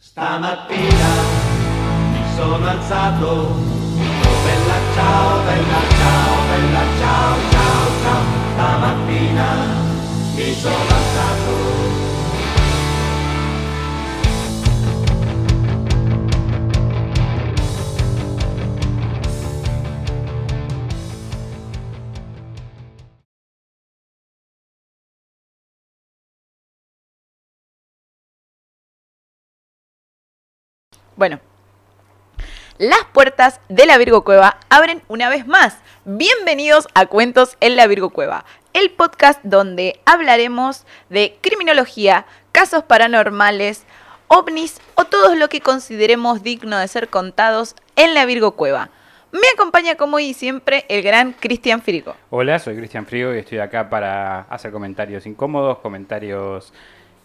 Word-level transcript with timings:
Stamattina 0.00 1.10
mi 2.12 2.22
sono 2.36 2.68
alzato, 2.68 3.26
oh 3.26 4.42
bella 4.44 4.78
ciao, 4.94 5.42
bella 5.44 5.80
ciao, 5.98 6.46
bella 6.46 6.84
ciao, 7.00 7.36
ciao, 7.50 8.00
ciao. 8.02 8.22
Stamattina 8.54 9.46
mi 10.36 10.54
sono 10.54 10.74
alzato. 10.74 10.97
Bueno, 31.18 31.40
las 32.78 33.04
puertas 33.12 33.60
de 33.68 33.86
la 33.86 33.98
Virgo 33.98 34.22
Cueva 34.22 34.60
abren 34.68 35.02
una 35.08 35.28
vez 35.28 35.48
más. 35.48 35.76
Bienvenidos 36.04 36.86
a 36.94 37.06
Cuentos 37.06 37.56
en 37.58 37.74
la 37.74 37.88
Virgo 37.88 38.10
Cueva, 38.10 38.44
el 38.72 38.92
podcast 38.92 39.40
donde 39.42 39.98
hablaremos 40.06 40.86
de 41.10 41.36
criminología, 41.40 42.24
casos 42.52 42.84
paranormales, 42.84 43.84
ovnis 44.28 44.80
o 44.94 45.06
todo 45.06 45.34
lo 45.34 45.48
que 45.48 45.60
consideremos 45.60 46.44
digno 46.44 46.78
de 46.78 46.86
ser 46.86 47.08
contados 47.08 47.74
en 47.96 48.14
la 48.14 48.24
Virgo 48.24 48.52
Cueva. 48.52 48.90
Me 49.32 49.48
acompaña 49.52 49.96
como 49.96 50.20
y 50.20 50.34
siempre 50.34 50.84
el 50.88 51.02
gran 51.02 51.32
Cristian 51.32 51.82
Firico. 51.82 52.14
Hola, 52.30 52.60
soy 52.60 52.76
Cristian 52.76 53.06
Frío 53.06 53.34
y 53.34 53.38
estoy 53.38 53.58
acá 53.58 53.90
para 53.90 54.42
hacer 54.42 54.70
comentarios 54.70 55.26
incómodos, 55.26 55.78
comentarios 55.78 56.72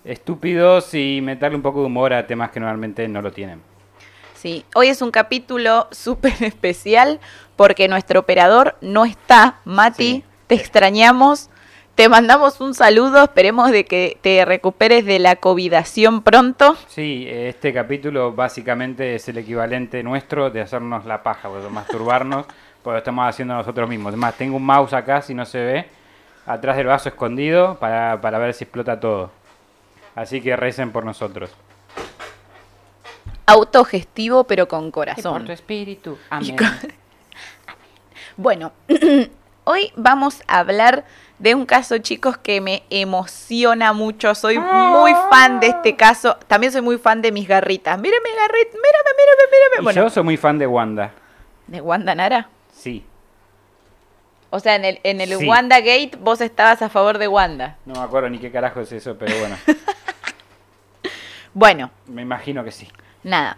estúpidos 0.04 0.96
y 0.96 1.22
meterle 1.22 1.58
un 1.58 1.62
poco 1.62 1.82
de 1.82 1.86
humor 1.86 2.12
a 2.14 2.26
temas 2.26 2.50
que 2.50 2.60
normalmente 2.60 3.08
no 3.08 3.22
lo 3.22 3.32
tienen. 3.32 3.72
Sí, 4.44 4.66
hoy 4.76 4.90
es 4.90 5.02
un 5.02 5.10
capítulo 5.10 5.88
súper 5.92 6.34
especial 6.44 7.22
porque 7.56 7.88
nuestro 7.88 8.20
operador 8.20 8.76
no 8.82 9.06
está. 9.06 9.62
Mati, 9.64 10.04
Sí. 10.04 10.24
te 10.48 10.56
extrañamos. 10.56 11.50
Te 11.96 12.10
mandamos 12.10 12.60
un 12.60 12.74
saludo. 12.74 13.24
Esperemos 13.24 13.72
de 13.72 13.86
que 13.86 14.18
te 14.20 14.44
recuperes 14.44 15.06
de 15.06 15.20
la 15.20 15.38
covidación 15.38 16.24
pronto. 16.24 16.76
Sí, 16.88 17.26
este 17.26 17.72
capítulo 17.72 18.34
básicamente 18.34 19.16
es 19.16 19.30
el 19.30 19.38
equivalente 19.38 20.04
nuestro 20.04 20.50
de 20.50 20.60
hacernos 20.60 21.06
la 21.06 21.24
paja, 21.24 21.48
de 21.48 21.70
masturbarnos, 21.70 22.46
porque 22.84 22.96
lo 22.96 22.98
estamos 22.98 23.26
haciendo 23.30 23.54
nosotros 23.54 23.88
mismos. 23.88 24.10
Además, 24.10 24.36
tengo 24.36 24.58
un 24.58 24.66
mouse 24.66 24.92
acá, 24.92 25.22
si 25.22 25.34
no 25.34 25.46
se 25.46 25.64
ve, 25.64 25.86
atrás 26.46 26.76
del 26.76 26.88
vaso 26.88 27.08
escondido 27.08 27.80
para, 27.80 28.20
para 28.20 28.40
ver 28.40 28.54
si 28.54 28.66
explota 28.66 29.00
todo. 29.00 29.32
Así 30.16 30.42
que 30.42 30.54
recen 30.58 30.92
por 30.92 31.06
nosotros. 31.06 31.50
Autogestivo, 33.46 34.46
pero 34.46 34.68
con 34.68 34.92
corazón. 34.92 35.50
espíritu. 35.52 36.18
Y 36.42 36.56
con- 36.56 36.68
Bueno, 38.38 38.72
hoy 39.66 39.92
vamos 39.96 40.42
a 40.48 40.60
hablar 40.60 41.06
de 41.40 41.54
un 41.56 41.66
caso, 41.66 41.98
chicos, 42.00 42.38
que 42.38 42.62
me 42.62 42.84
emociona 42.90 43.94
mucho. 43.94 44.34
Soy 44.34 44.58
muy 44.58 45.12
fan 45.30 45.60
de 45.60 45.68
este 45.68 45.96
caso. 45.96 46.38
También 46.48 46.72
soy 46.72 46.82
muy 46.82 46.98
fan 46.98 47.22
de 47.22 47.32
mis 47.32 47.48
garritas. 47.48 48.00
Mírame, 48.00 48.30
garrita, 48.36 48.72
mírame, 48.72 49.10
mírame, 49.18 49.52
mírame. 49.52 49.76
Y 49.80 49.84
Bueno, 49.84 50.04
yo 50.04 50.10
soy 50.10 50.24
muy 50.24 50.38
fan 50.38 50.58
de 50.58 50.66
Wanda. 50.68 51.12
de 51.68 51.82
Wanda 51.82 52.16
Nara. 52.16 52.50
Sí. 52.74 53.06
O 54.50 54.60
sea, 54.60 54.76
en 54.76 54.86
el, 54.86 55.00
en 55.04 55.20
el 55.22 55.38
Sí. 55.38 55.48
Wanda 55.48 55.80
Gate 55.80 56.12
vos 56.20 56.40
estabas 56.42 56.82
a 56.82 56.90
favor 56.90 57.18
de 57.18 57.28
Wanda. 57.28 57.78
No 57.86 57.94
me 57.96 58.02
acuerdo 58.06 58.30
ni 58.30 58.40
qué 58.40 58.52
carajo 58.52 58.80
es 58.82 58.92
eso, 58.92 59.18
pero 59.18 59.36
bueno, 59.38 59.58
Bueno, 61.56 61.92
me 62.08 62.22
imagino 62.24 62.64
que 62.64 62.72
sí. 62.72 62.88
Nada. 63.24 63.58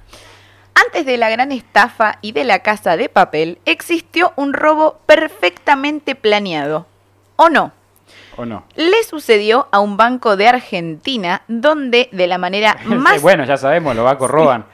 Antes 0.73 1.05
de 1.05 1.17
la 1.17 1.29
gran 1.29 1.51
estafa 1.53 2.17
y 2.21 2.33
de 2.33 2.43
la 2.43 2.59
casa 2.59 2.97
de 2.97 3.07
papel, 3.07 3.59
existió 3.65 4.33
un 4.35 4.53
robo 4.53 4.99
perfectamente 5.05 6.15
planeado. 6.15 6.85
¿O 7.37 7.49
no? 7.49 7.71
¿O 8.37 8.45
no? 8.45 8.65
Le 8.75 9.03
sucedió 9.03 9.67
a 9.71 9.79
un 9.79 9.95
banco 9.97 10.35
de 10.35 10.47
Argentina 10.49 11.41
donde 11.47 12.09
de 12.11 12.27
la 12.27 12.37
manera 12.37 12.77
más... 12.85 13.21
bueno, 13.21 13.45
ya 13.45 13.55
sabemos, 13.57 13.95
los 13.95 14.03
bancos 14.05 14.29
roban. 14.29 14.65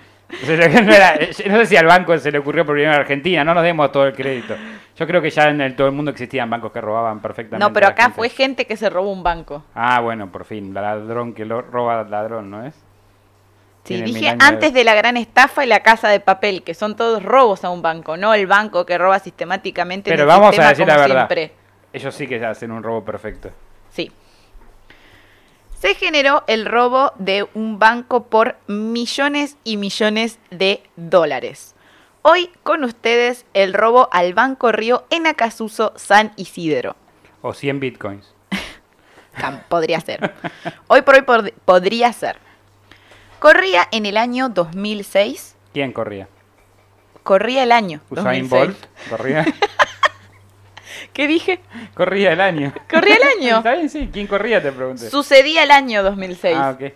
Sea, 0.46 0.56
no, 0.81 0.91
era- 0.94 1.19
no 1.50 1.57
sé 1.57 1.66
si 1.66 1.75
al 1.78 1.85
banco 1.85 2.18
se 2.18 2.31
le 2.31 2.38
ocurrió 2.40 2.66
por 2.66 2.74
primera 2.75 2.96
en 2.96 3.01
Argentina, 3.01 3.44
no 3.44 3.53
nos 3.53 3.63
demos 3.63 3.91
todo 3.91 4.06
el 4.07 4.13
crédito. 4.13 4.56
Yo 4.97 5.06
creo 5.06 5.22
que 5.22 5.30
ya 5.30 5.50
en 5.50 5.59
el- 5.62 5.75
todo 5.75 5.88
el 5.88 5.94
mundo 5.94 6.09
existían 6.12 6.50
bancos 6.50 6.72
que 6.72 6.80
robaban 6.81 7.19
perfectamente. 7.19 7.63
no, 7.63 7.74
pero 7.74 7.88
acá 7.88 8.03
gente. 8.03 8.16
fue 8.16 8.30
gente 8.30 8.66
que 8.66 8.78
se 8.78 8.90
robó 8.90 9.12
un 9.12 9.24
banco. 9.24 9.63
Ah, 9.75 10.00
bueno, 10.00 10.31
por 10.31 10.46
fin, 10.46 10.74
ladrón 10.74 11.34
que 11.34 11.46
lo 11.46 11.62
roba 11.62 12.03
ladrón, 12.06 12.50
¿no 12.50 12.66
es? 12.66 12.74
Sí, 13.84 14.02
dije 14.02 14.36
antes 14.40 14.74
de 14.74 14.84
la 14.84 14.94
gran 14.94 15.18
estafa 15.18 15.64
y 15.66 15.68
la 15.68 15.81
casa 15.81 16.08
de 16.09 16.19
papel, 16.19 16.64
que 16.64 16.74
son 16.75 16.96
todos 16.96 17.24
robos 17.24 17.64
a 17.66 17.69
un 17.72 17.81
banco, 17.81 18.16
no 18.16 18.34
el 18.34 18.46
banco 18.47 18.86
que 18.86 18.97
roba 18.97 19.19
sistemáticamente. 19.19 20.09
en 20.09 20.14
Pero 20.14 20.24
el 20.24 20.28
vamos 20.28 20.58
a 20.59 20.69
decir 20.69 20.86
la 20.88 20.97
verdad. 20.97 21.16
siempre. 21.28 21.53
Ellos 21.94 22.14
sí 22.16 22.28
que 22.28 22.44
hacen 22.46 22.72
un 22.72 22.84
robo 22.84 23.03
perfecto. 23.03 23.50
Sí. 23.90 24.12
Se 25.80 25.96
generó 25.96 26.44
el 26.47 26.66
robo 26.66 27.12
de 27.18 27.47
un 27.56 27.80
banco 27.80 28.28
por 28.28 28.56
millones 28.68 29.58
y 29.64 29.78
millones 29.78 30.38
de 30.52 30.84
dólares. 30.96 31.74
Hoy 32.22 32.52
con 32.62 32.84
ustedes 32.84 33.46
el 33.56 33.74
robo 33.74 34.08
al 34.12 34.36
Banco 34.36 34.72
Río 34.72 35.06
en 35.09 35.25
Acasuso, 35.25 35.92
San 35.96 36.34
Isidro. 36.36 36.96
O 37.42 37.53
100 37.56 37.80
bitcoins. 37.80 38.36
Podría 39.69 40.00
ser. 40.02 40.36
Hoy 40.88 41.02
por 41.02 41.16
hoy 41.16 41.22
pod- 41.22 41.53
podría 41.66 42.13
ser. 42.13 42.38
Corría 43.41 43.88
en 43.91 44.06
el 44.06 44.18
año 44.18 44.50
2006. 44.50 45.56
¿Quién 45.74 45.94
corría? 45.94 46.28
Corría 47.24 47.63
el 47.63 47.72
año. 47.72 48.00
Usain 48.12 48.47
2006. 48.47 48.50
Bolt. 48.52 49.09
Corría, 49.09 49.46
¿Qué 51.13 51.25
dije? 51.25 51.59
corría 51.96 52.34
el 52.34 52.40
año. 52.40 52.72
Corría 52.88 53.16
el 53.16 53.24
año. 53.24 53.57
Está 53.57 53.74
bien, 53.74 53.90
sí. 53.90 54.12
¿Quién 54.13 54.28
corría? 54.28 54.62
Te 54.62 54.72
pregunté. 54.72 55.09
Sucedía 55.09 55.63
el 55.63 55.72
año 55.72 56.03
2006. 56.03 56.56
Ah, 56.56 56.78
ok. 56.80 56.94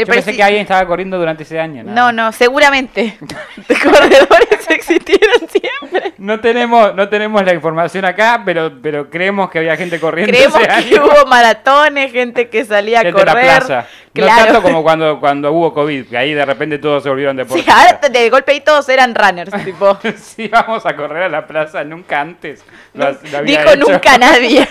El 0.00 0.06
Yo 0.06 0.12
pensé 0.14 0.34
que 0.36 0.42
alguien 0.42 0.62
estaba 0.62 0.86
corriendo 0.86 1.18
durante 1.18 1.42
ese 1.42 1.58
año. 1.60 1.82
nada 1.84 1.94
No, 1.94 2.12
no, 2.12 2.32
seguramente. 2.32 3.16
Corredores 3.82 4.68
existieron 4.68 5.40
siempre. 5.48 6.14
No 6.18 6.40
tenemos, 6.40 6.94
no 6.94 7.08
tenemos 7.08 7.44
la 7.44 7.52
información 7.54 8.04
acá, 8.04 8.42
pero, 8.44 8.72
pero 8.82 9.10
creemos 9.10 9.50
que 9.50 9.58
había 9.58 9.76
gente 9.76 9.98
corriendo 10.00 10.32
Creemos 10.32 10.58
ese 10.58 10.66
que 10.68 10.72
año. 10.96 11.04
hubo 11.06 11.26
maratones, 11.26 12.12
gente 12.12 12.48
que 12.48 12.64
salía 12.64 13.00
a 13.00 13.02
Gente 13.02 13.20
en 13.20 13.26
correr. 13.26 13.44
la 13.46 13.56
plaza. 13.58 13.86
No 14.12 14.24
Claro. 14.24 14.44
tanto 14.44 14.62
como 14.62 14.82
cuando, 14.82 15.20
cuando 15.20 15.52
hubo 15.52 15.72
COVID, 15.72 16.06
que 16.08 16.16
ahí 16.18 16.34
de 16.34 16.44
repente 16.44 16.78
todos 16.78 17.02
se 17.02 17.08
volvieron 17.08 17.36
Sí, 17.36 17.38
deportistas. 17.38 17.74
ahora 17.76 18.08
de 18.08 18.30
golpe 18.30 18.52
ahí 18.52 18.60
todos 18.60 18.88
eran 18.88 19.14
runners, 19.14 19.52
tipo. 19.64 19.98
Sí, 20.16 20.48
vamos 20.48 20.84
a 20.86 20.96
correr 20.96 21.24
a 21.24 21.28
la 21.28 21.46
plaza, 21.46 21.84
nunca 21.84 22.20
antes. 22.20 22.64
lo 22.94 23.06
has- 23.06 23.30
lo 23.30 23.38
había 23.38 23.58
Dijo 23.60 23.70
hecho. 23.74 23.90
nunca 23.92 24.18
nadie. 24.18 24.66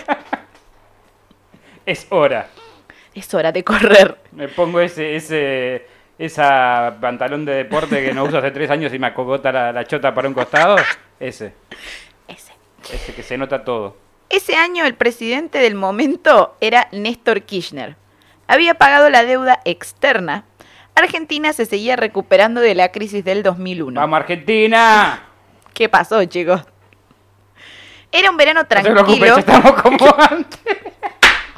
Es 1.85 2.05
hora. 2.09 2.47
Es 3.19 3.33
hora 3.33 3.51
de 3.51 3.63
correr. 3.65 4.17
Me 4.31 4.47
pongo 4.47 4.79
ese, 4.79 5.15
ese, 5.17 5.85
esa 6.17 6.95
pantalón 7.01 7.43
de 7.43 7.53
deporte 7.53 8.01
que 8.03 8.13
no 8.13 8.23
uso 8.23 8.37
hace 8.37 8.51
tres 8.51 8.69
años 8.71 8.93
y 8.93 8.99
me 8.99 9.07
acogota 9.07 9.51
la, 9.51 9.73
la 9.73 9.83
chota 9.85 10.13
para 10.13 10.27
un 10.29 10.33
costado. 10.33 10.77
Ese, 11.19 11.53
Ese. 12.29 12.53
ese 12.93 13.13
que 13.13 13.21
se 13.23 13.37
nota 13.37 13.65
todo. 13.65 13.97
Ese 14.29 14.55
año 14.55 14.85
el 14.85 14.93
presidente 14.95 15.57
del 15.59 15.75
momento 15.75 16.55
era 16.61 16.87
Néstor 16.93 17.41
Kirchner. 17.41 17.97
Había 18.47 18.75
pagado 18.75 19.09
la 19.09 19.25
deuda 19.25 19.59
externa. 19.65 20.45
Argentina 20.95 21.51
se 21.51 21.65
seguía 21.65 21.97
recuperando 21.97 22.61
de 22.61 22.73
la 22.73 22.91
crisis 22.93 23.25
del 23.25 23.43
2001. 23.43 23.99
¡Vamos, 23.99 24.17
Argentina! 24.17 25.23
¿Qué 25.73 25.89
pasó, 25.89 26.23
chicos? 26.25 26.61
Era 28.13 28.31
un 28.31 28.37
verano 28.37 28.61
No 28.61 28.63
se 28.63 28.69
tranquilo. 28.69 28.95
preocupen, 28.95 29.27
ya 29.27 29.39
estamos 29.39 29.81
como 29.81 30.15
antes. 30.29 30.59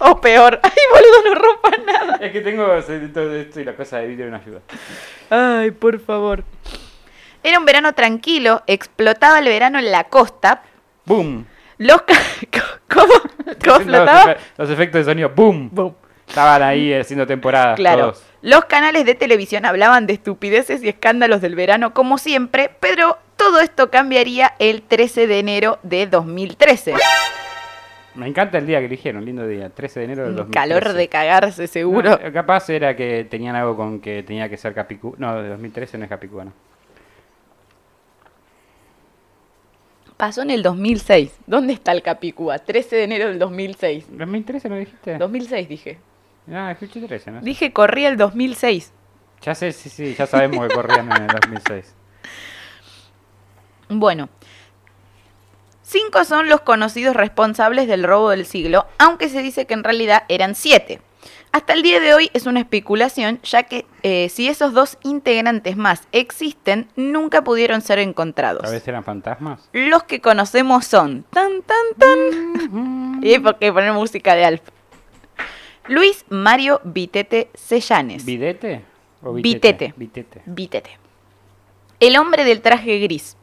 O 0.10 0.20
peor. 0.20 0.60
Ay, 0.64 0.72
boludo, 0.92 1.24
no 1.36 1.36
rompan 1.42 1.86
nada. 1.86 2.18
Es 2.22 2.32
que 2.32 2.42
tengo 2.42 2.66
todo 3.14 3.36
esto 3.36 3.60
y 3.60 3.64
la 3.64 3.76
cosa 3.76 3.98
de 4.00 4.08
vidrio 4.08 4.30
no 4.30 4.38
ayuda. 4.38 4.60
Ay, 5.30 5.72
por 5.72 6.00
favor. 6.00 6.44
Era 7.44 7.60
un 7.60 7.66
verano 7.66 7.94
tranquilo, 7.94 8.62
explotaba 8.68 9.40
el 9.40 9.46
verano 9.46 9.80
en 9.80 9.92
la 9.92 10.06
costa. 10.06 10.64
¡Boom! 11.06 11.46
Los 11.78 12.02
ca- 12.04 12.14
¿Cómo? 12.94 13.14
¿Cómo 13.64 13.76
explotaba? 13.78 14.36
los 14.58 14.70
efectos 14.70 15.06
de 15.06 15.12
sonido, 15.12 15.30
¡boom! 15.30 15.70
Boom. 15.72 15.96
Estaban 16.28 16.62
ahí 16.64 16.94
haciendo 16.94 17.28
temporadas 17.28 17.76
Claro. 17.76 18.12
todos. 18.12 18.24
Los 18.42 18.66
canales 18.66 19.06
de 19.06 19.16
televisión 19.16 19.66
hablaban 19.66 20.08
de 20.08 20.14
estupideces 20.14 20.82
y 20.84 20.90
escándalos 20.90 21.42
del 21.42 21.56
verano 21.56 21.94
como 21.94 22.18
siempre, 22.18 22.72
pero 22.80 23.18
todo 23.36 23.60
esto 23.60 23.92
cambiaría 23.92 24.54
el 24.60 24.82
13 24.84 25.28
de 25.28 25.40
enero 25.40 25.80
de 25.84 26.08
2013. 26.08 26.94
Me 28.16 28.28
encanta 28.28 28.58
el 28.58 28.68
día 28.68 28.80
que 28.80 28.86
eligieron, 28.88 29.24
lindo 29.24 29.48
día, 29.48 29.70
13 29.70 30.00
de 30.00 30.06
enero 30.06 30.22
del 30.24 30.32
Un 30.32 30.36
2013. 30.38 30.70
calor 30.70 30.94
de 30.94 31.08
cagarse 31.08 31.68
seguro. 31.68 32.20
No, 32.22 32.34
capaz 32.34 32.70
era 32.70 32.96
que 32.96 33.26
tenían 33.30 33.56
algo 33.56 33.76
con 33.78 34.02
que 34.02 34.22
tenía 34.24 34.50
que 34.50 34.58
ser 34.58 34.74
Capicú. 34.74 35.16
No, 35.18 35.42
de 35.42 35.50
2013 35.50 35.98
no 35.98 36.04
es 36.04 36.10
Capicúa, 36.10 36.46
no. 36.46 36.54
Pasó 40.18 40.42
en 40.44 40.52
el 40.52 40.62
2006. 40.62 41.40
¿Dónde 41.48 41.74
está 41.74 41.94
el 41.94 42.02
Capicúa? 42.04 42.60
13 42.60 42.96
de 42.98 43.04
enero 43.04 43.28
del 43.30 43.40
2006. 43.40 44.12
¿2013 44.12 44.70
no 44.70 44.76
dijiste? 44.76 45.18
2006 45.18 45.70
dije. 45.70 45.98
No, 46.48 46.70
escuché 46.70 47.02
13, 47.08 47.32
¿no? 47.32 47.42
Dije 47.42 47.72
corría 47.72 48.10
el 48.10 48.18
2006. 48.18 48.92
Ya 49.42 49.56
sé, 49.56 49.72
sí, 49.72 49.90
sí, 49.90 50.14
ya 50.14 50.28
sabemos 50.28 50.68
que 50.68 50.74
corrían 50.76 51.12
en 51.12 51.22
el 51.24 51.28
2006. 51.28 51.96
Bueno, 53.94 54.30
cinco 55.92 56.24
son 56.24 56.48
los 56.48 56.62
conocidos 56.62 57.16
responsables 57.16 57.88
del 57.88 58.04
robo 58.04 58.30
del 58.30 58.46
siglo, 58.46 58.86
aunque 58.98 59.28
se 59.28 59.42
dice 59.42 59.66
que 59.66 59.74
en 59.74 59.84
realidad 59.84 60.24
eran 60.30 60.56
siete. 60.56 61.02
Hasta 61.52 61.74
el 61.74 61.82
día 61.82 62.00
de 62.00 62.14
hoy 62.14 62.32
es 62.34 62.46
una 62.46 62.62
especulación, 62.62 63.42
ya 63.44 63.64
que 63.64 63.86
eh, 64.04 64.30
si 64.30 64.48
esos 64.48 64.74
dos 64.74 64.98
integrantes 65.04 65.76
más 65.76 66.08
existen, 66.14 66.88
nunca 66.96 67.44
pudieron 67.44 67.82
ser 67.82 68.00
encontrados. 68.00 68.64
¿A 68.64 68.70
veces 68.70 68.88
eran 68.88 69.04
fantasmas? 69.04 69.68
Los 69.74 70.04
que 70.04 70.22
conocemos 70.22 70.86
son 70.86 71.26
tan 71.30 71.62
tan 71.62 71.86
tan. 71.98 73.20
y 73.22 73.38
por 73.40 73.60
qué 73.60 73.74
poner 73.74 73.92
música 73.92 74.34
de 74.36 74.46
Alf. 74.46 74.62
Luis 75.90 76.24
Mario 76.30 76.80
Vitete 76.86 77.50
Sellanes. 77.54 78.24
¿Videte? 78.24 78.86
¿O 79.22 79.34
Vitete. 79.34 79.94
Vitete. 79.98 80.42
Vitete. 80.46 80.98
El 82.00 82.18
hombre 82.18 82.46
del 82.46 82.62
traje 82.62 82.98
gris. 83.00 83.36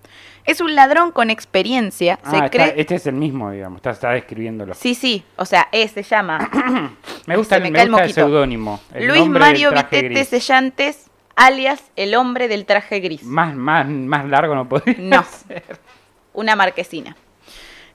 Es 0.49 0.61
un 0.61 0.75
ladrón 0.75 1.13
con 1.13 1.31
experiencia. 1.31 2.19
Ah, 2.25 2.31
se 2.31 2.37
está- 2.37 2.51
cree. 2.51 2.75
este 2.77 2.95
es 2.95 3.07
el 3.07 3.15
mismo, 3.15 3.51
digamos. 3.51 3.77
Está, 3.79 3.91
está 3.91 4.11
describiéndolo. 4.11 4.75
Sí, 4.75 4.95
sí. 4.95 5.23
O 5.37 5.45
sea, 5.45 5.69
eh, 5.73 5.87
se 5.89 6.03
llama 6.03 6.49
me 7.27 7.37
gusta, 7.37 7.57
se 7.57 7.59
el- 7.59 7.63
me 7.65 7.71
me 7.71 7.97
cae 7.97 8.07
el 8.07 8.13
seudónimo. 8.13 8.81
Luis 8.99 9.27
Mario 9.27 9.71
Vitete. 9.73 10.25
Sellantes, 10.25 11.11
alias 11.37 11.83
el 11.97 12.15
hombre 12.15 12.49
del 12.49 12.65
traje 12.65 13.01
gris. 13.01 13.23
Más, 13.25 13.55
más, 13.55 13.87
más 13.89 14.27
largo 14.27 14.55
no 14.55 14.69
podría 14.69 14.97
No. 14.99 15.23
ser. 15.49 15.63
Una 16.33 16.57
marquesina. 16.57 17.17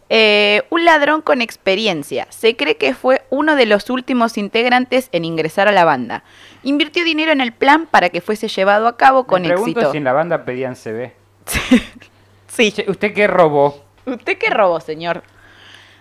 Eh, 0.09 0.61
un 0.69 0.85
ladrón 0.85 1.21
con 1.23 1.41
experiencia. 1.41 2.27
Se 2.29 2.55
cree 2.55 2.77
que 2.77 2.93
fue 2.93 3.23
uno 3.31 3.55
de 3.55 3.65
los 3.65 3.89
últimos 3.89 4.37
integrantes 4.37 5.09
en 5.11 5.25
ingresar 5.25 5.67
a 5.67 5.71
la 5.71 5.85
banda. 5.85 6.23
Invirtió 6.61 7.03
dinero 7.03 7.31
en 7.31 7.41
el 7.41 7.51
plan 7.51 7.87
para 7.89 8.09
que 8.09 8.21
fuese 8.21 8.47
llevado 8.47 8.87
a 8.87 8.95
cabo 8.97 9.25
con 9.25 9.41
Me 9.41 9.47
pregunto 9.47 9.79
éxito. 9.79 9.91
si 9.91 9.97
en 9.97 10.03
la 10.03 10.13
banda 10.13 10.45
pedían 10.45 10.75
CB. 10.75 11.11
Sí. 12.53 12.73
¿Usted 12.87 13.13
qué 13.13 13.27
robó? 13.27 13.83
¿Usted 14.05 14.37
qué 14.37 14.49
robó, 14.49 14.79
señor? 14.79 15.23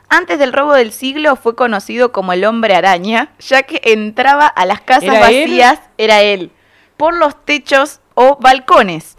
Antes 0.08 0.38
del 0.38 0.52
robo 0.52 0.74
del 0.74 0.92
siglo 0.92 1.36
fue 1.36 1.56
conocido 1.56 2.12
como 2.12 2.32
el 2.34 2.44
hombre 2.44 2.74
araña, 2.74 3.32
ya 3.38 3.62
que 3.62 3.80
entraba 3.84 4.46
a 4.46 4.66
las 4.66 4.82
casas 4.82 5.04
¿Era 5.04 5.30
él? 5.30 5.40
vacías, 5.48 5.80
era 5.96 6.20
él, 6.20 6.50
por 6.98 7.16
los 7.16 7.42
techos 7.44 8.00
o 8.14 8.36
balcones. 8.40 9.16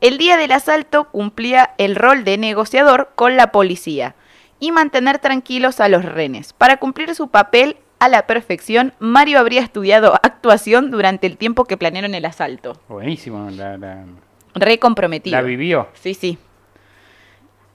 El 0.00 0.18
día 0.18 0.36
del 0.36 0.50
asalto 0.50 1.04
cumplía 1.10 1.74
el 1.78 1.94
rol 1.94 2.24
de 2.24 2.38
negociador 2.38 3.10
con 3.14 3.36
la 3.36 3.52
policía 3.52 4.16
y 4.58 4.72
mantener 4.72 5.20
tranquilos 5.20 5.78
a 5.78 5.88
los 5.88 6.04
renes. 6.04 6.52
Para 6.52 6.78
cumplir 6.78 7.14
su 7.14 7.28
papel 7.28 7.76
a 8.00 8.08
la 8.08 8.26
perfección, 8.26 8.94
Mario 8.98 9.38
habría 9.38 9.60
estudiado 9.60 10.14
actuación 10.24 10.90
durante 10.90 11.28
el 11.28 11.36
tiempo 11.36 11.66
que 11.66 11.76
planearon 11.76 12.16
el 12.16 12.24
asalto. 12.24 12.80
Buenísimo. 12.88 13.48
La, 13.50 13.78
la- 13.78 14.04
Re 14.56 14.80
comprometido. 14.80 15.36
la 15.36 15.42
vivió. 15.42 15.86
Sí, 15.94 16.14
sí. 16.14 16.36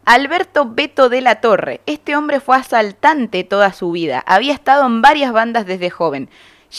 Alberto 0.08 0.66
Beto 0.74 1.10
de 1.10 1.20
la 1.20 1.42
Torre. 1.42 1.82
Este 1.86 2.16
hombre 2.16 2.40
fue 2.40 2.56
asaltante 2.56 3.44
toda 3.44 3.74
su 3.74 3.92
vida. 3.92 4.24
Había 4.26 4.54
estado 4.54 4.86
en 4.88 5.02
varias 5.02 5.34
bandas 5.34 5.66
desde 5.66 5.90
joven. 5.90 6.30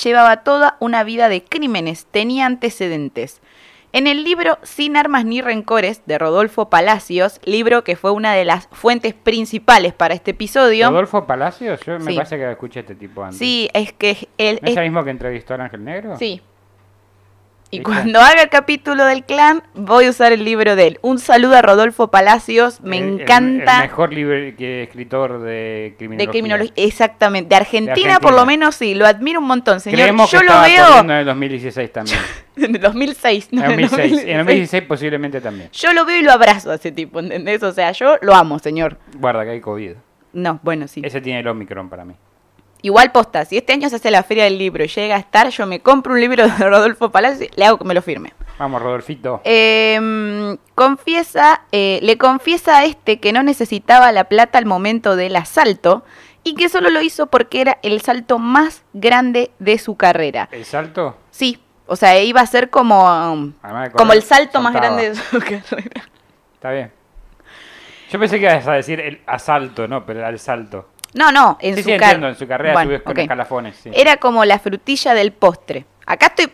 Llevaba 0.03 0.39
toda 0.45 0.79
una 0.81 1.05
vida 1.05 1.29
de 1.29 1.45
crímenes. 1.45 2.07
Tenía 2.11 2.47
antecedentes. 2.47 3.43
En 3.93 4.07
el 4.07 4.25
libro 4.25 4.59
Sin 4.63 4.97
armas 4.97 5.27
ni 5.27 5.43
rencores 5.43 6.01
de 6.07 6.17
Rodolfo 6.17 6.71
Palacios, 6.71 7.39
libro 7.45 7.85
que 7.85 7.97
fue 7.97 8.13
una 8.13 8.33
de 8.33 8.47
las 8.47 8.67
fuentes 8.73 9.13
principales 9.13 9.93
para 9.93 10.15
este 10.15 10.31
episodio. 10.31 10.89
¿Rodolfo 10.89 11.27
Palacios? 11.27 11.81
Yo 11.87 11.99
me 11.99 12.11
Sí. 12.13 12.17
parece 12.17 12.39
que 12.39 12.51
escuché 12.51 12.79
a 12.79 12.83
este 12.83 12.95
tipo 12.95 13.23
antes. 13.23 13.39
Sí, 13.39 13.69
es 13.75 13.93
que 13.93 14.27
él 14.39 14.59
¿No 14.63 14.69
es 14.69 14.73
es- 14.73 14.77
el 14.79 14.85
mismo 14.85 15.05
que 15.05 15.11
entrevistó 15.11 15.53
al 15.53 15.61
Ángel 15.61 15.85
Negro? 15.85 16.17
Sí. 16.17 16.41
Y 17.71 17.81
cuando 17.81 18.19
haga 18.21 18.41
el 18.43 18.49
capítulo 18.49 19.05
del 19.05 19.25
clan, 19.25 19.63
voy 19.75 20.07
a 20.07 20.11
usar 20.11 20.33
el 20.33 20.43
libro 20.43 20.75
de 20.75 20.87
él. 20.87 20.99
Un 21.03 21.19
saludo 21.19 21.55
a 21.57 21.61
Rodolfo 21.61 22.09
Palacios, 22.11 22.81
me 22.81 22.97
El- 22.97 23.05
el- 23.05 23.21
encanta. 23.21 23.77
El, 23.83 23.91
mejor 23.91 24.13
libre- 24.15 24.57
que 24.57 24.85
escritor 24.85 25.41
de 25.43 25.95
criminología. 25.99 26.27
de 26.27 26.31
criminología, 26.31 26.73
exactamente. 26.77 27.51
De 27.51 27.57
Argentina, 27.57 27.93
Argentina. 27.93 28.21
por 28.21 28.33
lo 28.33 28.47
menos, 28.47 28.75
sí, 28.75 28.95
lo 28.95 29.07
admiro 29.07 29.41
un 29.41 29.47
montón, 29.47 29.81
señor. 29.81 30.01
Creemos 30.01 30.31
Yo 30.31 30.41
que 30.41 30.47
lo 30.47 30.61
veo 30.63 31.01
en 31.01 31.11
el 31.11 31.27
2016 31.27 31.93
también. 31.93 32.19
en 32.57 32.75
el 32.75 32.81
2006. 32.81 33.49
no, 33.53 33.63
En 33.65 33.71
en 33.73 33.81
2006. 33.83 34.01
En 34.01 34.17
2016. 34.17 34.37
2016 34.39 34.83
posiblemente 34.85 35.41
también. 35.43 35.69
Yo 35.73 35.93
lo 35.93 36.07
veo 36.07 36.17
y 36.17 36.23
lo 36.23 36.33
abrazo 36.33 36.71
a 36.71 36.77
ese 36.77 36.91
tipo, 36.91 37.21
¿entendés? 37.21 37.63
O 37.63 37.73
sea, 37.73 37.93
yo 37.93 38.17
lo 38.23 38.35
amo, 38.35 38.59
señor. 38.61 38.97
Guarda 39.19 39.45
que 39.45 39.51
hay 39.51 39.61
COVID. 39.61 39.93
No, 40.33 40.59
bueno, 40.63 40.89
sí. 40.89 41.03
Ese 41.05 41.21
tiene 41.21 41.41
el 41.41 41.49
Omicron 41.49 41.91
para 41.91 42.07
mí. 42.07 42.15
Igual 42.83 43.11
posta, 43.11 43.45
si 43.45 43.57
este 43.57 43.73
año 43.73 43.89
se 43.89 43.97
hace 43.97 44.11
la 44.11 44.23
feria 44.23 44.45
del 44.45 44.57
libro 44.57 44.85
y 44.85 44.89
llega 44.89 45.17
a 45.17 45.19
estar, 45.19 45.49
yo 45.49 45.67
me 45.67 45.81
compro 45.81 46.13
un 46.13 46.21
libro 46.21 46.47
de 46.47 46.57
Rodolfo 46.57 47.11
Palacios 47.11 47.51
y 47.51 47.51
le 47.57 47.65
hago 47.65 47.79
que 47.79 47.85
me 47.85 47.95
lo 47.95 48.03
firme. 48.03 48.33
Vamos, 48.59 48.83
Rodolfito. 48.83 49.41
Eh, 49.45 50.57
confiesa, 50.75 51.63
eh, 51.73 52.01
le 52.03 52.19
confiesa 52.19 52.79
a 52.79 52.85
este 52.85 53.21
que 53.21 53.33
no 53.33 53.43
necesitaba 53.43 54.11
la 54.13 54.25
plata 54.25 54.59
al 54.59 54.67
momento 54.67 55.17
del 55.17 55.37
asalto 55.37 56.05
y 56.43 56.55
que 56.55 56.69
solo 56.69 56.91
lo 56.91 57.01
hizo 57.01 57.27
porque 57.27 57.61
era 57.61 57.79
el 57.83 58.01
salto 58.01 58.39
más 58.39 58.85
grande 58.93 59.51
de 59.59 59.79
su 59.79 59.97
carrera. 59.97 60.49
¿El 60.51 60.65
salto? 60.65 61.17
Sí, 61.31 61.63
o 61.87 61.97
sea, 61.97 62.21
iba 62.23 62.41
a 62.41 62.47
ser 62.47 62.71
como, 62.71 63.05
um, 63.05 63.55
Además 63.63 63.85
de 63.85 63.91
como 63.93 64.09
correr, 64.09 64.17
el 64.17 64.23
salto 64.23 64.61
más 64.61 64.75
grande 64.75 65.11
de 65.11 65.15
su 65.15 65.39
carrera. 65.41 66.09
Está 66.55 66.71
bien. 66.71 66.93
Yo 68.11 68.19
pensé 68.19 68.41
que 68.41 68.47
ibas 68.47 68.67
a 68.67 68.73
decir 68.73 69.01
el 69.01 69.21
asalto, 69.27 69.87
no, 69.87 70.05
pero 70.07 70.21
era 70.21 70.31
el 70.31 70.39
salto. 70.39 70.89
No, 71.15 71.33
no, 71.33 71.57
en 71.61 71.75
sí, 71.77 71.83
su 71.83 71.89
sí, 71.89 71.97
car- 71.97 72.03
entiendo. 72.11 72.29
En 72.29 72.35
su 72.37 72.47
carrera 72.47 72.75
Bueno, 72.75 72.89
subes 72.91 73.03
con 73.03 73.13
ok. 73.13 73.19
escalafones. 73.19 73.77
Sí. 73.77 73.91
Era 73.95 74.19
como 74.19 74.45
la 74.45 74.59
frutilla 74.59 75.15
del 75.15 75.33
postre. 75.33 75.87
Acá 76.07 76.27
estoy 76.27 76.47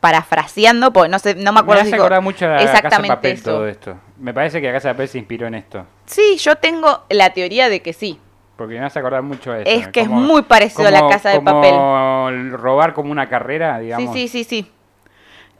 parafraseando, 0.00 0.92
porque 0.92 1.08
no 1.08 1.18
sé, 1.18 1.34
no 1.34 1.52
me 1.52 1.60
acuerdo 1.60 1.82
me 1.82 1.86
si 1.86 1.88
hace 1.88 1.96
digo 1.96 2.04
acordar 2.04 2.22
mucho 2.22 2.44
a 2.46 2.48
la 2.48 2.54
Casa 2.58 2.64
de 2.70 2.76
exactamente 2.76 3.16
Papel 3.16 3.32
eso. 3.32 3.44
todo 3.50 3.66
esto. 3.68 3.96
Me 4.18 4.34
parece 4.34 4.60
que 4.60 4.66
la 4.66 4.72
Casa 4.74 4.88
de 4.88 4.94
Papel 4.94 5.08
se 5.08 5.18
inspiró 5.18 5.46
en 5.46 5.54
esto. 5.54 5.86
Sí, 6.06 6.36
yo 6.38 6.56
tengo 6.56 7.04
la 7.08 7.30
teoría 7.30 7.68
de 7.68 7.80
que 7.82 7.92
sí. 7.92 8.18
Porque 8.56 8.78
me 8.78 8.84
hace 8.84 8.98
acordar 8.98 9.22
mucho 9.22 9.52
a 9.52 9.60
eso. 9.60 9.70
Es 9.70 9.88
que 9.88 10.00
es 10.02 10.08
Como- 10.08 10.20
muy 10.20 10.42
parecido 10.42 10.88
a 10.88 10.90
la 10.90 10.98
como- 11.00 11.10
Casa 11.10 11.30
de 11.30 11.36
como 11.36 11.62
Papel. 11.62 12.34
el 12.34 12.52
robar 12.52 12.92
como 12.92 13.10
una 13.10 13.28
carrera, 13.28 13.78
digamos. 13.78 14.12
Sí, 14.14 14.28
sí, 14.28 14.44
sí, 14.44 14.62
sí. 14.62 14.70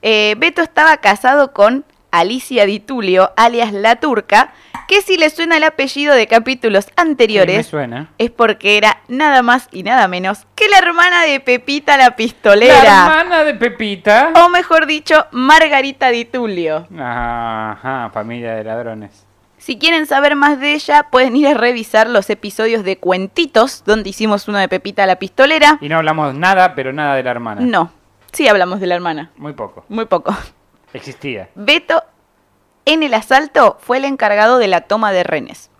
Eh, 0.03 0.35
Beto 0.39 0.63
estaba 0.63 0.97
casado 0.99 1.53
con 1.53 1.85
Alicia 2.11 2.67
Di 2.67 2.81
Tulio, 2.81 3.33
alias 3.37 3.73
La 3.73 3.97
Turca, 3.97 4.53
que 4.91 5.03
si 5.03 5.17
le 5.17 5.31
suena 5.31 5.57
el 5.57 5.63
apellido 5.63 6.15
de 6.17 6.27
capítulos 6.27 6.87
Sí, 6.87 6.91
me 6.97 7.03
anteriores, 7.11 7.67
suena. 7.69 8.11
es 8.19 8.31
porque 8.33 8.77
era 8.77 9.01
nada 9.07 9.41
más 9.43 9.69
y 9.71 9.85
nada 9.85 10.09
menos 10.09 10.47
que 10.57 10.69
la 10.69 10.79
hermana 10.79 11.23
de 11.23 11.39
Pepita 11.39 11.97
la 11.97 12.17
pistolera. 12.17 12.83
La 12.83 13.01
hermana 13.05 13.45
de 13.45 13.55
Pepita. 13.55 14.33
O 14.45 14.49
mejor 14.49 14.87
dicho, 14.87 15.27
Margarita 15.31 16.09
Di 16.11 16.25
Tulio. 16.25 16.89
Ajá, 16.99 18.11
familia 18.12 18.55
de 18.57 18.64
ladrones. 18.64 19.26
Si 19.59 19.79
quieren 19.79 20.07
saber 20.07 20.35
más 20.37 20.59
de 20.59 20.73
ella, 20.75 21.07
pueden 21.11 21.37
ir 21.37 21.47
a 21.47 21.55
revisar 21.55 22.09
los 22.09 22.29
episodios 22.31 22.83
de 22.83 22.97
Cuentitos, 22.99 23.85
donde 23.85 24.11
hicimos 24.11 24.49
uno 24.49 24.59
de 24.59 24.69
Pepita 24.69 25.07
la 25.07 25.17
pistolera. 25.21 25.79
Y 25.81 25.88
no 25.88 25.99
hablamos 25.99 26.35
nada, 26.35 26.75
pero 26.75 26.93
nada 26.93 27.14
de 27.14 27.23
la 27.23 27.31
hermana. 27.31 27.61
No, 27.61 27.93
sí 28.33 28.49
hablamos 28.49 28.81
de 28.81 28.87
la 28.88 28.97
hermana, 28.97 29.31
Muy 29.37 29.53
poco. 29.53 29.85
muy 29.88 30.07
poco. 30.07 30.35
Existía. 30.93 31.49
Beto 31.55 32.03
en 32.85 33.03
el 33.03 33.15
asalto 33.15 33.79
fue 33.81 33.99
el 33.99 34.05
encargado 34.05 34.59
de 34.59 34.69
la 34.69 34.83
toma 34.83 35.13
de 35.13 35.23
renes. 35.23 35.71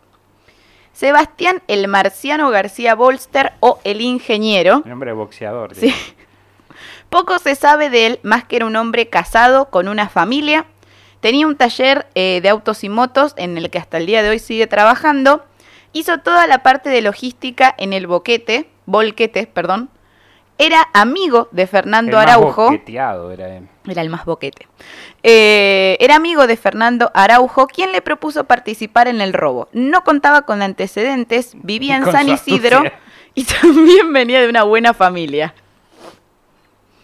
Sebastián 0.93 1.63
el 1.67 1.89
Marciano 1.89 2.51
García 2.51 2.95
Bolster 2.95 3.53
o 3.61 3.81
el 3.85 4.01
ingeniero. 4.01 4.83
Nombre 4.85 5.13
boxeador. 5.13 5.75
Sí. 5.75 5.95
Poco 7.11 7.39
se 7.39 7.55
sabe 7.55 7.91
de 7.91 8.07
él, 8.07 8.21
más 8.23 8.45
que 8.45 8.57
era 8.57 8.67
un 8.67 8.77
hombre 8.77 9.09
casado 9.09 9.71
con 9.71 9.89
una 9.89 10.09
familia. 10.09 10.67
Tenía 11.21 11.47
un 11.47 11.57
taller 11.57 12.07
eh, 12.15 12.41
de 12.43 12.49
autos 12.49 12.85
y 12.85 12.89
motos 12.89 13.35
en 13.37 13.59
el 13.59 13.71
que 13.71 13.79
hasta 13.79 13.99
el 13.99 14.07
día 14.07 14.23
de 14.23 14.31
hoy 14.31 14.39
sigue 14.39 14.67
trabajando. 14.67 15.45
Hizo 15.93 16.19
toda 16.19 16.47
la 16.47 16.63
parte 16.63 16.89
de 16.89 17.03
logística 17.03 17.75
en 17.79 17.93
el 17.93 18.07
boquete, 18.07 18.71
volquete, 18.87 19.47
perdón. 19.47 19.91
Era 20.61 20.89
amigo 20.93 21.49
de 21.53 21.67
Fernando 21.67 22.11
El 22.13 22.17
más 22.27 22.37
Araujo. 22.37 22.65
boqueteado 22.67 23.31
era 23.33 23.57
él. 23.57 23.69
Era 23.89 24.03
el 24.03 24.11
más 24.11 24.25
boquete. 24.25 24.67
Eh, 25.23 25.97
era 26.01 26.17
amigo 26.17 26.47
de 26.47 26.57
Fernando 26.57 27.11
Araujo, 27.15 27.67
quien 27.67 27.93
le 27.93 28.03
propuso 28.03 28.45
participar 28.45 29.09
en 29.09 29.21
el 29.21 29.33
robo. 29.33 29.69
No 29.73 30.05
contaba 30.05 30.43
con 30.43 30.63
antecedentes, 30.63 31.53
vivía 31.63 31.97
en 31.97 32.05
San 32.11 32.29
Isidro 32.29 32.79
astucia. 32.79 32.99
y 33.35 33.45
también 33.45 34.13
venía 34.13 34.41
de 34.41 34.49
una 34.49 34.65
buena 34.65 34.93
familia. 34.95 35.55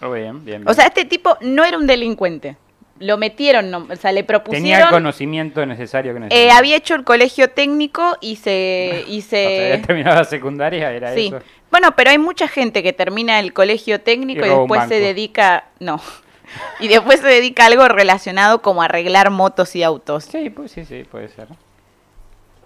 Oh, 0.03 0.11
bien, 0.13 0.45
bien, 0.45 0.61
bien. 0.61 0.69
O 0.69 0.75
sea, 0.75 0.87
este 0.87 1.05
tipo 1.05 1.37
no 1.41 1.65
era 1.65 1.79
un 1.79 1.87
delincuente. 1.87 2.57
Lo 2.99 3.19
metieron, 3.19 3.71
no- 3.71 3.87
o 3.91 3.97
sea, 3.97 4.11
le 4.13 4.23
Tenía 4.23 4.23
el 4.23 4.27
propusieron. 4.27 4.89
conocimiento 4.91 5.67
necesario 5.67 6.13
que 6.13 6.19
eh, 6.19 6.21
necesitaba. 6.23 6.59
había 6.59 6.77
hecho 6.77 6.95
el 6.95 7.05
colegio 7.05 7.51
técnico 7.51 8.17
y 8.23 8.37
se. 8.37 9.05
Y 9.07 9.19
O 9.21 9.23
sea, 9.23 9.49
se 9.49 9.73
había 9.73 9.83
terminado 9.87 10.17
la 10.17 10.25
secundaria, 10.25 10.91
era 10.93 11.15
sí. 11.15 11.27
eso. 11.27 11.41
Bueno, 11.77 11.95
pero 11.95 12.09
hay 12.09 12.17
mucha 12.17 12.49
gente 12.49 12.83
que 12.83 12.95
termina 12.95 13.39
el 13.39 13.53
colegio 13.53 14.01
técnico 14.01 14.47
Y 14.47 14.49
después 14.49 14.89
se 14.89 14.99
dedica. 14.99 15.69
No. 15.79 16.01
Y 16.81 16.89
después 16.89 17.21
se 17.21 17.27
dedica 17.27 17.65
a 17.65 17.67
algo 17.67 17.87
relacionado 17.87 18.63
como 18.63 18.81
arreglar 18.81 19.31
motos 19.31 19.77
y 19.77 19.83
autos. 19.83 20.25
Sí, 20.25 20.49
pues 20.49 20.71
sí, 20.73 20.87
sí, 20.87 21.05
puede 21.05 21.29
ser. 21.29 21.49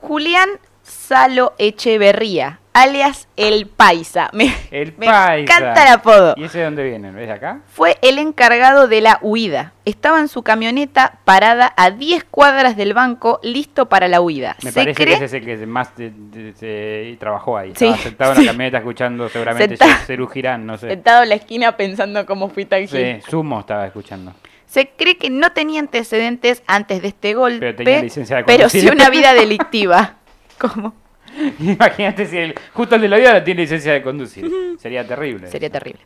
Julián 0.00 0.48
Gonzalo 0.90 1.54
Echeverría, 1.58 2.58
alias 2.72 3.28
El 3.36 3.66
Paisa. 3.66 4.28
Me, 4.32 4.52
El 4.72 4.92
me 4.98 5.06
Paisa. 5.06 5.36
encanta 5.38 5.86
el 5.86 5.92
apodo. 5.92 6.34
¿Y 6.36 6.44
ese 6.44 6.58
de 6.58 6.64
dónde 6.64 6.82
viene? 6.82 7.08
¿Es 7.10 7.14
de 7.28 7.32
acá? 7.32 7.60
Fue 7.72 7.96
el 8.02 8.18
encargado 8.18 8.88
de 8.88 9.00
la 9.00 9.18
huida. 9.22 9.72
Estaba 9.84 10.18
en 10.18 10.26
su 10.26 10.42
camioneta 10.42 11.20
parada 11.24 11.72
a 11.76 11.92
10 11.92 12.24
cuadras 12.24 12.76
del 12.76 12.92
banco, 12.92 13.38
listo 13.44 13.88
para 13.88 14.08
la 14.08 14.20
huida. 14.20 14.56
Me 14.64 14.72
Se 14.72 14.80
parece 14.80 14.96
cree- 15.04 15.18
que 15.18 15.24
ese 15.24 15.24
es 15.26 15.32
el 15.34 15.44
que 15.44 15.66
más 15.66 15.94
de- 15.96 16.10
de- 16.12 16.54
se- 16.54 17.16
trabajó 17.20 17.56
ahí. 17.56 17.72
Sí, 17.76 17.86
Estaba 17.86 18.02
sentado 18.02 18.32
en 18.32 18.46
la 18.46 18.52
camioneta 18.52 18.78
escuchando 18.78 19.28
seguramente 19.28 19.76
Cerú 20.06 20.26
Girán, 20.26 20.66
no 20.66 20.76
sé. 20.76 20.88
sentado 20.88 21.22
en 21.22 21.28
la 21.28 21.36
esquina 21.36 21.76
pensando 21.76 22.26
cómo 22.26 22.48
fui 22.50 22.64
tan 22.64 22.86
gil. 22.88 23.20
Sí, 23.22 23.30
Sumo 23.30 23.60
estaba 23.60 23.86
escuchando. 23.86 24.32
Se 24.66 24.88
cree 24.90 25.16
que 25.16 25.30
no 25.30 25.50
tenía 25.50 25.80
antecedentes 25.80 26.62
antes 26.68 27.02
de 27.02 27.08
este 27.08 27.34
golpe, 27.34 27.58
Pero 27.58 27.74
tenía 27.76 28.02
licencia 28.02 28.36
de 28.36 28.44
pero 28.44 28.68
sí 28.68 28.88
una 28.88 29.10
vida 29.10 29.34
delictiva. 29.34 30.14
¿Cómo? 30.60 30.94
Imagínate 31.58 32.26
si 32.26 32.36
el, 32.36 32.54
justo 32.74 32.96
el 32.96 33.02
de 33.02 33.08
la 33.08 33.16
vida 33.16 33.32
no 33.34 33.42
tiene 33.42 33.62
licencia 33.62 33.92
de 33.92 34.02
conducir. 34.02 34.50
Sería 34.78 35.06
terrible. 35.06 35.48
Sería 35.50 35.70
terrible. 35.70 36.00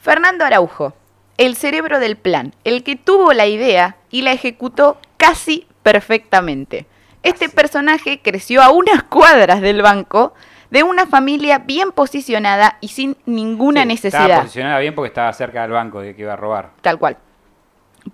Fernando 0.00 0.44
Araujo, 0.44 0.94
el 1.36 1.56
cerebro 1.56 1.98
del 1.98 2.16
plan, 2.16 2.54
el 2.64 2.84
que 2.84 2.96
tuvo 2.96 3.32
la 3.32 3.46
idea 3.46 3.96
y 4.10 4.22
la 4.22 4.32
ejecutó 4.32 4.98
casi 5.16 5.66
perfectamente. 5.82 6.86
Este 7.22 7.48
personaje 7.48 8.20
creció 8.22 8.62
a 8.62 8.70
unas 8.70 9.02
cuadras 9.08 9.60
del 9.60 9.82
banco 9.82 10.34
de 10.70 10.82
una 10.82 11.06
familia 11.06 11.58
bien 11.58 11.92
posicionada 11.92 12.78
y 12.80 12.88
sin 12.88 13.16
ninguna 13.24 13.84
Sí, 13.84 13.92
Estaba 13.92 14.24
necesidad. 14.24 14.40
posicionada 14.42 14.78
bien 14.80 14.94
porque 14.94 15.08
estaba 15.08 15.32
cerca 15.32 15.62
del 15.62 15.70
banco 15.72 16.00
de 16.00 16.14
que 16.14 16.22
iba 16.22 16.32
a 16.34 16.36
robar. 16.36 16.70
Tal 16.82 16.98
cual. 16.98 17.16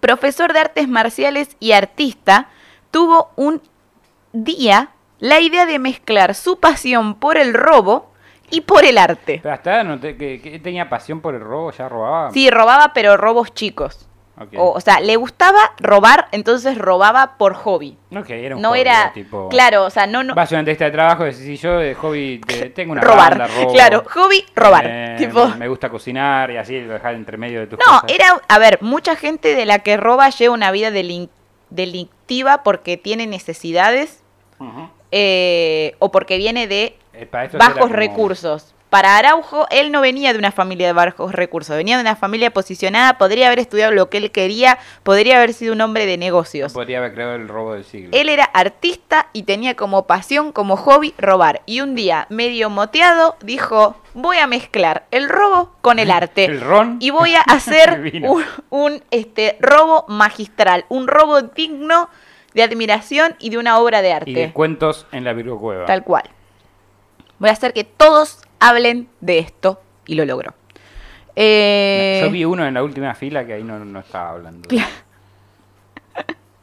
Profesor 0.01 0.53
de 0.53 0.61
artes 0.61 0.89
marciales 0.89 1.57
y 1.61 1.73
artista, 1.73 2.49
tuvo 2.91 3.31
un 3.37 3.61
día 4.33 4.91
la 5.23 5.39
idea 5.39 5.67
de 5.67 5.79
mezclar 5.79 6.35
su 6.35 6.59
pasión 6.59 7.15
por 7.15 7.37
el 7.39 7.55
robo 7.55 8.11
y 8.51 8.63
por 8.63 8.85
el 8.85 8.99
arte. 8.99 9.39
Pero 9.41 9.55
hasta 9.55 9.85
no 9.85 10.01
te- 10.01 10.17
que, 10.17 10.41
que 10.41 10.59
tenía 10.59 10.89
pasión 10.89 11.21
por 11.21 11.37
el 11.37 11.41
robo, 11.43 11.71
ya 11.71 11.89
robaba. 11.89 12.33
Sí, 12.33 12.51
robaba, 12.51 12.93
pero 12.93 13.17
robos 13.17 13.55
chicos. 13.55 14.09
O, 14.57 14.71
o 14.73 14.81
sea, 14.81 14.99
le 14.99 15.15
gustaba 15.15 15.61
robar, 15.79 16.27
entonces 16.33 16.77
robaba 16.77 17.37
por 17.39 17.55
hobby. 17.55 17.97
Ok, 18.17 18.31
era 18.31 18.57
un 18.57 18.63
no 18.63 18.71
hobby, 18.71 18.81
era, 18.81 19.13
tipo. 19.13 19.49
claro, 19.49 19.85
o 19.85 19.91
sea, 19.91 20.09
no, 20.09 20.25
no 20.25 20.35
Vas 20.35 20.51
a 20.51 20.55
una 20.57 20.61
entrevista 20.61 20.87
de 20.87 20.91
trabajo 20.91 21.23
y 21.25 21.27
decís, 21.31 21.45
si 21.45 21.57
yo 21.59 21.77
de 21.79 21.95
hobby 21.95 22.41
te- 22.45 22.71
tengo 22.71 22.91
una 22.93 23.03
robar, 23.03 23.39
banda, 23.39 23.47
robo, 23.47 23.73
claro, 23.73 24.03
hobby, 24.13 24.45
robar, 24.57 24.85
eh, 24.89 25.15
tipo, 25.19 25.47
Me 25.59 25.69
gusta 25.69 25.89
cocinar 25.91 26.51
y 26.51 26.57
así 26.57 26.81
lo 26.81 26.95
dejar 26.95 27.15
entre 27.15 27.37
medio 27.37 27.61
de 27.61 27.69
tus 27.69 27.79
no, 27.79 27.85
cosas. 28.01 28.05
era, 28.09 28.41
a 28.49 28.59
ver, 28.59 28.79
mucha 28.83 29.15
gente 29.15 29.55
de 29.55 29.65
la 29.65 29.79
que 29.79 29.97
roba 29.97 30.29
lleva 30.31 30.53
una 30.55 30.73
vida 30.73 30.91
delin- 30.91 31.31
delictiva 31.71 32.63
porque 32.65 32.97
tiene 32.97 33.27
necesidades 33.27 34.23
Ujú. 34.59 34.89
Eh, 35.13 35.95
o 35.99 36.11
porque 36.11 36.37
viene 36.39 36.67
de 36.67 36.97
Eh, 37.15 37.29
bajos 37.31 37.79
como- 37.79 37.95
recursos. 37.95 38.75
Para 38.89 39.17
Araujo, 39.17 39.67
él 39.71 39.91
no 39.91 40.03
venía 40.03 40.35
de 40.35 40.39
una 40.39 40.53
familia 40.53 40.89
de 40.89 40.93
bajos 40.93 41.33
recursos, 41.33 41.75
venía 41.75 41.97
de 41.97 42.03
una 42.03 42.15
familia 42.15 42.51
posicionada, 42.51 43.17
podría 43.17 43.47
haber 43.47 43.59
estudiado 43.59 43.91
lo 43.91 44.11
que 44.11 44.19
él 44.19 44.31
quería, 44.31 44.79
podría 45.03 45.39
haber 45.39 45.55
sido 45.55 45.73
un 45.73 45.81
hombre 45.81 46.05
de 46.05 46.19
negocios. 46.19 46.75
Podría 46.75 46.99
haber 46.99 47.15
creado 47.15 47.35
el 47.37 47.49
robo 47.49 47.73
del 47.73 47.85
siglo. 47.87 48.11
Él 48.13 48.29
era 48.29 48.45
artista 48.45 49.29
y 49.33 49.45
tenía 49.45 49.77
como 49.77 50.07
pasión, 50.07 50.53
como 50.53 50.77
hobby, 50.77 51.15
robar. 51.17 51.63
Y 51.65 51.81
un 51.81 51.95
día, 51.95 52.27
medio 52.29 52.69
moteado, 52.69 53.37
dijo, 53.43 53.97
voy 54.13 54.37
a 54.37 54.47
mezclar 54.47 55.07
el 55.11 55.31
robo 55.31 55.73
con 55.81 55.99
el 55.99 56.11
arte. 56.11 56.45
El 56.45 56.61
ron. 56.61 56.99
Y 57.01 57.09
voy 57.09 57.35
a 57.35 57.41
hacer 57.41 58.13
un, 58.25 58.45
un, 58.69 59.03
este, 59.11 59.57
robo 59.61 60.05
magistral, 60.09 60.85
un 60.91 61.09
robo 61.09 61.41
digno 61.41 62.11
de 62.55 62.63
admiración 62.63 63.35
y 63.39 63.51
de 63.51 63.59
una 63.59 63.79
obra 63.79 64.03
de 64.03 64.13
arte. 64.13 64.31
Y 64.31 64.35
de 64.35 64.53
cuentos 64.53 65.07
en 65.13 65.25
la 65.25 65.33
Virgo 65.33 65.59
Cueva. 65.61 65.87
Tal 65.87 66.03
cual. 66.05 66.25
Voy 67.39 67.49
a 67.49 67.53
hacer 67.53 67.73
que 67.73 67.85
todos 67.85 68.41
hablen 68.61 69.09
de 69.21 69.39
esto 69.41 69.81
y 70.07 70.15
lo 70.15 70.25
logró. 70.25 70.55
Eh, 71.35 72.21
Yo 72.23 72.31
vi 72.31 72.45
uno 72.45 72.67
en 72.67 72.75
la 72.75 72.83
última 72.83 73.15
fila 73.15 73.45
que 73.47 73.55
ahí 73.55 73.65
no, 73.65 73.79
no 73.85 74.01
estaba 74.01 74.31
hablando. 74.31 74.69
Claro. 74.69 74.91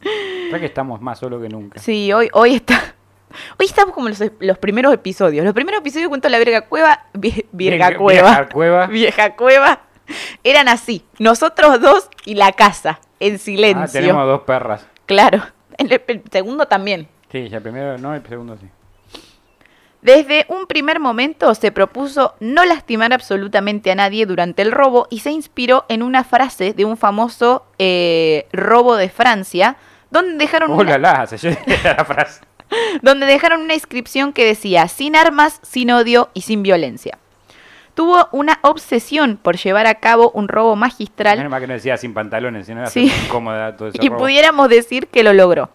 Creo 0.01 0.60
que 0.60 0.65
estamos 0.65 1.01
más 1.01 1.19
solos 1.19 1.41
que 1.41 1.50
nunca. 1.50 1.79
Sí, 1.79 2.12
hoy, 2.13 2.29
hoy 2.34 2.55
está. 2.55 2.96
Hoy 3.60 3.67
estamos 3.67 3.93
como 3.93 4.10
los, 4.10 4.19
los 4.39 4.58
primeros 4.58 4.91
episodios. 4.91 5.46
Los 5.46 5.53
primeros 5.53 5.81
episodios 5.81 6.10
Cuento 6.10 6.29
la 6.29 6.39
Verga 6.39 6.62
Cueva. 6.62 7.05
vie- 7.13 7.46
Virga 7.51 7.89
Vieja- 7.89 8.00
Cueva. 8.00 8.22
vieja 8.31 8.50
cueva. 8.50 8.88
Vieja 8.88 9.36
Cueva. 9.36 9.79
Eran 10.43 10.67
así. 10.67 11.05
Nosotros 11.19 11.79
dos 11.79 12.10
y 12.25 12.34
la 12.34 12.53
casa. 12.53 13.00
En 13.19 13.38
silencio. 13.38 13.84
Ah, 13.84 13.88
tenemos 13.91 14.25
dos 14.25 14.41
perras. 14.41 14.88
Claro. 15.05 15.43
El, 15.88 15.91
el 16.07 16.24
segundo 16.31 16.67
también. 16.67 17.07
Sí, 17.31 17.48
ya 17.50 17.59
primero 17.62 17.98
no, 17.98 18.13
el 18.13 18.25
segundo 18.25 18.57
sí. 18.57 18.67
Desde 20.01 20.45
un 20.48 20.65
primer 20.65 21.00
momento 21.00 21.53
se 21.55 21.71
propuso 21.74 22.33
no 22.39 22.63
lastimar 22.63 23.12
absolutamente 23.12 23.91
a 23.91 23.95
nadie 23.95 24.25
durante 24.25 24.62
el 24.62 24.71
robo 24.71 25.07
y 25.09 25.19
se 25.19 25.31
inspiró 25.31 25.86
en 25.89 26.03
una 26.03 26.24
frase 26.24 26.74
de 26.74 26.86
un 26.86 26.95
famoso 26.95 27.65
eh, 27.79 28.48
robo 28.53 28.95
de 28.95 29.09
Francia, 29.09 29.75
donde 30.09 30.38
dejaron, 30.38 30.71
¡Oh, 30.71 30.75
una, 30.77 30.98
la 30.98 31.19
la! 31.19 31.27
Se 31.27 31.38
llega 31.38 31.95
la 31.98 32.05
frase. 32.05 32.41
donde 33.01 33.25
dejaron 33.25 33.62
una 33.62 33.74
inscripción 33.74 34.31
que 34.31 34.45
decía 34.45 34.88
sin 34.88 35.17
armas, 35.17 35.59
sin 35.63 35.91
odio 35.91 36.29
y 36.33 36.41
sin 36.41 36.63
violencia. 36.63 37.17
Tuvo 38.00 38.29
una 38.32 38.60
obsesión 38.62 39.36
por 39.36 39.58
llevar 39.58 39.86
a 39.86 39.96
cabo 39.96 40.32
un 40.34 40.48
robo 40.48 40.77
magistral 40.77 41.36
Menos 41.38 41.51
mal 41.51 41.60
que 41.60 41.68
no 41.68 41.74
decía 41.74 41.98
sin 41.98 42.13
pantalones, 42.13 42.65
sino 42.65 42.79
era 42.79 42.89
Sí. 42.89 43.10
súper 43.10 43.25
incómoda 43.25 43.75
todo 43.75 43.89
ese 43.89 43.98
y 44.01 44.08
robo. 44.08 44.20
pudiéramos 44.20 44.70
decir 44.70 45.08
que 45.08 45.22
lo 45.22 45.34
logró. 45.34 45.70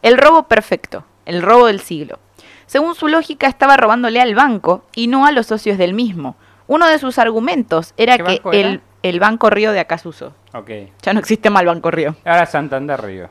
El 0.00 0.16
robo 0.16 0.44
perfecto, 0.44 1.04
el 1.26 1.42
robo 1.42 1.66
del 1.66 1.80
siglo. 1.80 2.20
Según 2.66 2.94
su 2.94 3.08
lógica, 3.08 3.48
estaba 3.48 3.76
robándole 3.76 4.20
al 4.20 4.36
banco 4.36 4.84
y 4.94 5.08
no 5.08 5.26
a 5.26 5.32
los 5.32 5.46
socios 5.48 5.76
del 5.76 5.94
mismo. 5.94 6.36
Uno 6.68 6.86
de 6.86 7.00
sus 7.00 7.18
argumentos 7.18 7.92
era 7.96 8.18
¿Qué 8.18 8.22
que 8.22 8.30
banco 8.36 8.52
era? 8.52 8.68
el, 8.68 8.80
el 9.02 9.18
Banco 9.18 9.50
Río 9.50 9.72
de 9.72 9.80
Acasuso. 9.80 10.32
Ok. 10.52 10.70
Ya 11.02 11.12
no 11.12 11.18
existe 11.18 11.50
más 11.50 11.62
el 11.62 11.66
Banco 11.66 11.90
Río. 11.90 12.14
Ahora 12.24 12.46
Santander 12.46 13.02
Río. 13.02 13.28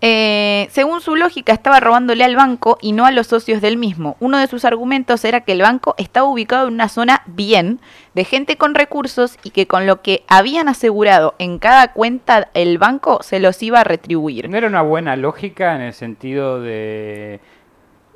Eh, 0.00 0.68
según 0.70 1.00
su 1.00 1.16
lógica, 1.16 1.52
estaba 1.52 1.80
robándole 1.80 2.22
al 2.22 2.36
banco 2.36 2.78
y 2.80 2.92
no 2.92 3.04
a 3.04 3.10
los 3.10 3.26
socios 3.26 3.60
del 3.60 3.76
mismo. 3.76 4.16
Uno 4.20 4.38
de 4.38 4.46
sus 4.46 4.64
argumentos 4.64 5.24
era 5.24 5.40
que 5.40 5.52
el 5.52 5.62
banco 5.62 5.94
estaba 5.98 6.28
ubicado 6.28 6.68
en 6.68 6.74
una 6.74 6.88
zona 6.88 7.22
bien, 7.26 7.80
de 8.14 8.24
gente 8.24 8.56
con 8.56 8.74
recursos 8.74 9.38
y 9.42 9.50
que 9.50 9.66
con 9.66 9.86
lo 9.86 10.02
que 10.02 10.24
habían 10.28 10.68
asegurado 10.68 11.34
en 11.38 11.58
cada 11.58 11.92
cuenta 11.92 12.48
el 12.54 12.78
banco 12.78 13.22
se 13.22 13.40
los 13.40 13.60
iba 13.62 13.80
a 13.80 13.84
retribuir. 13.84 14.48
No 14.48 14.56
era 14.56 14.68
una 14.68 14.82
buena 14.82 15.16
lógica 15.16 15.74
en 15.74 15.82
el 15.82 15.92
sentido 15.92 16.60
de... 16.60 17.40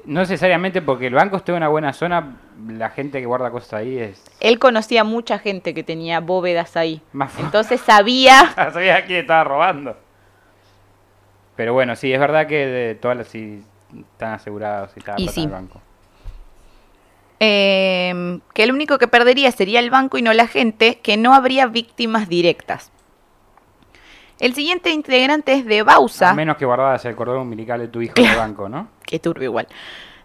No 0.05 0.21
necesariamente 0.21 0.83
porque 0.83 1.07
el 1.07 1.15
banco 1.15 1.37
esté 1.37 1.53
en 1.53 1.59
una 1.59 1.69
buena 1.69 1.93
zona, 1.93 2.37
la 2.69 2.91
gente 2.91 3.21
que 3.21 3.27
guarda 3.27 3.53
cosas 3.53 3.75
ahí 3.75 3.99
es... 3.99 4.25
Él 4.41 4.59
conocía 4.59 5.05
mucha 5.05 5.39
gente 5.39 5.75
que 5.75 5.85
tenía 5.85 6.19
bóvedas 6.19 6.77
ahí. 6.77 7.03
Más 7.13 7.39
Entonces 7.39 7.81
sabía... 7.81 8.53
Sabía 8.73 8.97
a 8.97 9.05
quién 9.05 9.21
estaba 9.21 9.45
robando. 9.45 9.97
Pero 11.63 11.75
bueno, 11.75 11.95
sí, 11.95 12.13
es 12.13 12.19
verdad 12.19 12.49
que 12.49 12.67
de 12.67 12.95
todas 12.97 13.17
las 13.17 13.29
sí 13.29 13.63
están 13.97 14.33
aseguradas 14.33 14.91
y 14.97 14.99
estaba 14.99 15.21
Y 15.21 15.29
sí. 15.29 15.43
en 15.43 15.47
el 15.47 15.53
banco. 15.53 15.81
eh, 17.39 18.41
que 18.53 18.65
el 18.65 18.73
único 18.73 18.99
que 18.99 19.07
perdería 19.07 19.53
sería 19.53 19.79
el 19.79 19.89
banco 19.89 20.19
y 20.19 20.23
no 20.23 20.33
la 20.33 20.49
gente, 20.49 20.99
que 21.05 21.17
no 21.17 21.35
habría 21.35 21.67
víctimas 21.67 22.29
directas. 22.29 22.91
El 24.41 24.55
siguiente 24.55 24.91
integrante 24.91 25.53
es 25.53 25.65
de 25.65 25.85
Bausa. 25.85 26.31
A 26.31 26.35
menos 26.35 26.57
que 26.57 26.65
guardaras 26.65 27.05
el 27.05 27.15
cordón 27.15 27.39
umbilical 27.43 27.79
de 27.79 27.87
tu 27.87 28.03
hijo 28.03 28.15
en 28.17 28.27
el 28.27 28.37
banco, 28.37 28.69
¿no? 28.69 28.89
Qué 29.07 29.21
turbio 29.21 29.45
igual. 29.45 29.69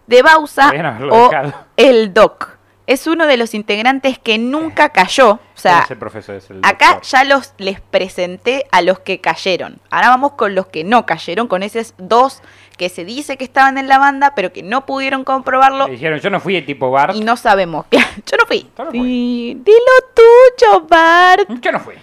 De 0.08 0.22
Bausa 0.22 0.70
o 1.10 1.28
dejado. 1.28 1.54
el 1.76 2.12
Doc. 2.12 2.57
Es 2.88 3.06
uno 3.06 3.26
de 3.26 3.36
los 3.36 3.52
integrantes 3.52 4.18
que 4.18 4.38
nunca 4.38 4.88
cayó. 4.88 5.32
O 5.32 5.40
sea, 5.54 5.80
es 5.84 5.90
el 5.90 5.98
profesor, 5.98 6.36
es 6.36 6.48
el 6.48 6.60
acá 6.62 7.02
ya 7.02 7.22
los 7.24 7.52
les 7.58 7.82
presenté 7.82 8.64
a 8.72 8.80
los 8.80 8.98
que 9.00 9.20
cayeron. 9.20 9.78
Ahora 9.90 10.08
vamos 10.08 10.32
con 10.32 10.54
los 10.54 10.68
que 10.68 10.84
no 10.84 11.04
cayeron, 11.04 11.48
con 11.48 11.62
esos 11.62 11.92
dos 11.98 12.40
que 12.78 12.88
se 12.88 13.04
dice 13.04 13.36
que 13.36 13.44
estaban 13.44 13.76
en 13.76 13.88
la 13.88 13.98
banda, 13.98 14.32
pero 14.34 14.54
que 14.54 14.62
no 14.62 14.86
pudieron 14.86 15.24
comprobarlo 15.24 15.86
Le 15.86 15.92
dijeron, 15.92 16.18
yo 16.20 16.30
no 16.30 16.40
fui 16.40 16.54
de 16.54 16.62
tipo 16.62 16.90
Bart. 16.90 17.14
y 17.14 17.20
no 17.20 17.36
sabemos. 17.36 17.84
Yo 17.90 17.98
no 18.38 18.46
fui. 18.46 18.66
Yo 18.78 18.84
no 18.86 18.90
Sí, 18.90 19.54
dilo 19.62 19.94
tuyo, 20.14 20.86
Bart. 20.88 21.46
Yo 21.60 21.72
no 21.72 21.80
fui. 21.80 21.94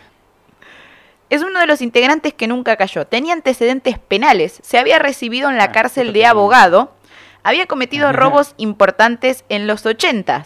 Es 1.31 1.41
uno 1.41 1.59
de 1.61 1.65
los 1.65 1.81
integrantes 1.81 2.33
que 2.35 2.47
nunca 2.47 2.75
cayó. 2.77 3.07
Tenía 3.07 3.33
antecedentes 3.33 3.97
penales. 3.97 4.59
Se 4.63 4.77
había 4.77 4.99
recibido 4.99 5.49
en 5.49 5.57
la 5.57 5.63
Ah, 5.65 5.71
cárcel 5.71 6.13
de 6.13 6.27
abogado. 6.27 6.93
Había 7.41 7.65
cometido 7.65 8.09
Ajá. 8.09 8.17
robos 8.17 8.53
importantes 8.57 9.43
en 9.49 9.65
los 9.65 9.83
80. 9.85 10.45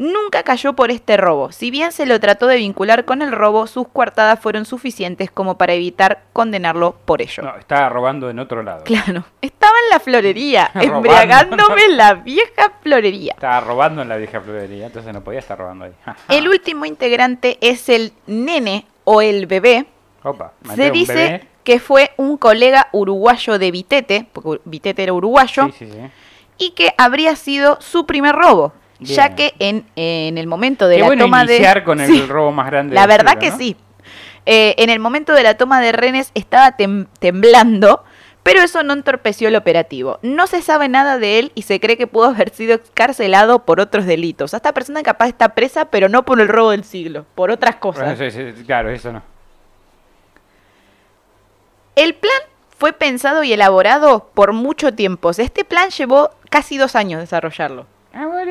Nunca 0.00 0.44
cayó 0.44 0.72
por 0.72 0.90
este 0.90 1.18
robo. 1.18 1.52
Si 1.52 1.70
bien 1.70 1.92
se 1.92 2.06
lo 2.06 2.18
trató 2.20 2.46
de 2.46 2.56
vincular 2.56 3.04
con 3.04 3.20
el 3.20 3.32
robo, 3.32 3.66
sus 3.66 3.86
coartadas 3.86 4.40
fueron 4.40 4.64
suficientes 4.64 5.30
como 5.30 5.58
para 5.58 5.74
evitar 5.74 6.22
condenarlo 6.32 6.96
por 7.04 7.20
ello. 7.20 7.42
No, 7.42 7.54
estaba 7.58 7.90
robando 7.90 8.30
en 8.30 8.38
otro 8.38 8.62
lado. 8.62 8.84
Claro. 8.84 9.24
Estaba 9.42 9.74
en 9.84 9.90
la 9.90 10.00
florería, 10.00 10.70
embriagándome 10.74 11.84
en 11.84 11.98
la 11.98 12.14
vieja 12.14 12.72
florería. 12.82 13.32
Estaba 13.34 13.60
robando 13.60 14.00
en 14.00 14.08
la 14.08 14.16
vieja 14.16 14.40
florería, 14.40 14.86
entonces 14.86 15.12
no 15.12 15.20
podía 15.22 15.40
estar 15.40 15.58
robando 15.58 15.84
ahí. 15.84 15.92
El 16.30 16.48
último 16.48 16.86
integrante 16.86 17.58
es 17.60 17.90
el 17.90 18.14
nene 18.26 18.86
o 19.04 19.20
el 19.20 19.46
bebé 19.46 19.84
Opa, 20.22 20.52
Se 20.76 20.90
dice 20.90 21.12
bebé. 21.14 21.48
que 21.62 21.78
fue 21.78 22.12
un 22.16 22.38
colega 22.38 22.88
uruguayo 22.92 23.58
de 23.58 23.70
Vitete, 23.70 24.26
porque 24.32 24.62
Vitete 24.64 25.02
era 25.02 25.12
uruguayo, 25.12 25.66
Sí, 25.66 25.72
sí, 25.86 25.90
sí. 25.92 25.98
y 26.56 26.70
que 26.70 26.94
habría 26.96 27.36
sido 27.36 27.78
su 27.82 28.06
primer 28.06 28.34
robo, 28.34 28.72
Bien. 29.00 29.16
ya 29.16 29.34
que 29.34 29.54
en, 29.58 29.86
en 29.96 30.38
el 30.38 30.46
momento 30.46 30.86
de 30.86 30.96
Qué 30.96 31.00
la 31.00 31.06
bueno 31.06 31.24
toma 31.24 31.44
de... 31.44 31.56
iniciar 31.56 31.84
con 31.84 32.00
el 32.00 32.06
Sí, 32.10 32.26
robo 32.26 32.52
más 32.52 32.66
grande 32.66 32.94
La 32.94 33.06
verdad 33.06 33.38
que 33.38 33.50
¿no? 33.50 33.56
sí. 33.58 33.76
Eh, 34.46 34.74
en 34.78 34.90
el 34.90 34.98
momento 35.00 35.32
de 35.34 35.42
la 35.42 35.56
toma 35.56 35.80
de 35.80 35.92
renes 35.92 36.30
estaba 36.34 36.76
tem- 36.76 37.06
temblando, 37.18 38.04
pero 38.42 38.60
eso 38.62 38.82
no 38.82 38.94
entorpeció 38.94 39.48
el 39.48 39.56
operativo. 39.56 40.18
No 40.22 40.46
se 40.46 40.62
sabe 40.62 40.88
nada 40.88 41.18
de 41.18 41.38
él 41.38 41.52
y 41.54 41.62
se 41.62 41.78
cree 41.78 41.96
que 41.98 42.06
pudo 42.06 42.24
haber 42.30 42.50
sido 42.50 42.74
excarcelado 42.74 43.64
por 43.66 43.80
otros 43.80 44.06
delitos. 44.06 44.54
Esta 44.54 44.72
persona 44.72 45.02
capaz 45.02 45.28
está 45.28 45.50
presa, 45.50 45.86
pero 45.86 46.08
no 46.08 46.24
por 46.24 46.40
el 46.40 46.48
robo 46.48 46.70
del 46.70 46.84
siglo, 46.84 47.26
por 47.34 47.50
otras 47.50 47.76
cosas. 47.76 48.16
Bueno, 48.18 48.30
sí, 48.30 48.52
sí, 48.56 48.64
claro, 48.64 48.88
eso 48.90 49.12
no. 49.12 49.22
El 51.96 52.14
plan 52.14 52.40
fue 52.78 52.92
pensado 52.92 53.44
y 53.44 53.52
elaborado 53.52 54.30
por 54.34 54.52
mucho 54.52 54.94
tiempo. 54.94 55.30
Este 55.30 55.64
plan 55.64 55.90
llevó 55.90 56.30
casi 56.48 56.78
dos 56.78 56.96
años 56.96 57.20
desarrollarlo. 57.20 57.86
Ah, 58.12 58.26
bueno, 58.26 58.50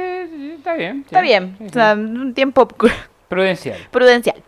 está 0.56 0.74
bien. 0.76 1.02
Está 1.06 1.20
sí, 1.20 1.26
bien, 1.26 1.56
sí, 1.58 1.64
o 1.66 1.68
sí. 1.68 1.74
sea, 1.74 1.94
un 1.94 2.34
tiempo 2.34 2.68
Prudencial. 3.28 3.78
prudencial. 3.92 4.42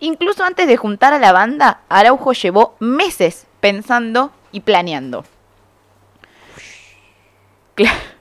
Incluso 0.00 0.44
antes 0.44 0.66
de 0.66 0.76
juntar 0.76 1.12
a 1.12 1.18
la 1.18 1.32
banda, 1.32 1.80
Araujo 1.88 2.32
llevó 2.32 2.74
meses 2.80 3.46
pensando 3.60 4.32
y 4.52 4.60
planeando. 4.60 5.24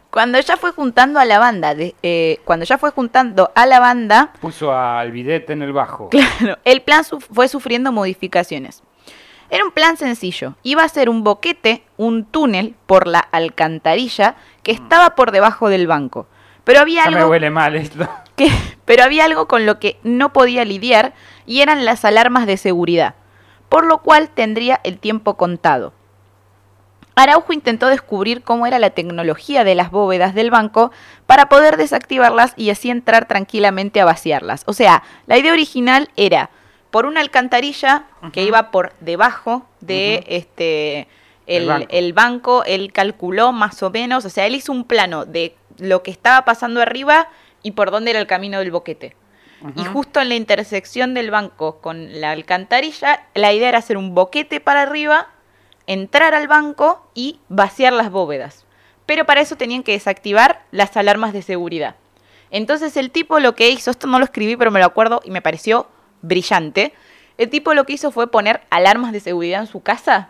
Cuando 0.09 0.39
ya 0.39 0.57
fue 0.57 0.71
juntando 0.71 1.19
a 1.19 1.25
la 1.25 1.37
banda, 1.39 1.75
de- 1.75 1.95
eh, 2.01 2.39
cuando 2.45 2.65
ya 2.65 2.77
fue 2.77 2.91
juntando 2.91 3.51
a 3.55 3.65
la 3.65 3.79
banda, 3.79 4.31
Puso 4.41 4.73
al 4.75 5.11
bidete 5.11 5.53
en 5.53 5.61
el 5.61 5.71
bajo. 5.73 6.09
Claro, 6.09 6.57
el 6.65 6.81
plan 6.81 7.03
su- 7.03 7.19
fue 7.19 7.47
sufriendo 7.47 7.91
modificaciones. 7.91 8.81
Era 9.49 9.65
un 9.65 9.71
plan 9.71 9.97
sencillo. 9.97 10.55
Iba 10.63 10.83
a 10.83 10.89
ser 10.89 11.09
un 11.09 11.23
boquete, 11.23 11.83
un 11.97 12.25
túnel 12.25 12.75
por 12.85 13.07
la 13.07 13.19
alcantarilla 13.19 14.35
que 14.63 14.71
estaba 14.71 15.15
por 15.15 15.31
debajo 15.31 15.69
del 15.69 15.87
banco. 15.87 16.27
Pero 16.63 16.81
había 16.81 17.05
Ya 17.05 17.11
me 17.11 17.17
algo 17.17 17.31
huele 17.31 17.49
mal 17.49 17.75
esto. 17.75 18.07
que, 18.35 18.51
pero 18.85 19.03
había 19.03 19.25
algo 19.25 19.47
con 19.47 19.65
lo 19.65 19.79
que 19.79 19.97
no 20.03 20.33
podía 20.33 20.65
lidiar 20.65 21.13
y 21.45 21.61
eran 21.61 21.83
las 21.83 22.05
alarmas 22.05 22.45
de 22.45 22.57
seguridad, 22.57 23.15
por 23.69 23.85
lo 23.85 23.99
cual 23.99 24.29
tendría 24.29 24.79
el 24.83 24.99
tiempo 24.99 25.35
contado. 25.35 25.93
Araujo 27.15 27.51
intentó 27.51 27.87
descubrir 27.87 28.43
cómo 28.43 28.65
era 28.65 28.79
la 28.79 28.91
tecnología 28.91 29.63
de 29.63 29.75
las 29.75 29.91
bóvedas 29.91 30.33
del 30.33 30.51
banco 30.51 30.91
para 31.25 31.49
poder 31.49 31.75
desactivarlas 31.75 32.53
y 32.55 32.69
así 32.69 32.89
entrar 32.89 33.27
tranquilamente 33.27 33.99
a 33.99 34.05
vaciarlas. 34.05 34.63
O 34.67 34.73
sea, 34.73 35.03
la 35.25 35.37
idea 35.37 35.51
original 35.51 36.09
era 36.15 36.49
por 36.91 37.05
una 37.05 37.21
alcantarilla 37.21 38.05
que 38.33 38.43
iba 38.43 38.71
por 38.71 38.93
debajo 38.99 39.67
de 39.79 40.23
este 40.27 41.07
el, 41.45 41.63
El 41.63 41.67
banco. 41.67 41.87
el 41.89 42.13
banco, 42.13 42.63
él 42.65 42.91
calculó 42.93 43.51
más 43.51 43.81
o 43.81 43.89
menos, 43.89 44.23
o 44.23 44.29
sea, 44.29 44.45
él 44.45 44.55
hizo 44.55 44.71
un 44.71 44.83
plano 44.83 45.25
de 45.25 45.55
lo 45.79 46.03
que 46.03 46.11
estaba 46.11 46.45
pasando 46.45 46.81
arriba 46.81 47.27
y 47.63 47.71
por 47.71 47.89
dónde 47.89 48.11
era 48.11 48.19
el 48.19 48.27
camino 48.27 48.59
del 48.59 48.71
boquete. 48.71 49.15
Y 49.75 49.83
justo 49.83 50.21
en 50.21 50.29
la 50.29 50.35
intersección 50.35 51.13
del 51.13 51.31
banco 51.31 51.81
con 51.81 52.21
la 52.21 52.31
alcantarilla, 52.31 53.27
la 53.33 53.51
idea 53.51 53.67
era 53.67 53.79
hacer 53.79 53.97
un 53.97 54.15
boquete 54.15 54.61
para 54.61 54.83
arriba, 54.83 55.27
entrar 55.85 56.33
al 56.33 56.47
banco 56.47 57.05
y 57.13 57.39
vaciar 57.49 57.91
las 57.91 58.09
bóvedas. 58.09 58.65
Pero 59.05 59.25
para 59.25 59.41
eso 59.41 59.57
tenían 59.57 59.83
que 59.83 59.91
desactivar 59.91 60.61
las 60.71 60.95
alarmas 60.95 61.33
de 61.33 61.41
seguridad. 61.41 61.95
Entonces 62.51 62.95
el 62.95 63.11
tipo 63.11 63.39
lo 63.39 63.53
que 63.55 63.69
hizo, 63.69 63.91
esto 63.91 64.07
no 64.07 64.19
lo 64.19 64.25
escribí 64.25 64.55
pero 64.55 64.71
me 64.71 64.79
lo 64.79 64.85
acuerdo 64.85 65.19
y 65.25 65.31
me 65.31 65.41
pareció 65.41 65.87
brillante, 66.21 66.93
el 67.37 67.49
tipo 67.49 67.73
lo 67.73 67.85
que 67.85 67.93
hizo 67.93 68.11
fue 68.11 68.29
poner 68.29 68.61
alarmas 68.69 69.11
de 69.11 69.19
seguridad 69.19 69.61
en 69.61 69.67
su 69.67 69.81
casa 69.81 70.29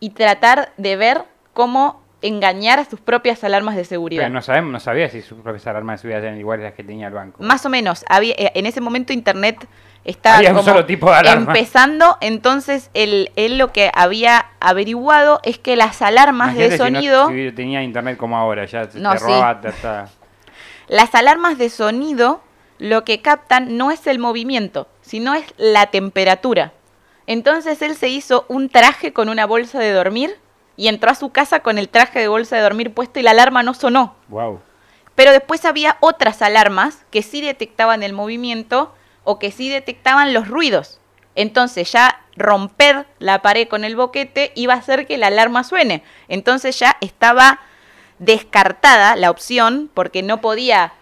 y 0.00 0.10
tratar 0.10 0.72
de 0.76 0.96
ver 0.96 1.24
cómo 1.52 2.02
engañar 2.22 2.80
a 2.80 2.84
sus 2.84 3.00
propias 3.00 3.42
alarmas 3.44 3.76
de 3.76 3.84
seguridad. 3.84 4.22
Pero 4.24 4.34
no 4.34 4.42
sabemos, 4.42 4.72
no 4.72 4.80
sabía 4.80 5.08
si 5.08 5.22
sus 5.22 5.40
propias 5.40 5.66
alarmas 5.68 5.98
de 5.98 6.02
seguridad 6.02 6.24
eran 6.24 6.38
iguales 6.38 6.64
a 6.64 6.68
las 6.70 6.74
que 6.76 6.82
tenía 6.84 7.06
el 7.08 7.14
banco. 7.14 7.40
Más 7.42 7.64
o 7.64 7.68
menos, 7.68 8.04
había, 8.08 8.34
eh, 8.36 8.50
en 8.54 8.66
ese 8.66 8.80
momento 8.80 9.12
internet 9.12 9.68
estaba 10.04 10.38
Había 10.38 10.50
un 10.50 10.56
como 10.56 10.68
solo 10.68 10.84
tipo 10.86 11.08
de 11.10 11.16
alarma. 11.16 11.52
empezando, 11.52 12.16
entonces 12.20 12.90
él, 12.94 13.30
él 13.36 13.56
lo 13.58 13.72
que 13.72 13.90
había 13.94 14.46
averiguado 14.58 15.40
es 15.44 15.58
que 15.58 15.76
las 15.76 16.02
alarmas 16.02 16.56
de 16.56 16.66
Imagínate 16.66 16.84
si 16.84 16.90
no- 16.92 16.98
sonido, 16.98 17.28
si 17.28 17.52
tenía 17.52 17.82
internet 17.84 18.16
como 18.16 18.36
ahora, 18.36 18.64
ya 18.64 18.90
se 18.90 18.98
No, 18.98 19.12
te 19.12 19.18
robaba, 19.20 19.60
te- 19.60 19.72
las 20.88 21.14
alarmas 21.14 21.56
de 21.58 21.70
sonido 21.70 22.40
lo 22.78 23.04
que 23.04 23.20
captan 23.20 23.76
no 23.76 23.90
es 23.90 24.06
el 24.06 24.18
movimiento, 24.18 24.88
sino 25.00 25.34
es 25.34 25.44
la 25.56 25.86
temperatura. 25.86 26.72
Entonces 27.26 27.82
él 27.82 27.96
se 27.96 28.08
hizo 28.08 28.46
un 28.48 28.68
traje 28.68 29.12
con 29.12 29.28
una 29.28 29.46
bolsa 29.46 29.78
de 29.78 29.92
dormir 29.92 30.36
y 30.76 30.88
entró 30.88 31.10
a 31.10 31.14
su 31.14 31.30
casa 31.30 31.60
con 31.60 31.76
el 31.76 31.88
traje 31.88 32.20
de 32.20 32.28
bolsa 32.28 32.56
de 32.56 32.62
dormir 32.62 32.94
puesto 32.94 33.20
y 33.20 33.22
la 33.22 33.32
alarma 33.32 33.62
no 33.62 33.74
sonó. 33.74 34.14
Wow. 34.28 34.60
Pero 35.14 35.32
después 35.32 35.64
había 35.64 35.96
otras 36.00 36.40
alarmas 36.40 37.04
que 37.10 37.22
sí 37.22 37.40
detectaban 37.40 38.02
el 38.02 38.12
movimiento 38.12 38.94
o 39.24 39.38
que 39.40 39.50
sí 39.50 39.68
detectaban 39.68 40.32
los 40.32 40.46
ruidos. 40.46 41.00
Entonces 41.34 41.90
ya 41.90 42.22
romper 42.36 43.06
la 43.18 43.42
pared 43.42 43.66
con 43.66 43.84
el 43.84 43.96
boquete 43.96 44.52
iba 44.54 44.74
a 44.74 44.78
hacer 44.78 45.06
que 45.06 45.18
la 45.18 45.26
alarma 45.26 45.64
suene. 45.64 46.04
Entonces 46.28 46.78
ya 46.78 46.96
estaba 47.00 47.60
descartada 48.20 49.16
la 49.16 49.30
opción 49.30 49.90
porque 49.92 50.22
no 50.22 50.40
podía 50.40 50.92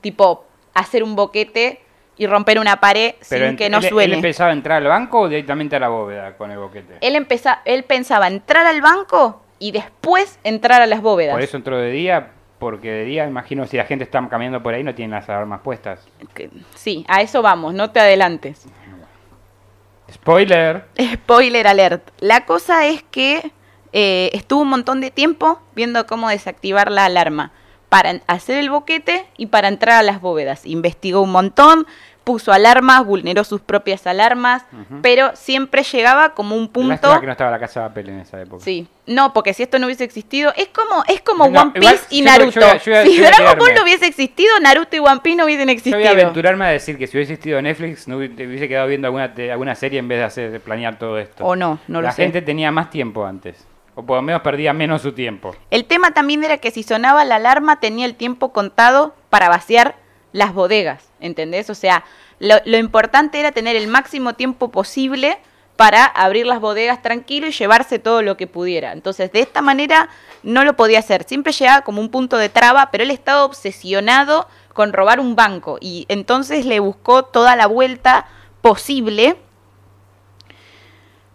tipo 0.00 0.45
hacer 0.80 1.02
un 1.02 1.16
boquete 1.16 1.80
y 2.16 2.26
romper 2.26 2.58
una 2.58 2.80
pared 2.80 3.14
Pero 3.28 3.48
sin 3.48 3.56
que 3.56 3.68
no 3.68 3.78
él, 3.78 3.84
él 3.84 3.90
suene. 3.90 4.14
empezaba 4.14 4.50
a 4.50 4.52
entrar 4.52 4.82
al 4.82 4.88
banco 4.88 5.20
o 5.20 5.28
directamente 5.28 5.76
a 5.76 5.80
la 5.80 5.88
bóveda 5.88 6.36
con 6.36 6.50
el 6.50 6.58
boquete. 6.58 6.98
Él, 7.00 7.26
él 7.64 7.84
pensaba 7.84 8.28
entrar 8.28 8.66
al 8.66 8.80
banco 8.80 9.42
y 9.58 9.72
después 9.72 10.38
entrar 10.44 10.82
a 10.82 10.86
las 10.86 11.02
bóvedas. 11.02 11.34
Por 11.34 11.42
eso 11.42 11.56
entró 11.56 11.78
de 11.78 11.90
día, 11.90 12.30
porque 12.58 12.90
de 12.90 13.04
día, 13.04 13.26
imagino, 13.26 13.66
si 13.66 13.76
la 13.76 13.84
gente 13.84 14.04
está 14.04 14.26
caminando 14.28 14.62
por 14.62 14.74
ahí, 14.74 14.82
no 14.82 14.94
tienen 14.94 15.12
las 15.12 15.28
alarmas 15.28 15.60
puestas. 15.60 16.06
Sí, 16.74 17.04
a 17.08 17.20
eso 17.20 17.42
vamos, 17.42 17.74
no 17.74 17.90
te 17.90 18.00
adelantes. 18.00 18.66
Spoiler. 20.10 20.84
Spoiler 21.14 21.66
alert. 21.66 22.10
La 22.20 22.44
cosa 22.46 22.86
es 22.86 23.02
que 23.02 23.50
eh, 23.92 24.30
estuvo 24.32 24.62
un 24.62 24.68
montón 24.68 25.00
de 25.00 25.10
tiempo 25.10 25.60
viendo 25.74 26.06
cómo 26.06 26.28
desactivar 26.28 26.90
la 26.90 27.06
alarma 27.06 27.52
para 27.88 28.20
hacer 28.26 28.58
el 28.58 28.70
boquete 28.70 29.26
y 29.36 29.46
para 29.46 29.68
entrar 29.68 29.96
a 29.98 30.02
las 30.02 30.20
bóvedas. 30.20 30.66
Investigó 30.66 31.20
un 31.22 31.30
montón, 31.32 31.86
puso 32.24 32.52
alarmas, 32.52 33.06
vulneró 33.06 33.44
sus 33.44 33.60
propias 33.60 34.04
alarmas, 34.08 34.64
pero 35.00 35.30
siempre 35.36 35.84
llegaba 35.84 36.34
como 36.34 36.56
un 36.56 36.66
punto. 36.66 37.20
Que 37.20 37.26
no 37.26 37.30
estaba 37.32 37.52
la 37.52 37.60
casa 37.60 37.82
de 37.82 37.88
papel 37.90 38.08
en 38.08 38.18
esa 38.18 38.40
época. 38.42 38.64
Sí, 38.64 38.88
no, 39.06 39.32
porque 39.32 39.54
si 39.54 39.62
esto 39.62 39.78
no 39.78 39.86
hubiese 39.86 40.02
existido, 40.02 40.52
es 40.56 40.66
como, 40.68 41.04
es 41.06 41.20
como 41.20 41.48
No, 41.48 41.62
One 41.62 41.70
Piece 41.78 42.00
y 42.10 42.18
yo 42.18 42.24
Naruto. 42.24 42.58
yo 42.60 42.78
yo 42.78 43.02
si 43.04 43.16
yo 43.16 43.22
Dragon 43.26 43.56
Ball 43.60 43.74
no 43.76 43.82
hubiese 43.84 44.06
existido, 44.08 44.50
Naruto 44.60 44.96
y 44.96 44.98
One 44.98 45.20
Piece 45.22 45.36
no 45.36 45.44
hubiesen 45.44 45.68
Yo 45.68 45.72
existido. 45.72 45.98
voy 45.98 46.06
a 46.08 46.10
aventurarme 46.10 46.64
a 46.64 46.68
decir 46.70 46.98
que 46.98 47.06
si 47.06 47.16
hubiese 47.16 47.34
existido 47.34 47.62
Netflix, 47.62 48.08
no 48.08 48.16
hubiese 48.16 48.66
quedado 48.66 48.88
viendo 48.88 49.06
alguna, 49.06 49.32
alguna 49.52 49.76
serie 49.76 50.00
en 50.00 50.08
vez 50.08 50.18
de 50.18 50.24
hacer 50.24 50.50
de 50.50 50.58
planear 50.58 50.98
todo 50.98 51.20
esto. 51.20 51.44
O 51.44 51.54
no, 51.54 51.78
no 51.86 52.00
lo 52.00 52.08
la 52.08 52.12
sé. 52.12 52.24
gente 52.24 52.42
tenía 52.42 52.72
más 52.72 52.90
tiempo 52.90 53.24
antes. 53.24 53.64
O 53.96 54.04
por 54.04 54.16
lo 54.16 54.22
menos 54.22 54.42
perdía 54.42 54.72
menos 54.72 55.02
su 55.02 55.12
tiempo. 55.12 55.56
El 55.70 55.86
tema 55.86 56.12
también 56.12 56.44
era 56.44 56.58
que 56.58 56.70
si 56.70 56.84
sonaba 56.84 57.24
la 57.24 57.36
alarma 57.36 57.80
tenía 57.80 58.06
el 58.06 58.14
tiempo 58.14 58.52
contado 58.52 59.16
para 59.30 59.48
vaciar 59.48 59.96
las 60.32 60.54
bodegas, 60.54 61.10
¿entendés? 61.18 61.70
O 61.70 61.74
sea, 61.74 62.04
lo, 62.38 62.56
lo 62.66 62.76
importante 62.76 63.40
era 63.40 63.50
tener 63.52 63.74
el 63.74 63.88
máximo 63.88 64.34
tiempo 64.34 64.70
posible 64.70 65.38
para 65.76 66.04
abrir 66.04 66.46
las 66.46 66.60
bodegas 66.60 67.02
tranquilo 67.02 67.46
y 67.46 67.52
llevarse 67.52 67.98
todo 67.98 68.22
lo 68.22 68.36
que 68.36 68.46
pudiera. 68.46 68.92
Entonces, 68.92 69.30
de 69.32 69.40
esta 69.40 69.62
manera 69.62 70.08
no 70.42 70.64
lo 70.64 70.74
podía 70.74 70.98
hacer. 70.98 71.24
Siempre 71.24 71.52
llegaba 71.52 71.82
como 71.82 72.00
un 72.00 72.10
punto 72.10 72.36
de 72.38 72.48
traba, 72.48 72.90
pero 72.90 73.04
él 73.04 73.10
estaba 73.10 73.44
obsesionado 73.44 74.48
con 74.72 74.92
robar 74.92 75.20
un 75.20 75.36
banco 75.36 75.78
y 75.80 76.06
entonces 76.08 76.66
le 76.66 76.80
buscó 76.80 77.24
toda 77.24 77.56
la 77.56 77.66
vuelta 77.66 78.26
posible. 78.62 79.36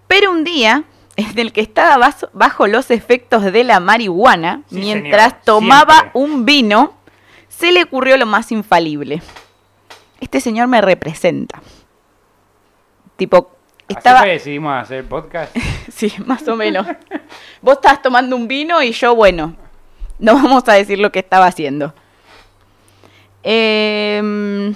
Pero 0.07 0.31
un 0.31 0.43
día 0.43 0.83
en 1.31 1.39
el 1.39 1.53
que 1.53 1.61
estaba 1.61 1.97
baso- 1.97 2.29
bajo 2.33 2.67
los 2.67 2.91
efectos 2.91 3.43
de 3.43 3.63
la 3.63 3.79
marihuana, 3.79 4.61
Sí, 4.69 4.75
mientras 4.75 5.29
señor, 5.31 5.43
tomaba 5.45 5.93
siempre. 5.99 6.21
un 6.21 6.45
vino, 6.45 6.93
se 7.49 7.71
le 7.71 7.83
ocurrió 7.83 8.17
lo 8.17 8.25
más 8.25 8.51
infalible. 8.51 9.21
Este 10.19 10.39
señor 10.41 10.67
me 10.67 10.81
representa. 10.81 11.61
Tipo, 13.17 13.51
Así 13.87 13.97
estaba... 13.97 14.19
fue 14.19 14.27
que 14.27 14.33
decidimos 14.33 14.81
hacer 14.81 15.05
podcast. 15.05 15.55
Sí, 15.91 16.13
más 16.25 16.47
o 16.47 16.55
menos. 16.55 16.87
Vos 17.61 17.75
estabas 17.75 18.01
tomando 18.01 18.35
un 18.35 18.47
vino 18.47 18.81
y 18.81 18.91
yo, 18.93 19.13
bueno, 19.13 19.55
no 20.19 20.35
vamos 20.35 20.67
a 20.69 20.73
decir 20.73 20.97
lo 20.99 21.11
que 21.11 21.19
estaba 21.19 21.45
haciendo. 21.47 21.93
Em, 23.43 24.73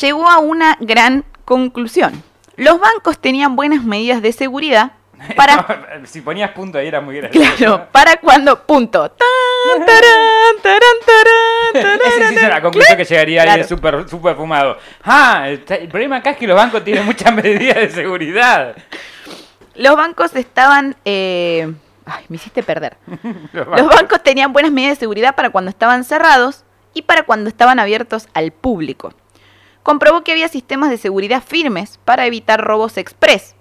llegó 0.00 0.28
a 0.28 0.38
una 0.38 0.76
gran 0.80 1.24
conclusión. 1.44 2.22
Los 2.56 2.80
bancos 2.80 3.18
tenían 3.18 3.56
buenas 3.56 3.84
medidas 3.84 4.22
de 4.22 4.32
seguridad, 4.32 4.92
Para, 5.36 6.02
si 6.04 6.20
ponías 6.20 6.50
punto 6.50 6.76
ahí 6.78 6.88
era 6.88 7.00
muy 7.00 7.16
gracioso. 7.16 7.56
claro, 7.56 7.88
para 7.90 8.16
cuando, 8.18 8.66
punto. 8.66 9.10
Tan, 9.10 9.86
tarán, 9.86 10.56
tarán, 10.62 10.80
tarán, 11.06 12.00
Esa 12.32 12.42
es 12.46 12.48
la 12.50 12.60
conclusión 12.60 12.96
que 12.98 13.04
llegaría 13.04 13.42
Claro. 13.42 13.50
alguien 13.52 13.68
súper 13.68 14.08
super 14.08 14.36
fumado. 14.36 14.76
Ah, 15.02 15.48
el, 15.48 15.60
problema 15.88 16.16
acá 16.16 16.30
es 16.32 16.36
que 16.36 16.46
los 16.46 16.54
bancos 16.56 16.84
tienen 16.84 17.06
muchas 17.06 17.32
medidas 17.34 17.76
de 17.76 17.90
seguridad. 17.90 18.76
Los 19.74 19.96
bancos 19.96 20.34
estaban... 20.36 20.96
eh, 21.04 21.72
Ay, 22.04 22.24
me 22.28 22.36
hiciste 22.36 22.62
perder. 22.62 22.96
Los 23.52 23.66
Los 23.66 23.88
bancos 23.88 24.22
tenían 24.22 24.52
buenas 24.52 24.70
medidas 24.70 24.96
de 24.98 25.00
seguridad 25.00 25.34
para 25.34 25.50
cuando 25.50 25.70
estaban 25.70 26.04
cerrados 26.04 26.64
y 26.94 27.02
para 27.02 27.24
cuando 27.24 27.48
estaban 27.48 27.78
abiertos 27.80 28.28
al 28.32 28.52
público. 28.52 29.12
Comprobó 29.86 30.24
que 30.24 30.32
había 30.32 30.48
sistemas 30.48 30.90
de 30.90 30.98
seguridad 30.98 31.44
firmes 31.46 32.00
para 32.04 32.26
evitar 32.26 32.60
robos 32.60 32.96
express. 32.96 33.54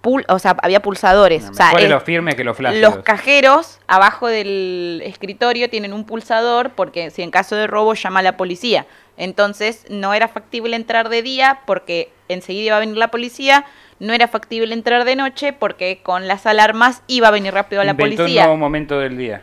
Pul- 0.00 0.24
o 0.28 0.38
sea, 0.38 0.56
había 0.62 0.80
pulsadores. 0.80 1.48
o 1.50 1.54
sea, 1.54 1.72
es 1.72 1.90
lo 1.90 2.00
firme 2.00 2.36
que 2.36 2.44
los 2.44 2.56
flashes. 2.56 2.80
los 2.80 2.98
cajeros 2.98 3.80
abajo 3.88 4.28
del 4.28 5.02
escritorio 5.04 5.68
tienen 5.68 5.92
un 5.92 6.04
pulsador 6.04 6.70
porque 6.70 7.10
si 7.10 7.22
en 7.22 7.32
caso 7.32 7.56
de 7.56 7.66
robo 7.66 7.94
llama 7.94 8.20
a 8.20 8.22
la 8.22 8.36
policía. 8.36 8.86
Entonces 9.16 9.84
no 9.90 10.14
era 10.14 10.28
factible 10.28 10.76
entrar 10.76 11.08
de 11.08 11.22
día 11.22 11.62
porque 11.66 12.12
enseguida 12.28 12.66
iba 12.66 12.76
a 12.76 12.80
venir 12.80 12.96
la 12.96 13.10
policía. 13.10 13.64
No 13.98 14.12
era 14.12 14.28
factible 14.28 14.72
entrar 14.72 15.04
de 15.04 15.16
noche 15.16 15.52
porque 15.52 15.98
con 16.00 16.28
las 16.28 16.46
alarmas 16.46 17.02
iba 17.08 17.26
a 17.26 17.32
venir 17.32 17.52
rápido 17.52 17.82
la 17.82 17.90
Inventó 17.90 18.18
policía. 18.18 18.42
un 18.42 18.46
nuevo 18.50 18.56
momento 18.60 19.00
del 19.00 19.18
día. 19.18 19.42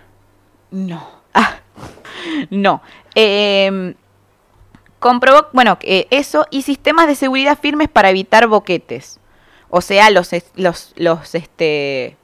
No. 0.72 1.22
Ah, 1.36 1.56
no. 2.52 2.82
Eh, 3.16 3.96
comprobó, 5.04 5.48
bueno, 5.52 5.78
que 5.78 6.08
eso 6.10 6.48
y 6.50 6.62
sistemas 6.64 7.08
de 7.08 7.16
seguridad 7.16 7.60
firmes 7.62 7.90
para 7.90 8.10
evitar 8.10 8.48
boquetes. 8.48 9.20
O 9.70 9.82
sea, 9.82 10.10
los, 10.10 10.30
los, 10.56 10.94
los, 10.96 11.36
este, 11.36 12.16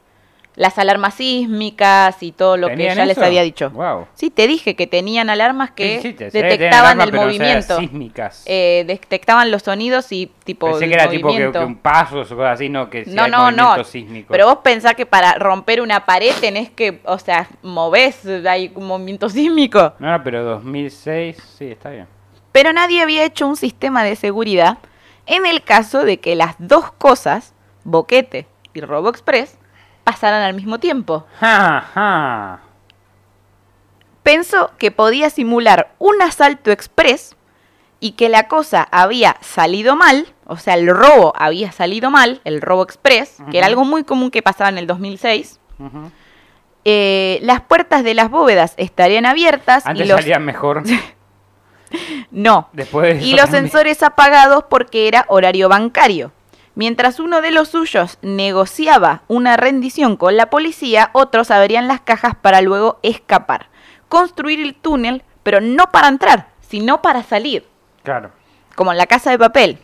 las 0.55 0.77
alarmas 0.77 1.15
sísmicas 1.15 2.21
y 2.21 2.31
todo 2.31 2.57
lo 2.57 2.67
que 2.67 2.75
¿Tenían 2.77 2.95
ya 2.97 3.05
les 3.05 3.17
había 3.17 3.41
dicho. 3.43 3.69
Wow. 3.71 4.07
Sí, 4.13 4.29
te 4.29 4.45
dije 4.47 4.75
que 4.75 4.87
tenían 4.87 5.29
alarmas 5.29 5.71
que 5.71 5.99
Sí, 6.01 6.09
sí, 6.09 6.13
detectaban 6.31 7.01
alarma, 7.01 7.03
el 7.05 7.11
sea 7.11 7.21
movimiento. 7.25 7.79
sísmicas. 7.79 8.43
Eh, 8.45 8.83
detectaban 8.87 9.49
los 9.51 9.63
sonidos 9.63 10.11
y 10.11 10.31
tipo 10.43 10.67
Pensé 10.67 10.85
el 10.85 10.89
que 10.91 10.95
era 10.95 11.09
tipo 11.09 11.27
que, 11.27 11.33
movimiento. 11.33 11.59
que 11.59 11.65
un 11.65 11.77
paso 11.77 12.19
o 12.19 12.23
cosas 12.35 12.53
así, 12.53 12.69
no 12.69 12.89
que 12.89 13.05
si 13.05 13.11
No, 13.11 13.23
hay 13.23 13.31
no, 13.31 13.51
no. 13.51 13.83
sísmico. 13.83 14.27
Pero 14.31 14.45
vos 14.47 14.59
pensás 14.63 14.93
que 14.95 15.05
para 15.05 15.33
romper 15.35 15.81
una 15.81 16.05
pared 16.05 16.31
tenés 16.39 16.69
que, 16.69 17.01
o 17.05 17.17
sea, 17.19 17.47
movés, 17.63 18.25
hay 18.47 18.71
un 18.75 18.85
movimiento 18.85 19.27
sísmico. 19.37 19.93
No, 19.99 20.11
no, 20.17 20.23
pero 20.23 20.43
2006, 20.43 21.37
sí, 21.57 21.65
está 21.71 21.89
bien. 21.89 22.07
Pero 22.51 22.73
nadie 22.73 23.01
había 23.01 23.23
hecho 23.23 23.47
un 23.47 23.55
sistema 23.55 24.03
de 24.03 24.15
seguridad 24.15 24.79
en 25.25 25.45
el 25.45 25.63
caso 25.63 26.03
de 26.03 26.19
que 26.19 26.35
las 26.35 26.55
dos 26.57 26.91
cosas, 26.93 27.53
Boquete 27.83 28.47
y 28.73 28.81
Robo 28.81 29.09
Express, 29.09 29.57
pasaran 30.03 30.41
al 30.41 30.55
mismo 30.55 30.79
tiempo. 30.79 31.25
Ja, 31.39 31.81
ja. 31.93 32.59
Pensó 34.23 34.71
que 34.77 34.91
podía 34.91 35.29
simular 35.29 35.93
un 35.99 36.21
asalto 36.21 36.71
express 36.71 37.35
y 37.99 38.13
que 38.13 38.29
la 38.29 38.47
cosa 38.47 38.87
había 38.91 39.37
salido 39.41 39.95
mal, 39.95 40.27
o 40.45 40.57
sea, 40.57 40.73
el 40.75 40.87
robo 40.87 41.33
había 41.35 41.71
salido 41.71 42.09
mal, 42.09 42.41
el 42.43 42.61
robo 42.61 42.83
express, 42.83 43.37
que 43.51 43.57
era 43.57 43.67
algo 43.67 43.85
muy 43.85 44.03
común 44.03 44.31
que 44.31 44.41
pasaba 44.41 44.69
en 44.69 44.77
el 44.77 44.87
2006. 44.87 45.59
Ujú. 45.79 46.11
Eh, 46.85 47.39
las 47.43 47.61
puertas 47.61 48.03
de 48.03 48.13
las 48.13 48.31
bóvedas 48.31 48.73
estarían 48.77 49.25
abiertas 49.25 49.85
Antes 49.85 50.05
y 50.05 50.09
los 50.09 50.21
salían 50.21 50.43
mejor. 50.45 50.83
no 52.31 52.69
Después 52.73 53.23
y 53.23 53.31
los 53.31 53.41
también. 53.45 53.63
sensores 53.65 54.03
apagados 54.03 54.65
porque 54.69 55.07
era 55.07 55.25
horario 55.29 55.69
bancario. 55.69 56.31
Mientras 56.75 57.19
uno 57.19 57.41
de 57.41 57.51
los 57.51 57.67
suyos 57.69 58.17
negociaba 58.21 59.23
una 59.27 59.57
rendición 59.57 60.15
con 60.15 60.37
la 60.37 60.49
policía, 60.49 61.09
otros 61.13 61.51
abrían 61.51 61.87
las 61.87 61.99
cajas 62.01 62.35
para 62.35 62.61
luego 62.61 62.99
escapar. 63.03 63.67
Construir 64.07 64.61
el 64.61 64.75
túnel, 64.75 65.23
pero 65.43 65.59
no 65.61 65.91
para 65.91 66.07
entrar, 66.07 66.47
sino 66.61 67.01
para 67.01 67.23
salir, 67.23 67.67
Claro. 68.03 68.31
como 68.75 68.91
en 68.91 68.97
la 68.97 69.07
casa 69.07 69.31
de 69.31 69.39
papel. 69.39 69.77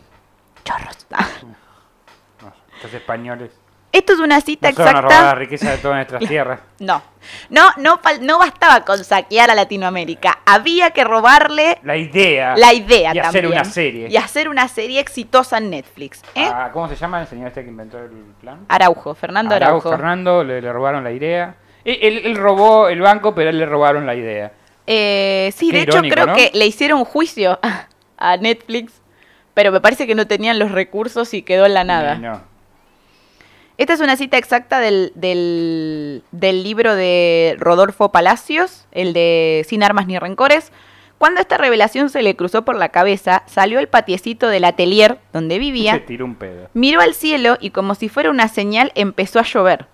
Chorros. 0.64 1.06
Estos 2.76 2.94
españoles. 2.94 3.50
Esto 3.92 4.12
es 4.12 4.18
una 4.18 4.40
cita 4.42 4.70
No 4.70 4.76
se 4.76 4.82
van 4.82 4.96
a 4.96 5.00
robar 5.00 5.10
la 5.12 5.18
exacta. 5.20 5.34
riqueza 5.36 5.70
de 5.70 5.78
todas 5.78 5.96
nuestras 5.96 6.24
tierras. 6.28 6.60
No, 6.80 7.02
no, 7.48 7.62
no, 7.78 7.98
no 8.20 8.38
bastaba 8.38 8.84
con 8.84 9.02
saquear 9.02 9.50
a 9.50 9.54
Latinoamérica. 9.54 10.38
Había 10.44 10.90
que 10.90 11.02
robarle 11.04 11.78
La 11.82 11.96
idea. 11.96 12.54
la 12.56 12.74
idea 12.74 13.12
y 13.14 13.18
hacer 13.18 13.46
una 13.46 13.64
serie. 13.64 14.08
Y 14.10 14.16
hacer 14.18 14.48
una 14.50 14.68
serie 14.68 15.00
exitosa 15.00 15.58
en 15.58 15.70
Netflix. 15.70 16.20
¿eh? 16.34 16.46
Ah, 16.52 16.70
¿Cómo 16.72 16.88
se 16.88 16.96
llama 16.96 17.20
el 17.22 17.26
señor 17.26 17.48
este 17.48 17.62
que 17.62 17.70
inventó 17.70 17.98
el 17.98 18.10
plan? 18.40 18.66
Araujo, 18.68 19.14
Fernando 19.14 19.54
Araujo 19.54 19.88
Araujo. 19.88 19.90
Fernando 19.90 20.44
le, 20.44 20.60
le 20.60 20.72
robaron 20.72 21.02
la 21.02 21.12
idea. 21.12 21.54
Él, 21.84 21.98
él- 22.02 22.22
él 22.26 22.36
robó 22.36 22.88
el 22.88 23.00
banco, 23.00 23.34
pero 23.34 23.48
él 23.48 23.58
le 23.58 23.64
robaron 23.66 24.04
la 24.04 24.14
idea. 24.14 24.52
Eh, 24.86 25.52
sí, 25.56 25.70
Qué 25.70 25.78
de 25.78 25.82
hecho 25.84 26.00
creo 26.02 26.26
¿no? 26.26 26.34
que 26.34 26.50
le 26.52 26.66
hicieron 26.66 27.04
juicio 27.04 27.58
a 28.18 28.36
Netflix, 28.36 28.92
pero 29.54 29.72
me 29.72 29.80
parece 29.80 30.06
que 30.06 30.14
no 30.14 30.26
tenían 30.26 30.58
los 30.58 30.70
recursos 30.70 31.32
y 31.32 31.42
quedó 31.42 31.64
en 31.64 31.74
la 31.74 31.84
nada. 31.84 32.16
No. 32.16 32.55
Esta 33.78 33.92
es 33.92 34.00
una 34.00 34.16
cita 34.16 34.38
exacta 34.38 34.80
del, 34.80 35.12
del, 35.14 36.22
del 36.32 36.62
libro 36.62 36.94
de 36.94 37.56
Rodolfo 37.58 38.10
Palacios, 38.10 38.86
el 38.92 39.12
de 39.12 39.64
Sin 39.68 39.82
armas 39.82 40.06
ni 40.06 40.18
rencores. 40.18 40.72
Cuando 41.18 41.40
esta 41.40 41.56
revelación 41.58 42.10
se 42.10 42.22
le 42.22 42.36
cruzó 42.36 42.64
por 42.64 42.76
la 42.76 42.90
cabeza, 42.90 43.42
salió 43.46 43.78
al 43.78 43.88
patiecito 43.88 44.48
del 44.48 44.64
atelier 44.64 45.18
donde 45.32 45.54
Se 45.56 45.58
vivía, 45.58 46.04
tiró 46.06 46.24
un 46.26 46.34
pedo. 46.36 46.68
miró 46.74 47.00
al 47.00 47.14
cielo 47.14 47.56
y 47.60 47.70
como 47.70 47.94
si 47.94 48.08
fuera 48.08 48.30
una 48.30 48.48
señal 48.48 48.92
empezó 48.94 49.38
a 49.38 49.42
llover. 49.44 49.86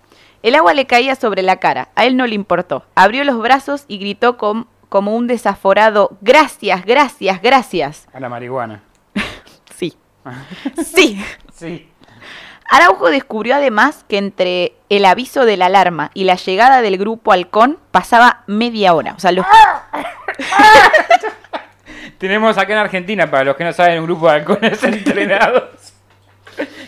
El 0.43 0.55
agua 0.55 0.73
le 0.73 0.85
caía 0.85 1.15
sobre 1.15 1.41
la 1.41 1.57
cara, 1.61 1.89
a 1.95 2.05
él 2.05 2.17
no 2.17 2.27
le 2.27 2.35
importó. 2.35 2.85
Abrió 2.95 3.23
los 3.23 3.39
brazos 3.39 3.85
y 3.87 3.97
gritó 3.99 4.37
com- 4.37 4.65
como 4.89 5.15
un 5.15 5.27
desaforado, 5.27 6.17
gracias, 6.21 6.85
gracias, 6.85 7.41
gracias. 7.41 8.07
A 8.13 8.19
la 8.19 8.29
marihuana. 8.29 8.81
Sí. 9.75 9.93
Sí. 10.85 11.21
Sí. 11.53 11.87
Araujo 12.73 13.11
descubrió 13.11 13.53
además 13.53 14.03
que 14.09 14.17
entre 14.17 14.73
el 14.89 15.05
aviso 15.05 15.45
de 15.45 15.57
la 15.57 15.67
alarma 15.67 16.09
y 16.15 16.23
la 16.23 16.33
llegada 16.33 16.81
del 16.81 16.97
grupo 16.97 17.31
halcón 17.31 17.77
pasaba 17.91 18.41
media 18.47 18.95
hora. 18.95 19.13
O 19.15 19.19
sea, 19.19 19.31
los... 19.31 19.45
Tenemos 22.17 22.57
acá 22.57 22.73
en 22.73 22.79
Argentina, 22.79 23.29
para 23.29 23.43
los 23.43 23.55
que 23.57 23.63
no 23.63 23.73
saben, 23.73 23.99
un 23.99 24.05
grupo 24.05 24.27
de 24.27 24.37
halcones 24.37 24.83
entrenados. 24.85 25.93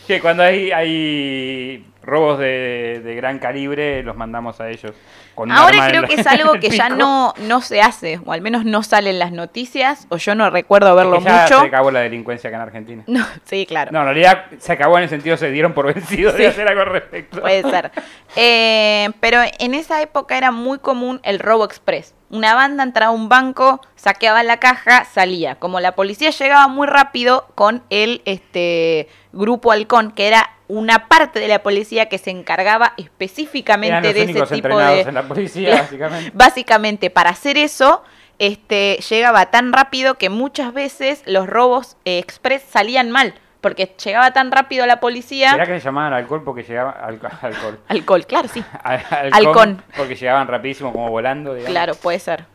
Que 0.08 0.19
cuando 0.19 0.41
hay, 0.41 0.71
hay 0.71 1.86
robos 2.06 2.39
de, 2.39 3.02
de 3.04 3.15
gran 3.15 3.39
calibre, 3.39 4.04
los 4.04 4.15
mandamos 4.15 4.62
a 4.62 4.70
ellos. 4.70 4.94
con 5.34 5.52
Ahora 5.52 5.88
creo 5.89 6.04
que 6.04 6.13
es 6.15 6.28
algo 6.28 6.54
que 6.62 6.70
ya 6.70 6.89
no, 6.89 7.34
no 7.39 7.62
se 7.62 7.82
hace, 7.82 8.20
o 8.26 8.32
al 8.32 8.41
menos 8.41 8.63
no 8.65 8.84
sale 8.84 9.10
en 9.10 9.20
las 9.20 9.32
noticias, 9.32 10.08
o 10.10 10.18
yo 10.18 10.36
no 10.36 10.50
recuerdo 10.50 10.96
verlo 10.96 11.20
ya 11.22 11.44
mucho. 11.44 11.60
se 11.62 11.65
acabó 11.68 11.91
la 11.91 12.02
delincuencia 12.02 12.48
acá 12.50 12.58
en 12.58 12.63
Argentina. 12.63 13.04
No, 13.15 13.26
sí, 13.46 13.65
claro. 13.65 13.91
No, 13.91 14.00
en 14.00 14.06
realidad 14.06 14.46
se 14.60 14.72
acabó 14.74 14.98
en 14.98 15.04
el 15.04 15.10
sentido 15.10 15.38
se 15.38 15.50
dieron 15.52 15.74
por 15.74 15.86
vencidos 15.94 16.34
Sí. 16.34 16.44
de 16.44 16.48
hacer 16.48 16.68
algo 16.68 16.82
al 16.82 16.88
respecto. 16.88 17.41
Puede 17.41 17.63
ser. 17.70 17.91
Eh, 18.36 19.10
pero 19.20 19.39
en 19.60 19.74
esa 19.74 20.02
época 20.02 20.38
era 20.38 20.52
muy 20.52 20.80
común 20.80 21.20
el 21.24 21.39
robo 21.39 21.65
express. 21.65 22.13
Una 22.30 22.56
banda 22.56 22.84
entraba 22.84 23.12
a 23.12 23.15
un 23.15 23.30
banco, 23.30 23.80
saqueaba 23.96 24.44
la 24.44 24.58
caja, 24.58 25.06
salía. 25.06 25.56
Como 25.56 25.80
la 25.80 25.94
policía 25.94 26.32
llegaba 26.32 26.68
muy 26.68 26.88
rápido 26.88 27.48
con 27.56 27.84
el 27.89 28.22
este, 28.26 29.08
grupo 29.32 29.72
halcón, 29.72 30.12
que 30.12 30.28
era 30.28 30.50
una 30.67 31.08
parte 31.08 31.39
de 31.39 31.47
la 31.47 31.62
policía 31.63 32.08
que 32.10 32.17
se 32.17 32.32
encargaba 32.32 32.93
específicamente 32.97 34.13
de 34.13 34.23
ese 34.23 34.41
tipo 34.56 34.78
de... 34.78 35.01
en 35.01 35.13
la 35.13 35.23
policía, 35.23 35.75
básicamente. 35.82 36.32
Básicamente, 36.34 37.10
para 37.10 37.30
hacer 37.32 37.58
eso, 37.58 38.04
este, 38.39 38.99
llegaba 39.10 39.47
tan 39.51 39.73
rápido 39.73 40.15
que 40.15 40.30
muchas 40.30 40.73
veces 40.73 41.23
los 41.25 41.47
robos 41.47 41.97
eh, 42.06 42.19
express 42.19 42.63
salían 42.69 43.12
mal. 43.12 43.34
Porque 43.62 43.95
llegaba 44.04 44.32
tan 44.32 44.51
rápido 44.51 44.86
la 44.86 44.99
policía... 44.99 45.49
¿Será 45.49 45.65
que 45.65 45.80
se 45.80 45.86
llamaban 45.86 46.13
alcohol 46.13 46.43
porque 46.43 46.62
llegaban 46.62 46.93
alco- 47.01 47.30
alcohol? 47.41 47.80
Alcohol, 47.88 48.25
claro, 48.28 48.47
sí. 48.47 48.63
Al- 48.84 49.01
Halcón. 49.32 49.82
Porque 49.97 50.15
llegaban 50.15 50.47
rapidísimo 50.47 50.91
como 50.91 51.10
volando, 51.10 51.51
digamos. 51.56 51.71
Claro, 51.71 51.95
puede 51.95 52.19
ser. 52.19 52.45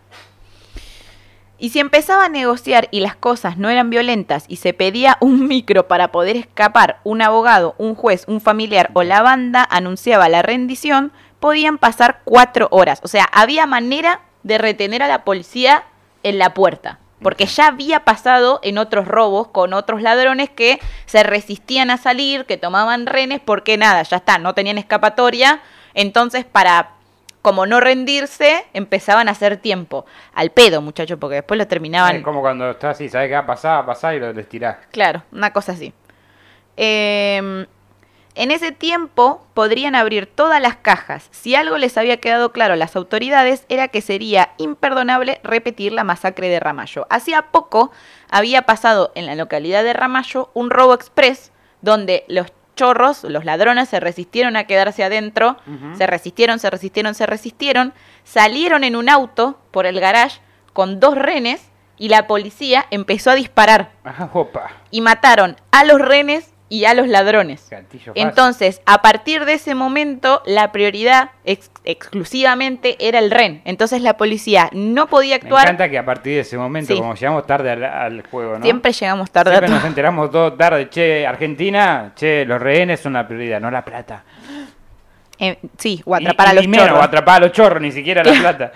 Y 1.61 1.69
si 1.69 1.79
empezaba 1.79 2.25
a 2.25 2.29
negociar 2.31 2.89
y 2.91 3.01
las 3.01 3.15
cosas 3.15 3.59
no 3.59 3.69
eran 3.69 3.91
violentas 3.91 4.47
y 4.49 4.57
se 4.57 4.73
pedía 4.73 5.19
un 5.21 5.47
micro 5.49 5.87
para 5.89 6.11
poder 6.11 6.37
escapar, 6.37 7.01
un 7.05 7.21
abogado, 7.21 7.75
un 7.77 7.95
juez, 7.95 8.25
un 8.27 8.41
familiar 8.41 8.91
o 8.95 9.03
la 9.03 9.21
banda 9.21 9.69
anunciaba 9.71 10.31
la 10.31 10.41
rendición, 10.41 11.13
podían 11.39 11.77
pasar 11.77 12.23
cuatro 12.25 12.69
horas. 12.71 13.01
O 13.05 13.09
sea, 13.09 13.29
había 13.31 13.67
manera 13.67 14.23
de 14.43 14.57
retener 14.57 15.03
a 15.03 15.09
la 15.09 15.23
policía 15.25 15.85
en 16.23 16.39
la 16.39 16.55
puerta. 16.55 16.99
Porque 17.21 17.45
ya 17.45 17.67
había 17.67 18.05
pasado 18.05 18.61
en 18.63 18.79
otros 18.79 19.07
robos 19.07 19.49
con 19.49 19.75
otros 19.75 20.01
ladrones 20.01 20.49
que 20.49 20.81
se 21.05 21.23
resistían 21.23 21.91
a 21.91 21.99
salir, 21.99 22.47
que 22.47 22.57
tomaban 22.57 23.05
renes, 23.05 23.41
porque 23.45 23.77
nada, 23.77 24.03
ya 24.03 24.17
está, 24.17 24.39
no 24.39 24.55
tenían 24.55 24.79
escapatoria. 24.79 25.61
Entonces, 25.93 26.47
para 26.47 26.93
como 27.43 27.67
no 27.67 27.81
rendirse, 27.81 28.65
empezaban 28.73 29.29
a 29.29 29.33
hacer 29.33 29.57
tiempo. 29.57 30.05
Al 30.35 30.51
pedo, 30.51 30.83
muchachos, 30.83 31.19
porque 31.21 31.37
después 31.37 31.59
lo 31.59 31.67
terminaban. 31.67 32.17
Es 32.17 32.23
como 32.23 32.41
cuando 32.41 32.71
estás 32.71 32.97
así, 32.97 33.09
¿sabes 33.09 33.29
qué 33.29 33.35
va 33.35 33.41
a 33.41 33.47
pasar? 33.47 33.77
Va 33.77 33.81
a 33.81 33.87
pasar 33.87 34.15
y 34.15 34.21
lo 34.21 34.33
les 34.33 34.49
tirás. 34.49 34.77
Claro, 34.91 35.23
una 35.33 35.53
cosa 35.53 35.73
así. 35.73 35.93
Eh, 36.77 37.67
En 38.37 38.53
ese 38.53 38.71
tiempo 38.71 39.45
podrían 39.55 39.97
abrir 39.97 40.27
todas 40.27 40.63
las 40.63 40.77
cajas. 40.77 41.29
Si 41.33 41.57
algo 41.57 41.79
les 41.79 41.99
había 41.99 42.19
quedado 42.19 42.53
claro 42.53 42.75
a 42.75 42.77
las 42.77 42.95
autoridades 42.95 43.67
era 43.69 43.89
que 43.89 44.01
sería 44.03 44.51
imperdonable 44.57 45.41
repetir 45.43 45.93
la 45.93 46.05
masacre 46.05 46.49
de 46.49 46.61
Ramallo. 46.61 47.07
Hacía 47.11 47.51
poco 47.51 47.91
había 48.31 48.63
pasado 48.63 49.11
en 49.17 49.27
la 49.27 49.35
localidad 49.35 49.83
de 49.83 49.95
Ramallo 49.95 50.51
un 50.55 50.71
robo 50.71 50.95
express 50.95 51.51
donde 51.83 52.25
los 52.29 52.53
chorros, 52.81 53.25
los 53.25 53.45
ladrones 53.45 53.91
se 53.91 54.01
resistieron 54.01 54.57
a 54.57 54.65
quedarse 54.65 55.05
adentro, 55.05 55.57
se 55.99 56.07
resistieron, 56.07 56.59
se 56.59 56.71
resistieron, 56.71 57.15
se 57.15 57.27
resistieron, 57.27 57.93
salieron 58.25 58.85
en 58.85 58.97
un 58.97 59.09
auto 59.11 59.59
por 59.71 59.85
el 59.85 60.01
garage 60.01 60.41
con 60.73 60.99
dos 60.99 61.15
renes 61.15 61.69
y 61.99 62.09
la 62.09 62.27
policía 62.27 62.87
empezó 62.91 63.31
a 63.31 63.35
disparar 63.35 63.91
Ah, 64.05 64.29
opa. 64.35 64.71
y 64.91 65.03
mataron 65.03 65.57
a 65.73 65.85
los 65.85 66.01
renes 66.01 66.50
y 66.73 66.85
a 66.87 66.95
los 66.95 67.09
ladrones. 67.09 67.69
Entonces, 68.15 68.81
a 68.87 69.03
partir 69.03 69.45
de 69.45 69.55
ese 69.55 69.75
momento, 69.75 70.41
la 70.47 70.71
prioridad 70.73 71.33
ex- 71.45 71.71
exclusivamente 71.85 72.97
era 73.01 73.19
el 73.19 73.31
ren. 73.31 73.61
Entonces 73.65 74.01
la 74.03 74.17
policía 74.17 74.71
no 74.73 75.09
podía 75.09 75.37
Me 75.37 75.43
actuar. 75.43 75.65
encanta 75.65 75.91
que 75.91 75.99
a 75.99 76.05
partir 76.07 76.35
de 76.35 76.41
ese 76.41 76.57
momento, 76.57 76.95
Sí. 76.95 76.99
como 77.01 77.15
llegamos 77.15 77.47
tarde 77.47 77.73
al, 77.73 77.85
al 77.85 78.23
juego, 78.31 78.57
¿no? 78.59 78.63
Siempre 78.65 78.93
llegamos 78.93 79.31
tarde 79.31 79.51
a 79.51 79.55
Siempre 79.55 79.69
todo. 79.69 79.77
nos 79.81 79.85
enteramos 79.89 80.31
todo 80.31 80.53
tarde. 80.55 80.89
Che, 80.89 81.27
Argentina, 81.27 82.13
che, 82.15 82.45
los 82.47 82.61
rehenes 82.63 83.01
son 83.01 83.15
la 83.15 83.27
prioridad, 83.27 83.61
no 83.61 83.71
la 83.71 83.85
plata. 83.85 84.23
Eh, 85.39 85.59
sí, 85.79 86.03
o 86.05 86.17
Y- 86.19 86.23
atrapar 86.23 86.49
a 86.49 86.53
y 86.53 86.57
los 86.57 86.69
menos, 86.69 86.87
chorros. 86.87 87.01
o 87.01 87.03
atrapar 87.03 87.37
a 87.43 87.47
los 87.47 87.53
chorros, 87.53 87.83
ni 87.83 87.93
siquiera 87.93 88.23
la 88.23 88.33
plata. 88.41 88.73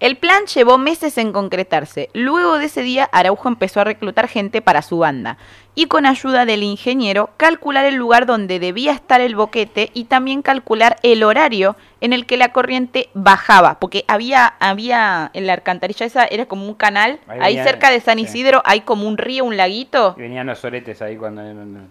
El 0.00 0.16
plan 0.16 0.46
llevó 0.46 0.78
meses 0.78 1.18
en 1.18 1.30
concretarse. 1.30 2.08
Luego 2.14 2.58
de 2.58 2.64
ese 2.64 2.80
día, 2.82 3.08
Araujo 3.12 3.48
empezó 3.48 3.80
a 3.82 3.84
reclutar 3.84 4.28
gente 4.28 4.62
para 4.62 4.80
su 4.80 4.98
banda 4.98 5.36
y 5.74 5.86
con 5.86 6.04
ayuda 6.04 6.44
del 6.46 6.62
ingeniero 6.62 7.30
calcular 7.36 7.84
el 7.84 7.94
lugar 7.94 8.26
donde 8.26 8.58
debía 8.58 8.92
estar 8.92 9.20
el 9.20 9.36
boquete 9.36 9.90
y 9.94 10.04
también 10.04 10.42
calcular 10.42 10.96
el 11.02 11.22
horario 11.22 11.76
en 12.00 12.12
el 12.12 12.26
que 12.26 12.36
la 12.36 12.52
corriente 12.52 13.08
bajaba, 13.14 13.78
porque 13.78 14.04
había 14.08 14.46
había 14.58 15.30
en 15.32 15.46
la 15.46 15.52
alcantarilla 15.54 16.06
esa 16.06 16.24
era 16.24 16.46
como 16.46 16.66
un 16.66 16.74
canal, 16.74 17.20
Ahí 17.28 17.56
cerca 17.62 17.90
de 17.90 18.00
San 18.00 18.18
sí. 18.18 18.24
Isidro 18.24 18.62
hay 18.64 18.80
como 18.82 19.06
un 19.06 19.16
río, 19.18 19.44
un 19.44 19.56
laguito. 19.56 20.14
Y 20.18 20.22
venían 20.22 20.46
los 20.46 20.58
soretes 20.58 21.00
ahí 21.02 21.16
cuando 21.16 21.42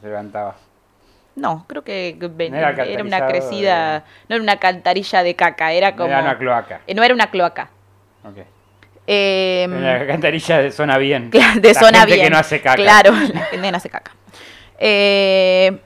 se 0.01 0.07
levantaba. 0.07 0.55
No, 1.35 1.63
creo 1.67 1.83
que 1.83 2.17
ven- 2.19 2.51
No 2.51 2.57
era 2.57 2.71
era, 2.83 3.03
una 3.03 3.25
crecida, 3.27 4.03
no 4.27 4.35
era 4.35 4.43
una 4.43 4.51
alcantarilla 4.53 5.23
de 5.23 5.35
caca, 5.35 5.71
era 5.71 5.95
como 5.95 6.09
Era 6.09 6.21
una 6.21 6.37
cloaca. 6.37 6.81
eh, 6.85 6.93
no 6.93 7.03
era 7.03 7.13
una 7.13 7.29
cloaca. 7.31 7.69
Em, 9.11 9.73
Una 9.75 9.95
alcantarilla 9.95 10.59
de 10.59 10.71
zona 10.71 10.99
bien. 10.99 11.31
De 11.31 11.39
La 11.73 11.79
zona 11.79 11.99
gente 12.01 12.13
bien. 12.13 12.25
que 12.27 12.29
no 12.29 12.37
hace 12.37 12.61
caca. 12.61 12.75
Claro, 12.75 13.11
la 13.33 13.41
gente 13.45 13.71
no 13.71 13.77
hace 13.77 13.89
caca. 13.89 14.11
Eh, 14.77 15.79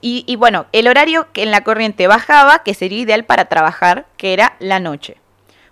y, 0.00 0.22
y 0.28 0.36
bueno, 0.36 0.66
el 0.70 0.86
horario 0.86 1.26
que 1.32 1.42
en 1.42 1.50
la 1.50 1.64
corriente 1.64 2.06
bajaba, 2.06 2.62
que 2.62 2.74
sería 2.74 3.00
ideal 3.00 3.24
para 3.24 3.46
trabajar, 3.46 4.06
que 4.16 4.32
era 4.32 4.54
la 4.60 4.78
noche. 4.78 5.16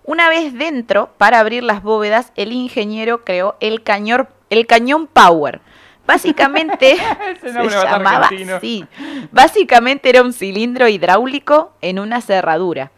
Una 0.02 0.28
vez 0.28 0.52
dentro, 0.54 1.10
para 1.18 1.38
abrir 1.38 1.62
las 1.62 1.84
bóvedas, 1.84 2.32
el 2.34 2.52
ingeniero 2.52 3.24
creó 3.24 3.56
el 3.60 3.84
cañón, 3.84 4.28
el 4.50 4.66
cañón 4.66 5.06
Power. 5.06 5.60
Básicamente 6.04 6.96
se 7.40 7.52
llamaba 7.52 8.28
así. 8.56 8.84
Básicamente 9.30 10.08
era 10.08 10.22
un 10.22 10.32
cilindro 10.32 10.88
hidráulico 10.88 11.72
en 11.80 12.00
una 12.00 12.20
cerradura. 12.20 12.90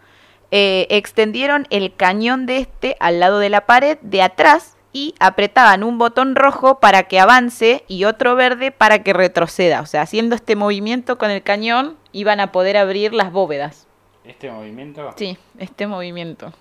Eh, 0.50 0.86
extendieron 0.90 1.66
el 1.70 1.94
cañón 1.94 2.46
de 2.46 2.58
este 2.58 2.96
al 3.00 3.20
lado 3.20 3.38
de 3.38 3.50
la 3.50 3.66
pared 3.66 3.98
de 4.00 4.22
atrás 4.22 4.78
y 4.92 5.14
apretaban 5.20 5.84
un 5.84 5.98
botón 5.98 6.34
rojo 6.34 6.80
para 6.80 7.02
que 7.02 7.20
avance 7.20 7.84
y 7.86 8.04
otro 8.04 8.34
verde 8.34 8.70
para 8.70 9.02
que 9.02 9.12
retroceda. 9.12 9.82
O 9.82 9.86
sea, 9.86 10.02
haciendo 10.02 10.34
este 10.34 10.56
movimiento 10.56 11.18
con 11.18 11.30
el 11.30 11.42
cañón 11.42 11.96
iban 12.12 12.40
a 12.40 12.50
poder 12.50 12.78
abrir 12.78 13.12
las 13.12 13.30
bóvedas. 13.30 13.86
¿Este 14.24 14.50
movimiento? 14.50 15.12
Sí, 15.16 15.36
este 15.58 15.86
movimiento. 15.86 16.52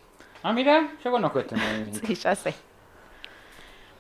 Ah, 0.44 0.54
mira, 0.54 0.92
yo 1.04 1.12
conozco 1.12 1.40
este 1.40 1.56
movimiento. 1.58 2.06
Sí, 2.06 2.16
ya 2.16 2.36
sé. 2.36 2.54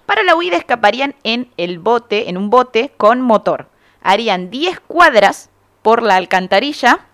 Para 0.05 0.23
la 0.23 0.35
huida 0.35 0.57
escaparían 0.57 1.15
en 1.23 1.51
el 1.57 1.79
bote, 1.79 2.29
en 2.29 2.37
un 2.37 2.49
bote 2.49 2.91
con 2.97 3.21
motor. 3.21 3.69
Harían 4.01 4.49
10 4.49 4.79
cuadras 4.81 5.49
por 5.81 6.01
la 6.03 6.15
alcantarilla 6.15 7.06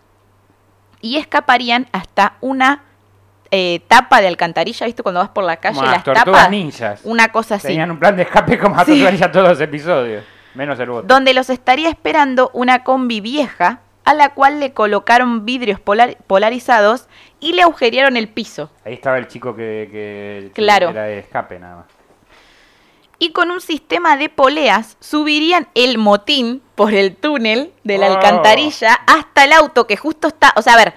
y 1.03 1.17
escaparían 1.17 1.85
hasta 1.91 2.33
una 2.41 2.81
eh, 3.51 3.81
tapa 3.87 4.19
de 4.21 4.27
alcantarilla, 4.27 4.87
¿viste? 4.87 5.03
Cuando 5.03 5.19
vas 5.19 5.29
por 5.29 5.43
la 5.43 5.57
calle, 5.57 5.75
Como 5.75 5.91
las 5.91 6.03
tapas. 6.03 6.49
ninjas. 6.49 7.01
Una 7.03 7.27
cosa 7.31 7.55
así. 7.55 7.67
Tenían 7.67 7.91
un 7.91 7.99
plan 7.99 8.15
de 8.15 8.23
escape 8.23 8.57
como 8.57 8.75
a 8.79 8.83
Sí. 8.85 9.05
todos 9.31 9.47
los 9.49 9.61
episodios. 9.61 10.23
Menos 10.55 10.79
el 10.79 10.89
bote. 10.89 11.07
Donde 11.07 11.35
los 11.35 11.51
estaría 11.51 11.89
esperando 11.89 12.49
una 12.53 12.83
combi 12.83 13.21
vieja 13.21 13.81
a 14.05 14.13
la 14.15 14.29
cual 14.33 14.59
le 14.59 14.73
colocaron 14.73 15.45
vidrios 15.45 15.79
polar- 15.79 16.17
polarizados 16.25 17.07
y 17.39 17.53
le 17.53 17.61
agujerearon 17.61 18.17
el 18.17 18.27
piso. 18.27 18.71
Ahí 18.85 18.93
estaba 18.93 19.17
el 19.17 19.27
chico 19.27 19.55
que, 19.55 19.89
que 19.91 20.51
Claro. 20.53 20.89
era 20.89 21.03
de 21.03 21.19
escape 21.19 21.59
nada 21.59 21.75
más. 21.75 21.85
Y 23.23 23.31
con 23.31 23.51
un 23.51 23.61
sistema 23.61 24.17
de 24.17 24.27
poleas 24.27 24.97
subirían 24.99 25.69
el 25.75 25.97
motín 25.97 26.61
por 26.75 26.93
el 26.93 27.15
túnel 27.15 27.71
de 27.85 27.97
la 27.97 28.09
Oh. 28.09 28.15
alcantarilla 28.15 28.95
hasta 29.07 29.45
el 29.45 29.53
auto 29.53 29.87
que 29.87 29.95
justo 29.95 30.27
está, 30.27 30.51
o 30.57 30.61
sea, 30.61 30.73
a 30.73 30.77
ver, 30.77 30.93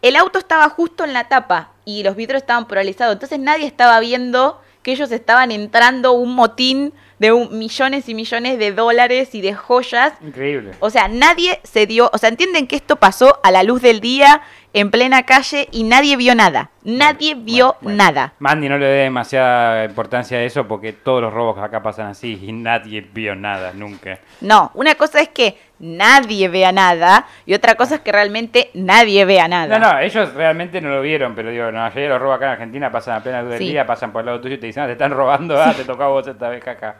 el 0.00 0.16
auto 0.16 0.38
estaba 0.38 0.70
justo 0.70 1.04
en 1.04 1.12
la 1.12 1.28
tapa 1.28 1.72
y 1.84 2.04
los 2.04 2.16
vidrios 2.16 2.40
estaban 2.40 2.66
polarizados, 2.66 3.12
entonces 3.12 3.38
nadie 3.38 3.66
estaba 3.66 4.00
viendo 4.00 4.62
que 4.82 4.92
ellos 4.92 5.12
estaban 5.12 5.50
entrando 5.50 6.12
un 6.12 6.34
motín 6.34 6.94
de 7.18 7.32
un- 7.32 7.58
millones 7.58 8.08
y 8.08 8.14
millones 8.14 8.58
de 8.58 8.72
dólares 8.72 9.34
y 9.34 9.40
de 9.40 9.54
joyas. 9.54 10.12
Increíble. 10.20 10.72
O 10.80 10.90
sea, 10.90 11.08
nadie 11.08 11.60
se 11.64 11.86
dio, 11.86 12.10
o 12.12 12.18
sea, 12.18 12.28
entienden 12.28 12.66
que 12.66 12.76
esto 12.76 12.96
pasó 12.96 13.38
a 13.42 13.50
la 13.50 13.62
luz 13.62 13.82
del 13.82 14.00
día, 14.00 14.42
en 14.74 14.90
plena 14.90 15.24
calle, 15.24 15.66
y 15.72 15.82
nadie 15.82 16.16
vio 16.16 16.34
nada. 16.34 16.70
Nadie 16.84 17.34
vio 17.34 17.76
Bueno, 17.80 17.96
bueno. 17.96 17.96
nada. 18.04 18.32
Mandy 18.38 18.68
no 18.68 18.78
le 18.78 18.86
dé 18.86 19.02
demasiada 19.04 19.84
importancia 19.84 20.38
a 20.38 20.42
eso 20.42 20.68
porque 20.68 20.92
todos 20.92 21.20
los 21.22 21.32
robos 21.32 21.58
acá 21.58 21.82
pasan 21.82 22.06
así 22.08 22.38
y 22.42 22.52
nadie 22.52 23.00
vio 23.00 23.34
nada 23.34 23.72
nunca. 23.74 24.20
No, 24.40 24.70
una 24.74 24.94
cosa 24.94 25.20
es 25.20 25.28
que 25.30 25.58
nadie 25.80 26.48
vea 26.48 26.72
nada 26.72 27.26
y 27.46 27.54
otra 27.54 27.74
cosa 27.76 27.96
es 27.96 28.00
que 28.00 28.10
realmente 28.12 28.70
nadie 28.74 29.24
vea 29.24 29.46
nada. 29.48 29.78
No, 29.78 29.92
no, 29.92 29.98
ellos 30.00 30.34
realmente 30.34 30.80
no 30.80 30.88
lo 30.90 31.00
vieron, 31.02 31.34
pero 31.34 31.50
digo, 31.50 31.70
no, 31.70 31.84
ayer 31.84 32.08
los 32.08 32.20
robos 32.20 32.36
acá 32.36 32.46
en 32.46 32.52
Argentina 32.52 32.90
pasan 32.90 33.16
a 33.16 33.22
plena 33.22 33.42
luz 33.42 33.50
del 33.52 33.58
Sí. 33.60 33.68
día, 33.70 33.86
pasan 33.86 34.12
por 34.12 34.20
el 34.20 34.26
lado 34.26 34.40
tuyo 34.40 34.54
y 34.56 34.58
te 34.58 34.66
dicen, 34.66 34.82
ah, 34.82 34.86
te 34.86 34.92
están 34.92 35.12
robando, 35.12 35.60
ah, 35.60 35.72
te 35.76 35.84
tocó 35.84 36.02
a 36.04 36.08
vos 36.08 36.26
esta 36.26 36.48
vez 36.48 36.66
acá. 36.66 36.96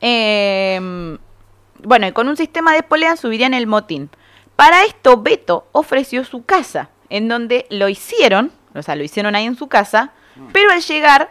Eh, 0.00 1.18
bueno, 1.82 2.06
y 2.06 2.12
con 2.12 2.28
un 2.28 2.36
sistema 2.36 2.72
de 2.74 2.82
poleas 2.82 3.20
subirían 3.20 3.54
el 3.54 3.66
motín. 3.66 4.10
Para 4.56 4.84
esto, 4.84 5.20
Beto 5.22 5.66
ofreció 5.72 6.24
su 6.24 6.44
casa, 6.44 6.90
en 7.08 7.28
donde 7.28 7.66
lo 7.70 7.88
hicieron, 7.88 8.52
o 8.74 8.82
sea, 8.82 8.94
lo 8.96 9.02
hicieron 9.02 9.34
ahí 9.34 9.46
en 9.46 9.56
su 9.56 9.68
casa, 9.68 10.12
pero 10.52 10.70
al 10.70 10.80
llegar 10.82 11.30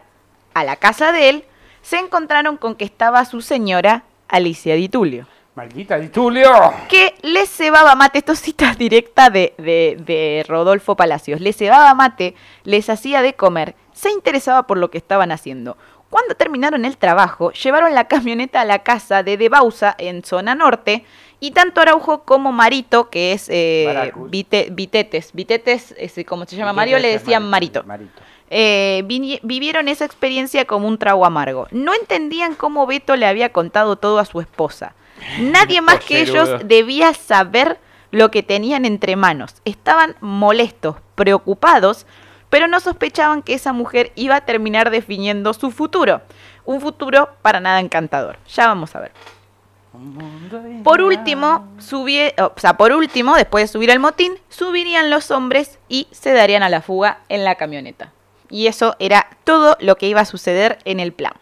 a 0.54 0.64
la 0.64 0.76
casa 0.76 1.12
de 1.12 1.30
él, 1.30 1.44
se 1.82 1.98
encontraron 1.98 2.58
con 2.58 2.76
que 2.76 2.86
estaba 2.86 3.24
su 3.26 3.42
señora 3.42 4.04
Alicia 4.28 4.76
Di 4.76 4.90
Tulio. 4.90 5.28
Maldita 5.60 5.98
Di 6.00 6.08
Tulio. 6.08 6.50
que 6.88 7.16
les 7.22 7.50
cebaba 7.50 7.94
mate, 7.96 8.20
esto 8.20 8.32
es 8.32 8.40
cita 8.40 8.74
directa 8.76 9.30
de, 9.30 9.54
de, 9.58 9.98
de 10.06 10.46
Rodolfo 10.48 10.96
Palacios, 10.96 11.42
les 11.42 11.58
cebaba 11.58 11.94
mate, 11.94 12.34
les 12.64 12.90
hacía 12.90 13.22
de 13.22 13.34
comer, 13.34 13.76
se 13.92 14.10
interesaba 14.10 14.64
por 14.68 14.78
lo 14.78 14.90
que 14.90 14.98
estaban 14.98 15.34
haciendo. 15.34 15.76
Cuando 16.10 16.34
terminaron 16.36 16.86
el 16.86 16.96
trabajo, 16.98 17.52
llevaron 17.52 17.94
la 17.94 18.08
camioneta 18.08 18.62
a 18.62 18.66
la 18.66 18.80
casa 18.80 19.22
de 19.22 19.36
De 19.36 19.50
Bausa 19.50 19.94
en 19.98 20.24
zona 20.24 20.56
norte 20.56 21.04
y 21.42 21.52
tanto 21.52 21.82
Araujo 21.82 22.24
como 22.24 22.54
Marito, 22.54 23.10
que 23.10 23.34
es 23.34 23.48
eh. 23.50 24.12
Vite- 24.30 24.70
Vitetes, 24.72 25.34
Vitetes, 25.34 25.94
es 25.98 26.16
como 26.26 26.46
se 26.46 26.56
llama 26.56 26.72
Mario, 26.72 27.00
le 27.00 27.10
decían 27.12 27.48
Marito. 27.50 27.84
Marito. 27.84 28.22
Eh, 28.50 29.04
vivieron 29.44 29.90
esa 29.90 30.06
experiencia 30.06 30.64
como 30.66 30.88
un 30.88 30.98
trago 30.98 31.26
amargo. 31.26 31.68
No 31.72 31.94
entendían 31.94 32.56
cómo 32.56 32.88
Beto 32.88 33.16
le 33.18 33.28
había 33.28 33.52
contado 33.52 33.98
todo 33.98 34.18
a 34.20 34.26
su 34.26 34.40
esposa. 34.42 34.96
Nadie 35.40 35.82
más 35.84 36.00
que 36.00 36.22
ellos 36.22 36.50
debía 36.66 37.14
saber 37.14 37.80
lo 38.12 38.32
que 38.32 38.44
tenían 38.44 38.86
entre 38.86 39.16
manos. 39.16 39.56
Estaban 39.66 40.16
molestos, 40.20 40.96
preocupados, 41.16 42.06
pero 42.50 42.68
no 42.68 42.80
sospechaban 42.80 43.44
que 43.44 43.54
esa 43.54 43.74
mujer 43.74 44.12
iba 44.16 44.36
a 44.38 44.46
terminar 44.46 44.90
definiendo 44.90 45.54
su 45.54 45.70
futuro. 45.72 46.22
Un 46.66 46.82
futuro 46.82 47.30
para 47.42 47.60
nada 47.60 47.80
encantador. 47.80 48.38
Ya 48.54 48.68
vamos 48.68 48.96
a 48.96 49.02
ver. 49.02 49.12
Por 50.84 51.02
último, 51.02 51.68
subie- 51.80 52.34
o 52.42 52.54
sea, 52.60 52.78
por 52.78 52.92
último, 52.92 53.36
después 53.36 53.64
de 53.64 53.68
subir 53.68 53.92
al 53.92 54.00
motín, 54.00 54.34
subirían 54.50 55.10
los 55.10 55.32
hombres 55.32 55.80
y 55.90 56.08
se 56.12 56.32
darían 56.34 56.64
a 56.64 56.70
la 56.70 56.82
fuga 56.82 57.20
en 57.28 57.44
la 57.44 57.56
camioneta. 57.56 58.12
Y 58.50 58.68
eso 58.68 58.96
era 59.00 59.28
todo 59.44 59.78
lo 59.80 59.98
que 59.98 60.08
iba 60.08 60.22
a 60.22 60.26
suceder 60.26 60.80
en 60.86 61.00
el 61.00 61.12
plan. 61.12 61.34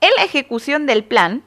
En 0.00 0.10
la 0.16 0.24
ejecución 0.24 0.86
del 0.86 1.04
plan, 1.04 1.42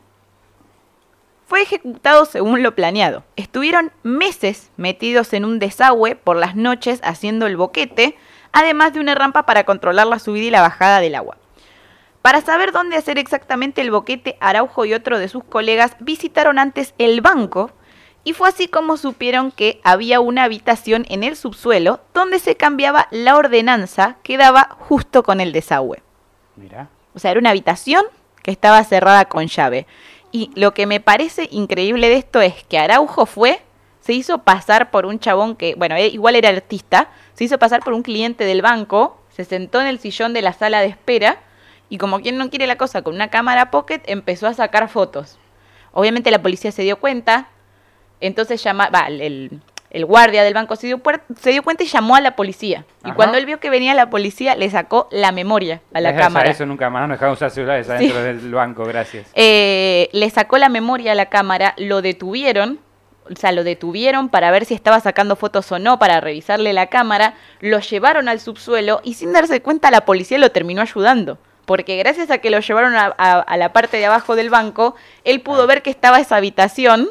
fue 1.47 1.61
ejecutado 1.61 2.25
según 2.25 2.61
lo 2.61 2.75
planeado. 2.75 3.23
Estuvieron 3.37 3.91
meses 4.03 4.69
metidos 4.75 5.31
en 5.31 5.45
un 5.45 5.59
desagüe 5.59 6.15
por 6.15 6.35
las 6.35 6.55
noches 6.57 6.99
haciendo 7.03 7.47
el 7.47 7.55
boquete, 7.55 8.17
además 8.51 8.93
de 8.93 8.99
una 8.99 9.15
rampa 9.15 9.45
para 9.45 9.63
controlar 9.63 10.07
la 10.07 10.19
subida 10.19 10.45
y 10.45 10.51
la 10.51 10.61
bajada 10.61 10.99
del 10.99 11.15
agua. 11.15 11.37
Para 12.21 12.41
saber 12.41 12.73
dónde 12.73 12.97
hacer 12.97 13.17
exactamente 13.17 13.79
el 13.79 13.91
boquete, 13.91 14.35
Araujo 14.41 14.83
y 14.83 14.93
otro 14.93 15.17
de 15.17 15.29
sus 15.29 15.45
colegas 15.45 15.95
visitaron 16.01 16.59
antes 16.59 16.93
el 16.97 17.21
banco 17.21 17.71
y 18.25 18.33
fue 18.33 18.49
así 18.49 18.67
como 18.67 18.97
supieron 18.97 19.51
que 19.51 19.79
había 19.85 20.19
una 20.19 20.43
habitación 20.43 21.05
en 21.07 21.23
el 21.23 21.37
subsuelo 21.37 22.01
donde 22.13 22.39
se 22.39 22.57
cambiaba 22.57 23.07
la 23.09 23.37
ordenanza 23.37 24.17
que 24.21 24.35
daba 24.35 24.75
justo 24.79 25.23
con 25.23 25.39
el 25.39 25.53
desagüe. 25.53 26.03
Mira. 26.57 26.89
O 27.13 27.19
sea, 27.19 27.31
era 27.31 27.39
una 27.39 27.51
habitación 27.51 28.03
que 28.43 28.51
estaba 28.51 28.83
cerrada 28.83 29.25
con 29.25 29.47
llave. 29.47 29.87
Y 30.31 30.51
lo 30.55 30.73
que 30.73 30.85
me 30.85 30.99
parece 30.99 31.47
increíble 31.51 32.09
de 32.09 32.15
esto 32.15 32.41
es 32.41 32.63
que 32.65 32.77
Araujo 32.77 33.25
fue, 33.25 33.61
se 34.01 34.13
hizo 34.13 34.39
pasar 34.39 34.91
por 34.91 35.05
un 35.05 35.19
chabón 35.19 35.55
que, 35.55 35.75
bueno, 35.75 35.95
eh, 35.95 36.07
igual 36.07 36.35
era 36.35 36.49
artista, 36.49 37.09
se 37.33 37.43
hizo 37.43 37.59
pasar 37.59 37.81
por 37.83 37.93
un 37.93 38.03
cliente 38.03 38.43
del 38.45 38.61
banco, 38.61 39.21
se 39.29 39.45
sentó 39.45 39.81
en 39.81 39.87
el 39.87 39.99
sillón 39.99 40.33
de 40.33 40.41
la 40.41 40.53
sala 40.53 40.81
de 40.81 40.87
espera 40.87 41.39
y 41.89 41.97
como 41.97 42.19
quien 42.19 42.37
no 42.37 42.49
quiere 42.49 42.67
la 42.67 42.77
cosa 42.77 43.01
con 43.01 43.15
una 43.15 43.29
cámara 43.29 43.71
pocket 43.71 44.01
empezó 44.05 44.47
a 44.47 44.53
sacar 44.53 44.89
fotos. 44.89 45.37
Obviamente 45.91 46.31
la 46.31 46.41
policía 46.41 46.71
se 46.71 46.83
dio 46.83 46.99
cuenta, 46.99 47.49
entonces 48.19 48.63
llama, 48.63 48.89
va, 48.89 49.07
el, 49.07 49.61
el 49.89 50.05
guardia 50.05 50.43
del 50.43 50.53
banco 50.53 50.75
se 50.75 50.87
dio, 50.87 51.01
se 51.39 51.51
dio 51.51 51.63
cuenta 51.63 51.83
y 51.83 51.87
llamó 51.87 52.15
a 52.15 52.21
la 52.21 52.35
policía. 52.35 52.85
Y 53.05 53.11
cuando 53.13 53.37
él 53.37 53.45
vio 53.45 53.59
que 53.59 53.69
venía 53.69 53.93
la 53.93 54.09
policía, 54.09 54.55
le 54.55 54.69
sacó 54.69 55.07
la 55.11 55.31
memoria 55.31 55.81
a 55.93 56.01
la 56.01 56.09
cámara. 56.23 56.45
Eso 56.51 56.65
nunca 56.65 56.89
más, 56.89 57.07
no 57.07 57.13
dejaron 57.13 57.33
usar 57.33 57.51
celulares 57.51 57.89
adentro 57.89 58.21
del 58.21 58.53
banco, 58.53 58.83
gracias. 58.85 59.27
Eh, 59.33 60.09
le 60.11 60.29
sacó 60.29 60.57
la 60.57 60.69
memoria 60.69 61.13
a 61.13 61.15
la 61.15 61.27
cámara, 61.27 61.73
lo 61.77 62.01
detuvieron, 62.01 62.79
o 63.31 63.35
sea, 63.35 63.51
lo 63.51 63.63
detuvieron 63.63 64.29
para 64.29 64.51
ver 64.51 64.65
si 64.65 64.73
estaba 64.73 64.99
sacando 64.99 65.35
fotos 65.35 65.71
o 65.71 65.79
no, 65.79 65.99
para 65.99 66.19
revisarle 66.21 66.73
la 66.73 66.87
cámara, 66.87 67.35
lo 67.61 67.79
llevaron 67.79 68.27
al 68.29 68.39
subsuelo 68.39 69.01
y 69.03 69.13
sin 69.15 69.31
darse 69.33 69.61
cuenta 69.61 69.89
la 69.91 70.01
policía 70.05 70.37
lo 70.37 70.51
terminó 70.51 70.81
ayudando. 70.81 71.37
Porque 71.65 71.97
gracias 71.97 72.31
a 72.31 72.37
que 72.37 72.49
lo 72.49 72.59
llevaron 72.61 72.95
a, 72.95 73.13
a- 73.17 73.39
a 73.41 73.57
la 73.57 73.73
parte 73.73 73.97
de 73.97 74.05
abajo 74.05 74.37
del 74.37 74.49
banco, 74.49 74.95
él 75.25 75.41
pudo 75.41 75.67
ver 75.67 75.81
que 75.81 75.89
estaba 75.89 76.19
esa 76.21 76.37
habitación 76.37 77.09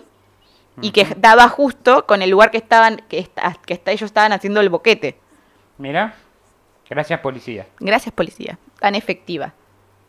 y 0.83 0.91
que 0.91 1.07
daba 1.17 1.49
justo 1.49 2.07
con 2.07 2.23
el 2.23 2.31
lugar 2.31 2.51
que 2.51 2.59
estaban, 2.59 3.03
que, 3.09 3.19
esta- 3.19 3.55
que 3.65 3.81
ellos 3.87 4.03
estaban 4.03 4.33
haciendo 4.33 4.61
el 4.61 4.69
boquete. 4.69 5.19
Mira, 5.79 6.15
gracias 6.89 7.21
policía. 7.21 7.67
Gracias, 7.81 8.15
policía. 8.15 8.59
Tan 8.81 8.95
efectiva. 8.95 9.53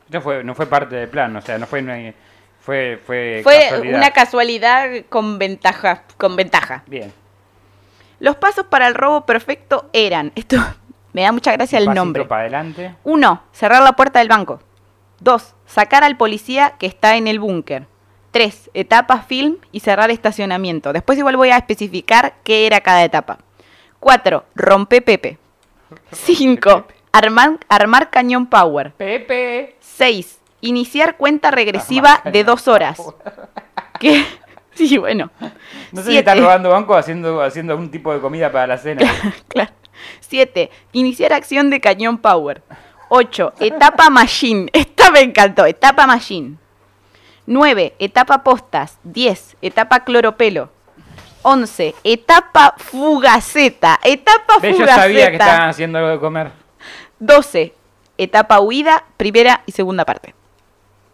Esto 0.05 0.21
fue, 0.21 0.43
no 0.43 0.55
fue 0.55 0.65
parte 0.67 0.95
del 0.95 1.09
plan, 1.09 1.35
o 1.35 1.41
sea, 1.41 1.57
no 1.57 1.65
fue 1.67 1.79
una- 1.81 2.13
fue 2.59 2.99
fue, 3.05 3.41
Fue 3.43 3.59
casualidad. 3.69 3.97
una 3.97 4.11
casualidad 4.11 4.89
con 5.09 5.37
ventaja, 5.39 6.03
con 6.17 6.35
ventaja. 6.35 6.83
Bien. 6.87 7.11
Los 8.19 8.35
pasos 8.35 8.65
para 8.65 8.87
el 8.87 8.95
robo 8.95 9.25
perfecto 9.25 9.89
eran, 9.93 10.31
esto 10.35 10.57
me 11.13 11.21
da 11.21 11.31
mucha 11.31 11.51
gracia 11.53 11.77
el 11.79 11.93
nombre. 11.93 12.25
para 12.25 12.41
adelante. 12.41 12.95
Uno, 13.03 13.43
cerrar 13.51 13.83
la 13.83 13.93
puerta 13.93 14.19
del 14.19 14.27
banco. 14.27 14.59
Dos, 15.19 15.55
sacar 15.65 16.03
al 16.03 16.17
policía 16.17 16.75
que 16.77 16.85
está 16.87 17.15
en 17.15 17.27
el 17.27 17.39
búnker. 17.39 17.87
Tres, 18.37 18.69
etapa 18.75 19.21
film 19.23 19.57
y 19.71 19.79
cerrar 19.79 20.11
estacionamiento. 20.11 20.93
Después 20.93 21.17
igual 21.17 21.37
voy 21.37 21.49
a 21.49 21.57
especificar 21.57 22.35
qué 22.43 22.67
era 22.67 22.81
cada 22.81 23.03
etapa. 23.03 23.39
Cuatro, 23.99 24.45
rompe 24.53 25.01
Pepe. 25.01 25.39
Cinco, 26.11 26.85
armar, 27.11 27.57
armar 27.67 28.11
cañón 28.11 28.45
power. 28.45 28.91
Pepe. 28.91 29.75
6. 29.79 30.37
Iniciar 30.61 31.17
cuenta 31.17 31.49
regresiva 31.49 32.21
de 32.31 32.43
dos 32.43 32.67
horas. 32.67 33.01
¿Qué? 33.99 34.23
Sí, 34.75 34.99
bueno. 34.99 35.31
No 35.91 36.03
sé 36.03 36.11
si 36.11 36.17
está 36.19 36.33
Siete. 36.33 36.45
robando 36.45 36.69
banco 36.69 36.93
haciendo, 36.95 37.41
haciendo 37.41 37.73
algún 37.73 37.89
tipo 37.89 38.13
de 38.13 38.19
comida 38.19 38.51
para 38.51 38.67
la 38.67 38.77
cena. 38.77 39.01
Claro. 39.47 39.71
7. 40.19 40.69
Iniciar 40.91 41.33
acción 41.33 41.71
de 41.71 41.79
cañón 41.81 42.19
power. 42.19 42.61
8. 43.09 43.53
Etapa 43.61 44.11
machine. 44.11 44.69
Esta 44.73 45.09
me 45.09 45.21
encantó. 45.21 45.65
Etapa 45.65 46.05
machine. 46.05 46.57
9. 47.47 47.95
Etapa 47.97 48.43
postas. 48.43 48.99
10. 49.03 49.57
Etapa 49.61 50.01
cloropelo. 50.03 50.69
11. 51.41 51.95
Etapa 52.03 52.75
fugaceta. 52.77 53.99
Etapa 54.03 54.55
Ve, 54.61 54.69
Yo 54.71 54.75
fugaceta. 54.75 55.01
sabía 55.01 55.27
que 55.29 55.33
estaban 55.37 55.69
haciendo 55.69 55.97
algo 55.97 56.11
de 56.11 56.19
comer. 56.19 56.51
12. 57.19 57.73
Etapa 58.17 58.59
huida, 58.59 59.03
primera 59.15 59.61
y 59.65 59.71
segunda 59.71 60.03
parte. 60.05 60.35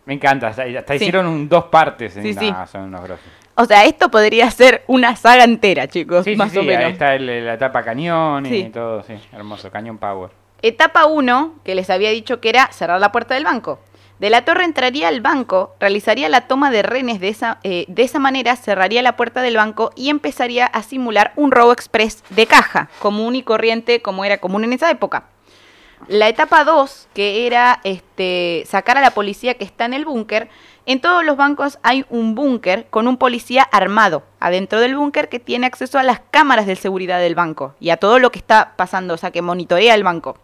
Me 0.06 0.16
encanta, 0.16 0.48
hasta, 0.48 0.64
hasta 0.64 0.94
Sí. 0.94 0.96
hicieron 1.06 1.28
un 1.28 1.48
dos 1.48 1.66
partes. 1.66 2.14
Sí, 2.14 2.34
Nah, 2.34 2.66
sí. 2.66 2.72
Son 2.72 2.82
unos 2.84 3.04
grosos. 3.04 3.26
O 3.56 3.66
sea, 3.66 3.86
esto 3.86 4.10
podría 4.10 4.50
ser 4.50 4.84
una 4.88 5.16
saga 5.16 5.44
entera, 5.44 5.88
chicos, 5.88 6.24
Sí, 6.26 6.32
sí, 6.32 6.36
más 6.38 6.52
sí, 6.52 6.58
o 6.58 6.64
menos. 6.64 6.86
ahí 6.86 6.92
está 6.94 7.14
el- 7.16 7.46
la 7.46 7.54
etapa 7.54 7.84
cañón 7.84 8.46
y 8.48 8.50
Sí. 8.50 8.70
todo, 8.74 9.04
sí, 9.04 9.14
hermoso, 9.32 9.70
cañón 9.70 9.98
power. 10.00 10.32
Etapa 10.64 11.06
1, 11.06 11.54
que 11.64 11.76
les 11.76 11.90
había 11.90 12.10
dicho 12.10 12.42
que 12.42 12.50
era 12.50 12.72
cerrar 12.72 13.00
la 13.00 13.12
puerta 13.12 13.36
del 13.36 13.44
banco. 13.44 13.80
De 14.24 14.30
la 14.30 14.46
torre 14.46 14.64
entraría 14.64 15.10
al 15.10 15.20
banco, 15.20 15.76
realizaría 15.82 16.30
la 16.30 16.48
toma 16.48 16.72
de 16.72 16.82
renes 16.82 17.20
de 17.20 17.28
esa, 17.28 17.60
eh, 17.64 17.84
de 17.90 18.04
esa 18.04 18.20
manera, 18.20 18.56
cerraría 18.56 19.02
la 19.02 19.18
puerta 19.18 19.42
del 19.42 19.58
banco 19.58 19.92
y 19.98 20.08
empezaría 20.08 20.66
a 20.66 20.82
simular 20.82 21.34
un 21.36 21.52
robo 21.52 21.74
express 21.74 22.24
de 22.30 22.48
caja, 22.48 22.90
común 23.00 23.36
y 23.36 23.44
corriente 23.44 24.02
como 24.02 24.24
era 24.24 24.38
común 24.38 24.64
en 24.64 24.72
esa 24.72 24.90
época. 24.90 25.26
La 26.08 26.30
etapa 26.30 26.64
2, 26.64 27.10
que 27.14 27.46
era 27.46 27.82
este, 27.84 28.64
sacar 28.66 28.98
a 28.98 29.02
la 29.02 29.12
policía 29.12 29.56
que 29.56 29.66
está 29.66 29.84
en 29.84 29.94
el 29.94 30.06
búnker, 30.06 30.48
en 30.86 31.02
todos 31.02 31.26
los 31.26 31.36
bancos 31.36 31.78
hay 31.84 32.06
un 32.10 32.34
búnker 32.34 32.88
con 32.90 33.10
un 33.10 33.18
policía 33.18 33.64
armado 33.64 34.24
adentro 34.40 34.80
del 34.80 34.96
búnker 34.96 35.28
que 35.28 35.40
tiene 35.40 35.68
acceso 35.68 36.00
a 36.00 36.04
las 36.04 36.22
cámaras 36.32 36.66
de 36.66 36.78
seguridad 36.78 37.20
del 37.20 37.36
banco 37.36 37.76
y 37.82 37.90
a 37.90 37.98
todo 37.98 38.20
lo 38.20 38.32
que 38.32 38.40
está 38.40 38.74
pasando, 38.78 39.16
o 39.16 39.18
sea, 39.18 39.32
que 39.32 39.42
monitorea 39.42 39.96
el 39.96 40.04
banco. 40.04 40.38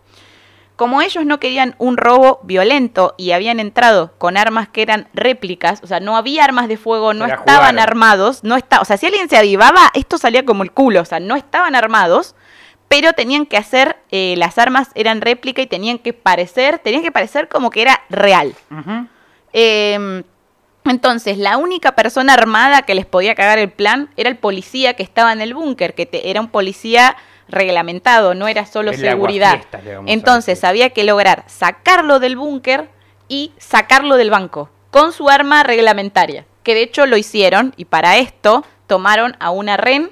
Como 0.79 1.01
ellos 1.01 1.25
no 1.25 1.41
querían 1.41 1.75
un 1.77 1.97
robo 1.97 2.39
violento 2.43 3.13
y 3.17 3.31
habían 3.33 3.59
entrado 3.59 4.13
con 4.17 4.37
armas 4.37 4.69
que 4.69 4.81
eran 4.81 5.09
réplicas, 5.13 5.81
o 5.83 5.87
sea, 5.87 5.99
no 5.99 6.15
había 6.15 6.45
armas 6.45 6.69
de 6.69 6.77
fuego, 6.77 7.13
no 7.13 7.25
estaban 7.41 7.75
armados, 7.83 8.45
no 8.45 8.55
está, 8.55 8.79
o 8.79 8.85
sea, 8.85 8.95
si 8.95 9.05
alguien 9.05 9.27
se 9.27 9.35
avivaba, 9.35 9.91
esto 9.93 10.17
salía 10.17 10.45
como 10.45 10.63
el 10.63 10.71
culo, 10.71 11.01
o 11.01 11.05
sea, 11.05 11.19
no 11.19 11.35
estaban 11.35 11.75
armados, 11.75 12.33
pero 12.87 13.11
tenían 13.11 13.45
que 13.45 13.57
hacer, 13.57 13.97
eh, 14.09 14.35
las 14.37 14.57
armas 14.57 14.87
eran 14.95 15.19
réplica 15.19 15.61
y 15.61 15.67
tenían 15.67 15.99
que 15.99 16.13
parecer, 16.13 16.79
tenían 16.79 17.03
que 17.03 17.11
parecer 17.11 17.49
como 17.49 17.71
que 17.71 17.81
era 17.81 17.99
real. 18.09 18.55
Eh, 19.51 20.23
entonces, 20.85 21.37
la 21.37 21.57
única 21.57 21.91
persona 21.95 22.33
armada 22.33 22.83
que 22.83 22.95
les 22.95 23.05
podía 23.05 23.35
cagar 23.35 23.59
el 23.59 23.69
plan 23.69 24.09
era 24.15 24.29
el 24.29 24.37
policía 24.37 24.93
que 24.95 25.03
estaba 25.03 25.33
en 25.33 25.41
el 25.41 25.53
búnker, 25.53 25.93
que 25.93 26.05
te- 26.05 26.29
era 26.29 26.39
un 26.39 26.47
policía 26.47 27.15
reglamentado, 27.49 28.35
no 28.35 28.47
era 28.47 28.65
solo 28.65 28.91
El 28.91 28.97
seguridad. 28.97 29.61
Entonces, 30.05 30.63
había 30.63 30.91
que 30.91 31.03
lograr 31.03 31.43
sacarlo 31.47 32.19
del 32.19 32.35
búnker 32.35 32.89
y 33.27 33.51
sacarlo 33.57 34.17
del 34.17 34.29
banco 34.29 34.69
con 34.91 35.13
su 35.13 35.29
arma 35.29 35.63
reglamentaria, 35.63 36.45
que 36.63 36.73
de 36.73 36.81
hecho 36.81 37.05
lo 37.05 37.17
hicieron 37.17 37.73
y 37.77 37.85
para 37.85 38.17
esto 38.17 38.65
tomaron 38.87 39.35
a 39.39 39.51
una 39.51 39.77
ren 39.77 40.11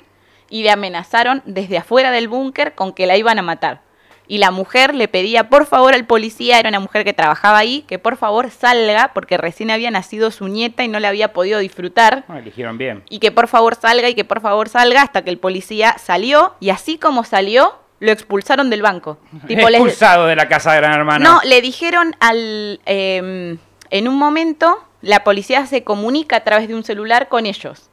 y 0.50 0.63
le 0.63 0.71
amenazaron 0.71 1.41
desde 1.45 1.78
afuera 1.78 2.12
del 2.12 2.28
búnker 2.28 2.76
con 2.76 2.93
que 2.93 3.08
la 3.08 3.17
iban 3.17 3.39
a 3.39 3.41
matar. 3.41 3.82
Y 4.30 4.40
la 4.40 4.52
mujer 4.52 4.94
le 4.94 5.08
pedía 5.08 5.50
por 5.50 5.66
favor 5.66 5.94
al 5.94 6.06
policía, 6.06 6.60
era 6.60 6.68
una 6.70 6.80
mujer 6.82 7.06
que 7.06 7.13
trabajaba 7.13 7.58
ahí, 7.60 7.84
que 7.88 7.98
por 7.98 8.18
favor 8.18 8.52
salga 8.52 9.12
porque 9.13 9.38
recién 9.38 9.72
había 9.72 9.90
nacido 9.90 10.32
su 10.32 10.48
nieta 10.50 10.84
y 10.84 10.88
no 10.90 11.00
la 11.00 11.08
había 11.10 11.32
podido 11.34 11.60
disfrutar. 11.60 12.26
Bueno, 12.28 12.42
eligieron 12.42 12.78
bien. 12.78 13.04
Y 13.10 13.20
que 13.20 13.32
por 13.32 13.48
favor 13.48 13.76
salga 13.76 14.10
y 14.10 14.16
que 14.16 14.26
por 14.26 14.42
favor 14.42 14.68
salga 14.70 15.02
hasta 15.02 15.24
que 15.24 15.30
el 15.30 15.38
policía 15.38 15.96
salió 15.98 16.56
y 16.60 16.72
así 16.72 16.98
como 16.98 17.24
salió, 17.24 17.76
lo 18.00 18.12
expulsaron 18.12 18.70
del 18.70 18.82
banco. 18.82 19.18
Tipo, 19.48 19.70
les- 19.70 19.80
Expulsado 19.80 20.26
de 20.28 20.36
la 20.36 20.48
casa 20.50 20.74
de 20.74 20.78
Gran 20.82 20.94
Hermano. 20.94 21.24
no, 21.24 21.42
le 21.46 21.62
dijeron 21.62 22.16
al... 22.20 22.80
eh, 22.86 23.58
en 23.90 24.08
un 24.10 24.18
momento, 24.18 24.84
la 25.02 25.24
policía 25.24 25.66
se 25.68 25.84
comunica 25.86 26.36
a 26.36 26.44
través 26.44 26.68
de 26.68 26.76
un 26.76 26.84
celular 26.84 27.30
con 27.30 27.46
ellos. 27.46 27.90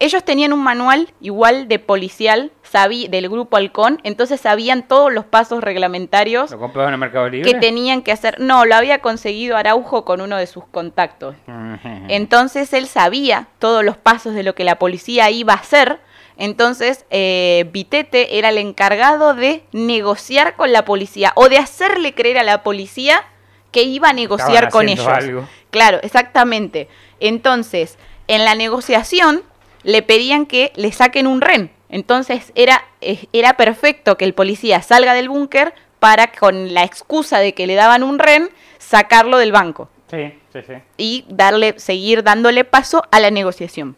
Ellos 0.00 0.24
tenían 0.24 0.52
un 0.52 0.62
manual 0.62 1.12
igual 1.20 1.66
de 1.66 1.80
policial 1.80 2.52
sabí, 2.62 3.08
del 3.08 3.28
grupo 3.28 3.56
Halcón, 3.56 3.98
entonces 4.04 4.40
sabían 4.40 4.86
todos 4.86 5.12
los 5.12 5.24
pasos 5.24 5.64
reglamentarios 5.64 6.50
¿Lo 6.52 6.58
compró 6.58 6.84
en 6.86 6.92
el 6.92 6.98
Mercado 6.98 7.28
Libre? 7.28 7.50
que 7.50 7.58
tenían 7.58 8.02
que 8.02 8.12
hacer. 8.12 8.38
No, 8.38 8.64
lo 8.64 8.76
había 8.76 9.00
conseguido 9.00 9.56
Araujo 9.56 10.04
con 10.04 10.20
uno 10.20 10.36
de 10.36 10.46
sus 10.46 10.64
contactos. 10.66 11.34
Ujú. 11.48 11.88
Entonces 12.08 12.72
él 12.74 12.86
sabía 12.86 13.48
todos 13.58 13.84
los 13.84 13.96
pasos 13.96 14.34
de 14.34 14.42
lo 14.44 14.54
que 14.54 14.64
la 14.64 14.78
policía 14.78 15.30
iba 15.30 15.54
a 15.54 15.56
hacer. 15.56 15.98
Entonces 16.36 17.04
eh, 17.10 17.68
Vitete 17.72 18.38
era 18.38 18.50
el 18.50 18.58
encargado 18.58 19.34
de 19.34 19.64
negociar 19.72 20.54
con 20.54 20.70
la 20.72 20.84
policía 20.84 21.32
o 21.34 21.48
de 21.48 21.58
hacerle 21.58 22.14
creer 22.14 22.38
a 22.38 22.44
la 22.44 22.62
policía 22.62 23.24
que 23.72 23.82
iba 23.82 24.10
a 24.10 24.12
negociar 24.12 24.64
Estaban 24.64 24.70
con 24.70 24.88
ellos. 24.88 25.06
algo. 25.08 25.48
Claro, 25.70 25.98
exactamente. 26.02 26.88
Entonces, 27.18 27.98
en 28.28 28.44
la 28.44 28.54
negociación 28.54 29.42
le 29.88 30.02
pedían 30.02 30.44
que 30.44 30.70
le 30.76 30.92
saquen 30.92 31.26
un 31.26 31.40
ren. 31.40 31.70
Entonces 31.88 32.52
era, 32.54 32.84
era 33.32 33.56
perfecto 33.56 34.18
que 34.18 34.26
el 34.26 34.34
policía 34.34 34.82
salga 34.82 35.14
del 35.14 35.30
búnker 35.30 35.72
para, 35.98 36.30
con 36.30 36.74
la 36.74 36.84
excusa 36.84 37.38
de 37.38 37.54
que 37.54 37.66
le 37.66 37.74
daban 37.74 38.02
un 38.02 38.18
ren, 38.18 38.50
sacarlo 38.76 39.38
del 39.38 39.50
banco 39.50 39.88
Sí, 40.10 40.38
sí, 40.52 40.60
sí. 40.66 40.74
y 40.98 41.24
darle, 41.30 41.78
seguir 41.78 42.22
dándole 42.22 42.64
paso 42.64 43.02
a 43.10 43.18
la 43.18 43.30
negociación. 43.30 43.96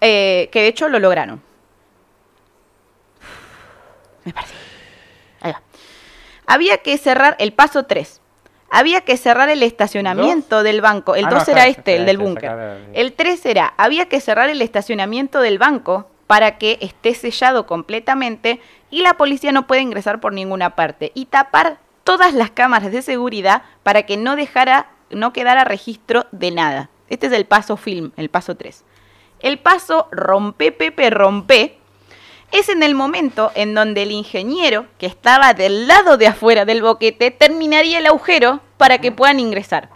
Eh, 0.00 0.48
que 0.52 0.62
de 0.62 0.68
hecho 0.68 0.88
lo 0.88 1.00
lograron. 1.00 1.42
Me 4.24 4.32
parece. 4.32 4.54
Ahí 5.40 5.50
va. 5.50 5.62
Había 6.46 6.78
que 6.78 6.96
cerrar 6.98 7.34
el 7.40 7.52
paso 7.52 7.82
3. 7.82 8.19
Había 8.70 9.00
que 9.02 9.16
cerrar 9.16 9.48
el 9.48 9.62
estacionamiento 9.62 10.62
del 10.62 10.80
banco. 10.80 11.14
El 11.14 11.26
Ah, 11.26 11.30
no, 11.30 11.34
2 11.36 11.48
está 11.48 11.52
era 11.52 11.66
este, 11.66 11.96
el 11.96 12.06
del 12.06 12.18
búnker. 12.18 12.78
El 12.92 13.12
3 13.12 13.46
era, 13.46 13.74
había 13.76 14.08
que 14.08 14.20
cerrar 14.20 14.48
el 14.48 14.62
estacionamiento 14.62 15.40
del 15.40 15.58
banco 15.58 16.08
para 16.26 16.58
que 16.58 16.78
esté 16.80 17.14
sellado 17.14 17.66
completamente 17.66 18.60
y 18.90 19.02
la 19.02 19.14
policía 19.14 19.50
no 19.50 19.66
puede 19.66 19.80
ingresar 19.82 20.20
por 20.20 20.32
ninguna 20.32 20.76
parte. 20.76 21.10
Y 21.14 21.26
tapar 21.26 21.78
todas 22.04 22.32
las 22.34 22.52
cámaras 22.52 22.92
de 22.92 23.02
seguridad 23.02 23.62
para 23.82 24.04
que 24.04 24.16
no 24.16 24.36
dejara, 24.36 24.90
no 25.10 25.32
quedara 25.32 25.64
registro 25.64 26.26
de 26.30 26.52
nada. 26.52 26.90
Este 27.08 27.26
es 27.26 27.32
el 27.32 27.46
paso 27.46 27.76
film, 27.76 28.12
el 28.16 28.28
paso 28.30 28.56
3. 28.56 28.84
El 29.40 29.58
paso 29.58 30.06
rompe, 30.12 30.70
Pepe, 30.70 31.10
rompe, 31.10 31.79
es 32.52 32.68
en 32.68 32.82
el 32.82 32.94
momento 32.94 33.52
en 33.54 33.74
donde 33.74 34.02
el 34.02 34.12
ingeniero, 34.12 34.86
que 34.98 35.06
estaba 35.06 35.54
del 35.54 35.86
lado 35.86 36.16
de 36.16 36.26
afuera 36.26 36.64
del 36.64 36.82
boquete, 36.82 37.30
terminaría 37.30 37.98
el 37.98 38.06
agujero 38.06 38.60
para 38.76 38.98
que 38.98 39.12
puedan 39.12 39.40
ingresar. 39.40 39.88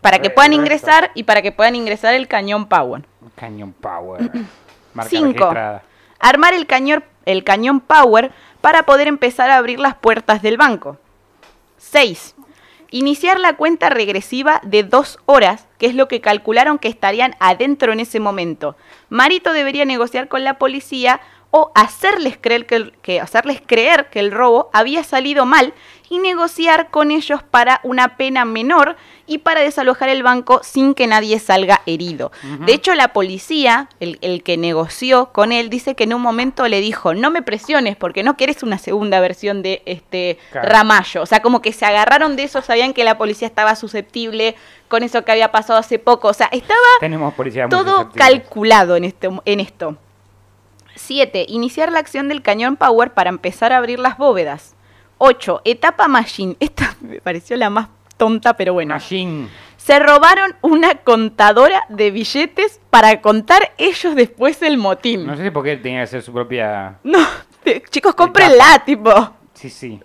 Para 0.00 0.20
que 0.20 0.30
puedan 0.30 0.52
ingresar 0.52 1.10
y 1.14 1.24
para 1.24 1.42
que 1.42 1.52
puedan 1.52 1.76
ingresar 1.76 2.14
el 2.14 2.26
cañón 2.26 2.66
Power. 2.66 3.04
Cañón 3.34 3.72
Power. 3.72 4.30
Marca 4.94 5.10
5. 5.10 5.26
registrada. 5.26 5.82
Armar 6.18 6.54
el 6.54 6.66
cañón, 6.66 7.04
el 7.26 7.44
cañón 7.44 7.80
Power 7.80 8.32
para 8.60 8.84
poder 8.84 9.08
empezar 9.08 9.50
a 9.50 9.56
abrir 9.56 9.78
las 9.78 9.94
puertas 9.94 10.42
del 10.42 10.56
banco. 10.56 10.98
6. 11.78 12.34
Iniciar 12.90 13.38
la 13.38 13.56
cuenta 13.56 13.88
regresiva 13.88 14.60
de 14.64 14.82
dos 14.82 15.18
horas, 15.26 15.66
que 15.78 15.86
es 15.86 15.94
lo 15.94 16.08
que 16.08 16.20
calcularon 16.20 16.78
que 16.78 16.88
estarían 16.88 17.34
adentro 17.38 17.92
en 17.92 18.00
ese 18.00 18.18
momento. 18.20 18.76
Marito 19.08 19.52
debería 19.52 19.84
negociar 19.84 20.26
con 20.28 20.42
la 20.42 20.58
policía 20.58 21.20
o 21.52 21.70
hacerles 21.74 22.36
creer 22.40 22.66
que, 22.66 22.74
el- 22.76 22.92
que- 23.02 23.20
hacerles 23.20 23.62
creer 23.64 24.08
que 24.10 24.20
el 24.20 24.30
robo 24.32 24.70
había 24.72 25.02
salido 25.04 25.46
mal 25.46 25.72
y 26.10 26.18
negociar 26.18 26.90
con 26.90 27.12
ellos 27.12 27.42
para 27.42 27.80
una 27.84 28.16
pena 28.16 28.44
menor 28.44 28.96
y 29.26 29.38
para 29.38 29.60
desalojar 29.60 30.08
el 30.08 30.24
banco 30.24 30.60
sin 30.64 30.92
que 30.92 31.06
nadie 31.06 31.38
salga 31.38 31.82
herido. 31.86 32.32
De 32.66 32.74
hecho, 32.74 32.96
la 32.96 33.12
policía, 33.12 33.88
el, 34.00 34.18
el 34.20 34.42
que 34.42 34.56
negoció 34.56 35.26
con 35.32 35.52
él, 35.52 35.70
dice 35.70 35.94
que 35.94 36.02
en 36.04 36.12
un 36.12 36.20
momento 36.20 36.66
le 36.66 36.80
dijo, 36.80 37.14
no 37.14 37.30
me 37.30 37.42
presiones 37.42 37.96
porque 37.96 38.24
no 38.24 38.36
quieres 38.36 38.64
una 38.64 38.76
segunda 38.76 39.20
versión 39.20 39.62
de 39.62 39.82
este 39.86 40.38
Claro. 40.50 40.68
Ramallo. 40.68 41.22
O 41.22 41.26
sea, 41.26 41.40
como 41.42 41.62
que 41.62 41.72
se 41.72 41.86
agarraron 41.86 42.34
de 42.34 42.42
eso, 42.42 42.60
sabían 42.60 42.92
que 42.92 43.04
la 43.04 43.16
policía 43.16 43.46
estaba 43.46 43.76
susceptible 43.76 44.56
con 44.88 45.04
eso 45.04 45.24
que 45.24 45.30
había 45.30 45.52
pasado 45.52 45.78
hace 45.78 46.00
poco. 46.00 46.26
O 46.26 46.34
sea, 46.34 46.48
estaba 46.50 46.80
Tenemos 46.98 47.32
todo 47.68 48.10
calculado 48.10 48.96
en, 48.96 49.04
este, 49.04 49.28
en 49.44 49.60
esto. 49.60 49.96
7. 50.96 51.46
Iniciar 51.48 51.92
la 51.92 52.00
acción 52.00 52.28
del 52.28 52.42
cañón 52.42 52.76
Power 52.76 53.12
para 53.12 53.30
empezar 53.30 53.72
a 53.72 53.76
abrir 53.76 54.00
las 54.00 54.18
bóvedas. 54.18 54.74
8. 55.22 55.60
Etapa 55.64 56.08
Machine. 56.08 56.56
Esta 56.60 56.96
me 57.00 57.20
pareció 57.20 57.56
la 57.56 57.68
más 57.70 57.88
tonta, 58.16 58.54
pero 58.56 58.72
bueno. 58.72 58.94
Machine. 58.94 59.48
Se 59.76 59.98
robaron 59.98 60.54
una 60.62 60.96
contadora 60.96 61.84
de 61.88 62.10
billetes 62.10 62.80
para 62.90 63.20
contar 63.20 63.72
ellos 63.78 64.14
después 64.14 64.60
el 64.62 64.76
motín. 64.78 65.26
No 65.26 65.36
sé 65.36 65.44
si 65.44 65.50
por 65.50 65.64
qué 65.64 65.76
tenía 65.76 66.00
que 66.02 66.06
ser 66.06 66.22
su 66.22 66.32
propia. 66.32 66.98
No, 67.04 67.18
te- 67.62 67.82
chicos, 67.90 68.14
cómprenla, 68.14 68.82
tipo. 68.84 69.10
Sí, 69.54 69.68
sí. 69.70 70.00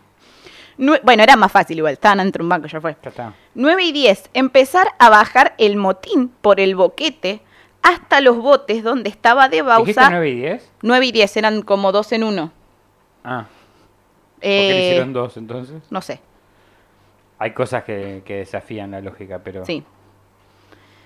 Nue- 0.77 0.99
bueno, 1.03 1.23
era 1.23 1.35
más 1.37 1.51
fácil 1.51 1.77
igual, 1.77 1.93
estaban 1.93 2.17
dentro 2.17 2.41
de 2.41 2.45
un 2.45 2.49
banco, 2.49 2.67
ya 2.67 2.81
fue. 2.81 2.95
Ya 3.01 3.09
está. 3.09 3.33
9 3.53 3.83
y 3.83 3.91
10. 3.93 4.29
Empezar 4.33 4.87
a 4.99 5.09
bajar 5.09 5.55
el 5.57 5.77
motín 5.77 6.29
por 6.41 6.59
el 6.59 6.75
boquete 6.75 7.41
hasta 7.81 8.19
los 8.19 8.37
botes 8.37 8.83
donde 8.83 9.09
estaba 9.09 9.47
de 9.47 9.61
¿Dijiste 9.61 9.93
Bausa. 10.01 10.09
9 10.09 10.29
y 10.29 10.35
10? 10.35 10.71
9 10.81 11.05
y 11.05 11.11
10 11.13 11.37
eran 11.37 11.61
como 11.61 11.91
dos 11.93 12.11
en 12.11 12.23
uno. 12.25 12.51
Ah. 13.23 13.45
¿Por 14.45 14.51
qué 14.51 14.69
le 14.69 14.77
Eh, 14.79 14.87
hicieron 14.89 15.13
dos 15.13 15.37
entonces? 15.37 15.81
no 15.89 16.01
sé, 16.01 16.19
Hay 17.39 17.51
cosas 17.51 17.83
que, 17.83 18.21
que 18.25 18.37
desafían 18.37 18.91
la 18.91 19.01
lógica, 19.01 19.39
pero 19.43 19.65
sí. 19.65 19.83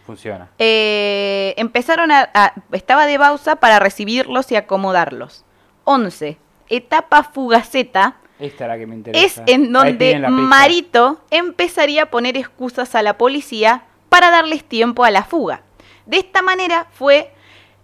funciona. 0.05 0.49
Eh, 0.59 1.53
empezaron 1.57 2.11
a, 2.11 2.29
a- 2.33 2.53
Estaba 2.71 3.05
de 3.05 3.17
Bausa 3.17 3.55
para 3.57 3.79
recibirlos 3.79 4.51
y 4.51 4.55
acomodarlos. 4.55 5.43
11. 5.85 6.37
Etapa 6.69 7.23
fugaceta. 7.23 8.17
Esta 8.39 8.65
es 8.65 8.67
la 8.69 8.77
que 8.77 8.87
me 8.87 8.93
Es 8.95 8.97
interesa. 8.97 9.43
en 9.47 9.75
Ahí 9.75 9.93
donde. 9.93 10.19
Marito 10.29 11.21
empezaría 11.31 12.03
a 12.03 12.05
poner 12.07 12.37
excusas 12.37 12.95
a 12.95 13.01
la 13.03 13.17
policía 13.17 13.83
para 14.09 14.29
darles 14.31 14.63
tiempo 14.63 15.03
a 15.03 15.11
la 15.11 15.23
fuga. 15.23 15.61
De 16.05 16.17
esta 16.17 16.41
manera 16.41 16.87
fue 16.91 17.31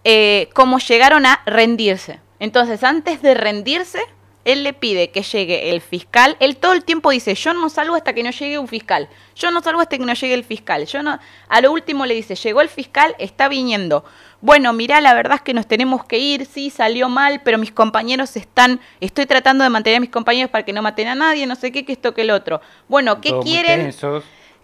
eh, 0.04 0.50
como 0.54 0.80
llegaron 0.80 1.26
a 1.26 1.42
rendirse. 1.46 2.20
Entonces, 2.40 2.84
antes 2.84 3.22
de 3.22 3.34
rendirse, 3.34 4.00
él 4.46 4.64
le 4.64 4.74
pide 4.74 5.10
que 5.10 5.24
llegue 5.24 5.72
el 5.72 5.82
fiscal. 5.82 6.38
Él 6.40 6.56
todo 6.58 6.74
el 6.74 6.86
tiempo 6.86 7.10
dice, 7.10 7.34
yo 7.34 7.54
no 7.54 7.68
salgo 7.70 7.96
hasta 7.96 8.14
que 8.14 8.24
no 8.24 8.30
llegue 8.30 8.60
un 8.60 8.68
fiscal. 8.68 9.10
Yo 9.36 9.52
no 9.52 9.62
salgo 9.62 9.82
hasta 9.82 9.98
que 9.98 10.06
no 10.06 10.14
llegue 10.14 10.34
el 10.36 10.44
fiscal. 10.44 10.86
Yo 10.86 11.04
no... 11.04 11.20
A 11.50 11.62
lo 11.62 11.72
último 11.72 12.06
le 12.06 12.14
dice, 12.14 12.36
llegó 12.36 12.62
el 12.62 12.70
fiscal, 12.70 13.16
está 13.18 13.50
viniendo. 13.50 14.06
Bueno, 14.42 14.72
mirá, 14.72 15.02
la 15.02 15.16
verdad 15.16 15.38
es 15.38 15.42
que 15.42 15.56
nos 15.56 15.68
tenemos 15.68 16.06
que 16.06 16.20
ir, 16.20 16.46
sí, 16.46 16.70
salió 16.70 17.10
mal, 17.10 17.42
pero 17.44 17.58
mis 17.58 17.72
compañeros 17.72 18.36
están... 18.38 18.80
Estoy 19.02 19.26
tratando 19.26 19.64
de 19.64 19.72
mantener 19.72 19.98
a 19.98 20.02
mis 20.02 20.12
compañeros 20.12 20.52
para 20.52 20.64
que 20.64 20.74
no 20.74 20.84
maten 20.84 21.08
a 21.08 21.16
nadie, 21.16 21.48
no 21.48 21.56
sé 21.56 21.72
qué, 21.72 21.84
que 21.84 21.94
esto, 21.94 22.14
que 22.14 22.22
el 22.22 22.30
otro. 22.30 22.62
Bueno, 22.88 23.20
¿qué 23.22 23.32
Todos 23.32 23.44
quieren? 23.44 23.94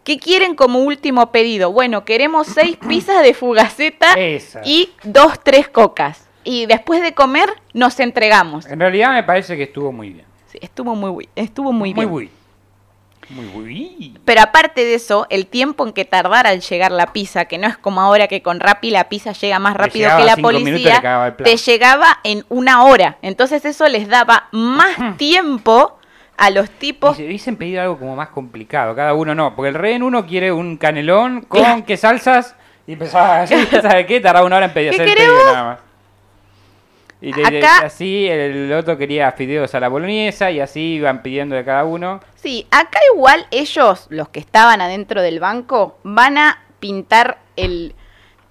¿Qué 0.03 0.17
quieren 0.17 0.55
como 0.55 0.79
último 0.79 1.32
pedido? 1.32 1.71
Bueno, 1.71 2.05
queremos 2.05 2.47
seis 2.47 2.77
pizzas 2.88 3.23
de 3.23 3.34
fugaceta 3.34 4.13
Esa. 4.13 4.61
y 4.63 4.89
dos, 5.03 5.39
tres 5.43 5.69
cocas. 5.69 6.27
Y 6.43 6.65
después 6.65 7.01
de 7.01 7.13
comer, 7.13 7.49
nos 7.73 7.99
entregamos. 7.99 8.65
En 8.65 8.79
realidad 8.79 9.13
me 9.13 9.23
parece 9.23 9.57
que 9.57 9.63
estuvo 9.63 9.91
muy 9.91 10.09
bien. 10.11 10.25
Sí, 10.47 10.57
estuvo 10.61 10.95
muy, 10.95 11.29
estuvo 11.35 11.71
muy, 11.71 11.93
muy 11.93 12.05
bien. 12.05 12.31
Muy 13.29 13.45
bui. 13.45 14.17
Pero 14.25 14.41
aparte 14.41 14.83
de 14.83 14.95
eso, 14.95 15.25
el 15.29 15.47
tiempo 15.47 15.87
en 15.87 15.93
que 15.93 16.03
tardara 16.03 16.49
al 16.49 16.59
llegar 16.59 16.91
la 16.91 17.13
pizza, 17.13 17.45
que 17.45 17.57
no 17.57 17.67
es 17.67 17.77
como 17.77 18.01
ahora 18.01 18.27
que 18.27 18.41
con 18.41 18.59
Rappi 18.59 18.89
la 18.89 19.07
pizza 19.07 19.31
llega 19.31 19.57
más 19.59 19.75
rápido 19.75 20.09
que 20.17 20.25
la 20.25 20.35
y 20.37 20.41
policía, 20.41 21.35
te 21.37 21.55
llegaba 21.55 22.19
en 22.23 22.43
una 22.49 22.83
hora. 22.83 23.17
Entonces 23.21 23.63
eso 23.63 23.87
les 23.87 24.09
daba 24.09 24.49
más 24.51 25.17
tiempo 25.17 25.97
a 26.35 26.49
los 26.49 26.69
tipos. 26.71 27.17
Dice, 27.17 27.29
dicen 27.29 27.55
pedir 27.55 27.79
algo 27.79 27.97
como 27.97 28.15
más 28.15 28.29
complicado, 28.29 28.95
cada 28.95 29.13
uno 29.13 29.33
no, 29.33 29.55
porque 29.55 29.69
el 29.69 29.75
rehén 29.75 30.03
uno 30.03 30.25
quiere 30.25 30.51
un 30.51 30.75
canelón 30.75 31.41
con 31.41 31.83
qué 31.85 31.95
salsas 31.95 32.55
y 32.85 32.93
empezaba 32.93 33.41
así, 33.41 33.55
¿sabes 33.81 34.05
qué? 34.07 34.19
Tardaba 34.19 34.45
una 34.45 34.57
hora 34.57 34.65
en 34.65 34.73
pedir, 34.73 34.89
¿Qué 34.89 34.95
hacer 35.03 35.07
el 35.07 35.15
pedido 35.15 35.45
nada 35.45 35.63
más. 35.63 35.90
Y 37.22 37.32
de- 37.34 37.43
de- 37.51 37.59
Acá- 37.59 37.86
así 37.86 38.28
el 38.28 38.74
otro 38.74 38.97
quería 38.97 39.32
fideos 39.34 39.74
a 39.76 39.80
la 39.80 39.89
boloñesa 39.89 40.49
y 40.49 40.59
así 40.59 40.93
iban 40.95 41.22
pidiendo 41.22 41.55
de 41.55 41.63
cada 41.63 41.86
uno. 41.86 42.19
Sí, 42.36 42.65
acá 42.72 42.99
igual 43.13 43.45
ellos, 43.51 44.07
los 44.09 44.30
que 44.30 44.39
estaban 44.39 44.82
adentro 44.82 45.22
del 45.22 45.39
banco, 45.39 45.99
van 46.03 46.39
a 46.39 46.63
pintar 46.80 47.38
el, 47.55 47.93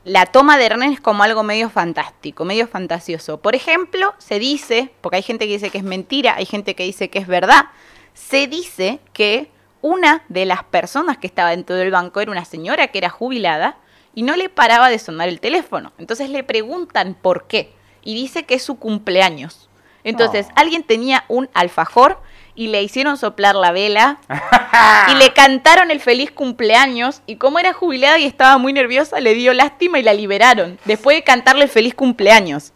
la 0.04 0.26
toma 0.26 0.56
de 0.56 0.68
rehenes 0.68 1.00
como 1.00 1.24
algo 1.24 1.42
medio 1.42 1.68
fantástico, 1.68 2.44
medio 2.44 2.68
fantasioso. 2.68 3.40
Por 3.40 3.56
ejemplo, 3.56 4.14
se 4.18 4.38
dice, 4.38 4.90
porque 5.00 5.16
hay 5.16 5.22
gente 5.22 5.46
que 5.46 5.54
dice 5.54 5.70
que 5.70 5.78
es 5.78 5.84
mentira, 5.84 6.36
hay 6.36 6.46
gente 6.46 6.76
que 6.76 6.84
dice 6.84 7.10
que 7.10 7.18
es 7.18 7.26
verdad, 7.26 7.66
se 8.14 8.46
dice 8.46 9.00
que 9.12 9.50
una 9.82 10.22
de 10.28 10.44
las 10.46 10.62
personas 10.62 11.18
que 11.18 11.26
estaba 11.26 11.50
dentro 11.50 11.74
del 11.74 11.90
banco 11.90 12.20
era 12.20 12.30
una 12.30 12.44
señora 12.44 12.86
que 12.88 12.98
era 12.98 13.08
jubilada 13.08 13.78
y 14.14 14.22
no 14.22 14.36
le 14.36 14.48
paraba 14.48 14.90
de 14.90 14.98
sonar 15.00 15.28
el 15.28 15.40
teléfono. 15.40 15.92
Entonces 15.98 16.30
le 16.30 16.44
preguntan 16.44 17.16
por 17.20 17.46
qué 17.48 17.72
y 18.02 18.14
dice 18.14 18.44
que 18.44 18.54
es 18.54 18.62
su 18.62 18.78
cumpleaños. 18.78 19.68
Entonces 20.04 20.46
Oh. 20.50 20.52
alguien 20.56 20.82
tenía 20.82 21.24
un 21.28 21.48
alfajor 21.54 22.20
y 22.54 22.68
le 22.68 22.82
hicieron 22.82 23.16
soplar 23.16 23.54
la 23.54 23.70
vela 23.70 24.18
y 25.08 25.14
le 25.14 25.32
cantaron 25.34 25.90
el 25.90 26.00
feliz 26.00 26.30
cumpleaños 26.30 27.22
y 27.26 27.36
como 27.36 27.58
era 27.58 27.72
jubilada 27.72 28.18
y 28.18 28.24
estaba 28.24 28.58
muy 28.58 28.72
nerviosa 28.72 29.20
le 29.20 29.34
dio 29.34 29.52
lástima 29.54 29.98
y 29.98 30.02
la 30.02 30.12
liberaron 30.14 30.78
después 30.84 31.16
de 31.16 31.22
cantarle 31.22 31.64
el 31.64 31.70
feliz 31.70 31.94
cumpleaños. 31.94 32.72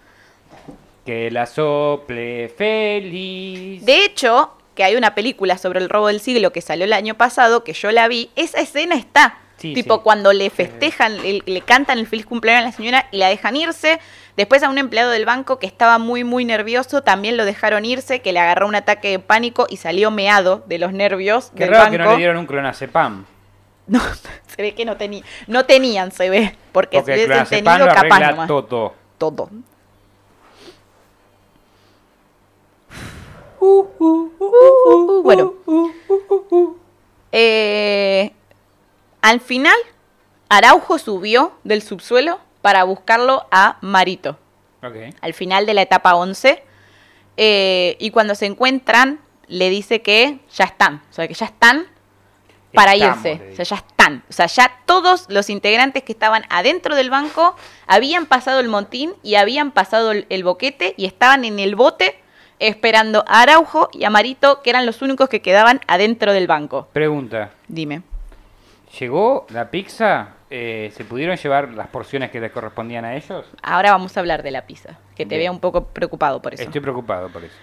Que 1.05 1.31
la 1.31 1.47
sople 1.47 2.49
feliz. 2.57 3.85
De 3.85 4.05
hecho, 4.05 4.53
que 4.75 4.85
hay 4.85 4.97
una 4.97 5.15
película 5.15 5.59
sobre 5.59 5.81
el 5.81 5.89
robo 5.91 6.09
del 6.09 6.21
siglo 6.21 6.53
que 6.53 6.61
salió 6.61 6.85
el 6.85 6.93
año 6.93 7.15
pasado, 7.15 7.63
que 7.65 7.73
yo 7.75 7.91
la 7.93 8.09
vi, 8.09 8.31
esa 8.37 8.61
escena 8.61 8.95
está. 8.95 9.39
Sí, 9.59 9.73
tipo, 9.73 9.97
sí. 9.97 10.01
cuando 10.03 10.33
le 10.33 10.51
festejan, 10.51 11.17
le, 11.23 11.41
le 11.45 11.61
cantan 11.61 11.99
el 11.99 12.07
feliz 12.07 12.27
cumpleaños 12.27 12.63
a 12.63 12.67
la 12.71 12.73
señora 12.73 13.09
y 13.13 13.19
la 13.19 13.29
dejan 13.29 13.55
irse. 13.57 14.01
Después 14.37 14.63
a 14.65 14.69
un 14.69 14.79
empleado 14.79 15.11
del 15.11 15.25
banco 15.27 15.59
que 15.61 15.67
estaba 15.67 15.99
muy, 15.99 16.25
muy 16.25 16.45
nervioso, 16.45 17.03
también 17.03 17.37
lo 17.37 17.45
dejaron 17.45 17.85
irse, 17.85 18.21
que 18.21 18.33
le 18.33 18.41
agarró 18.41 18.67
un 18.67 18.75
ataque 18.75 19.11
de 19.11 19.19
pánico 19.21 19.67
y 19.69 19.77
salió 19.77 20.11
meado 20.11 20.65
de 20.67 20.79
los 20.79 20.93
nervios 20.93 21.53
Qué 21.55 21.65
del 21.65 21.71
raro 21.71 21.85
banco. 21.85 21.93
que 21.93 21.99
no 21.99 22.11
le 22.11 22.17
dieron 22.17 22.37
un 22.39 22.47
clonazepam. 22.47 23.27
No, 23.87 24.01
se 24.47 24.63
ve 24.63 24.75
que 24.75 24.85
no 24.85 24.97
tenía, 24.97 25.23
no 25.47 25.67
tenían, 25.67 26.11
se 26.11 26.31
ve, 26.31 26.57
porque, 26.73 26.99
Porque 26.99 27.15
si 27.15 27.21
el 27.23 27.31
hubiesen 27.31 27.65
tenido 27.65 27.87
lo 27.87 27.95
capaz 27.95 28.21
nomás. 28.31 28.49
todo. 28.49 28.95
todo. 29.19 29.49
bueno, 35.23 35.55
eh, 37.33 38.33
al 39.23 39.41
final, 39.41 39.77
Araujo 40.49 40.99
subió 40.99 41.53
del 41.65 41.83
subsuelo 41.83 42.39
para 42.65 42.83
buscarlo 42.85 43.47
a 43.51 43.77
Marito, 43.83 44.39
al 45.21 45.35
final 45.35 45.67
de 45.67 45.75
la 45.75 45.83
etapa 45.83 46.15
11. 46.15 46.63
eh, 47.37 47.95
y 48.01 48.09
cuando 48.09 48.35
se 48.35 48.47
encuentran, 48.47 49.21
le 49.49 49.69
dice 49.69 50.01
que 50.01 50.39
ya 50.51 50.65
están, 50.65 51.03
o 51.11 51.13
sea, 51.13 51.29
que 51.29 51.35
ya 51.35 51.45
están 51.45 51.87
para 52.73 52.95
Estamos, 52.95 53.19
irse. 53.27 53.51
O 53.53 53.57
sea, 53.57 53.65
ya 53.67 53.77
están. 53.77 54.25
O 54.31 54.33
sea, 54.33 54.47
ya 54.47 54.81
todos 54.87 55.27
los 55.29 55.51
integrantes 55.51 56.05
que 56.05 56.13
estaban 56.13 56.45
adentro 56.49 56.97
del 56.97 57.11
banco 57.11 57.55
habían 57.87 58.25
pasado 58.25 58.61
el 58.61 58.69
montín 58.69 59.13
y 59.23 59.35
habían 59.35 59.71
pasado 59.71 60.13
el, 60.13 60.25
el 60.31 60.43
boquete 60.43 60.95
y 60.97 61.05
estaban 61.05 61.45
en 61.45 61.59
el 61.59 61.77
bote 61.77 62.19
esperando 62.61 63.25
a 63.29 63.43
Araujo 63.43 63.91
y 63.93 64.05
a 64.05 64.11
Marito, 64.11 64.63
que 64.63 64.71
eran 64.71 64.87
los 64.87 65.03
únicos 65.03 65.29
que 65.29 65.43
quedaban 65.43 65.83
adentro 65.87 66.33
del 66.33 66.47
banco. 66.47 66.89
Pregunta. 66.95 67.51
Dime. 67.69 68.01
¿Llegó 68.99 69.47
la 69.51 69.71
pizza? 69.71 70.29
Eh, 70.57 70.93
¿Se 70.97 71.05
pudieron 71.05 71.37
llevar 71.37 71.71
las 71.71 71.89
porciones 71.89 72.31
que 72.31 72.39
les 72.39 72.53
correspondían 72.53 73.05
a 73.05 73.17
ellos? 73.17 73.45
Ahora 73.61 73.91
vamos 73.91 74.17
a 74.17 74.21
hablar 74.21 74.45
de 74.45 74.53
la 74.53 74.63
pizza, 74.67 74.99
que 75.17 75.27
te 75.27 75.37
vea 75.37 75.51
un 75.51 75.59
poco 75.59 75.87
preocupado 75.87 76.41
por 76.41 76.55
eso. 76.55 76.63
Estoy 76.63 76.81
preocupado 76.81 77.29
por 77.29 77.43
eso. 77.43 77.57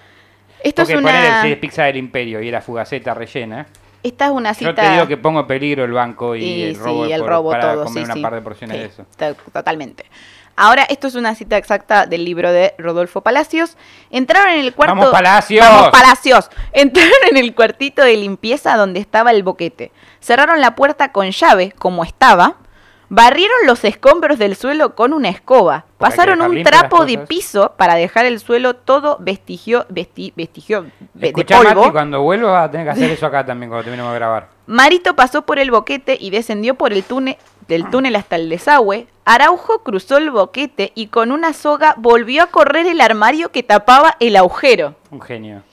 Esto 0.62 0.82
Porque 0.82 0.94
es 0.96 1.00
una, 1.00 1.42
si 1.42 1.54
es 1.54 1.58
pizza 1.58 1.84
del 1.86 1.96
imperio 1.96 2.42
y 2.42 2.50
era 2.50 2.60
fugaceta 2.60 3.14
rellena, 3.14 3.66
esta 4.04 4.26
es 4.26 4.32
una 4.32 4.52
yo 4.52 4.70
cita... 4.70 4.74
te 4.82 4.90
digo 4.92 5.08
que 5.08 5.16
pongo 5.16 5.40
en 5.40 5.48
peligro 5.48 5.86
el 5.86 5.94
banco 5.94 6.36
y, 6.36 6.44
Y 6.44 6.64
el 6.64 6.76
robo, 6.76 7.06
sí, 7.06 7.12
el 7.14 7.22
por- 7.22 7.30
robo 7.30 7.52
para 7.52 7.74
todo, 7.76 7.84
comer 7.86 8.04
sí, 8.04 8.06
una 8.06 8.14
sí. 8.16 8.22
par 8.22 8.36
de 8.36 8.42
porciones 8.42 8.78
de 8.78 8.86
eso. 8.86 9.06
to- 9.18 9.36
Totalmente. 9.54 10.06
Ahora, 10.58 10.84
esto 10.84 11.08
es 11.08 11.16
una 11.16 11.34
cita 11.34 11.56
exacta 11.56 12.06
del 12.08 12.26
libro 12.26 12.52
de 12.52 12.74
Rodolfo 12.78 13.22
Palacios. 13.22 13.78
Entraron 14.10 14.50
en 14.52 14.60
el 14.60 14.74
cuarto... 14.76 14.96
¡Vamos, 14.96 15.12
Palacios! 15.14 15.66
¡Vamos, 15.66 15.90
Palacios! 15.92 16.50
Entraron 16.74 17.14
en 17.30 17.38
el 17.38 17.56
cuartito 17.56 18.04
de 18.04 18.18
limpieza 18.18 18.76
donde 18.76 19.00
estaba 19.00 19.32
el 19.32 19.44
boquete. 19.44 19.94
Cerraron 20.20 20.60
la 20.60 20.76
puerta 20.76 21.14
con 21.14 21.32
llave, 21.32 21.72
como 21.72 22.04
estaba. 22.04 22.58
Barrieron 23.14 23.58
los 23.66 23.84
escombros 23.84 24.40
del 24.40 24.56
suelo 24.56 24.96
con 24.96 25.12
una 25.12 25.28
escoba. 25.28 25.84
Porque 25.98 26.16
Pasaron 26.16 26.42
un 26.42 26.64
trapo 26.64 27.04
de 27.06 27.18
piso 27.18 27.74
para 27.78 27.96
dejar 27.96 28.26
el 28.26 28.40
suelo 28.40 28.74
todo 28.78 29.18
vestigio, 29.20 29.86
vesti- 29.90 30.32
vestigio 30.34 30.84
de- 30.84 30.92
de 31.16 31.28
Escuchá, 31.28 31.58
polvo. 31.58 31.82
Mati, 31.82 31.92
cuando 31.92 32.22
vuelvas 32.22 32.52
vas 32.54 32.70
a 32.70 32.72
tener 32.72 32.86
que 32.88 32.92
hacer 32.92 33.12
eso 33.12 33.26
acá 33.26 33.46
también, 33.46 33.70
cuando 33.70 33.84
terminemos 33.84 34.14
de 34.14 34.18
grabar. 34.20 34.48
Marito 34.66 35.14
pasó 35.14 35.42
por 35.42 35.60
el 35.60 35.72
boquete 35.72 36.18
y 36.18 36.30
descendió 36.30 36.76
por 36.76 36.94
el 36.94 37.04
túnel, 37.04 37.36
del 37.68 37.90
túnel 37.90 38.16
hasta 38.16 38.38
el 38.38 38.48
desagüe. 38.48 39.08
Araujo 39.26 39.84
cruzó 39.84 40.16
el 40.18 40.32
boquete 40.32 40.94
y 40.96 41.08
con 41.08 41.34
una 41.34 41.52
soga 41.52 41.96
volvió 41.98 42.44
a 42.44 42.48
correr 42.48 42.88
el 42.88 43.02
armario 43.02 43.52
que 43.52 43.62
tapaba 43.62 44.16
el 44.22 44.38
agujero. 44.38 44.96
Un 45.10 45.20
genio. 45.20 45.64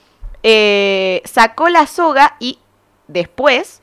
Eh, 0.42 1.22
sacó 1.24 1.68
la 1.68 1.86
soga 1.86 2.34
y 2.40 2.58
después, 3.06 3.80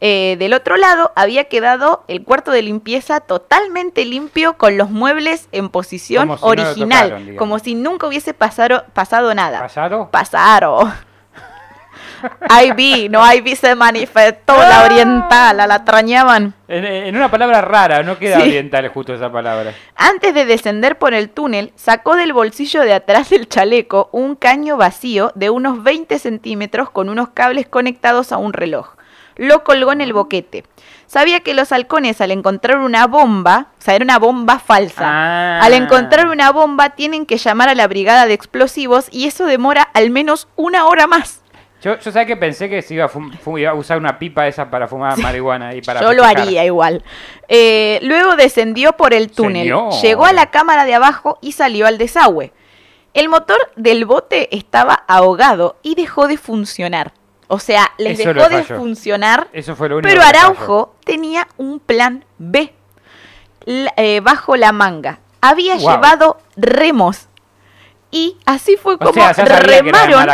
eh, 0.00 0.36
del 0.38 0.54
otro 0.54 0.76
lado, 0.76 1.12
había 1.16 1.44
quedado 1.44 2.04
el 2.08 2.22
cuarto 2.24 2.50
de 2.52 2.62
limpieza 2.62 3.20
totalmente 3.20 4.04
limpio 4.04 4.56
con 4.56 4.76
los 4.76 4.90
muebles 4.90 5.48
en 5.52 5.68
posición 5.70 6.28
Como 6.28 6.36
si 6.38 6.42
no 6.44 6.46
lo 6.54 6.62
original, 6.62 7.08
tocaron, 7.10 7.36
como 7.36 7.58
si 7.58 7.74
nunca 7.74 8.06
hubiese 8.06 8.32
pasado, 8.34 8.84
pasado 8.92 9.34
nada. 9.34 9.60
¿Pasado? 9.60 10.08
Pasaron. 10.10 10.92
Ivy, 12.64 13.08
no 13.08 13.22
Ivy 13.32 13.54
se 13.56 13.74
manifestó, 13.74 14.56
la 14.56 14.84
oriental, 14.84 15.56
la 15.56 15.76
extrañaban. 15.76 16.54
En, 16.66 16.84
en 16.84 17.16
una 17.16 17.30
palabra 17.30 17.60
rara, 17.60 18.02
no 18.02 18.18
queda 18.18 18.36
Sí. 18.36 18.42
oriental 18.42 18.88
justo 18.88 19.14
esa 19.14 19.30
palabra. 19.30 19.72
Antes 19.94 20.34
de 20.34 20.44
descender 20.44 20.98
por 20.98 21.14
el 21.14 21.30
túnel, 21.30 21.72
sacó 21.76 22.16
del 22.16 22.32
bolsillo 22.32 22.82
de 22.82 22.94
atrás 22.94 23.30
del 23.30 23.48
chaleco 23.48 24.08
un 24.12 24.34
caño 24.34 24.76
vacío 24.76 25.32
de 25.34 25.50
unos 25.50 25.82
20 25.82 26.18
centímetros 26.18 26.90
con 26.90 27.08
unos 27.08 27.28
cables 27.30 27.68
conectados 27.68 28.32
a 28.32 28.36
un 28.38 28.52
reloj. 28.52 28.97
Lo 29.38 29.64
colgó 29.64 29.92
en 29.92 30.02
el 30.02 30.12
boquete. 30.12 30.64
Sabía 31.06 31.40
que 31.40 31.54
los 31.54 31.72
halcones 31.72 32.20
al 32.20 32.32
encontrar 32.32 32.78
una 32.78 33.06
bomba, 33.06 33.68
o 33.78 33.82
sea, 33.82 33.94
era 33.94 34.04
una 34.04 34.18
bomba 34.18 34.58
falsa, 34.58 35.04
Ah. 35.06 35.60
al 35.62 35.72
encontrar 35.72 36.28
una 36.28 36.52
bomba 36.52 36.90
tienen 36.90 37.24
que 37.24 37.38
llamar 37.38 37.70
a 37.70 37.74
la 37.74 37.86
brigada 37.86 38.26
de 38.26 38.34
explosivos 38.34 39.06
y 39.10 39.26
eso 39.26 39.46
demora 39.46 39.88
al 39.94 40.10
menos 40.10 40.48
una 40.56 40.84
hora 40.86 41.06
más. 41.06 41.40
Yo, 41.80 41.96
yo 41.98 42.10
sabía 42.10 42.26
que 42.26 42.36
pensé 42.36 42.68
que 42.68 42.82
se 42.82 42.94
iba 42.94 43.04
a, 43.06 43.58
iba 43.58 43.72
usar 43.74 43.96
una 43.98 44.18
pipa 44.18 44.48
esa 44.48 44.68
para 44.68 44.88
fumar 44.88 45.16
marihuana 45.16 45.74
y 45.76 45.80
para 45.80 46.00
Yo 46.02 46.12
lo 46.12 46.24
haría 46.24 46.64
igual. 46.64 47.04
Eh, 47.46 48.00
luego 48.02 48.34
descendió 48.34 48.94
por 48.94 49.14
el 49.14 49.30
túnel, 49.30 49.62
Señor. 49.62 49.92
llegó 50.02 50.26
a 50.26 50.32
la 50.32 50.50
cámara 50.50 50.84
de 50.84 50.94
abajo 50.96 51.38
y 51.40 51.52
salió 51.52 51.86
al 51.86 51.96
desagüe. 51.96 52.52
El 53.14 53.28
motor 53.28 53.58
del 53.76 54.04
bote 54.04 54.54
estaba 54.56 55.04
ahogado 55.06 55.76
y 55.82 55.94
dejó 55.94 56.26
de 56.26 56.36
funcionar. 56.36 57.12
O 57.48 57.58
sea, 57.58 57.90
les 57.98 58.20
Eso 58.20 58.34
dejó 58.34 58.48
de 58.50 58.62
funcionar. 58.62 59.48
Eso 59.52 59.74
fue 59.74 59.88
lo 59.88 59.96
único 59.98 60.08
Pero. 60.08 60.22
Araujo 60.22 60.94
tenía 61.04 61.48
un 61.56 61.80
plan 61.80 62.24
B 62.38 62.72
eh, 63.66 64.20
bajo 64.20 64.56
la 64.56 64.72
manga. 64.72 65.20
Había 65.40 65.76
Wow. 65.76 65.90
llevado 65.90 66.38
remos. 66.56 67.26
Y 68.10 68.36
así 68.46 68.76
fue 68.76 68.96
como 68.98 69.12
sea, 69.12 69.32
remaron. 69.34 70.26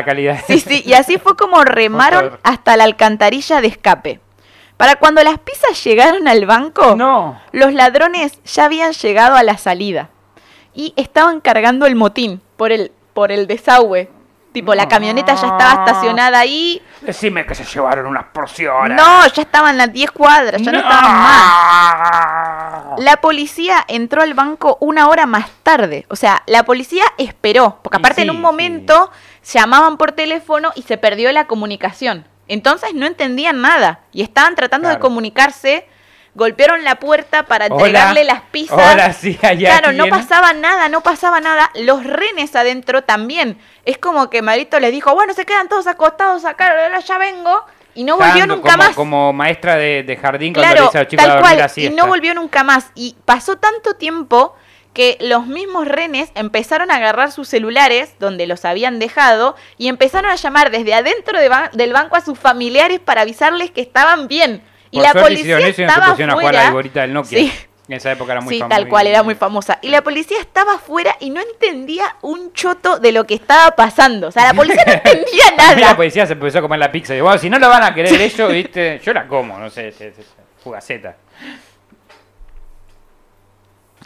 Sí, 0.46 0.60
sí, 0.60 0.82
y 0.86 0.92
así 0.94 1.18
fue 1.18 1.36
como 1.36 1.62
remaron 1.64 2.38
hasta 2.44 2.76
la 2.76 2.84
alcantarilla 2.84 3.60
de 3.60 3.66
escape. 3.68 4.20
Para 4.76 4.96
cuando 4.96 5.22
las 5.22 5.38
pizzas 5.38 5.82
llegaron 5.84 6.26
al 6.28 6.46
banco, 6.46 6.94
No. 6.96 7.40
los 7.52 7.72
ladrones 7.74 8.40
ya 8.44 8.64
habían 8.64 8.92
llegado 8.92 9.36
a 9.36 9.42
la 9.44 9.56
salida 9.56 10.10
y 10.72 10.92
estaban 10.96 11.40
cargando 11.40 11.86
el 11.86 11.94
motín 11.94 12.40
por 12.56 12.72
el, 12.72 12.90
por 13.12 13.30
el 13.32 13.46
desagüe. 13.46 14.08
Tipo, 14.54 14.72
la 14.72 14.86
camioneta 14.86 15.34
ya 15.34 15.48
estaba 15.48 15.84
estacionada 15.84 16.38
ahí. 16.38 16.80
Decime 17.00 17.44
que 17.44 17.56
se 17.56 17.64
llevaron 17.64 18.06
unas 18.06 18.26
porciones. 18.26 18.96
No, 18.96 19.26
ya 19.26 19.42
estaban 19.42 19.76
las 19.76 19.92
10 19.92 20.12
cuadras, 20.12 20.62
ya 20.62 20.70
no, 20.70 20.78
estaban 20.78 21.12
más. 21.12 23.00
La 23.00 23.16
policía 23.16 23.84
entró 23.88 24.22
al 24.22 24.32
banco 24.34 24.78
una 24.78 25.08
hora 25.08 25.26
más 25.26 25.50
tarde. 25.64 26.06
O 26.08 26.14
sea, 26.14 26.44
la 26.46 26.62
policía 26.62 27.02
esperó, 27.18 27.80
porque 27.82 27.96
aparte 27.96 28.22
en 28.22 28.28
sí, 28.28 28.30
un 28.36 28.40
momento 28.40 29.10
llamaban 29.42 29.96
por 29.96 30.12
teléfono 30.12 30.70
y 30.76 30.82
se 30.82 30.98
perdió 30.98 31.32
la 31.32 31.48
comunicación. 31.48 32.24
Entonces 32.46 32.94
no 32.94 33.06
entendían 33.06 33.60
nada 33.60 34.02
y 34.12 34.22
estaban 34.22 34.54
tratando 34.54 34.88
de 34.88 35.00
comunicarse. 35.00 35.88
Golpearon 36.34 36.82
la 36.82 36.96
puerta 36.96 37.44
para 37.44 37.66
Hola. 37.66 37.76
entregarle 37.76 38.24
las 38.24 38.40
pizzas. 38.50 38.92
Hola, 38.92 39.12
sí, 39.12 39.38
hay 39.42 39.58
Claro, 39.58 39.92
no 39.92 40.02
alguien. 40.04 40.10
pasaba 40.10 40.52
nada, 40.52 40.88
no 40.88 41.00
pasaba 41.00 41.40
nada. 41.40 41.70
Los 41.76 42.02
renes 42.04 42.54
adentro 42.56 43.02
también. 43.04 43.56
Es 43.84 43.98
como 43.98 44.30
que 44.30 44.42
Marito 44.42 44.80
les 44.80 44.90
dijo, 44.90 45.14
bueno, 45.14 45.32
se 45.34 45.46
quedan 45.46 45.68
todos 45.68 45.86
acostados 45.86 46.44
acá, 46.44 46.68
ahora 46.70 46.98
ya 46.98 47.18
vengo. 47.18 47.64
Y 47.96 48.02
no 48.02 48.16
volvió 48.16 48.40
Tanto 48.40 48.56
nunca 48.56 48.70
como, 48.72 48.82
más. 48.84 48.94
Como 48.96 49.32
maestra 49.32 49.76
de, 49.76 50.02
de 50.02 50.16
jardín 50.16 50.52
cuando 50.52 50.68
le 50.68 50.74
Claro, 50.74 50.86
dice 50.86 50.98
a 50.98 51.00
los 51.02 51.08
chicos 51.10 51.24
a 51.24 51.28
tal 51.28 51.36
dormir 51.38 51.56
cual. 51.58 51.70
la 51.76 51.82
Y 51.82 51.90
no 51.90 52.06
volvió 52.08 52.34
nunca 52.34 52.64
más. 52.64 52.90
Y 52.96 53.14
pasó 53.24 53.56
tanto 53.56 53.94
tiempo 53.94 54.56
que 54.92 55.16
los 55.20 55.46
mismos 55.46 55.86
renes 55.86 56.30
empezaron 56.34 56.90
a 56.90 56.96
agarrar 56.96 57.30
sus 57.30 57.48
celulares 57.48 58.14
donde 58.18 58.48
los 58.48 58.64
habían 58.64 58.98
dejado 58.98 59.54
y 59.78 59.86
empezaron 59.86 60.32
a 60.32 60.34
llamar 60.36 60.72
desde 60.72 60.94
adentro 60.94 61.38
de 61.38 61.48
ba- 61.48 61.70
del 61.72 61.92
banco 61.92 62.16
a 62.16 62.20
sus 62.20 62.36
familiares 62.38 62.98
para 62.98 63.20
avisarles 63.22 63.70
que 63.70 63.80
estaban 63.80 64.26
bien. 64.26 64.62
Y 64.94 65.00
la 65.02 65.12
policía 65.12 65.58
estaba 65.58 66.10
pusieron 66.10 66.30
a 66.30 66.34
jugar 66.34 66.54
a 66.54 66.58
afuera. 66.58 66.62
la 66.64 66.68
viborita 66.70 67.00
del 67.02 67.12
Nokia. 67.12 67.38
Sí. 67.38 67.52
En 67.86 67.96
esa 67.96 68.12
época 68.12 68.32
era 68.32 68.40
muy 68.40 68.54
Sí, 68.54 68.60
famosa. 68.60 68.76
tal 68.78 68.88
cual, 68.88 69.06
era 69.06 69.22
muy 69.22 69.34
famosa. 69.34 69.78
Y 69.82 69.88
la 69.90 70.00
policía 70.02 70.38
estaba 70.40 70.74
afuera 70.76 71.16
y 71.20 71.28
no 71.28 71.40
entendía 71.42 72.16
un 72.22 72.50
choto 72.54 72.98
de 72.98 73.12
lo 73.12 73.26
que 73.26 73.34
estaba 73.34 73.72
pasando. 73.76 74.28
O 74.28 74.30
sea, 74.30 74.44
la 74.44 74.54
policía 74.54 74.82
no 74.86 74.92
entendía 75.04 75.44
A 75.58 75.74
mí 75.74 75.80
la 75.80 75.86
nada. 75.88 75.96
policía 75.96 76.24
se 76.26 76.32
empezó 76.32 76.60
a 76.60 76.62
comer 76.62 76.78
la 76.78 76.90
pizza. 76.90 77.14
Y 77.14 77.20
bueno, 77.20 77.36
si 77.36 77.50
no 77.50 77.58
lo 77.58 77.68
van 77.68 77.82
a 77.82 77.92
querer 77.94 78.18
ellos, 78.20 78.50
viste, 78.50 79.00
yo 79.04 79.12
la 79.12 79.26
como, 79.28 79.58
no 79.58 79.68
sé, 79.68 79.92
fugaceta. 80.62 81.16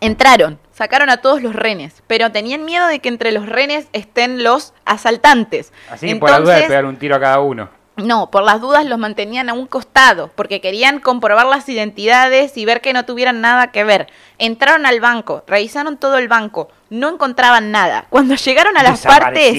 Entraron, 0.01 0.59
sacaron 0.73 1.11
a 1.11 1.17
todos 1.19 1.43
los 1.43 1.55
renes, 1.55 2.03
pero 2.07 2.31
tenían 2.31 2.65
miedo 2.65 2.87
de 2.87 3.01
que 3.01 3.09
entre 3.09 3.33
los 3.33 3.47
renes 3.47 3.89
estén 3.93 4.45
los 4.45 4.73
asaltantes. 4.85 5.73
Así 5.91 6.07
que 6.07 6.17
por 6.17 6.31
la 6.31 6.39
duda 6.41 6.55
de 6.57 6.63
pegar 6.65 6.85
un 6.85 6.97
tiro 6.97 7.17
a 7.17 7.21
cada 7.21 7.41
uno. 7.41 7.69
No, 7.99 8.31
por 8.31 8.45
las 8.45 8.61
dudas 8.61 8.87
los 8.87 8.99
mantenían 8.99 9.49
a 9.49 9.53
un 9.53 9.67
costado, 9.67 10.31
porque 10.35 10.61
querían 10.61 11.01
comprobar 11.01 11.47
las 11.47 11.69
identidades 11.69 12.57
y 12.57 12.65
ver 12.65 12.81
que 12.81 12.93
no 12.93 13.05
tuvieran 13.05 13.41
nada 13.41 13.73
que 13.73 13.85
ver. 13.85 14.09
Entraron 14.39 14.87
al 14.87 15.01
banco, 15.01 15.43
revisaron 15.47 15.97
todo 15.97 16.19
el 16.19 16.29
banco, 16.29 16.69
no 16.91 17.09
encontraban 17.09 17.71
nada. 17.71 18.07
Cuando 18.09 18.35
llegaron 18.37 18.77
a 18.77 18.83
las 18.83 19.03
partes, 19.03 19.57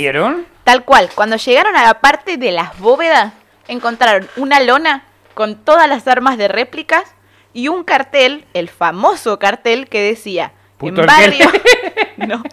tal 0.64 0.86
cual, 0.86 1.10
cuando 1.14 1.36
llegaron 1.36 1.76
a 1.76 1.84
la 1.84 2.00
parte 2.00 2.38
de 2.38 2.52
las 2.52 2.78
bóvedas, 2.80 3.34
encontraron 3.68 4.28
una 4.38 4.60
lona 4.62 5.04
con 5.34 5.56
todas 5.56 5.88
las 5.88 6.08
armas 6.08 6.38
de 6.38 6.48
réplicas 6.48 7.04
y 7.54 7.68
un 7.68 7.84
cartel, 7.84 8.46
el 8.54 8.70
famoso 8.70 9.38
cartel 9.40 9.88
que 9.88 10.02
decía, 10.02 10.54
Puto 10.78 11.02
en 11.02 11.08
barrio... 11.08 11.52
no, 12.18 12.44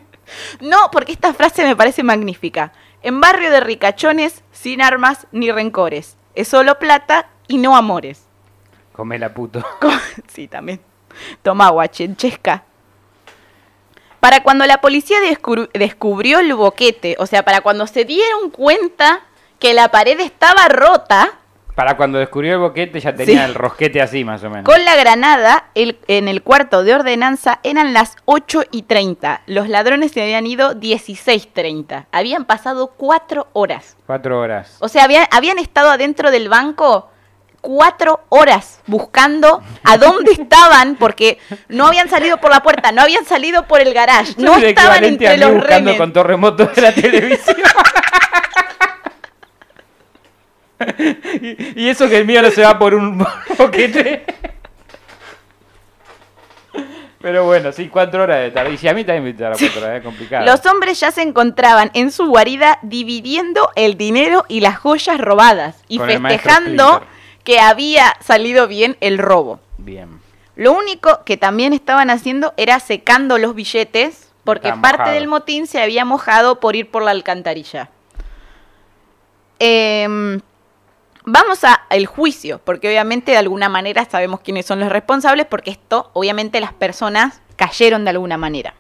no, 0.60 0.90
porque 0.90 1.12
esta 1.12 1.32
frase 1.32 1.64
me 1.64 1.76
parece 1.76 2.02
magnífica. 2.02 2.72
En 3.06 3.20
barrio 3.20 3.52
de 3.52 3.60
ricachones, 3.60 4.42
sin 4.50 4.82
armas 4.82 5.28
ni 5.30 5.52
rencores. 5.52 6.16
Es 6.34 6.48
solo 6.48 6.80
plata 6.80 7.28
y 7.46 7.56
no 7.58 7.76
amores. 7.76 8.26
Comela, 8.92 9.32
puto. 9.32 9.64
Sí, 10.26 10.48
también. 10.48 10.80
Toma 11.42 11.70
guachenchesca. 11.70 12.64
Para 14.18 14.42
cuando 14.42 14.66
la 14.66 14.80
policía 14.80 15.18
descubrió 15.72 16.40
el 16.40 16.52
boquete, 16.54 17.14
o 17.20 17.26
sea, 17.26 17.44
para 17.44 17.60
cuando 17.60 17.86
se 17.86 18.04
dieron 18.04 18.50
cuenta 18.50 19.22
que 19.60 19.72
la 19.72 19.92
pared 19.92 20.18
estaba 20.18 20.66
rota, 20.66 21.38
Para 21.76 21.96
cuando 21.98 22.18
descubrió 22.18 22.54
el 22.54 22.58
boquete 22.58 22.98
ya 23.00 23.14
tenía 23.14 23.44
Sí. 23.44 23.50
el 23.50 23.54
rosquete 23.54 24.00
así, 24.00 24.24
más 24.24 24.42
o 24.42 24.48
menos. 24.50 24.64
con 24.64 24.82
la 24.86 24.96
granada 24.96 25.66
el- 25.74 25.98
en 26.08 26.26
el 26.26 26.42
cuarto 26.42 26.82
de 26.82 26.94
ordenanza 26.94 27.60
eran 27.62 27.92
las 27.92 28.16
8 28.24 28.62
y 28.70 28.82
30. 28.82 29.42
Los 29.46 29.68
ladrones 29.68 30.10
se 30.12 30.22
habían 30.22 30.46
ido 30.46 30.74
16.30. 30.74 32.06
Habían 32.12 32.46
pasado 32.46 32.88
cuatro 32.96 33.48
horas. 33.52 33.96
Cuatro 34.06 34.40
horas. 34.40 34.76
O 34.80 34.88
sea, 34.88 35.04
habían, 35.04 35.26
habían 35.30 35.58
estado 35.58 35.90
adentro 35.90 36.30
del 36.30 36.48
banco 36.48 37.10
cuatro 37.60 38.20
horas 38.28 38.80
buscando 38.86 39.60
a 39.82 39.98
dónde 39.98 40.30
estaban, 40.32 40.94
porque 40.94 41.38
no 41.68 41.88
habían 41.88 42.08
salido 42.08 42.36
por 42.38 42.52
la 42.52 42.62
puerta, 42.62 42.92
no 42.92 43.02
habían 43.02 43.24
salido 43.24 43.66
por 43.66 43.80
el 43.80 43.92
garage, 43.92 44.34
no 44.38 44.56
estaban 44.56 45.02
entre 45.02 45.36
los 45.36 45.52
buscando 45.52 45.90
remes. 45.90 45.96
con 45.98 46.12
terremoto 46.12 46.66
de 46.66 46.80
la 46.80 46.92
televisión. 46.94 47.56
y, 51.40 51.82
y 51.82 51.88
eso 51.88 52.08
que 52.08 52.18
el 52.18 52.26
mío 52.26 52.42
no 52.42 52.50
se 52.50 52.62
va 52.62 52.78
por 52.78 52.94
un 52.94 53.18
boquete. 53.58 54.24
Pero 57.26 57.44
bueno, 57.44 57.72
sí, 57.72 57.88
cuatro 57.88 58.22
horas 58.22 58.40
de 58.40 58.52
tarde. 58.52 58.74
Y 58.74 58.76
si 58.76 58.86
a 58.86 58.94
mí 58.94 59.02
también 59.02 59.24
me 59.24 59.32
tarda 59.32 59.56
cuatro 59.58 59.82
horas, 59.82 59.96
es 59.96 60.04
complicado. 60.04 60.46
Los 60.46 60.64
hombres 60.66 61.00
ya 61.00 61.10
se 61.10 61.22
encontraban 61.22 61.90
en 61.94 62.12
su 62.12 62.26
guarida 62.26 62.78
dividiendo 62.82 63.70
el 63.74 63.96
dinero 63.96 64.44
y 64.46 64.60
las 64.60 64.78
joyas 64.78 65.18
robadas 65.18 65.82
y 65.88 65.98
Con 65.98 66.06
festejando 66.06 67.02
que 67.42 67.58
había 67.58 68.14
salido 68.20 68.68
bien 68.68 68.96
el 69.00 69.18
robo. 69.18 69.58
Bien. 69.78 70.20
Lo 70.54 70.72
único 70.72 71.24
que 71.24 71.36
también 71.36 71.72
estaban 71.72 72.10
haciendo 72.10 72.54
era 72.56 72.78
secando 72.78 73.38
los 73.38 73.56
billetes 73.56 74.30
porque 74.44 74.72
parte 74.74 75.10
del 75.10 75.26
motín 75.26 75.66
se 75.66 75.82
había 75.82 76.04
mojado 76.04 76.60
por 76.60 76.76
ir 76.76 76.90
por 76.90 77.02
la 77.02 77.10
alcantarilla. 77.10 77.90
Em, 79.58 80.40
vamos 81.26 81.64
a 81.64 81.82
el 81.90 82.06
juicio, 82.06 82.60
porque 82.64 82.88
obviamente 82.88 83.32
de 83.32 83.38
alguna 83.38 83.68
manera 83.68 84.06
sabemos 84.06 84.40
quiénes 84.40 84.64
son 84.64 84.80
los 84.80 84.88
responsables, 84.88 85.44
porque 85.44 85.70
esto, 85.72 86.10
obviamente, 86.14 86.60
las 86.60 86.72
personas 86.72 87.42
cayeron 87.56 88.04
de 88.04 88.10
alguna 88.10 88.38
manera. 88.38 88.74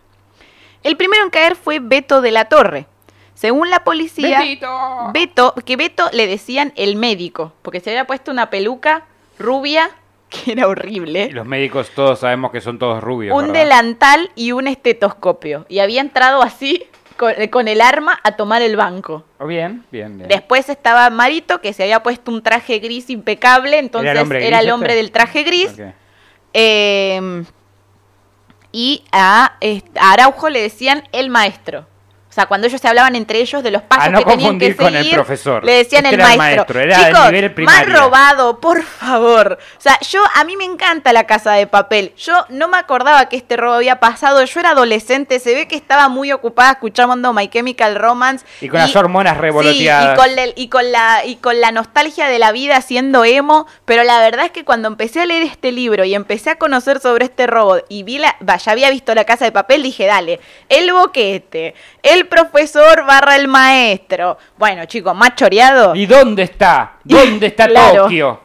El 0.82 0.96
primero 0.96 1.24
en 1.24 1.30
caer 1.30 1.56
fue 1.56 1.80
Beto 1.80 2.22
de 2.22 2.30
la 2.30 2.46
Torre. 2.46 2.86
Según 3.34 3.68
la 3.68 3.84
policía, 3.84 4.38
¡Betito! 4.40 5.10
Beto, 5.12 5.54
que 5.66 5.76
Beto 5.76 6.08
le 6.12 6.26
decían 6.26 6.72
el 6.76 6.96
médico, 6.96 7.52
porque 7.60 7.80
se 7.80 7.90
había 7.90 8.06
puesto 8.06 8.30
una 8.30 8.48
peluca 8.48 9.04
rubia 9.38 9.90
que 10.28 10.52
era 10.52 10.66
horrible 10.66 11.28
Y 11.30 11.32
los 11.32 11.46
médicos 11.46 11.90
todos 11.94 12.18
sabemos 12.20 12.50
que 12.50 12.60
son 12.60 12.78
todos 12.78 13.02
rubios. 13.02 13.36
un 13.36 13.48
¿verdad? 13.48 13.60
delantal 13.62 14.30
y 14.34 14.52
un 14.52 14.66
estetoscopio. 14.68 15.66
Y 15.68 15.80
había 15.80 16.00
entrado 16.00 16.42
así 16.42 16.84
con, 17.16 17.32
con 17.48 17.68
el 17.68 17.80
arma 17.80 18.18
a 18.22 18.32
tomar 18.36 18.62
el 18.62 18.76
banco. 18.76 19.24
Oh, 19.38 19.46
bien, 19.46 19.84
bien, 19.90 20.16
bien. 20.18 20.28
Después 20.28 20.68
estaba 20.68 21.08
Marito, 21.10 21.60
que 21.60 21.72
se 21.72 21.82
había 21.82 22.02
puesto 22.02 22.30
un 22.30 22.42
traje 22.42 22.78
gris 22.78 23.10
impecable, 23.10 23.78
entonces 23.78 24.10
¿Era 24.10 24.20
el 24.20 24.22
hombre 24.24 24.46
era 24.46 24.56
gris 24.58 24.66
el 24.68 24.72
hombre 24.74 24.88
este? 24.90 25.02
del 25.02 25.10
traje 25.12 25.42
gris. 25.42 25.76
Eh, 26.52 27.44
y 28.72 29.04
a, 29.12 29.56
est- 29.60 29.96
a 29.98 30.12
Araujo 30.12 30.48
le 30.50 30.60
decían 30.62 31.02
el 31.12 31.30
maestro. 31.30 31.86
O 32.36 32.38
sea, 32.38 32.44
cuando 32.48 32.66
ellos 32.66 32.82
se 32.82 32.86
hablaban 32.86 33.16
entre 33.16 33.40
ellos 33.40 33.62
de 33.62 33.70
los 33.70 33.80
pasos 33.80 34.04
A 34.04 34.10
no 34.10 34.18
que 34.18 34.24
tenían 34.26 34.58
que 34.58 34.66
confundir 34.74 34.76
con 34.76 34.94
el 34.94 35.02
seguir, 35.04 35.14
profesor. 35.14 35.64
le 35.64 35.72
decían 35.72 36.04
Este 36.04 36.16
el 36.16 36.20
era 36.20 36.36
maestro. 36.36 36.74
maestro, 36.74 36.80
era 36.80 37.06
Chicos, 37.08 37.32
nivel 37.32 37.64
más 37.64 37.86
robado, 37.90 38.60
por 38.60 38.82
favor. 38.82 39.58
O 39.78 39.80
sea, 39.80 39.98
yo 40.00 40.22
a 40.34 40.44
mí 40.44 40.54
me 40.58 40.66
encanta 40.66 41.14
la 41.14 41.24
casa 41.24 41.52
de 41.52 41.66
papel. 41.66 42.12
Yo 42.18 42.44
no 42.50 42.68
me 42.68 42.76
acordaba 42.76 43.30
que 43.30 43.36
este 43.36 43.56
robo 43.56 43.72
había 43.76 44.00
pasado. 44.00 44.44
Yo 44.44 44.60
era 44.60 44.72
adolescente, 44.72 45.40
se 45.40 45.54
ve 45.54 45.66
que 45.66 45.76
estaba 45.76 46.10
muy 46.10 46.30
ocupada 46.30 46.72
escuchando 46.72 47.32
My 47.32 47.48
Chemical 47.48 47.96
Romance 47.96 48.44
Y 48.60 48.68
con 48.68 48.80
las 48.80 48.94
hormonas 48.94 49.32
Sí, 49.36 49.40
revoloteadas. 49.40 50.12
y 50.12 50.20
con, 50.20 50.38
el- 50.38 50.52
y 50.56 50.68
con 50.68 50.92
la 50.92 51.24
y 51.24 51.36
con 51.36 51.58
la 51.62 51.72
nostalgia 51.72 52.28
de 52.28 52.38
la 52.38 52.52
vida 52.52 52.82
siendo 52.82 53.24
emo, 53.24 53.66
pero 53.86 54.04
la 54.04 54.20
verdad 54.20 54.44
es 54.44 54.50
que 54.52 54.62
cuando 54.66 54.88
empecé 54.88 55.22
a 55.22 55.24
leer 55.24 55.42
este 55.42 55.72
libro 55.72 56.04
y 56.04 56.14
empecé 56.14 56.50
a 56.50 56.56
conocer 56.56 57.00
sobre 57.00 57.24
este 57.24 57.46
robo 57.46 57.78
y 57.88 58.02
vi 58.02 58.18
la, 58.18 58.36
ya 58.58 58.72
había 58.72 58.90
visto 58.90 59.14
la 59.14 59.24
casa 59.24 59.46
de 59.46 59.52
papel, 59.52 59.82
dije, 59.82 60.04
dale, 60.04 60.38
el 60.68 60.92
boquete, 60.92 61.74
el 62.06 62.26
profesor 62.26 63.04
barra 63.06 63.36
el 63.36 63.48
maestro. 63.48 64.38
Bueno, 64.56 64.84
chicos, 64.86 65.14
más 65.14 65.34
choreado. 65.34 65.94
¿Y 65.94 66.06
dónde 66.06 66.42
está? 66.44 66.96
¿Dónde 67.04 67.46
está 67.48 67.66
Claro. 67.68 68.04
Tokio? 68.04 68.40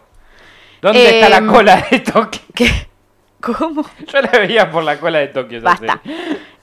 ¿Dónde 0.82 1.10
está 1.16 1.30
la 1.30 1.38
Em, 1.38 1.48
cola 1.48 1.86
de 1.90 2.00
Tokio? 2.00 2.42
¿Qué? 2.56 2.88
¿Cómo? 3.40 3.86
Yo 4.08 4.22
la 4.22 4.30
veía 4.32 4.70
por 4.72 4.84
la 4.84 5.00
cola 5.00 5.20
de 5.20 5.28
Tokio. 5.28 5.62
Basta. 5.62 6.02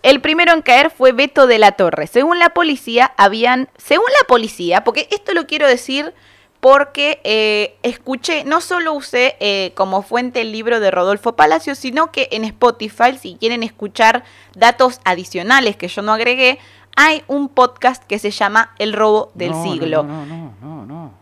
El 0.02 0.20
primero 0.20 0.52
en 0.52 0.62
caer 0.62 0.90
fue 0.90 1.12
Beto 1.12 1.46
de 1.46 1.58
la 1.58 1.72
Torre. 1.72 2.06
Según 2.06 2.38
la 2.38 2.50
policía, 2.50 3.12
habían. 3.16 3.68
Según 3.76 4.06
la 4.20 4.26
policía, 4.26 4.84
porque 4.84 5.08
esto 5.10 5.34
lo 5.34 5.46
quiero 5.46 5.66
decir 5.66 6.14
porque 6.60 7.20
eh, 7.22 7.76
escuché, 7.84 8.42
no 8.44 8.60
solo 8.60 8.92
usé 8.92 9.36
eh, 9.38 9.70
como 9.76 10.02
fuente 10.02 10.40
el 10.40 10.50
libro 10.50 10.80
de 10.80 10.90
Rodolfo 10.90 11.36
Palacio, 11.36 11.76
sino 11.76 12.10
que 12.10 12.28
en 12.32 12.44
Spotify, 12.44 13.16
si 13.20 13.36
quieren 13.38 13.62
escuchar 13.62 14.24
datos 14.56 15.00
adicionales 15.04 15.76
que 15.76 15.86
yo 15.86 16.02
no 16.02 16.12
agregué, 16.12 16.58
hay 17.00 17.22
un 17.28 17.48
podcast 17.48 18.02
que 18.04 18.18
se 18.18 18.32
llama 18.32 18.72
El 18.80 18.92
robo 18.92 19.30
del 19.34 19.52
No, 19.52 19.62
siglo. 19.62 20.02
No, 20.02 20.26
no, 20.26 20.52
no, 20.60 20.84
no, 20.84 20.86
no. 20.86 21.12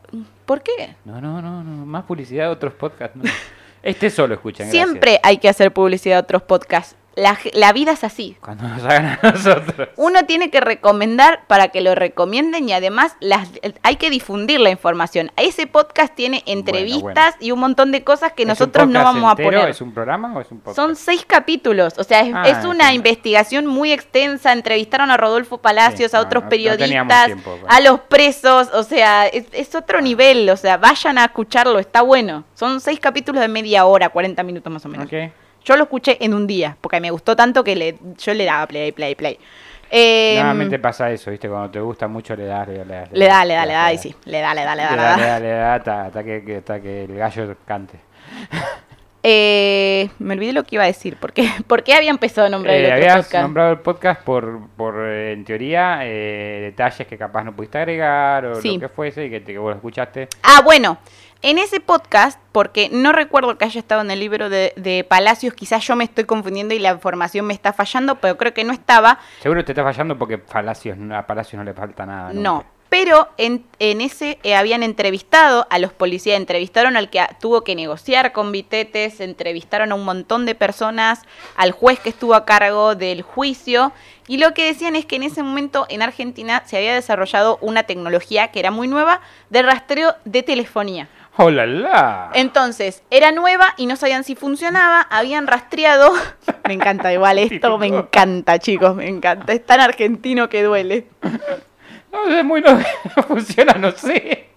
¿Por 0.47 0.63
qué? 0.63 0.97
No, 1.05 1.21
no, 1.21 1.43
no, 1.43 1.63
no. 1.63 1.85
Más 1.85 2.05
publicidad 2.05 2.45
de 2.47 2.51
otros 2.51 2.73
podcasts. 2.73 3.15
no. 3.15 3.25
Este 3.83 4.09
solo 4.09 4.35
escuchan. 4.35 4.71
Siempre 4.71 5.21
hay 5.23 5.37
que 5.37 5.51
hacer 5.51 5.73
publicidad 5.75 6.17
de 6.17 6.21
otros 6.21 6.43
podcasts. 6.43 6.97
La, 7.17 7.73
vida 7.73 7.93
es 7.93 8.05
así. 8.05 8.37
Cuando 8.43 8.69
nos 8.69 8.85
hagan 8.85 9.07
a 9.07 9.19
nosotros. 9.33 9.89
Uno 9.97 10.27
tiene 10.27 10.51
que 10.51 10.61
recomendar 10.61 11.47
para 11.47 11.69
que 11.69 11.81
lo 11.81 11.95
recomienden 11.95 12.69
y 12.69 12.75
además 12.75 13.17
las, 13.21 13.49
hay 13.83 13.97
que 13.97 14.11
difundir 14.11 14.61
la 14.61 14.69
información. 14.69 15.33
Ese 15.37 15.67
podcast 15.67 16.15
tiene 16.15 16.43
entrevistas 16.45 17.35
bueno. 17.37 17.37
y 17.41 17.51
un 17.53 17.61
montón 17.61 17.91
de 17.91 18.05
cosas 18.05 18.33
que 18.35 18.43
¿Es 18.43 18.47
un 18.47 18.49
nosotros 18.51 18.89
no 18.89 19.03
vamos 19.03 19.33
a 19.33 19.37
poner. 19.37 19.71
¿Es 19.71 19.81
un 19.81 19.95
programa 19.95 20.35
o 20.37 20.43
es 20.43 20.51
un 20.51 20.59
podcast? 20.59 20.77
Son 20.77 20.95
seis 20.95 21.25
capítulos, 21.27 21.95
o 21.97 22.05
sea, 22.05 22.21
es, 22.21 22.35
Ah, 22.35 22.49
es 22.49 22.65
una 22.67 22.93
investigación 22.93 23.67
muy 23.67 23.93
extensa. 23.93 24.53
Entrevistaron 24.53 25.11
a 25.11 25.17
Rodolfo 25.17 25.57
Palacios, 25.59 26.11
Sí, 26.11 26.17
a 26.17 26.21
otros 26.21 26.43
no- 26.43 26.51
no 26.51 26.51
teníamos 26.51 26.77
periodistas, 26.77 27.27
tiempo, 27.27 27.51
bueno. 27.53 27.67
a 27.69 27.81
los 27.81 28.01
presos, 28.01 28.69
o 28.75 28.83
sea, 28.83 29.27
es, 29.27 29.47
es 29.53 29.75
otro 29.75 30.03
nivel, 30.03 30.51
o 30.51 30.57
sea, 30.59 30.77
vayan 30.77 31.17
a 31.17 31.25
escucharlo, 31.25 31.79
está 31.79 32.03
bueno. 32.03 32.45
Son 32.55 32.79
seis 32.83 33.01
capítulos 33.01 33.41
de 33.41 33.49
media 33.49 33.87
hora, 33.87 34.11
40 34.11 34.43
minutos 34.43 34.71
más 34.71 34.85
o 34.85 34.89
menos. 34.91 35.07
Ok. 35.07 35.15
Yo 35.67 35.77
lo 35.77 35.83
escuché 35.83 36.17
en 36.25 36.33
un 36.33 36.47
día, 36.47 36.77
porque 36.81 37.01
me 37.01 37.11
gustó 37.11 37.35
tanto 37.37 37.63
que 37.65 37.75
le, 37.77 37.97
yo 38.19 38.33
le 38.35 38.45
daba 38.45 38.67
play, 38.67 38.93
play, 38.93 39.15
play. 39.17 39.39
Eh, 39.91 40.35
Normalmente 40.37 40.79
pasa 40.79 41.11
eso, 41.11 41.31
¿viste? 41.31 41.49
Cuando 41.49 41.71
te 41.71 41.81
gusta 41.81 42.09
mucho 42.09 42.35
le 42.35 42.47
das, 42.47 42.67
le 42.69 42.79
das, 42.79 42.87
le 42.87 42.95
das. 42.95 43.09
le 43.13 43.27
da, 43.27 43.45
le 43.45 43.55
da, 43.55 43.67
le 43.67 43.73
da, 43.73 43.93
y 43.93 43.99
sí, 43.99 44.15
le 44.25 44.41
da, 44.41 44.55
le 44.55 44.63
da, 44.63 44.75
le 44.77 44.83
Le 44.83 44.89
da, 44.89 44.95
le 44.95 44.97
da, 44.97 45.17
le 45.17 45.25
da, 45.27 45.39
le 45.41 45.49
da, 45.49 45.75
hasta, 46.07 46.25
que, 46.25 46.57
hasta 46.59 46.81
que 46.81 47.05
el 47.05 47.17
gallo 47.17 47.57
cante. 47.67 47.99
Eh, 49.29 50.09
me 50.21 50.35
olvidé 50.35 50.53
lo 50.53 50.63
que 50.63 50.77
iba 50.77 50.85
a 50.85 50.87
decir. 50.87 51.17
¿Por 51.17 51.33
qué, 51.33 51.49
¿Por 51.67 51.83
qué 51.83 51.95
había 51.95 52.11
empezado 52.11 52.47
a 52.47 52.51
nombrar 52.51 52.77
el 52.77 52.83
Eh, 52.85 52.87
otro 52.87 52.95
habías 52.97 53.17
podcast? 53.25 53.43
nombrado 53.43 53.73
el 53.73 53.79
podcast 53.81 54.23
por, 54.23 54.69
por 54.77 54.95
eh, 55.05 55.33
en 55.33 55.45
teoría, 55.45 55.99
eh, 56.03 56.61
detalles 56.71 57.09
que 57.09 57.19
capaz 57.19 57.43
no 57.43 57.53
pudiste 57.57 57.77
agregar 57.79 58.45
o 58.47 58.61
Sí. 58.61 58.75
lo 58.75 58.81
que 58.81 58.89
fuese 58.89 59.25
y 59.27 59.31
que, 59.31 59.41
te, 59.41 59.53
que 59.53 59.59
vos 59.59 59.71
lo 59.71 59.77
escuchaste. 59.77 60.29
Ah, 60.45 60.61
bueno, 60.65 60.99
en 61.49 61.59
ese 61.59 61.79
podcast, 61.79 62.41
porque 62.51 62.89
no 62.91 63.13
recuerdo 63.13 63.57
que 63.57 63.65
haya 63.65 63.79
estado 63.79 64.01
en 64.01 64.11
el 64.11 64.19
libro 64.19 64.49
de, 64.51 64.73
de 64.77 65.05
Palacios, 65.05 65.55
quizás 65.55 65.87
yo 65.87 65.95
me 65.95 66.03
estoy 66.03 66.25
confundiendo 66.25 66.75
y 66.75 66.81
la 66.81 66.91
información 66.91 67.47
me 67.47 67.55
está 67.55 67.73
fallando, 67.73 68.17
pero 68.17 68.37
creo 68.37 68.53
que 68.53 68.65
no 68.65 68.73
estaba. 68.73 69.21
Seguro 69.41 69.65
te 69.65 69.71
está 69.73 69.85
fallando 69.85 70.19
porque 70.19 70.39
Palacios, 70.39 70.99
a 71.13 71.25
Palacios 71.25 71.59
no 71.59 71.65
le 71.65 71.73
falta 71.73 72.05
nada. 72.05 72.33
No. 72.33 72.65
Pero 72.89 73.29
en, 73.37 73.65
en 73.81 74.01
ese 74.01 74.39
eh, 74.45 74.55
habían 74.55 74.85
entrevistado 74.85 75.67
a 75.71 75.79
los 75.81 75.93
policías, 75.93 76.37
entrevistaron 76.37 76.97
al 76.97 77.11
que 77.11 77.19
a- 77.19 77.29
tuvo 77.41 77.63
que 77.63 77.75
negociar 77.75 78.33
con 78.33 78.53
Vitetes, 78.53 79.21
entrevistaron 79.21 79.91
a 79.91 79.97
un 79.97 80.05
montón 80.05 80.47
de 80.47 80.55
personas, 80.55 81.23
al 81.57 81.73
juez 81.73 81.99
que 81.99 82.09
estuvo 82.11 82.35
a 82.35 82.45
cargo 82.45 82.95
del 82.95 83.23
juicio, 83.23 83.93
y 84.29 84.39
lo 84.39 84.55
que 84.55 84.65
decían 84.67 84.95
es 84.97 85.05
que 85.05 85.17
en 85.17 85.25
ese 85.25 85.43
momento 85.43 85.87
en 85.89 86.01
Argentina 86.03 86.63
se 86.67 86.77
había 86.77 86.95
desarrollado 86.95 87.59
una 87.61 87.83
tecnología 87.85 88.49
que 88.49 88.61
era 88.61 88.71
muy 88.71 88.87
nueva 88.89 89.21
de 89.51 89.63
rastreo 89.63 90.15
de 90.25 90.43
telefonía. 90.45 91.09
¡Hola, 91.39 91.67
la! 91.67 92.31
Entonces, 92.33 93.03
era 93.11 93.31
nueva 93.31 93.75
y 93.77 93.85
no 93.85 93.97
sabían 93.97 94.25
si 94.25 94.35
funcionaba, 94.35 95.03
habían 95.03 95.47
rastreado. 95.47 96.15
me 96.67 96.75
encanta 96.75 97.13
igual, 97.13 97.39
esto 97.39 97.77
me 97.77 97.89
encanta, 97.89 98.59
chicos, 98.59 98.95
me 98.97 99.07
encanta. 99.07 99.53
Es 99.53 99.65
tan 99.67 99.81
argentino 99.81 100.49
que 100.49 100.63
duele. 100.63 101.09
No, 102.11 102.27
es 102.29 102.43
muy 102.43 102.63
no, 102.63 102.73
no 103.17 103.23
funciona, 103.29 103.75
no 103.75 103.91
sé. 103.93 104.49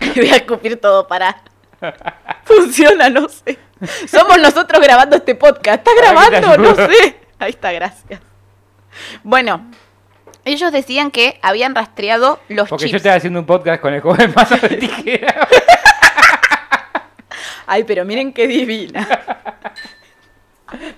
Voy 0.16 0.28
a 0.30 0.36
escupir 0.36 0.80
todo 0.80 1.06
para. 1.06 1.42
Funciona, 2.44 3.10
no 3.10 3.28
sé. 3.28 3.58
Somos 4.08 4.38
nosotros 4.38 4.80
grabando 4.82 5.16
este 5.16 5.34
podcast. 5.34 5.86
¿Está 5.86 5.90
grabando? 5.94 6.56
No 6.56 6.74
sé. 6.74 7.20
Ahí 7.38 7.50
está, 7.50 7.72
gracias. 7.72 8.20
Bueno, 9.22 9.70
ellos 10.44 10.72
decían 10.72 11.10
que 11.10 11.38
habían 11.42 11.74
rastreado 11.74 12.38
los 12.48 12.68
Porque 12.68 12.88
yo 12.88 12.96
estaba 12.96 13.16
haciendo 13.16 13.40
un 13.40 13.46
podcast 13.46 13.80
con 13.80 13.94
el 13.94 14.00
joven 14.00 14.32
mazo 14.36 14.56
de 14.56 14.76
tijera. 14.76 15.46
Ay, 17.66 17.84
pero 17.84 18.04
miren 18.04 18.32
qué 18.32 18.46
divina. 18.46 19.08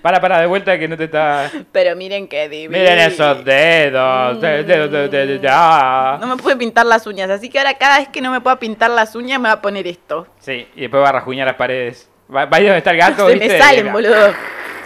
para, 0.01 0.19
para, 0.19 0.39
de 0.39 0.47
vuelta 0.47 0.77
que 0.77 0.87
no 0.87 0.97
te 0.97 1.05
está. 1.05 1.49
Pero 1.71 1.95
miren 1.95 2.27
qué 2.27 2.49
divina. 2.49 2.77
Miren 2.79 2.99
esos 2.99 3.43
dedos. 3.45 4.41
de- 4.41 5.41
ah. 5.49 6.17
No 6.19 6.27
me 6.27 6.37
puede 6.37 6.57
pintar 6.57 6.85
las 6.85 7.05
uñas, 7.07 7.29
así 7.29 7.49
que 7.49 7.57
ahora 7.59 7.75
cada 7.77 7.99
vez 7.99 8.09
que 8.09 8.21
no 8.21 8.31
me 8.31 8.41
pueda 8.41 8.57
pintar 8.59 8.89
las 8.89 9.15
uñas 9.15 9.39
me 9.39 9.47
va 9.49 9.55
a 9.55 9.61
poner 9.61 9.87
esto. 9.87 10.27
Sí, 10.39 10.67
y 10.75 10.81
después 10.81 11.01
va 11.03 11.09
a 11.09 11.13
rajuñar 11.13 11.47
las 11.47 11.55
paredes. 11.55 12.09
Va, 12.33 12.45
va 12.45 12.57
a 12.57 12.59
ir 12.59 12.65
donde 12.67 12.79
está 12.79 12.91
el 12.91 12.97
gato, 12.97 13.27
se 13.27 13.33
¿viste? 13.35 13.47
me 13.47 13.57
salen, 13.59 13.93
boludo. 13.93 14.33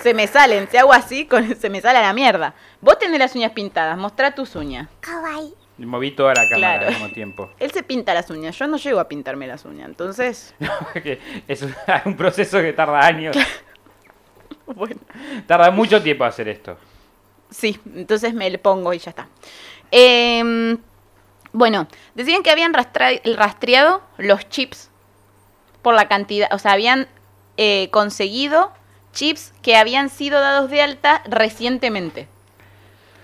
Se 0.02 0.14
me 0.14 0.28
salen. 0.28 0.68
Si 0.70 0.78
hago 0.78 0.94
así, 0.94 1.26
con- 1.26 1.56
se 1.56 1.70
me 1.70 1.82
sale 1.82 2.00
a 2.00 2.02
la 2.02 2.14
mierda. 2.14 2.54
Vos 2.82 2.98
tenés 3.00 3.20
las 3.20 3.36
uñas 3.36 3.52
pintadas, 3.52 3.98
mostrá 3.98 4.34
tus 4.34 4.56
uñas. 4.56 4.88
Moví 5.78 6.12
toda 6.12 6.34
la 6.36 6.44
cámara 6.48 6.58
Claro. 6.58 6.88
al 6.88 6.94
mismo 6.94 7.10
tiempo. 7.14 7.50
Él 7.60 7.72
se 7.72 7.82
pinta 7.84 8.14
las 8.14 8.30
uñas, 8.30 8.58
yo 8.58 8.68
no 8.68 8.78
llego 8.78 9.00
a 9.00 9.08
pintarme 9.08 9.48
las 9.48 9.66
uñas, 9.66 9.88
entonces, 9.90 10.54
Que 10.94 11.20
es 11.48 11.62
un, 12.06 12.16
proceso 12.16 12.60
que 12.62 12.74
tarda 12.74 13.00
años. 13.06 13.36
bueno, 14.68 15.00
Tarda 15.48 15.72
mucho 15.72 16.02
tiempo 16.02 16.24
hacer 16.24 16.48
esto. 16.50 16.78
sí, 17.50 17.80
entonces 17.96 18.34
me 18.34 18.50
le 18.50 18.58
pongo 18.58 18.94
y 18.94 19.00
ya 19.00 19.10
está. 19.10 19.28
Em, 19.92 20.78
bueno, 21.52 21.88
decían 22.16 22.44
que 22.44 22.52
habían 22.52 22.74
rastreado 22.74 24.02
los 24.18 24.48
chips 24.50 24.90
por 25.82 25.94
la 25.96 26.08
cantidad, 26.08 26.48
o 26.54 26.60
sea, 26.60 26.72
habían 26.74 27.08
eh, 27.58 27.90
conseguido 27.92 28.72
chips 29.14 29.54
que 29.62 29.76
habían 29.76 30.10
sido 30.10 30.40
dados 30.40 30.70
de 30.70 30.82
alta 30.82 31.22
recientemente. 31.26 32.28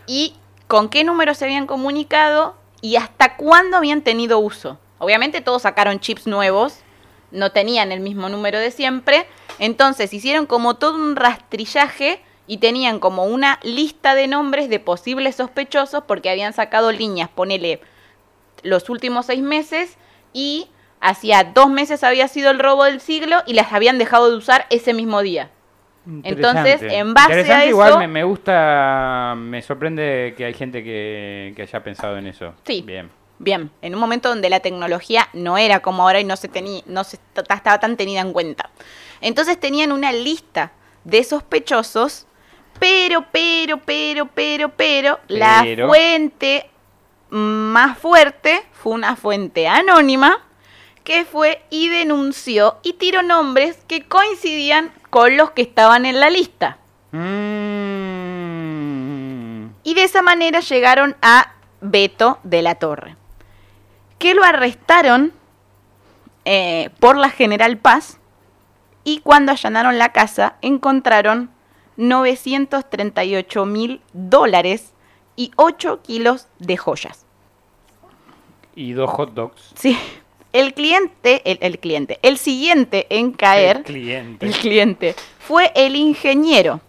Y 0.05 0.35
con 0.67 0.89
qué 0.89 1.03
número 1.03 1.33
se 1.33 1.45
habían 1.45 1.67
comunicado 1.67 2.55
y 2.81 2.95
hasta 2.95 3.35
cuándo 3.35 3.77
habían 3.77 4.01
tenido 4.01 4.39
uso. 4.39 4.77
Obviamente 4.99 5.41
todos 5.41 5.63
sacaron 5.63 5.99
chips 5.99 6.27
nuevos, 6.27 6.79
no 7.31 7.51
tenían 7.51 7.91
el 7.91 7.99
mismo 7.99 8.29
número 8.29 8.59
de 8.59 8.71
siempre, 8.71 9.27
entonces 9.59 10.13
hicieron 10.13 10.45
como 10.45 10.75
todo 10.75 10.95
un 10.95 11.15
rastrillaje 11.15 12.21
y 12.47 12.57
tenían 12.57 12.99
como 12.99 13.25
una 13.25 13.59
lista 13.63 14.15
de 14.15 14.27
nombres 14.27 14.69
de 14.69 14.79
posibles 14.79 15.35
sospechosos 15.35 16.03
porque 16.07 16.29
habían 16.29 16.53
sacado 16.53 16.91
líneas, 16.91 17.29
ponele 17.29 17.81
los 18.63 18.89
últimos 18.89 19.25
seis 19.27 19.41
meses 19.41 19.97
y 20.33 20.69
hacía 20.99 21.43
dos 21.43 21.69
meses 21.69 22.03
había 22.03 22.27
sido 22.27 22.49
el 22.49 22.59
robo 22.59 22.85
del 22.85 23.01
siglo 23.01 23.43
y 23.45 23.53
las 23.53 23.73
habían 23.73 23.97
dejado 23.97 24.31
de 24.31 24.37
usar 24.37 24.65
ese 24.69 24.93
mismo 24.93 25.21
día. 25.21 25.51
Entonces, 26.23 26.81
en 26.81 27.13
base 27.13 27.33
a 27.33 27.37
Interesante, 27.39 27.67
igual 27.67 27.89
eso- 27.89 27.99
me, 27.99 28.07
me 28.07 28.23
gusta, 28.23 29.33
me 29.37 29.61
sorprende 29.61 30.33
que 30.37 30.45
hay 30.45 30.53
gente 30.53 30.83
que, 30.83 31.53
que 31.55 31.61
haya 31.63 31.83
pensado 31.83 32.17
en 32.17 32.27
eso. 32.27 32.53
Sí. 32.65 32.81
Bien. 32.85 33.09
Bien, 33.39 33.69
en 33.83 33.93
un 33.93 33.99
momento 33.99 34.29
donde 34.29 34.49
la 34.49 34.61
tecnología 34.61 35.27
no 35.33 35.59
era 35.59 35.81
como 35.81 36.01
ahora 36.03 36.19
y 36.19 36.23
no 36.23 36.35
se 36.37 36.47
tenía, 36.47 36.81
no 36.87 37.03
se 37.03 37.19
estaba 37.35 37.79
tan 37.79 37.95
tenida 37.95 38.21
en 38.21 38.33
cuenta. 38.33 38.71
Entonces 39.21 39.59
tenían 39.59 39.91
una 39.91 40.11
lista 40.11 40.71
de 41.03 41.23
sospechosos, 41.23 42.25
pero, 42.79 43.25
pero, 43.31 43.77
pero, 43.85 44.25
pero, 44.33 44.69
pero, 44.69 45.19
la 45.27 45.59
Pero. 45.63 45.87
fuente 45.87 46.67
más 47.29 47.97
fuerte 47.99 48.61
fue 48.71 48.93
una 48.93 49.15
fuente 49.15 49.67
anónima 49.67 50.39
que 51.03 51.23
fue 51.25 51.61
y 51.69 51.89
denunció 51.89 52.77
y 52.81 52.93
tiró 52.93 53.21
nombres 53.21 53.77
que 53.87 54.07
coincidían 54.07 54.91
con 55.09 55.37
los 55.37 55.51
que 55.51 55.61
estaban 55.61 56.05
en 56.05 56.19
la 56.19 56.29
lista. 56.29 56.77
Mm. 57.11 58.37
Y 59.83 59.93
de 59.93 60.03
esa 60.03 60.21
manera 60.21 60.59
llegaron 60.59 61.15
a 61.21 61.53
Beto 61.81 62.39
de 62.43 62.61
la 62.61 62.75
Torre, 62.75 63.15
que 64.19 64.33
lo 64.33 64.43
arrestaron 64.43 65.31
eh, 66.45 66.89
por 66.99 67.17
la 67.17 67.29
General 67.29 67.77
Paz 67.77 68.19
y 69.03 69.19
cuando 69.19 69.51
allanaron 69.53 69.97
la 69.97 70.11
casa 70.11 70.55
encontraron 70.61 71.49
938 71.97 73.65
mil 73.65 74.01
dólares 74.13 74.93
y 75.35 75.51
8 75.55 76.01
kilos 76.01 76.47
de 76.59 76.77
joyas. 76.77 77.25
Y 78.75 78.93
dos 78.93 79.09
hot 79.09 79.33
dogs. 79.33 79.71
Sí, 79.75 79.97
el 80.59 80.73
cliente, 80.73 81.41
el, 81.45 81.59
el 81.61 81.79
cliente, 81.79 82.19
el 82.23 82.37
siguiente 82.37 83.05
en 83.09 83.31
caer... 83.31 83.77
El 83.77 83.83
cliente. 83.83 84.45
El 84.45 84.53
cliente 84.53 85.15
fue 85.39 85.71
el 85.75 85.95
ingeniero, 85.95 86.81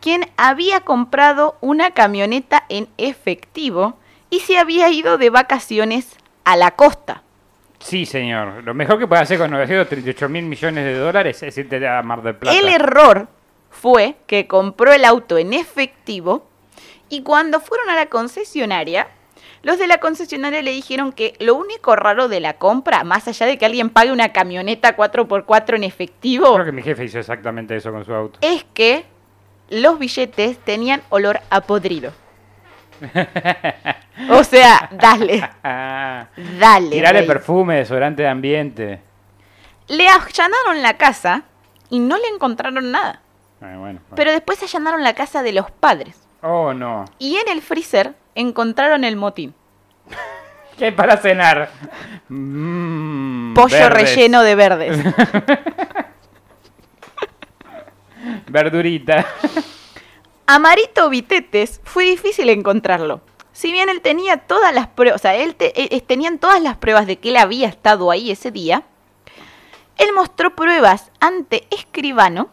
quien 0.00 0.26
había 0.36 0.80
comprado 0.80 1.56
una 1.60 1.92
camioneta 1.92 2.64
en 2.68 2.88
efectivo 2.98 3.96
y 4.28 4.40
se 4.40 4.58
había 4.58 4.88
ido 4.90 5.18
de 5.18 5.30
vacaciones 5.30 6.16
a 6.44 6.56
la 6.56 6.72
costa. 6.72 7.22
Sí, 7.78 8.06
señor. 8.06 8.64
Lo 8.64 8.74
mejor 8.74 8.98
que 8.98 9.06
puede 9.06 9.22
hacer 9.22 9.38
con 9.38 9.50
938 9.50 10.28
mil 10.28 10.44
millones 10.44 10.84
de 10.84 10.94
dólares 10.94 11.42
es 11.42 11.56
irte 11.58 11.86
a 11.86 12.02
Mar 12.02 12.22
del 12.22 12.36
Plata. 12.36 12.58
El 12.58 12.68
error 12.68 13.28
fue 13.70 14.16
que 14.26 14.46
compró 14.46 14.92
el 14.92 15.04
auto 15.04 15.38
en 15.38 15.52
efectivo 15.52 16.48
y 17.08 17.22
cuando 17.22 17.60
fueron 17.60 17.90
a 17.90 17.94
la 17.94 18.06
concesionaria, 18.06 19.08
los 19.62 19.78
de 19.78 19.86
la 19.86 19.98
concesionaria 19.98 20.60
le 20.62 20.72
dijeron 20.72 21.12
que 21.12 21.34
lo 21.38 21.54
único 21.54 21.94
raro 21.96 22.28
de 22.28 22.40
la 22.40 22.54
compra, 22.54 23.04
más 23.04 23.28
allá 23.28 23.46
de 23.46 23.58
que 23.58 23.64
alguien 23.66 23.90
pague 23.90 24.10
una 24.12 24.32
camioneta 24.32 24.96
4x4 24.96 25.76
en 25.76 25.84
efectivo, 25.84 26.52
Creo 26.54 26.66
que 26.66 26.72
mi 26.72 26.82
jefe 26.82 27.04
hizo 27.04 27.18
exactamente 27.18 27.76
eso 27.76 27.92
con 27.92 28.04
su 28.04 28.12
auto. 28.12 28.38
es 28.42 28.64
que 28.74 29.04
los 29.70 29.98
billetes 29.98 30.58
tenían 30.58 31.02
olor 31.10 31.40
a 31.50 31.60
podrido. 31.62 32.12
O 34.30 34.44
sea, 34.44 34.88
dale, 34.92 35.40
dale. 35.62 36.90
tirale 36.90 37.20
rey. 37.20 37.26
perfume, 37.26 37.76
desodorante 37.76 38.22
de 38.22 38.28
ambiente. 38.28 39.00
Le 39.88 40.06
allanaron 40.06 40.82
la 40.82 40.96
casa 40.98 41.42
y 41.88 41.98
no 41.98 42.16
le 42.18 42.26
encontraron 42.28 42.90
nada. 42.92 43.22
Ay, 43.60 43.68
bueno, 43.76 43.78
bueno. 43.78 44.00
Pero 44.14 44.30
después 44.32 44.62
allanaron 44.62 45.02
la 45.02 45.14
casa 45.14 45.42
de 45.42 45.52
los 45.52 45.70
padres. 45.70 46.16
Oh, 46.42 46.74
no. 46.74 47.06
Y 47.18 47.36
en 47.36 47.48
el 47.48 47.62
freezer 47.62 48.14
encontraron 48.34 49.04
el 49.04 49.16
motín. 49.16 49.54
¿Qué 50.78 50.86
hay 50.86 50.90
para 50.92 51.16
cenar? 51.18 51.70
Mm, 52.28 53.54
Pollo 53.54 53.76
verdes. 53.76 54.14
relleno 54.16 54.42
de 54.42 54.54
verdes. 54.54 54.98
Verdurita. 58.48 59.26
A 60.46 60.58
Marito 60.58 61.08
Vitetes 61.08 61.80
fue 61.84 62.04
difícil 62.04 62.48
encontrarlo. 62.50 63.20
Si 63.52 63.70
bien 63.72 63.88
él 63.88 64.00
tenía 64.00 64.38
todas 64.38 64.74
las 64.74 64.86
pruebas, 64.88 65.20
o 65.20 65.22
sea, 65.22 65.34
él 65.36 65.54
te- 65.56 65.94
eh, 65.94 66.00
tenían 66.00 66.38
todas 66.38 66.60
las 66.62 66.76
pruebas 66.76 67.06
de 67.06 67.18
que 67.18 67.30
él 67.30 67.36
había 67.36 67.68
estado 67.68 68.10
ahí 68.10 68.30
ese 68.30 68.50
día, 68.50 68.84
él 69.98 70.12
mostró 70.14 70.54
pruebas 70.56 71.10
ante 71.20 71.66
escribano 71.70 72.48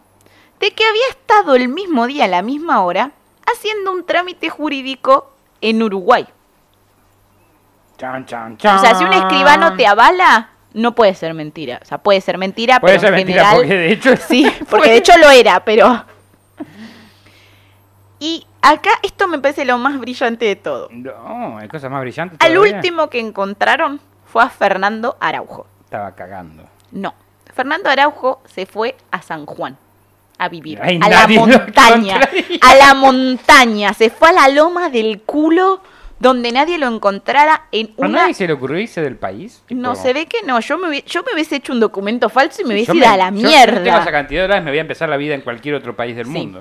de 0.60 0.72
que 0.72 0.84
había 0.84 1.08
estado 1.08 1.54
el 1.54 1.68
mismo 1.68 2.06
día 2.06 2.24
a 2.24 2.28
la 2.28 2.42
misma 2.42 2.82
hora 2.84 3.12
haciendo 3.50 3.92
un 3.92 4.04
trámite 4.04 4.50
jurídico 4.50 5.32
en 5.60 5.82
Uruguay. 5.82 6.26
Chan, 7.98 8.24
chan, 8.26 8.56
chan. 8.56 8.76
O 8.76 8.80
sea, 8.80 8.94
si 8.94 9.04
un 9.04 9.12
escribano 9.12 9.76
te 9.76 9.86
avala, 9.86 10.50
no 10.72 10.94
puede 10.94 11.14
ser 11.14 11.34
mentira. 11.34 11.80
O 11.82 11.84
sea, 11.84 11.98
puede 11.98 12.20
ser 12.20 12.38
mentira, 12.38 12.80
Puede 12.80 12.94
pero 12.94 13.00
ser 13.00 13.10
en 13.10 13.16
mentira 13.16 13.44
general... 13.50 13.60
porque 13.60 13.76
de 13.76 13.92
hecho... 13.92 14.16
Sí, 14.28 14.50
porque 14.70 14.90
de 14.90 14.96
hecho 14.96 15.16
lo 15.18 15.30
era, 15.30 15.64
pero... 15.64 16.04
Y 18.22 18.46
acá 18.60 18.90
esto 19.02 19.28
me 19.28 19.38
parece 19.38 19.64
lo 19.64 19.78
más 19.78 19.98
brillante 19.98 20.44
de 20.44 20.56
todo. 20.56 20.88
No, 20.90 21.56
hay 21.58 21.68
cosas 21.68 21.90
más 21.90 22.02
brillantes 22.02 22.38
Al 22.40 22.52
todavía. 22.52 22.76
último 22.76 23.08
que 23.08 23.18
encontraron 23.18 23.98
fue 24.26 24.42
a 24.42 24.50
Fernando 24.50 25.16
Araujo. 25.20 25.66
Estaba 25.84 26.14
cagando. 26.14 26.64
No, 26.92 27.14
Fernando 27.54 27.88
Araujo 27.88 28.42
se 28.44 28.66
fue 28.66 28.94
a 29.10 29.22
San 29.22 29.46
Juan 29.46 29.78
a 30.42 30.48
vivir. 30.48 30.78
Ay, 30.82 30.98
a 31.02 31.08
la 31.08 31.26
montaña. 31.28 32.20
A 32.62 32.74
la 32.74 32.94
montaña. 32.94 33.92
Se 33.94 34.10
fue 34.10 34.30
a 34.30 34.32
la 34.32 34.48
loma 34.48 34.88
del 34.90 35.20
culo 35.20 35.82
donde 36.18 36.52
nadie 36.52 36.76
lo 36.78 36.86
encontrara 36.86 37.66
en 37.72 37.88
¿A 37.98 38.06
una... 38.06 38.22
nadie 38.22 38.34
se 38.34 38.46
le 38.46 38.52
ocurrió 38.52 38.78
irse 38.78 39.00
del 39.00 39.16
país? 39.16 39.62
No, 39.70 39.94
se 39.94 40.12
ve 40.12 40.26
que 40.26 40.38
no. 40.46 40.60
Yo 40.60 40.76
me, 40.78 40.88
hubie- 40.88 41.04
yo 41.04 41.22
me 41.22 41.32
hubiese 41.34 41.56
hecho 41.56 41.72
un 41.72 41.80
documento 41.80 42.28
falso 42.28 42.62
y 42.62 42.64
me 42.64 42.74
hubiese 42.74 42.92
yo 42.92 42.98
ido 42.98 43.06
me- 43.08 43.14
a 43.14 43.16
la 43.16 43.26
yo- 43.30 43.46
mierda. 43.46 43.82
tengo 43.82 43.98
esa 43.98 44.10
cantidad 44.12 44.40
de 44.40 44.42
dólares, 44.48 44.64
me 44.64 44.70
voy 44.70 44.78
a 44.78 44.82
empezar 44.82 45.08
la 45.08 45.16
vida 45.16 45.34
en 45.34 45.40
cualquier 45.42 45.74
otro 45.76 45.94
país 45.96 46.16
del 46.16 46.26
Sí. 46.26 46.32
mundo. 46.32 46.60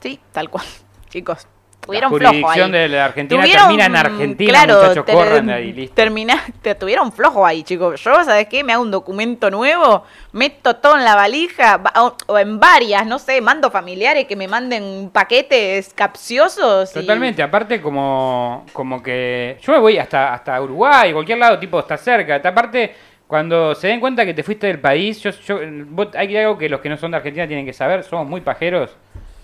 Sí, 0.00 0.18
tal 0.32 0.50
cual. 0.50 0.66
Chicos, 1.08 1.46
La 1.88 2.08
tuvieron 2.08 2.10
flojo 2.18 2.50
ahí. 2.50 2.70
de 2.70 2.88
la 2.88 3.04
Argentina 3.06 3.40
Tuvieron, 3.42 3.62
termina 3.66 3.86
en 3.86 3.96
Argentina, 3.96 4.50
claro, 4.64 4.80
muchachos, 4.82 5.04
te- 5.06 5.12
corran 5.12 5.46
de 5.46 5.52
ahí, 5.54 5.72
listo. 5.72 5.94
termina- 5.94 6.44
te 6.62 6.74
tuvieron 6.74 7.10
flojo 7.12 7.46
ahí, 7.46 7.62
chicos. 7.62 8.00
Yo, 8.02 8.24
¿sabes 8.24 8.46
qué? 8.48 8.62
Me 8.62 8.72
hago 8.74 8.82
un 8.82 8.90
documento 8.90 9.50
nuevo, 9.50 10.04
meto 10.32 10.76
todo 10.76 10.96
en 10.98 11.04
la 11.04 11.14
valija, 11.14 11.78
va- 11.78 11.92
o, 12.26 12.38
en 12.38 12.60
varias, 12.60 13.06
no 13.06 13.18
sé, 13.18 13.40
mando 13.40 13.70
familiares 13.70 14.26
que 14.26 14.36
me 14.36 14.46
manden 14.48 15.10
paquetes 15.12 15.92
capciosos. 15.94 16.90
y- 16.92 17.00
Totalmente, 17.00 17.42
aparte 17.42 17.80
como, 17.80 18.66
como 18.72 19.02
que 19.02 19.58
yo 19.62 19.72
me 19.72 19.78
voy 19.78 19.98
hasta, 19.98 20.34
hasta 20.34 20.60
Uruguay, 20.60 21.12
cualquier 21.12 21.38
lado, 21.38 21.58
tipo, 21.58 21.78
está 21.80 21.96
cerca. 21.96 22.36
Aparte, 22.44 22.94
cuando 23.26 23.74
se 23.74 23.88
den 23.88 24.00
cuenta 24.00 24.24
que 24.24 24.34
te 24.34 24.42
fuiste 24.42 24.66
del 24.66 24.78
país, 24.80 25.20
yo, 25.22 25.30
yo, 25.30 25.58
vos- 25.86 26.14
hay 26.14 26.36
algo 26.36 26.56
que 26.58 26.68
los 26.68 26.80
que 26.80 26.88
no 26.88 26.96
son 26.96 27.10
de 27.10 27.16
Argentina 27.18 27.46
tienen 27.46 27.64
que 27.66 27.72
saber, 27.72 28.02
somos 28.04 28.26
muy 28.26 28.40
pajeros. 28.40 28.90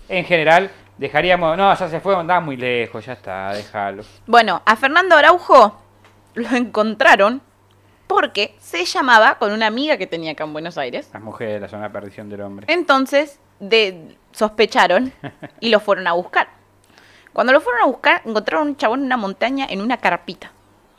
En 0.07 0.23
general, 0.25 0.69
dejaríamos, 0.97 1.57
no, 1.57 1.73
ya 1.75 1.89
se 1.89 1.99
fue, 1.99 2.15
andaba 2.15 2.39
muy 2.39 2.57
lejos, 2.57 3.05
ya 3.05 3.13
está, 3.13 3.51
déjalo. 3.53 4.03
Bueno, 4.27 4.61
a 4.65 4.75
Fernando 4.75 5.15
Araujo 5.15 5.81
lo 6.35 6.49
encontraron 6.55 7.41
porque 8.07 8.55
se 8.59 8.85
llamaba 8.85 9.37
con 9.37 9.51
una 9.51 9.67
amiga 9.67 9.97
que 9.97 10.07
tenía 10.07 10.31
acá 10.33 10.43
en 10.43 10.53
Buenos 10.53 10.77
Aires. 10.77 11.09
Las 11.13 11.21
mujeres, 11.23 11.61
la 11.61 11.67
zona 11.67 11.83
de 11.83 11.89
perdición 11.89 12.29
del 12.29 12.41
hombre. 12.41 12.65
Entonces, 12.69 13.39
de, 13.59 14.17
sospecharon 14.31 15.11
y 15.59 15.69
lo 15.69 15.79
fueron 15.79 16.07
a 16.07 16.13
buscar. 16.13 16.47
Cuando 17.33 17.51
lo 17.51 17.59
fueron 17.61 17.81
a 17.81 17.85
buscar, 17.87 18.21
encontraron 18.25 18.67
un 18.69 18.77
chabón 18.77 18.99
en 18.99 19.05
una 19.07 19.17
montaña 19.17 19.65
en 19.69 19.81
una 19.81 19.97
carpita, 19.97 20.51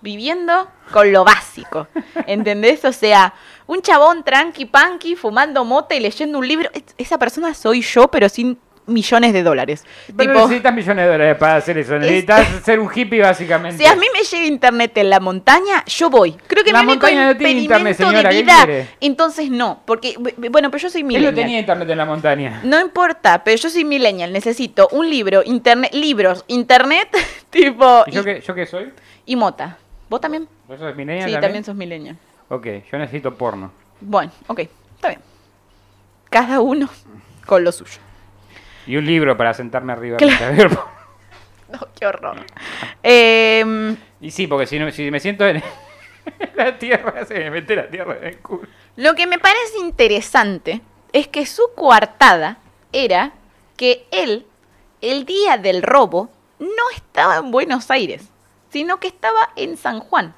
viviendo 0.02 0.68
con 0.92 1.10
lo 1.12 1.24
básico. 1.24 1.86
¿Entendés? 2.26 2.84
O 2.84 2.92
sea, 2.92 3.32
un 3.66 3.80
chabón 3.80 4.22
tranqui 4.24 4.66
panqui, 4.66 5.16
fumando 5.16 5.64
mota 5.64 5.94
y 5.94 6.00
leyendo 6.00 6.38
un 6.38 6.46
libro. 6.46 6.68
Es- 6.74 6.94
Esa 6.98 7.18
persona 7.18 7.54
soy 7.54 7.80
yo, 7.82 8.08
pero 8.08 8.28
sin 8.28 8.58
millones 8.86 9.32
de 9.32 9.42
dólares. 9.42 9.84
Pero 10.16 10.32
tipo, 10.32 10.46
necesitas 10.46 10.74
millones 10.74 11.04
de 11.06 11.12
dólares 11.12 11.36
para 11.38 11.56
hacer 11.56 11.78
eso. 11.78 11.98
Necesitas 11.98 12.46
ser 12.64 12.78
un 12.80 12.90
hippie 12.94 13.20
básicamente. 13.20 13.82
si 13.82 13.86
a 13.88 13.96
mí 13.96 14.06
me 14.12 14.22
llega 14.22 14.46
internet 14.46 14.96
en 14.98 15.10
la 15.10 15.20
montaña, 15.20 15.84
yo 15.86 16.08
voy. 16.10 16.32
Creo 16.46 16.62
que 16.64 16.72
La 16.72 16.82
mi 16.82 16.92
único 16.92 17.06
montaña 17.06 17.26
no 17.32 17.36
tiene 17.36 17.60
internet, 17.60 17.96
señora, 17.96 18.28
de 18.28 18.36
¿qué 18.36 18.42
vida, 18.42 18.66
entonces 19.00 19.50
no, 19.50 19.82
porque 19.84 20.14
bueno, 20.50 20.70
pero 20.70 20.82
yo 20.82 20.90
soy 20.90 21.00
Él 21.00 21.06
no 21.06 21.08
millennial. 21.08 21.34
tenía 21.34 21.58
internet 21.60 21.90
en 21.90 21.98
la 21.98 22.04
montaña. 22.04 22.60
No 22.64 22.80
importa, 22.80 23.42
pero 23.44 23.56
yo 23.56 23.70
soy 23.70 23.84
millennial, 23.84 24.32
necesito 24.32 24.88
un 24.92 25.08
libro, 25.10 25.42
internet, 25.44 25.92
libros, 25.92 26.44
internet, 26.48 27.08
tipo 27.50 28.04
¿Y 28.06 28.12
yo 28.12 28.20
y, 28.20 28.24
qué, 28.24 28.40
yo 28.40 28.54
qué 28.54 28.66
soy? 28.66 28.92
y 29.26 29.36
mota. 29.36 29.78
¿Vos 30.08 30.20
también? 30.20 30.46
¿Vos 30.68 30.78
sos 30.78 30.94
millennial 30.94 31.28
sí, 31.28 31.32
también? 31.32 31.40
también 31.40 31.64
sos 31.64 31.74
millennial. 31.74 32.16
Ok, 32.48 32.66
yo 32.90 32.98
necesito 32.98 33.34
porno. 33.34 33.72
Bueno, 34.00 34.30
ok, 34.46 34.60
está 34.94 35.08
bien. 35.08 35.20
Cada 36.30 36.60
uno 36.60 36.88
con 37.44 37.64
lo 37.64 37.72
suyo. 37.72 37.98
Y 38.86 38.96
un 38.96 39.04
libro 39.06 39.36
para 39.36 39.52
sentarme 39.54 39.92
arriba. 39.92 40.16
Claro. 40.18 40.90
No, 41.68 41.80
qué 41.98 42.06
horror. 42.06 42.46
Em, 43.02 43.96
Y 44.20 44.30
sí, 44.30 44.46
porque 44.46 44.66
si, 44.68 44.78
no, 44.78 44.88
si 44.92 45.10
me 45.10 45.18
siento 45.18 45.44
en 45.48 45.60
la 46.54 46.78
tierra, 46.78 47.24
se 47.26 47.34
me 47.34 47.50
mete 47.50 47.74
la 47.74 47.88
tierra 47.88 48.16
en 48.18 48.24
el 48.24 48.38
culo. 48.38 48.68
lo 48.94 49.14
que 49.16 49.26
me 49.26 49.40
parece 49.40 49.78
interesante 49.80 50.80
es 51.12 51.26
que 51.26 51.44
su 51.44 51.62
coartada 51.74 52.58
era 52.92 53.32
que 53.76 54.06
él, 54.12 54.46
el 55.00 55.24
día 55.26 55.56
del 55.58 55.82
robo, 55.82 56.30
no 56.60 56.90
estaba 56.94 57.38
en 57.38 57.50
Buenos 57.50 57.90
Aires, 57.90 58.22
sino 58.70 59.00
que 59.00 59.08
estaba 59.08 59.50
en 59.56 59.76
San 59.76 59.98
Juan. 59.98 60.34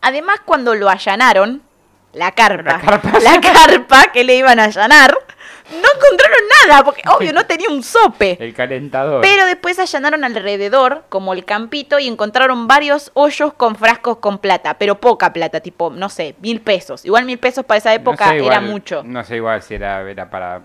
Además, 0.00 0.40
cuando 0.44 0.74
lo 0.74 0.88
allanaron, 0.88 1.62
la 2.12 2.32
carpa, 2.32 2.72
La 2.72 2.80
carpa. 2.80 3.20
la 3.20 3.40
carpa 3.40 4.12
que 4.12 4.24
le 4.24 4.34
iban 4.34 4.58
a 4.58 4.64
allanar, 4.64 5.16
no 5.74 5.88
encontraron 5.96 6.38
nada, 6.66 6.84
porque 6.84 7.02
obvio 7.08 7.32
no 7.32 7.46
tenía 7.46 7.68
un 7.68 7.82
sope. 7.82 8.36
El 8.40 8.54
calentador. 8.54 9.20
Pero 9.20 9.46
después 9.46 9.78
allanaron 9.78 10.24
alrededor, 10.24 11.04
como 11.08 11.32
el 11.32 11.44
campito, 11.44 11.98
y 11.98 12.08
encontraron 12.08 12.66
varios 12.66 13.10
hoyos 13.14 13.52
con 13.54 13.76
frascos 13.76 14.18
con 14.18 14.38
plata, 14.38 14.74
pero 14.78 15.00
poca 15.00 15.32
plata, 15.32 15.60
tipo, 15.60 15.90
no 15.90 16.08
sé, 16.08 16.34
mil 16.40 16.60
pesos. 16.60 17.04
Igual 17.04 17.24
mil 17.24 17.38
pesos 17.38 17.64
para 17.64 17.78
esa 17.78 17.90
No 17.90 17.96
época 17.96 18.34
era 18.34 18.60
mucho. 18.60 19.02
No 19.04 19.24
sé 19.24 19.36
igual 19.36 19.62
si 19.62 19.74
era, 19.74 20.08
era 20.08 20.30
para 20.30 20.62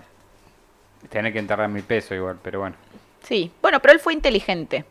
tener 1.08 1.32
que 1.32 1.38
enterrar 1.38 1.68
mi 1.68 1.82
peso 1.82 2.14
igual, 2.14 2.38
pero 2.42 2.60
bueno. 2.60 2.76
Sí, 3.22 3.50
bueno, 3.62 3.80
pero 3.80 3.92
él 3.92 4.00
fue 4.00 4.12
inteligente. 4.12 4.84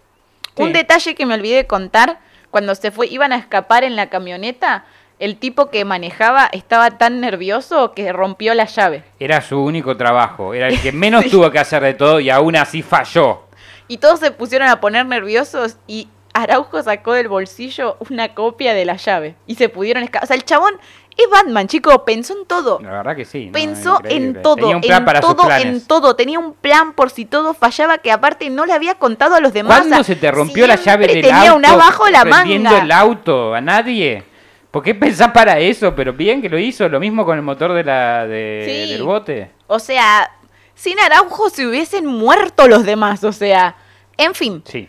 Un 0.55 0.73
detalle 0.73 1.15
que 1.15 1.25
me 1.25 1.35
olvidé 1.35 1.55
de 1.57 1.67
contar, 1.67 2.19
cuando 2.51 2.75
se 2.75 2.91
fue, 2.91 3.07
iban 3.07 3.31
a 3.31 3.37
escapar 3.37 3.83
en 3.83 3.95
la 3.95 4.09
camioneta, 4.09 4.85
el 5.19 5.37
tipo 5.37 5.69
que 5.69 5.83
manejaba 5.85 6.49
estaba 6.51 6.91
tan 6.97 7.19
nervioso 7.21 7.93
que 7.93 8.11
rompió 8.13 8.53
la 8.53 8.65
llave. 8.65 9.03
Era 9.19 9.41
su 9.41 9.61
único 9.61 9.97
trabajo, 9.97 10.53
era 10.53 10.67
el 10.69 10.81
que 10.81 10.91
menos 10.93 11.23
Sí. 11.25 11.29
tuvo 11.31 11.51
que 11.51 11.59
hacer 11.59 11.83
de 11.83 11.93
todo 11.93 12.19
y 12.19 12.29
aún 12.29 12.55
así 12.55 12.81
falló. 12.81 13.43
Y 13.87 13.97
todos 13.97 14.19
se 14.19 14.31
pusieron 14.31 14.67
a 14.69 14.79
poner 14.79 15.05
nerviosos 15.05 15.77
y 15.87 16.07
Araujo 16.33 16.81
sacó 16.83 17.13
del 17.13 17.27
bolsillo 17.27 17.97
una 18.09 18.33
copia 18.35 18.73
de 18.73 18.85
la 18.85 18.95
llave. 18.97 19.35
Y 19.47 19.55
se 19.55 19.67
pudieron 19.67 20.03
escapar. 20.03 20.23
O 20.25 20.27
sea, 20.27 20.35
el 20.35 20.45
chabón 20.45 20.75
es 21.17 21.25
Batman, 21.29 21.67
chico, 21.67 22.05
pensó 22.05 22.33
en 22.39 22.45
todo. 22.45 22.79
La 22.81 22.91
verdad 22.91 23.15
que 23.15 23.25
sí. 23.25 23.49
Pensó 23.51 23.99
en 24.05 24.41
todo, 24.41 24.55
Tenía 24.55 24.75
un 24.75 24.81
plan 24.83 24.99
en 24.99 25.05
para 25.05 25.21
sus 25.21 25.35
todo, 25.35 25.47
planes. 25.47 25.65
en 25.65 25.87
todo. 25.87 26.15
Tenía 26.15 26.37
un 26.39 26.53
plan 26.53 26.93
por 26.93 27.09
si 27.09 27.25
todo 27.25 27.53
fallaba 27.55 27.97
que 27.97 28.11
aparte 28.11 28.49
no 28.51 28.65
le 28.67 28.73
había 28.73 28.95
contado 28.95 29.35
a 29.35 29.39
los 29.41 29.51
demás. 29.53 29.79
¿Cuándo 29.79 30.03
se 30.03 30.15
te 30.15 30.29
rompió 30.31 30.65
la 30.67 30.75
llave 30.75 31.07
del 31.07 31.21
tenía 31.23 31.41
auto? 31.49 31.55
una 31.57 31.75
bajo 31.75 32.07
la 32.09 32.21
prendiendo 32.21 32.69
manga. 32.69 32.83
el 32.85 32.91
auto? 32.91 33.55
¿A 33.55 33.59
nadie? 33.59 34.23
¿Por 34.71 34.83
qué 34.83 34.93
pensás 34.93 35.31
para 35.31 35.57
eso? 35.59 35.95
Pero 35.95 36.13
bien 36.13 36.41
que 36.41 36.49
lo 36.49 36.57
hizo. 36.59 36.87
Lo 36.89 36.99
mismo 36.99 37.25
con 37.25 37.35
el 37.37 37.41
motor 37.43 37.73
de 37.73 37.83
la, 37.83 38.27
de- 38.27 38.63
Sí. 38.85 38.91
del 38.93 39.03
bote. 39.03 39.51
O 39.67 39.79
sea, 39.79 40.29
sin 40.75 40.99
Araujo 40.99 41.49
se 41.49 41.65
hubiesen 41.65 42.05
muerto 42.05 42.67
los 42.67 42.83
demás. 42.85 43.23
O 43.23 43.31
sea, 43.31 43.75
en 44.17 44.35
fin. 44.35 44.61
Sí. 44.65 44.87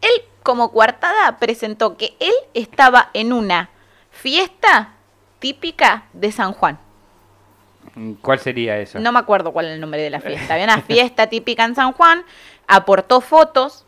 Él, 0.00 0.10
como 0.42 0.70
coartada, 0.70 1.38
presentó 1.38 1.96
que 1.96 2.14
él 2.20 2.32
estaba 2.54 3.10
en 3.14 3.32
una 3.32 3.70
fiesta 4.10 4.90
típica 5.40 6.04
de 6.12 6.30
San 6.30 6.52
Juan. 6.52 6.78
¿Cuál 8.20 8.38
sería 8.38 8.78
eso? 8.78 8.98
No 9.00 9.10
me 9.10 9.18
acuerdo 9.18 9.52
cuál 9.52 9.66
es 9.66 9.72
el 9.72 9.80
nombre 9.80 10.00
de 10.02 10.10
la 10.10 10.20
fiesta. 10.20 10.54
Había 10.54 10.64
una 10.66 10.82
fiesta 10.82 11.28
típica 11.28 11.64
en 11.64 11.74
San 11.74 11.92
Juan, 11.92 12.24
aportó 12.66 13.20
fotos 13.20 13.86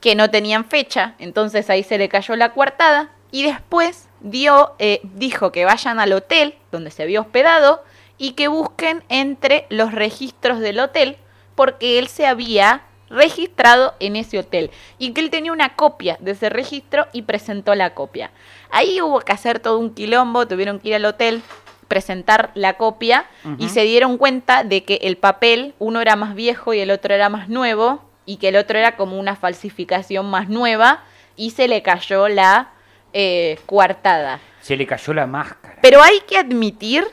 que 0.00 0.14
no 0.14 0.30
tenían 0.30 0.64
fecha, 0.64 1.14
entonces 1.18 1.68
ahí 1.68 1.82
se 1.82 1.98
le 1.98 2.08
cayó 2.08 2.34
la 2.36 2.52
coartada 2.52 3.10
y 3.30 3.42
después 3.42 4.08
dio, 4.20 4.74
eh, 4.78 5.00
dijo 5.02 5.52
que 5.52 5.64
vayan 5.64 6.00
al 6.00 6.12
hotel 6.12 6.54
donde 6.70 6.90
se 6.90 7.02
había 7.02 7.20
hospedado 7.20 7.82
y 8.18 8.32
que 8.32 8.48
busquen 8.48 9.02
entre 9.08 9.66
los 9.70 9.92
registros 9.92 10.60
del 10.60 10.80
hotel 10.80 11.16
porque 11.54 11.98
él 11.98 12.08
se 12.08 12.26
había 12.26 12.82
registrado 13.10 13.94
en 13.98 14.16
ese 14.16 14.38
hotel 14.38 14.70
y 14.98 15.12
que 15.12 15.20
él 15.20 15.30
tenía 15.30 15.52
una 15.52 15.74
copia 15.74 16.16
de 16.20 16.30
ese 16.30 16.48
registro 16.48 17.06
y 17.12 17.22
presentó 17.22 17.74
la 17.74 17.94
copia. 17.94 18.30
Ahí 18.70 19.00
hubo 19.00 19.20
que 19.20 19.32
hacer 19.32 19.58
todo 19.58 19.78
un 19.78 19.92
quilombo, 19.92 20.46
tuvieron 20.46 20.78
que 20.78 20.88
ir 20.88 20.94
al 20.94 21.04
hotel, 21.04 21.42
presentar 21.88 22.52
la 22.54 22.74
copia 22.74 23.26
y 23.58 23.68
se 23.68 23.82
dieron 23.82 24.16
cuenta 24.16 24.62
de 24.62 24.84
que 24.84 25.00
el 25.02 25.16
papel, 25.16 25.74
uno 25.80 26.00
era 26.00 26.14
más 26.14 26.36
viejo 26.36 26.72
y 26.72 26.78
el 26.78 26.92
otro 26.92 27.12
era 27.12 27.28
más 27.28 27.48
nuevo 27.48 28.00
y 28.26 28.36
que 28.36 28.48
el 28.48 28.56
otro 28.56 28.78
era 28.78 28.96
como 28.96 29.18
una 29.18 29.34
falsificación 29.34 30.30
más 30.30 30.48
nueva 30.48 31.02
y 31.34 31.50
se 31.50 31.66
le 31.66 31.82
cayó 31.82 32.28
la 32.28 32.70
eh, 33.12 33.58
coartada. 33.66 34.40
Se 34.60 34.76
le 34.76 34.86
cayó 34.86 35.12
la 35.14 35.26
máscara. 35.26 35.76
Pero 35.82 36.02
hay 36.02 36.20
que 36.28 36.36
admitir 36.38 37.04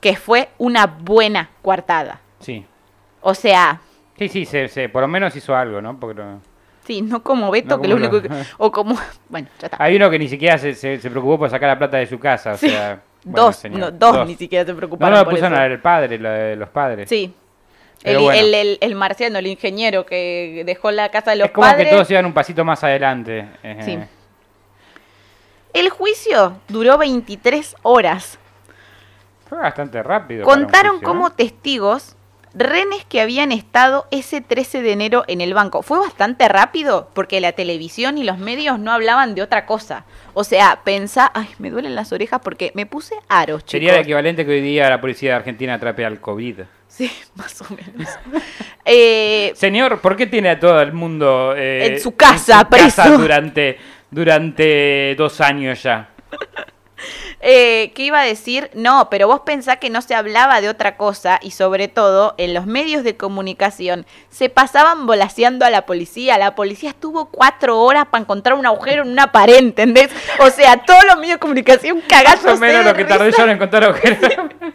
que 0.00 0.16
fue 0.16 0.48
una 0.58 0.86
buena 0.86 1.50
coartada. 1.62 2.20
Sí. 2.40 2.64
O 3.20 3.34
sea, 3.34 3.80
Sí, 4.18 4.28
sí, 4.28 4.46
se, 4.46 4.68
se- 4.68 4.88
por 4.88 5.02
lo 5.02 5.08
menos 5.08 5.36
hizo 5.36 5.54
algo, 5.54 5.80
¿no? 5.82 5.98
Porque 6.00 6.22
no- 6.22 6.40
sí, 6.86 7.02
no 7.02 7.22
como 7.22 7.50
Beto, 7.50 7.76
No 7.76 7.82
que 7.82 7.88
lo 7.88 7.96
como 7.96 8.08
único 8.08 8.22
que... 8.28 8.34
O 8.58 8.72
como... 8.72 8.96
Bueno, 9.28 9.48
ya 9.60 9.66
está. 9.66 9.76
Hay 9.82 9.96
uno 9.96 10.08
que 10.08 10.18
ni 10.18 10.28
siquiera 10.28 10.56
se, 10.56 10.74
se, 10.74 10.98
se 10.98 11.10
preocupó 11.10 11.38
por 11.40 11.50
sacar 11.50 11.68
la 11.68 11.78
plata 11.78 11.98
de 11.98 12.06
su 12.06 12.18
casa, 12.18 12.52
o 12.52 12.56
Sí. 12.56 12.70
sea... 12.70 13.00
bueno, 13.24 13.46
dos, 13.46 13.64
no, 13.70 13.90
dos, 13.90 14.26
ni 14.26 14.34
siquiera 14.36 14.64
se 14.64 14.70
No, 14.72 14.76
preocuparon 14.78 15.18
no, 15.18 15.24
puso 15.28 15.46
eso. 15.46 15.54
el 15.62 15.80
padre, 15.80 16.18
lo 16.18 16.30
de 16.30 16.56
los 16.56 16.68
padres. 16.70 17.08
Sí. 17.08 17.34
El, 18.04 18.18
bueno. 18.18 18.38
el, 18.40 18.54
el- 18.54 18.78
el 18.80 18.94
marciano, 18.94 19.38
el 19.38 19.46
ingeniero 19.48 20.06
que 20.06 20.62
dejó 20.64 20.90
la 20.92 21.10
casa 21.10 21.32
de 21.32 21.36
los 21.38 21.46
es 21.48 21.52
como 21.52 21.66
padres. 21.66 21.86
que 21.86 21.92
todos 21.92 22.10
iban 22.10 22.24
un 22.24 22.32
pasito 22.32 22.64
más 22.64 22.82
adelante. 22.84 23.46
eh, 23.62 23.78
Sí. 23.84 23.98
El 25.76 25.90
juicio 25.90 26.58
duró 26.68 26.96
23 26.96 27.76
horas. 27.82 28.38
Fue 29.46 29.58
bastante 29.58 30.02
rápido. 30.02 30.44
para 30.46 30.56
un 30.56 30.62
Contaron 30.64 30.90
juicio, 30.96 31.08
como 31.08 31.30
testigos 31.32 32.16
renes 32.54 33.04
que 33.04 33.20
habían 33.20 33.52
estado 33.52 34.06
ese 34.10 34.40
13 34.40 34.80
de 34.80 34.92
enero 34.92 35.24
en 35.28 35.42
el 35.42 35.52
banco. 35.52 35.82
Fue 35.82 35.98
bastante 35.98 36.48
rápido 36.48 37.10
porque 37.12 37.40
la 37.40 37.52
televisión 37.52 38.16
y 38.16 38.24
los 38.24 38.38
medios 38.38 38.78
no 38.78 38.92
hablaban 38.92 39.34
de 39.34 39.42
otra 39.42 39.66
cosa. 39.66 40.06
O 40.32 40.44
sea, 40.44 40.80
pensá, 40.82 41.30
ay, 41.34 41.48
me 41.58 41.70
duelen 41.70 41.94
las 41.94 42.12
orejas 42.12 42.40
porque 42.42 42.72
me 42.74 42.86
puse 42.86 43.14
aros, 43.28 43.60
chicos. 43.60 43.72
Sería 43.72 43.94
el 43.96 44.00
equivalente 44.00 44.46
que 44.46 44.52
hoy 44.52 44.62
día 44.62 44.88
la 44.88 45.00
policía 45.00 45.30
de 45.30 45.36
Argentina 45.36 45.74
atrape 45.74 46.06
al 46.06 46.20
COVID. 46.20 46.60
Sí, 46.88 47.10
más 47.34 47.60
o 47.60 47.66
menos. 47.74 48.08
Eh, 48.84 49.52
Señor, 49.54 50.00
¿por 50.00 50.16
qué 50.16 50.26
tiene 50.26 50.50
a 50.50 50.58
todo 50.58 50.80
el 50.80 50.92
mundo 50.94 51.54
eh, 51.54 51.86
En 51.86 52.00
su 52.00 52.16
casa, 52.16 52.66
preso. 52.70 53.18
durante, 53.18 53.78
durante 54.10 55.14
dos 55.16 55.40
años 55.40 55.82
ya? 55.82 56.10
Eh, 57.40 57.92
¿Qué 57.94 58.04
iba 58.04 58.20
a 58.20 58.24
decir? 58.24 58.70
No, 58.72 59.10
pero 59.10 59.28
vos 59.28 59.40
pensás 59.40 59.76
que 59.76 59.90
no 59.90 60.00
se 60.00 60.14
hablaba 60.14 60.62
de 60.62 60.70
otra 60.70 60.96
cosa 60.96 61.38
y 61.42 61.50
sobre 61.50 61.86
todo 61.88 62.34
en 62.38 62.54
los 62.54 62.64
medios 62.66 63.04
de 63.04 63.18
comunicación 63.18 64.06
se 64.30 64.48
pasaban 64.48 65.06
volaseando 65.06 65.66
a 65.66 65.70
la 65.70 65.84
policía. 65.84 66.38
La 66.38 66.54
policía 66.54 66.90
estuvo 66.90 67.26
cuatro 67.26 67.78
horas 67.82 68.06
para 68.06 68.22
encontrar 68.22 68.56
un 68.56 68.64
agujero 68.64 69.02
en 69.02 69.10
una 69.10 69.30
pared, 69.30 69.58
¿entendés? 69.58 70.08
O 70.40 70.48
sea, 70.48 70.78
todos 70.78 71.04
los 71.04 71.16
medios 71.18 71.34
de 71.34 71.40
comunicación 71.40 71.98
Más 71.98 72.06
cagándose 72.08 72.48
o 72.48 72.56
menos 72.56 72.84
lo 72.86 72.94
que 72.94 73.04
tardé 73.04 73.30
yo 73.30 73.44
en 73.44 73.50
encontrar 73.50 73.84
agujeros. 73.84 74.18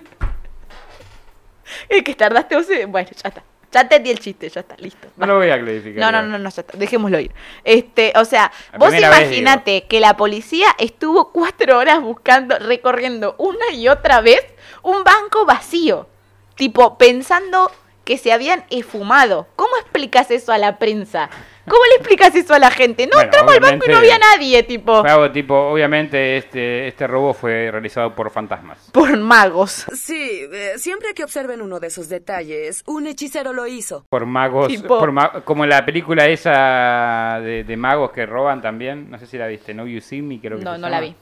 Eh, 1.89 2.03
que 2.03 2.13
tardaste 2.15 2.55
vos 2.55 2.69
en- 2.69 2.91
Bueno, 2.91 3.09
ya 3.11 3.29
está. 3.29 3.43
Ya 3.72 3.88
te 3.88 3.99
di 3.99 4.11
el 4.11 4.19
chiste, 4.19 4.49
ya 4.49 4.61
está, 4.61 4.76
listo. 4.78 5.07
No 5.15 5.26
lo 5.26 5.36
voy 5.38 5.49
a 5.49 5.59
clarificar. 5.59 5.99
No, 6.01 6.11
no, 6.11 6.28
no, 6.28 6.38
no, 6.38 6.49
ya 6.49 6.61
está, 6.61 6.78
dejémoslo 6.78 7.19
ir. 7.19 7.32
Este, 7.63 8.11
o 8.17 8.26
sea, 8.26 8.51
La 8.74 8.80
vos 8.80 8.93
imaginate 8.93 9.84
que 9.88 9.99
la 10.01 10.17
policía 10.17 10.67
estuvo 10.78 11.32
cuatro 11.32 11.78
horas 11.78 12.01
buscando, 12.01 12.59
recorriendo 12.59 13.36
una 13.38 13.72
y 13.74 13.88
otra 13.88 14.19
vez 14.19 14.41
un 14.84 15.03
banco 15.03 15.45
vacío. 15.45 16.07
Tipo, 16.55 16.97
pensando 16.97 17.72
que 18.03 18.17
se 18.17 18.34
habían 18.34 18.65
esfumado. 18.69 19.47
¿Cómo 19.55 19.76
explicas 19.78 20.32
eso 20.32 20.51
a 20.51 20.57
la 20.57 20.78
prensa? 20.78 21.30
¿Cómo 21.68 21.82
le 21.91 21.95
explicas 21.97 22.34
eso 22.36 22.53
a 22.55 22.59
la 22.59 22.72
gente? 22.72 23.05
No, 23.05 23.12
Bueno, 23.14 23.26
entramos 23.26 23.53
al 23.53 23.59
banco 23.59 23.86
y 23.88 23.91
no 23.91 23.97
había 23.99 24.18
nadie, 24.18 24.64
tipo, 24.64 25.03
algo 25.05 25.32
tipo, 25.32 25.55
obviamente 25.55 26.38
este, 26.38 26.88
este 26.88 27.05
robo 27.07 27.34
fue 27.34 27.70
realizado 27.72 28.16
por 28.16 28.32
fantasmas. 28.32 28.89
por 28.91 29.16
magos. 29.18 29.86
Sí, 29.93 30.41
eh, 30.51 30.74
siempre 30.78 31.14
que 31.14 31.24
observen 31.24 31.62
uno 31.62 31.80
de 31.80 31.88
esos 31.88 32.09
detalles, 32.09 32.84
un 32.88 33.05
hechicero 33.07 33.53
lo 33.53 33.68
hizo. 33.68 34.05
Por 34.09 34.26
magos, 34.26 34.68
Tipo- 34.70 34.97
por 34.99 35.12
ma- 35.12 35.32
como 35.45 35.66
la 35.66 35.86
película 35.86 36.26
esa 36.28 37.39
de, 37.41 37.64
de 37.64 37.78
magos 37.78 38.12
que 38.12 38.26
roban 38.26 38.62
también, 38.62 39.09
no 39.12 39.18
sé 39.20 39.28
si 39.28 39.38
la 39.38 39.47
viste, 39.47 39.74
No 39.74 39.86
You 39.86 40.01
See 40.01 40.22
Me, 40.22 40.39
creo 40.39 40.57
que 40.57 40.66
No, 40.66 40.74
se 40.76 40.80
no 40.80 40.89
la 40.89 40.99
vi. 40.99 41.16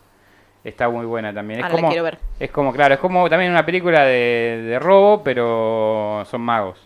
Está 0.63 0.89
muy 0.89 1.05
buena 1.05 1.33
también. 1.33 1.59
Es 1.59 1.63
Ahora 1.65 1.75
la 1.75 1.79
como, 1.81 1.89
quiero 1.89 2.03
ver. 2.03 2.17
Es 2.39 2.51
como, 2.51 2.73
claro, 2.73 2.93
es 2.95 2.99
como 2.99 3.29
también 3.29 3.51
una 3.51 3.65
película 3.65 4.03
de, 4.03 4.61
de 4.67 4.79
robo, 4.79 5.23
pero 5.23 6.23
son 6.29 6.41
magos. 6.41 6.79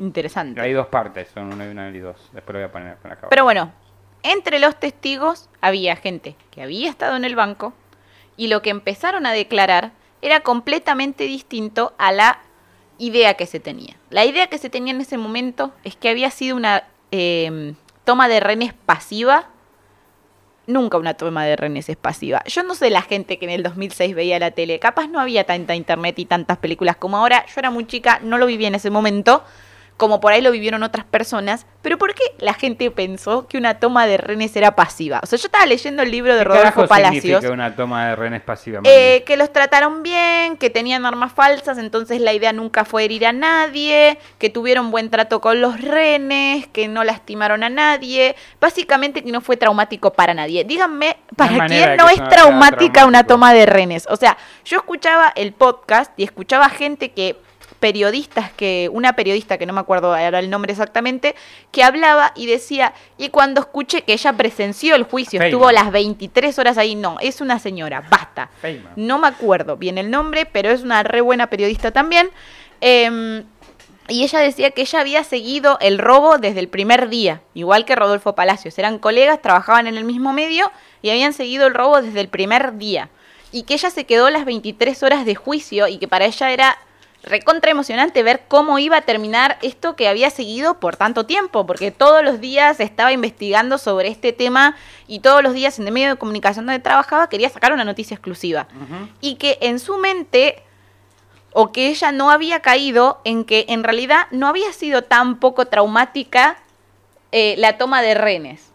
Interesante. 0.00 0.60
Hay 0.60 0.72
dos 0.72 0.88
partes, 0.88 1.28
son 1.32 1.52
una 1.52 1.66
y 1.66 1.68
una 1.68 1.88
y 1.90 1.98
dos. 1.98 2.16
Después 2.32 2.54
lo 2.54 2.60
voy 2.60 2.68
a 2.68 2.72
poner 2.72 2.96
con 2.96 3.10
la. 3.10 3.16
Pero 3.28 3.44
bueno, 3.44 3.72
entre 4.22 4.58
los 4.58 4.78
testigos 4.78 5.48
había 5.60 5.96
gente 5.96 6.36
que 6.50 6.62
había 6.62 6.90
estado 6.90 7.16
en 7.16 7.24
el 7.24 7.36
banco 7.36 7.72
y 8.36 8.48
lo 8.48 8.62
que 8.62 8.70
empezaron 8.70 9.26
a 9.26 9.32
declarar 9.32 9.92
era 10.22 10.40
completamente 10.40 11.24
distinto 11.24 11.94
a 11.98 12.12
la 12.12 12.40
idea 12.98 13.34
que 13.34 13.46
se 13.46 13.60
tenía. 13.60 13.96
La 14.10 14.24
idea 14.24 14.48
que 14.48 14.58
se 14.58 14.70
tenía 14.70 14.92
en 14.92 15.00
ese 15.00 15.16
momento 15.16 15.72
es 15.84 15.96
que 15.96 16.08
había 16.08 16.30
sido 16.30 16.56
una 16.56 16.84
eh, 17.10 17.74
toma 18.04 18.28
de 18.28 18.40
rehenes 18.40 18.74
pasiva. 18.74 19.48
Nunca 20.66 20.98
una 20.98 21.14
toma 21.14 21.44
de 21.46 21.56
rehenes 21.56 21.88
es 21.88 21.96
pasiva. 21.96 22.42
Yo 22.44 22.62
no 22.62 22.74
sé 22.74 22.90
la 22.90 23.02
gente 23.02 23.38
que 23.38 23.46
en 23.46 23.50
el 23.50 23.62
2006 23.62 24.14
veía 24.14 24.38
la 24.38 24.50
tele. 24.50 24.78
Capaz 24.78 25.08
no 25.08 25.18
había 25.18 25.44
tanta 25.44 25.74
internet 25.74 26.18
y 26.18 26.26
tantas 26.26 26.58
películas 26.58 26.96
como 26.96 27.16
ahora. 27.16 27.44
Yo 27.46 27.54
era 27.56 27.70
muy 27.70 27.86
chica, 27.86 28.20
no 28.22 28.36
lo 28.36 28.46
viví 28.46 28.66
en 28.66 28.74
ese 28.74 28.90
momento 28.90 29.42
como 30.00 30.18
por 30.18 30.32
ahí 30.32 30.40
lo 30.40 30.50
vivieron 30.50 30.82
otras 30.82 31.04
personas, 31.04 31.66
pero 31.82 31.98
¿por 31.98 32.14
qué 32.14 32.22
la 32.38 32.54
gente 32.54 32.90
pensó 32.90 33.46
que 33.46 33.58
una 33.58 33.80
toma 33.80 34.06
de 34.06 34.16
rehenes 34.16 34.56
era 34.56 34.74
pasiva? 34.74 35.20
O 35.22 35.26
sea, 35.26 35.38
yo 35.38 35.44
estaba 35.44 35.66
leyendo 35.66 36.02
el 36.02 36.10
libro 36.10 36.34
de 36.34 36.40
¿Qué 36.40 36.44
Rodolfo 36.44 36.86
Palacios, 36.86 37.22
significa 37.22 37.52
una 37.52 37.76
toma 37.76 38.06
de 38.06 38.16
rehenes 38.16 38.40
pasiva? 38.40 38.80
eh, 38.84 39.24
que 39.26 39.36
los 39.36 39.52
trataron 39.52 40.02
bien, 40.02 40.56
que 40.56 40.70
tenían 40.70 41.04
armas 41.04 41.34
falsas, 41.34 41.76
entonces 41.76 42.22
la 42.22 42.32
idea 42.32 42.54
nunca 42.54 42.86
fue 42.86 43.04
herir 43.04 43.26
a 43.26 43.34
nadie, 43.34 44.18
que 44.38 44.48
tuvieron 44.48 44.90
buen 44.90 45.10
trato 45.10 45.42
con 45.42 45.60
los 45.60 45.78
rehenes, 45.82 46.66
que 46.68 46.88
no 46.88 47.04
lastimaron 47.04 47.62
a 47.62 47.68
nadie, 47.68 48.36
básicamente 48.58 49.22
que 49.22 49.30
no 49.30 49.42
fue 49.42 49.58
traumático 49.58 50.14
para 50.14 50.32
nadie. 50.32 50.64
Díganme, 50.64 51.18
¿para 51.36 51.66
quién 51.66 51.98
no 51.98 52.06
que 52.06 52.14
es 52.14 52.28
traumática 52.30 53.04
una 53.04 53.24
toma 53.24 53.52
de 53.52 53.66
rehenes? 53.66 54.06
O 54.08 54.16
sea, 54.16 54.38
yo 54.64 54.78
escuchaba 54.78 55.30
el 55.36 55.52
podcast 55.52 56.10
y 56.16 56.24
escuchaba 56.24 56.70
gente 56.70 57.10
que 57.10 57.36
periodistas 57.80 58.52
que 58.52 58.88
una 58.92 59.14
periodista 59.14 59.58
que 59.58 59.66
no 59.66 59.72
me 59.72 59.80
acuerdo 59.80 60.14
ahora 60.14 60.38
el 60.38 60.50
nombre 60.50 60.72
exactamente 60.72 61.34
que 61.72 61.82
hablaba 61.82 62.32
y 62.36 62.46
decía 62.46 62.94
y 63.18 63.30
cuando 63.30 63.60
escuché 63.60 64.02
que 64.02 64.12
ella 64.12 64.34
presenció 64.34 64.94
el 64.94 65.02
juicio 65.04 65.40
Feynman. 65.40 65.48
estuvo 65.48 65.72
las 65.72 65.90
23 65.90 66.58
horas 66.58 66.78
ahí 66.78 66.94
no 66.94 67.16
es 67.20 67.40
una 67.40 67.58
señora 67.58 68.02
basta 68.08 68.50
Feynman. 68.60 68.92
no 68.96 69.18
me 69.18 69.28
acuerdo 69.28 69.76
bien 69.76 69.98
el 69.98 70.10
nombre 70.10 70.46
pero 70.46 70.70
es 70.70 70.82
una 70.82 71.02
re 71.02 71.22
buena 71.22 71.48
periodista 71.48 71.90
también 71.90 72.30
Em, 72.80 73.44
y 74.08 74.24
ella 74.24 74.40
decía 74.40 74.70
que 74.72 74.82
ella 74.82 75.00
había 75.00 75.22
seguido 75.22 75.78
el 75.80 75.98
robo 75.98 76.38
desde 76.38 76.60
el 76.60 76.68
primer 76.68 77.08
día, 77.08 77.42
igual 77.54 77.84
que 77.84 77.94
Rodolfo 77.94 78.34
Palacios. 78.34 78.78
Eran 78.78 78.98
colegas, 78.98 79.40
trabajaban 79.40 79.86
en 79.86 79.96
el 79.96 80.04
mismo 80.04 80.32
medio 80.32 80.72
y 81.02 81.10
habían 81.10 81.32
seguido 81.32 81.66
el 81.66 81.74
robo 81.74 82.02
desde 82.02 82.20
el 82.20 82.28
primer 82.28 82.76
día. 82.76 83.08
Y 83.52 83.64
que 83.64 83.74
ella 83.74 83.90
se 83.90 84.06
quedó 84.06 84.30
las 84.30 84.44
23 84.44 85.02
horas 85.02 85.24
de 85.24 85.34
juicio 85.34 85.86
y 85.86 85.98
que 85.98 86.08
para 86.08 86.24
ella 86.24 86.50
era 86.50 86.78
recontra 87.22 87.70
emocionante 87.70 88.22
ver 88.22 88.42
cómo 88.48 88.78
iba 88.78 88.98
a 88.98 89.02
terminar 89.02 89.58
esto 89.62 89.96
que 89.96 90.08
había 90.08 90.30
seguido 90.30 90.80
por 90.80 90.96
tanto 90.96 91.26
tiempo, 91.26 91.66
porque 91.66 91.90
todos 91.90 92.24
los 92.24 92.40
días 92.40 92.80
estaba 92.80 93.12
investigando 93.12 93.78
sobre 93.78 94.08
este 94.08 94.32
tema 94.32 94.76
y 95.06 95.20
todos 95.20 95.42
los 95.42 95.52
días 95.52 95.78
en 95.78 95.86
el 95.86 95.92
medio 95.92 96.10
de 96.10 96.16
comunicación 96.16 96.66
donde 96.66 96.80
trabajaba 96.80 97.28
quería 97.28 97.48
sacar 97.48 97.72
una 97.72 97.84
noticia 97.84 98.14
exclusiva. 98.14 98.68
Y 99.20 99.34
que 99.36 99.58
en 99.60 99.78
su 99.78 99.98
mente 99.98 100.62
o 101.52 101.72
que 101.72 101.88
ella 101.88 102.12
no 102.12 102.30
había 102.30 102.60
caído 102.60 103.20
en 103.24 103.44
que 103.44 103.66
en 103.68 103.82
realidad 103.82 104.26
no 104.30 104.46
había 104.46 104.72
sido 104.72 105.02
tan 105.02 105.40
poco 105.40 105.66
traumática 105.66 106.56
eh, 107.32 107.54
la 107.58 107.76
toma 107.76 108.02
de 108.02 108.14
renes. 108.14 108.69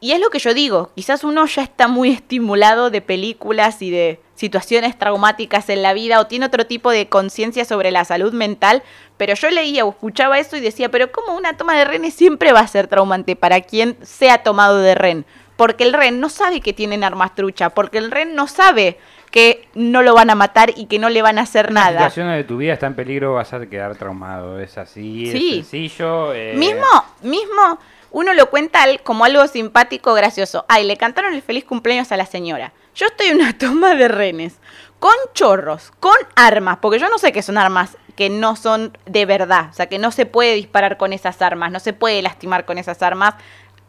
Y 0.00 0.12
es 0.12 0.20
lo 0.20 0.28
que 0.30 0.38
yo 0.38 0.52
digo, 0.54 0.90
quizás 0.94 1.24
uno 1.24 1.46
ya 1.46 1.62
está 1.62 1.88
muy 1.88 2.10
estimulado 2.10 2.90
de 2.90 3.00
películas 3.00 3.80
y 3.80 3.90
de 3.90 4.20
situaciones 4.34 4.98
traumáticas 4.98 5.70
en 5.70 5.82
la 5.82 5.94
vida 5.94 6.20
o 6.20 6.26
tiene 6.26 6.44
otro 6.46 6.66
tipo 6.66 6.90
de 6.90 7.08
conciencia 7.08 7.64
sobre 7.64 7.90
la 7.90 8.04
salud 8.04 8.34
mental, 8.34 8.82
pero 9.16 9.34
yo 9.34 9.48
leía 9.50 9.86
o 9.86 9.90
escuchaba 9.90 10.38
eso 10.38 10.56
y 10.56 10.60
decía, 10.60 10.90
pero 10.90 11.10
¿cómo 11.10 11.34
una 11.34 11.56
toma 11.56 11.74
de 11.78 11.86
renes 11.86 12.12
siempre 12.12 12.52
va 12.52 12.60
a 12.60 12.66
ser 12.68 12.86
traumante 12.88 13.34
para 13.36 13.62
quien 13.62 13.96
sea 14.02 14.42
tomado 14.42 14.78
de 14.78 14.94
ren? 14.94 15.24
Porque 15.56 15.84
el 15.84 15.94
ren 15.94 16.20
no 16.20 16.28
sabe 16.28 16.60
que 16.60 16.74
tienen 16.74 17.02
armas 17.02 17.34
trucha, 17.34 17.70
porque 17.70 17.96
el 17.96 18.10
ren 18.10 18.34
no 18.34 18.46
sabe 18.46 18.98
que 19.30 19.66
no 19.74 20.02
lo 20.02 20.14
van 20.14 20.28
a 20.28 20.34
matar 20.34 20.70
y 20.76 20.84
que 20.84 20.98
no 20.98 21.08
le 21.08 21.22
van 21.22 21.38
a 21.38 21.42
hacer 21.42 21.72
nada. 21.72 21.98
situación 22.00 22.28
de 22.30 22.44
tu 22.44 22.58
vida 22.58 22.74
está 22.74 22.86
en 22.86 22.94
peligro, 22.94 23.32
vas 23.34 23.54
a 23.54 23.64
quedar 23.66 23.96
traumado. 23.96 24.60
Es 24.60 24.76
así, 24.76 25.30
Sí. 25.32 25.48
es 25.60 25.66
sencillo. 25.66 26.34
eh, 26.34 26.52
Mismo, 26.56 26.84
mismo, 27.22 27.78
uno 28.10 28.32
lo 28.34 28.48
cuenta 28.50 28.80
como 29.02 29.24
algo 29.24 29.46
simpático, 29.46 30.14
gracioso. 30.14 30.64
Ay, 30.68 30.84
le 30.84 30.96
cantaron 30.96 31.34
el 31.34 31.42
feliz 31.42 31.64
cumpleaños 31.64 32.12
a 32.12 32.16
la 32.16 32.26
señora. 32.26 32.72
Yo 32.94 33.06
estoy 33.06 33.26
en 33.28 33.36
una 33.40 33.56
toma 33.58 33.94
de 33.94 34.08
renes, 34.08 34.58
con 34.98 35.12
chorros, 35.34 35.92
con 36.00 36.16
armas, 36.34 36.78
porque 36.80 36.98
yo 36.98 37.08
no 37.08 37.18
sé 37.18 37.32
qué 37.32 37.42
son 37.42 37.58
armas 37.58 37.96
que 38.16 38.30
no 38.30 38.56
son 38.56 38.96
de 39.04 39.26
verdad. 39.26 39.68
O 39.70 39.74
sea, 39.74 39.86
que 39.88 39.98
no 39.98 40.10
se 40.10 40.24
puede 40.26 40.54
disparar 40.54 40.96
con 40.96 41.12
esas 41.12 41.42
armas, 41.42 41.70
no 41.70 41.80
se 41.80 41.92
puede 41.92 42.22
lastimar 42.22 42.64
con 42.64 42.78
esas 42.78 43.02
armas 43.02 43.34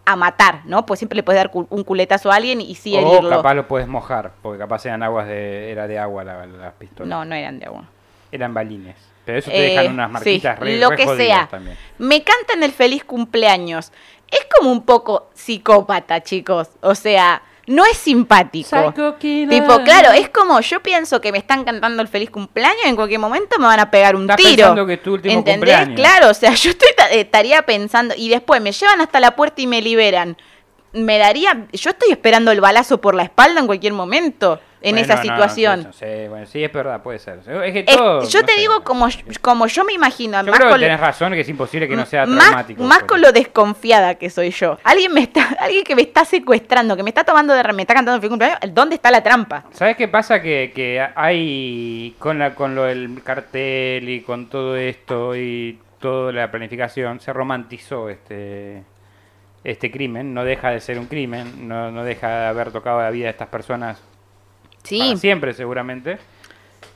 a 0.05 0.15
matar, 0.15 0.61
¿no? 0.65 0.85
Pues 0.85 0.99
siempre 0.99 1.15
le 1.17 1.23
puedes 1.23 1.39
dar 1.41 1.51
un 1.53 1.83
culetazo 1.83 2.31
a 2.31 2.35
alguien 2.35 2.59
y 2.61 2.75
sí 2.75 2.95
o 2.95 2.99
herirlo. 2.99 3.29
capaz 3.37 3.53
lo 3.53 3.67
puedes 3.67 3.87
mojar, 3.87 4.31
porque 4.41 4.57
capaz 4.59 4.85
eran 4.85 5.03
aguas 5.03 5.27
de, 5.27 5.71
era 5.71 5.87
de 5.87 5.99
agua 5.99 6.23
la- 6.23 6.45
las 6.45 6.73
pistolas. 6.75 7.09
No, 7.09 7.23
no 7.25 7.35
eran 7.35 7.59
de 7.59 7.65
agua. 7.65 7.83
Eran 8.31 8.53
balines. 8.53 8.95
Pero 9.27 9.39
eso 9.39 9.51
te 9.51 9.59
dejan 9.61 9.85
Eh, 9.85 9.89
unas 9.89 10.07
sí, 10.07 10.13
marquitas 10.13 10.59
re, 10.59 10.77
lo 10.79 10.89
re 10.89 10.95
que 10.95 11.05
sea. 11.17 11.47
también. 11.51 11.77
Me 11.99 12.23
cantan 12.23 12.63
el 12.63 12.71
feliz 12.71 13.03
cumpleaños. 13.03 13.91
Es 14.31 14.39
como 14.57 14.71
un 14.71 14.83
poco 14.85 15.29
psicópata, 15.35 16.23
chicos. 16.23 16.69
O 16.81 16.95
sea, 16.95 17.41
no 17.67 17.85
es 17.85 17.97
simpático. 17.97 18.93
Tipo, 19.19 19.83
claro, 19.83 20.11
es 20.13 20.29
como 20.29 20.59
yo 20.61 20.81
pienso 20.81 21.19
que 21.19 21.31
me 21.33 21.37
están 21.37 21.65
cantando 21.65 22.01
el 22.01 22.07
feliz 22.07 22.29
cumpleaños 22.31 22.79
y 22.85 22.87
en 22.87 22.95
cualquier 22.95 23.19
momento 23.19 23.59
me 23.59 23.65
van 23.65 23.81
a 23.81 23.91
pegar 23.91 24.15
un 24.15 24.21
Estás 24.23 24.37
tiro. 24.37 24.55
pensando 24.55 24.85
que 24.85 24.93
es 24.93 25.03
tu 25.03 25.13
último 25.13 25.33
¿Entendés? 25.33 25.55
cumpleaños. 25.75 25.95
Claro, 25.99 26.29
o 26.29 26.33
sea, 26.33 26.53
yo 26.53 26.69
estoy 26.69 26.87
eh, 27.11 27.19
estaría 27.19 27.61
pensando 27.63 28.15
y 28.17 28.29
después 28.29 28.61
me 28.61 28.71
llevan 28.71 29.01
hasta 29.01 29.19
la 29.19 29.35
puerta 29.35 29.61
y 29.61 29.67
me 29.67 29.81
liberan. 29.81 30.37
Me 30.93 31.17
daría, 31.17 31.67
yo 31.73 31.89
estoy 31.89 32.11
esperando 32.11 32.51
el 32.51 32.61
balazo 32.61 33.01
por 33.01 33.13
la 33.13 33.23
espalda 33.23 33.59
en 33.59 33.67
cualquier 33.67 33.91
momento 33.91 34.61
en 34.81 34.91
Bueno, 34.95 35.05
esa 35.05 35.15
no, 35.15 35.21
situación. 35.23 35.83
no 35.83 35.93
sé, 35.93 36.29
bueno, 36.29 36.45
sí, 36.45 36.63
es 36.63 36.71
verdad, 36.71 37.01
puede 37.01 37.19
ser. 37.19 37.39
Es 37.39 37.73
que 37.73 37.79
Es- 37.79 37.85
todo, 37.97 38.27
yo 38.27 38.39
no 38.41 38.45
te 38.45 38.53
sé. 38.53 38.59
digo 38.59 38.83
como, 38.83 39.07
como 39.41 39.67
yo 39.67 39.83
me 39.83 39.93
imagino, 39.93 40.39
Yo 40.43 40.51
más 40.51 40.59
creo 40.59 40.69
con- 40.71 40.79
que 40.79 40.85
tenés 40.85 40.99
razón, 40.99 41.33
que 41.33 41.41
es 41.41 41.49
imposible 41.49 41.87
que 41.87 41.95
no 41.95 42.05
sea 42.05 42.25
más, 42.25 42.45
traumático. 42.45 42.83
más 42.83 42.97
pero- 42.99 43.07
con 43.07 43.21
lo 43.21 43.31
desconfiada 43.31 44.15
que 44.15 44.29
soy 44.29 44.51
yo. 44.51 44.77
Alguien 44.83 45.13
me 45.13 45.21
está, 45.21 45.41
alguien 45.59 45.83
que 45.83 45.95
me 45.95 46.01
está 46.03 46.25
secuestrando, 46.25 46.95
que 46.95 47.03
me 47.03 47.09
está 47.09 47.23
tomando 47.23 47.53
de 47.53 47.63
me 47.73 47.81
está 47.83 47.93
cantando 47.93 48.15
el 48.15 48.21
feliz 48.21 48.29
cumpleaños, 48.29 48.59
¿dónde 48.73 48.95
está 48.95 49.11
la 49.11 49.21
trampa? 49.23 49.65
¿Sabes 49.71 49.97
qué 49.97 50.07
pasa? 50.07 50.41
Que, 50.41 50.71
que 50.73 51.05
hay 51.15 52.15
con, 52.19 52.39
la, 52.39 52.53
con 52.55 52.75
lo 52.75 52.83
del 52.83 53.21
cartel 53.23 54.07
y 54.09 54.21
con 54.21 54.47
todo 54.47 54.75
esto 54.77 55.35
y 55.35 55.79
toda 55.99 56.31
la 56.31 56.49
planificación, 56.51 57.19
se 57.19 57.33
romantizó 57.33 58.09
este, 58.09 58.83
este 59.63 59.91
crimen. 59.91 60.33
No 60.33 60.43
deja 60.43 60.69
de 60.69 60.79
ser 60.79 60.99
un 60.99 61.07
crimen, 61.07 61.67
no, 61.67 61.91
no 61.91 62.03
deja 62.03 62.29
de 62.29 62.45
haber 62.47 62.71
tocado 62.71 63.01
la 63.01 63.09
vida 63.09 63.25
de 63.25 63.31
estas 63.31 63.47
personas 63.49 64.01
Sí. 64.83 64.99
para 64.99 65.17
siempre 65.17 65.53
seguramente. 65.53 66.17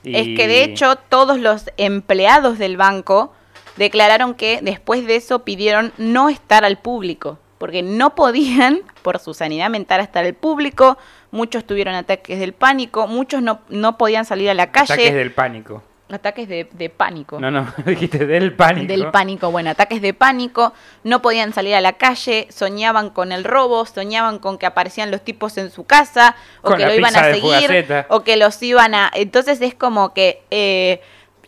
Y- 0.04 0.16
Es 0.16 0.24
que 0.36 0.48
de 0.48 0.64
hecho 0.64 0.96
todos 0.96 1.38
los 1.38 1.70
empleados 1.76 2.58
del 2.58 2.76
banco 2.76 3.32
declararon 3.76 4.34
que 4.34 4.60
después 4.62 5.06
de 5.06 5.16
eso 5.16 5.44
pidieron 5.44 5.92
no 5.98 6.28
estar 6.28 6.64
al 6.64 6.78
público, 6.78 7.38
porque 7.58 7.82
no 7.82 8.14
podían, 8.14 8.80
por 9.02 9.18
su 9.18 9.34
sanidad 9.34 9.70
mental, 9.70 10.00
estar 10.00 10.24
al 10.24 10.34
público, 10.34 10.98
muchos 11.30 11.64
tuvieron 11.64 11.94
ataques 11.94 12.38
del 12.40 12.52
pánico, 12.52 13.06
muchos 13.06 13.42
no, 13.42 13.60
no 13.68 13.96
podían 13.96 14.24
salir 14.24 14.50
a 14.50 14.54
la 14.54 14.70
calle. 14.72 14.92
Ataques 14.92 15.14
del 15.14 15.32
pánico. 15.32 15.82
Ataques 16.12 16.48
de, 16.48 16.68
de 16.72 16.90
pánico. 16.90 17.40
No, 17.40 17.50
no, 17.50 17.72
dijiste 17.86 18.26
del 18.26 18.54
pánico. 18.54 18.86
Del 18.86 19.10
pánico, 19.10 19.50
bueno, 19.50 19.70
ataques 19.70 20.02
de 20.02 20.14
pánico, 20.14 20.72
no 21.04 21.22
podían 21.22 21.52
salir 21.52 21.74
a 21.74 21.80
la 21.80 21.94
calle, 21.94 22.48
soñaban 22.50 23.10
con 23.10 23.32
el 23.32 23.44
robo, 23.44 23.86
soñaban 23.86 24.38
con 24.38 24.58
que 24.58 24.66
aparecían 24.66 25.10
los 25.10 25.22
tipos 25.22 25.56
en 25.58 25.70
su 25.70 25.84
casa, 25.84 26.36
o 26.62 26.68
Con 26.68 26.78
que 26.78 26.86
lo 26.86 26.94
iban 26.94 27.16
a 27.16 27.32
seguir, 27.32 28.04
o 28.08 28.22
que 28.22 28.36
los 28.36 28.62
iban 28.62 28.94
a... 28.94 29.10
Entonces 29.14 29.60
es 29.60 29.74
como 29.74 30.12
que... 30.12 30.42
eh, 30.50 31.00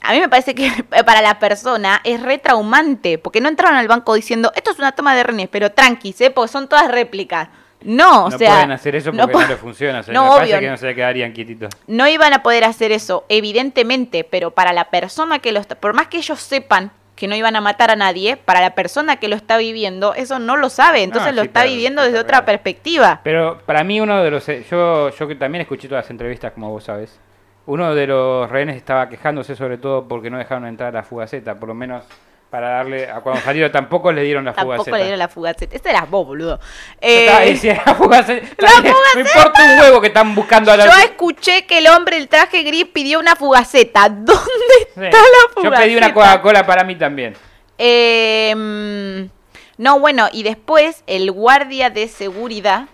a 0.02 0.12
mí 0.12 0.20
me 0.20 0.28
parece 0.28 0.54
que 0.54 0.70
para 1.06 1.22
la 1.22 1.38
persona 1.38 2.00
es 2.04 2.22
re 2.22 2.38
traumante, 2.38 3.18
porque 3.18 3.40
no 3.40 3.48
entraron 3.48 3.76
al 3.76 3.88
banco 3.88 4.14
diciendo, 4.14 4.52
esto 4.54 4.70
es 4.70 4.78
una 4.78 4.92
toma 4.92 5.16
de 5.16 5.22
renes, 5.24 5.48
pero 5.50 5.72
tranqui, 5.72 6.14
¿eh? 6.18 6.30
porque 6.30 6.52
son 6.52 6.68
todas 6.68 6.90
réplicas. 6.90 7.48
No, 7.84 8.24
o 8.26 8.30
no 8.30 8.38
sea... 8.38 8.50
pueden 8.50 8.70
hacer 8.72 8.96
eso 8.96 9.10
porque 9.12 9.26
no, 9.26 9.28
po- 9.28 9.40
les 9.42 9.58
funciona. 9.58 10.00
O 10.00 10.02
sea, 10.02 10.12
No, 10.14 10.24
me 10.38 10.44
obvio, 10.44 10.58
que 10.58 10.70
no 10.70 10.76
se 10.76 10.94
quedarían 10.94 11.32
quietitos. 11.32 11.70
no 11.86 12.08
iban 12.08 12.32
a 12.32 12.42
poder 12.42 12.64
hacer 12.64 12.90
eso, 12.92 13.24
evidentemente, 13.28 14.24
pero 14.24 14.50
para 14.52 14.72
la 14.72 14.86
persona 14.90 15.38
que 15.38 15.52
lo 15.52 15.60
está, 15.60 15.74
por 15.76 15.94
más 15.94 16.08
que 16.08 16.16
ellos 16.18 16.40
sepan 16.40 16.90
que 17.14 17.28
no 17.28 17.36
iban 17.36 17.54
a 17.54 17.60
matar 17.60 17.92
a 17.92 17.96
nadie, 17.96 18.36
para 18.36 18.60
la 18.60 18.74
persona 18.74 19.16
que 19.16 19.28
lo 19.28 19.36
está 19.36 19.56
viviendo, 19.56 20.14
eso 20.14 20.40
no 20.40 20.56
lo 20.56 20.68
sabe, 20.68 21.04
entonces 21.04 21.30
No, 21.32 21.36
lo 21.36 21.42
sí, 21.42 21.46
está 21.46 21.60
pero- 21.60 21.72
viviendo 21.72 22.02
desde 22.02 22.18
otra 22.18 22.44
perspectiva. 22.44 23.20
Pero 23.22 23.58
para 23.64 23.84
mí 23.84 24.00
uno 24.00 24.20
de 24.22 24.30
los... 24.32 24.48
eh, 24.48 24.64
Yo, 24.68 25.10
yo 25.10 25.28
que 25.28 25.36
también 25.36 25.62
escuché 25.62 25.86
todas 25.86 26.04
las 26.04 26.10
entrevistas, 26.10 26.52
como 26.52 26.70
vos 26.70 26.82
sabes. 26.84 27.20
Uno 27.66 27.94
de 27.94 28.06
los 28.08 28.50
rehenes 28.50 28.76
estaba 28.76 29.08
quejándose 29.08 29.54
sobre 29.54 29.78
todo 29.78 30.08
porque 30.08 30.28
no 30.28 30.38
dejaron 30.38 30.66
entrar 30.66 30.88
a 30.88 30.98
la 30.98 31.02
fugaceta. 31.04 31.54
Por 31.54 31.68
lo 31.68 31.74
menos 31.74 32.04
para 32.54 32.68
darle... 32.68 33.10
A 33.10 33.20
cuando 33.20 33.42
salieron 33.42 33.72
tampoco 33.72 34.12
le 34.12 34.22
dieron 34.22 34.44
la 34.44 34.52
Tampoco 34.52 34.76
fugaceta. 34.76 34.96
le 34.98 35.02
dieron 35.02 35.18
la 35.18 35.26
fugaceta. 35.26 35.74
Ese 35.74 35.90
eras 35.90 36.08
vos, 36.08 36.24
boludo. 36.24 36.60
Eh, 37.00 37.28
diciendo, 37.50 37.82
la 37.86 37.94
fugaceta. 37.96 38.46
¡La 38.58 38.68
Está 38.68 38.80
bien, 38.80 38.94
No 39.12 39.20
importa 39.20 39.64
un 39.64 39.80
huevo 39.80 40.00
que 40.00 40.06
están 40.06 40.36
buscando 40.36 40.70
a 40.70 40.76
la... 40.76 40.84
yo 40.84 40.92
escuché 41.02 41.66
que 41.66 41.78
el 41.78 41.88
hombre 41.88 42.16
del 42.16 42.28
traje 42.28 42.62
gris 42.62 42.84
pidió 42.84 43.18
una 43.18 43.34
fugaceta. 43.34 44.08
¿Dónde 44.08 44.44
Sí. 44.94 45.00
está 45.02 45.18
la 45.18 45.52
fugaceta? 45.52 45.62
Yo 45.64 45.70
pedí 45.72 45.96
una 45.96 46.14
Coca-Cola 46.14 46.64
para 46.64 46.84
mí 46.84 46.94
también. 46.94 47.34
Em, 47.76 49.28
no, 49.76 49.98
bueno, 49.98 50.28
y 50.30 50.44
después 50.44 51.02
el 51.08 51.32
guardia 51.32 51.90
de 51.90 52.06
seguridad 52.06 52.84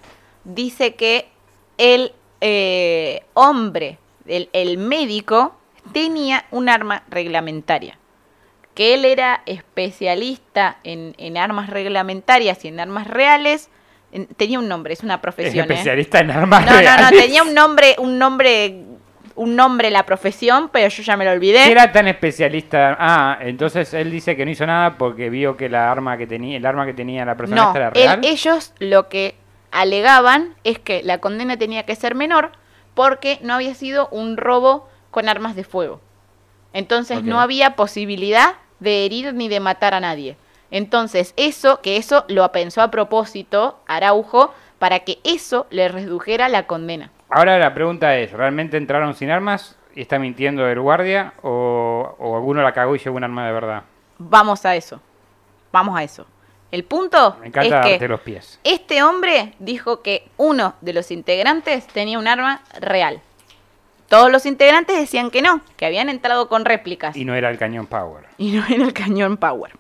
dice 0.45 0.95
que 0.95 1.29
el 1.77 2.15
eh, 2.41 3.25
hombre, 3.35 3.99
el, 4.27 4.49
el 4.55 4.79
médico, 4.79 5.55
tenía 5.93 6.47
un 6.51 6.71
arma 6.71 7.03
reglamentaria. 7.11 8.00
Que 8.75 8.95
él 8.95 9.05
era 9.05 9.43
especialista 9.47 10.79
en, 10.85 11.15
en 11.19 11.37
armas 11.37 11.69
reglamentarias 11.71 12.65
y 12.65 12.69
en 12.69 12.81
armas 12.81 13.07
reales. 13.07 13.69
en- 14.13 14.27
tenía 14.27 14.59
un 14.59 14.69
nombre, 14.69 14.93
es 14.93 15.03
una 15.03 15.15
Es 15.15 15.21
profesión. 15.21 15.71
¿eh? 15.71 15.73
especialista 15.75 16.21
en 16.21 16.31
armas 16.31 16.65
No, 16.65 16.73
no, 16.73 16.77
no, 16.77 16.81
reales. 16.81 17.11
tenía 17.23 17.43
un 17.43 17.55
nombre, 17.55 17.95
un 17.99 18.19
nombre, 18.19 18.83
un 19.37 19.55
nombre 19.57 19.91
la 19.91 20.05
profesión, 20.05 20.69
pero 20.73 20.89
yo 20.89 21.03
ya 21.03 21.17
me 21.17 21.25
lo 21.25 21.31
olvidé. 21.33 21.71
Era 21.71 21.93
tan 21.93 22.09
especialista. 22.09 22.97
Ah, 22.99 23.39
entonces 23.41 23.93
él 23.95 24.11
dice 24.11 24.37
que 24.37 24.45
no 24.45 24.51
hizo 24.51 24.67
nada 24.67 24.99
porque 24.99 25.31
vio 25.31 25.57
que 25.57 25.69
la 25.69 25.91
arma 25.91 26.17
que 26.17 26.27
tenía, 26.27 26.57
el 26.57 26.67
arma 26.67 26.87
que 26.87 26.95
tenía 26.95 27.25
la 27.25 27.37
persona 27.37 27.63
No, 27.65 27.75
era 27.77 27.89
él- 27.89 27.95
real. 27.95 28.21
ellos 28.25 28.73
lo 28.81 29.09
que 29.09 29.35
alegaban 29.71 30.55
es 30.65 30.79
que 30.79 31.03
la 31.05 31.19
condena 31.19 31.57
tenía 31.57 31.85
que 31.87 31.95
ser 31.95 32.15
menor 32.15 32.51
porque 32.95 33.39
no 33.43 33.55
había 33.55 33.75
sido 33.75 34.09
un 34.11 34.37
robo 34.37 34.89
con 35.11 35.29
armas 35.29 35.55
de 35.57 35.65
fuego. 35.65 36.01
Entonces 36.73 37.23
no 37.23 37.41
había 37.41 37.77
posibilidad 37.77 38.55
de 38.79 39.05
herir 39.05 39.35
ni 39.35 39.49
de 39.49 39.61
matar 39.61 39.95
a 39.95 40.01
nadie. 40.01 40.37
Entonces 40.71 41.35
eso, 41.37 41.81
que 41.81 41.97
eso 41.97 42.25
lo 42.29 42.51
pensó 42.53 42.83
a 42.83 42.91
propósito 42.91 43.81
Araujo 43.87 44.55
para 44.79 45.01
que 45.01 45.19
eso 45.25 45.67
le 45.71 45.89
redujera 45.89 46.49
la 46.49 46.67
condena. 46.67 47.11
Ahora 47.29 47.59
la 47.59 47.75
pregunta 47.75 48.17
es, 48.17 48.33
¿realmente 48.33 48.77
entraron 48.77 49.15
sin 49.15 49.31
armas 49.31 49.77
y 49.95 50.01
está 50.01 50.19
mintiendo 50.19 50.67
el 50.69 50.81
guardia 50.81 51.35
o, 51.43 52.15
o 52.19 52.37
alguno 52.37 52.63
la 52.63 52.73
cagó 52.73 52.95
y 52.95 52.99
llevó 52.99 53.17
un 53.17 53.25
arma 53.25 53.47
de 53.47 53.53
verdad? 53.53 53.83
Vamos 54.19 54.65
a 54.65 54.77
eso. 54.77 55.01
Vamos 55.73 55.99
a 55.99 56.03
eso. 56.03 56.27
El 56.71 56.85
punto 56.85 57.37
Me 57.41 57.49
encanta 57.49 57.65
es 57.65 57.71
darte 57.71 57.99
que 57.99 58.09
los 58.09 58.21
pies. 58.21 58.61
Este 58.63 59.03
hombre 59.03 59.55
dijo 59.59 60.03
que 60.03 60.29
uno 60.37 60.75
de 60.81 60.93
los 60.93 61.11
integrantes 61.11 61.87
tenía 61.89 62.19
un 62.19 62.29
arma 62.29 62.63
real. 62.79 63.21
Todos 64.11 64.31
los 64.33 64.45
integrantes 64.45 64.99
decían 64.99 65.31
que 65.31 65.41
no, 65.41 65.61
que 65.77 65.87
habían 65.87 66.09
entrado 66.09 66.49
con 66.49 66.65
réplicas 66.65 67.17
Y 67.17 67.25
no 67.25 67.37
era 67.37 67.49
el 67.49 67.59
cañón 67.59 67.87
Power. 67.87 68.25
y 68.39 68.51
no 68.51 68.65
era 68.69 68.83
el 68.85 68.93
cañón 68.93 69.37
Power. 69.37 69.71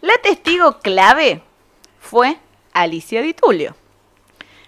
La 0.00 0.14
testigo 0.24 0.78
clave 0.80 1.40
fue 2.00 2.36
Alicia 2.72 3.22
Di 3.22 3.32
Tulio. 3.32 3.76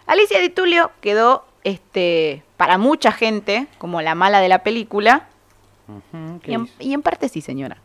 Alicia 0.06 0.38
Di 0.38 0.50
Tulio 0.50 0.92
quedó, 1.00 1.44
este, 1.64 2.44
para 2.56 2.78
mucha 2.78 3.10
gente, 3.10 3.66
como 3.78 4.00
la 4.02 4.14
mala 4.14 4.38
de 4.40 4.48
la 4.48 4.62
película, 4.62 5.26
Ujú, 5.88 6.38
¿qué 6.40 6.52
y 6.52 6.54
en, 6.54 6.64
hizo? 6.66 6.74
y 6.78 6.94
en 6.94 7.02
parte 7.02 7.28
sí, 7.28 7.40
señora. 7.40 7.78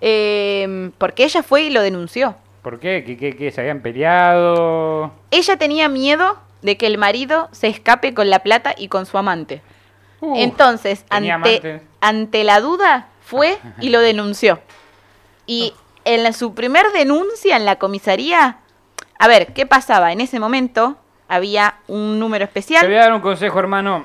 Eh, 0.00 0.90
porque 0.96 1.24
ella 1.24 1.42
fue 1.42 1.64
y 1.64 1.70
lo 1.70 1.82
denunció. 1.82 2.36
¿Por 2.62 2.80
qué? 2.80 3.04
¿Qué, 3.04 3.18
qué, 3.18 3.36
qué? 3.36 3.50
¿Se 3.52 3.60
habían 3.60 3.82
peleado? 3.82 5.12
Ella 5.30 5.58
tenía 5.58 5.90
miedo 5.90 6.38
de 6.62 6.78
que 6.78 6.86
el 6.86 6.96
marido 6.96 7.50
se 7.52 7.68
escape 7.68 8.14
con 8.14 8.30
la 8.30 8.38
plata 8.38 8.74
y 8.78 8.88
con 8.88 9.04
su 9.04 9.18
amante. 9.18 9.60
Uh, 10.26 10.34
Entonces, 10.38 11.04
ante, 11.10 11.82
ante 12.00 12.42
la 12.44 12.60
duda, 12.60 13.06
fue 13.24 13.58
y 13.80 13.90
lo 13.90 14.00
denunció. 14.00 14.60
Y 15.46 15.72
en 16.04 16.22
la- 16.24 16.32
su 16.32 16.54
primer 16.54 16.86
denuncia 16.92 17.56
en 17.56 17.64
la 17.64 17.76
comisaría, 17.76 18.58
a 19.18 19.28
ver, 19.28 19.52
¿qué 19.52 19.66
pasaba? 19.66 20.12
En 20.12 20.20
ese 20.20 20.40
momento 20.40 20.96
había 21.28 21.76
un 21.88 22.18
número 22.18 22.46
Te 22.46 22.52
voy 22.52 22.60
especial. 22.60 22.92
a 22.92 23.00
dar 23.04 23.12
un 23.12 23.20
consejo, 23.20 23.58
hermano. 23.58 24.04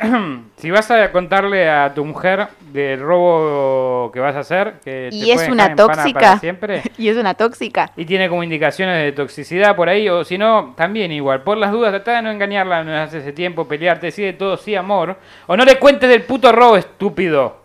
si 0.56 0.70
vas 0.70 0.90
a 0.90 1.10
contarle 1.12 1.68
a 1.68 1.92
tu 1.94 2.04
mujer 2.04 2.48
del 2.72 3.00
robo 3.00 4.10
que 4.12 4.20
vas 4.20 4.34
a 4.36 4.40
hacer, 4.40 4.74
que 4.84 5.08
te 5.10 5.16
Y 5.16 5.30
es 5.30 5.48
una 5.48 5.74
tóxica. 5.74 6.20
para 6.20 6.38
siempre, 6.38 6.82
Y 6.98 7.08
es 7.08 7.16
una 7.16 7.34
tóxica. 7.34 7.92
y 7.96 8.04
tiene 8.04 8.28
como 8.28 8.42
indicaciones 8.42 9.02
de 9.02 9.12
toxicidad 9.12 9.76
por 9.76 9.88
ahí, 9.88 10.08
o 10.08 10.24
si 10.24 10.38
no, 10.38 10.74
también 10.76 11.12
igual, 11.12 11.42
por 11.42 11.56
las 11.56 11.72
dudas, 11.72 11.90
trata 11.90 12.16
de 12.16 12.22
no 12.22 12.30
engañarla 12.30 12.84
no 12.84 12.96
hace 12.96 13.18
ese 13.18 13.32
tiempo, 13.32 13.66
pelearte, 13.66 14.06
decide 14.06 14.32
todo 14.32 14.56
sí, 14.56 14.74
amor, 14.74 15.16
o 15.46 15.56
no 15.56 15.64
le 15.64 15.78
cuentes 15.78 16.08
del 16.08 16.22
puto 16.22 16.52
robo, 16.52 16.76
estúpido. 16.76 17.56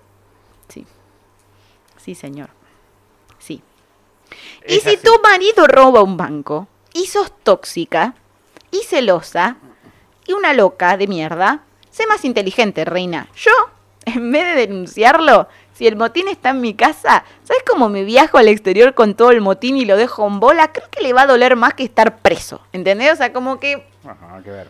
Sí. 0.67 0.85
Sí, 1.97 2.15
señor. 2.15 2.49
Sí. 3.39 3.61
Y 4.67 4.79
si 4.79 4.89
así. 4.95 4.99
tu 5.03 5.11
marido 5.21 5.67
roba 5.67 6.01
un 6.01 6.17
banco 6.17 6.67
y 6.93 7.05
sos 7.07 7.31
tóxica 7.43 8.15
y 8.71 8.77
celosa 8.83 9.57
y 10.25 10.33
una 10.33 10.53
loca 10.53 10.97
de 10.97 11.07
mierda, 11.07 11.61
sé 11.97 12.05
más 12.07 12.23
inteligente, 12.23 12.85
reina. 12.85 13.27
Yo, 13.35 13.51
en 14.05 14.31
vez 14.31 14.45
de 14.45 14.67
denunciarlo, 14.67 15.47
si 15.73 15.87
el 15.87 15.95
motín 15.95 16.27
está 16.27 16.51
en 16.51 16.61
mi 16.61 16.75
casa, 16.75 17.25
¿sabes 17.43 17.63
cómo 17.67 17.89
me 17.89 18.03
viajo 18.03 18.37
al 18.37 18.47
exterior 18.47 18.93
con 18.93 19.15
todo 19.15 19.31
el 19.31 19.41
motín 19.41 19.77
y 19.77 19.85
lo 19.85 19.97
dejo 19.97 20.27
en 20.27 20.39
bola? 20.39 20.71
Creo 20.71 20.87
que 20.91 21.01
le 21.01 21.13
va 21.13 21.23
a 21.23 21.27
doler 21.27 21.55
más 21.55 21.73
que 21.73 21.83
estar 21.83 22.19
preso. 22.19 22.61
¿Entendés? 22.71 23.13
O 23.13 23.15
sea, 23.15 23.33
como 23.33 23.59
que 23.59 23.83
Ajá, 24.05 24.41
que 24.43 24.51
ver, 24.51 24.69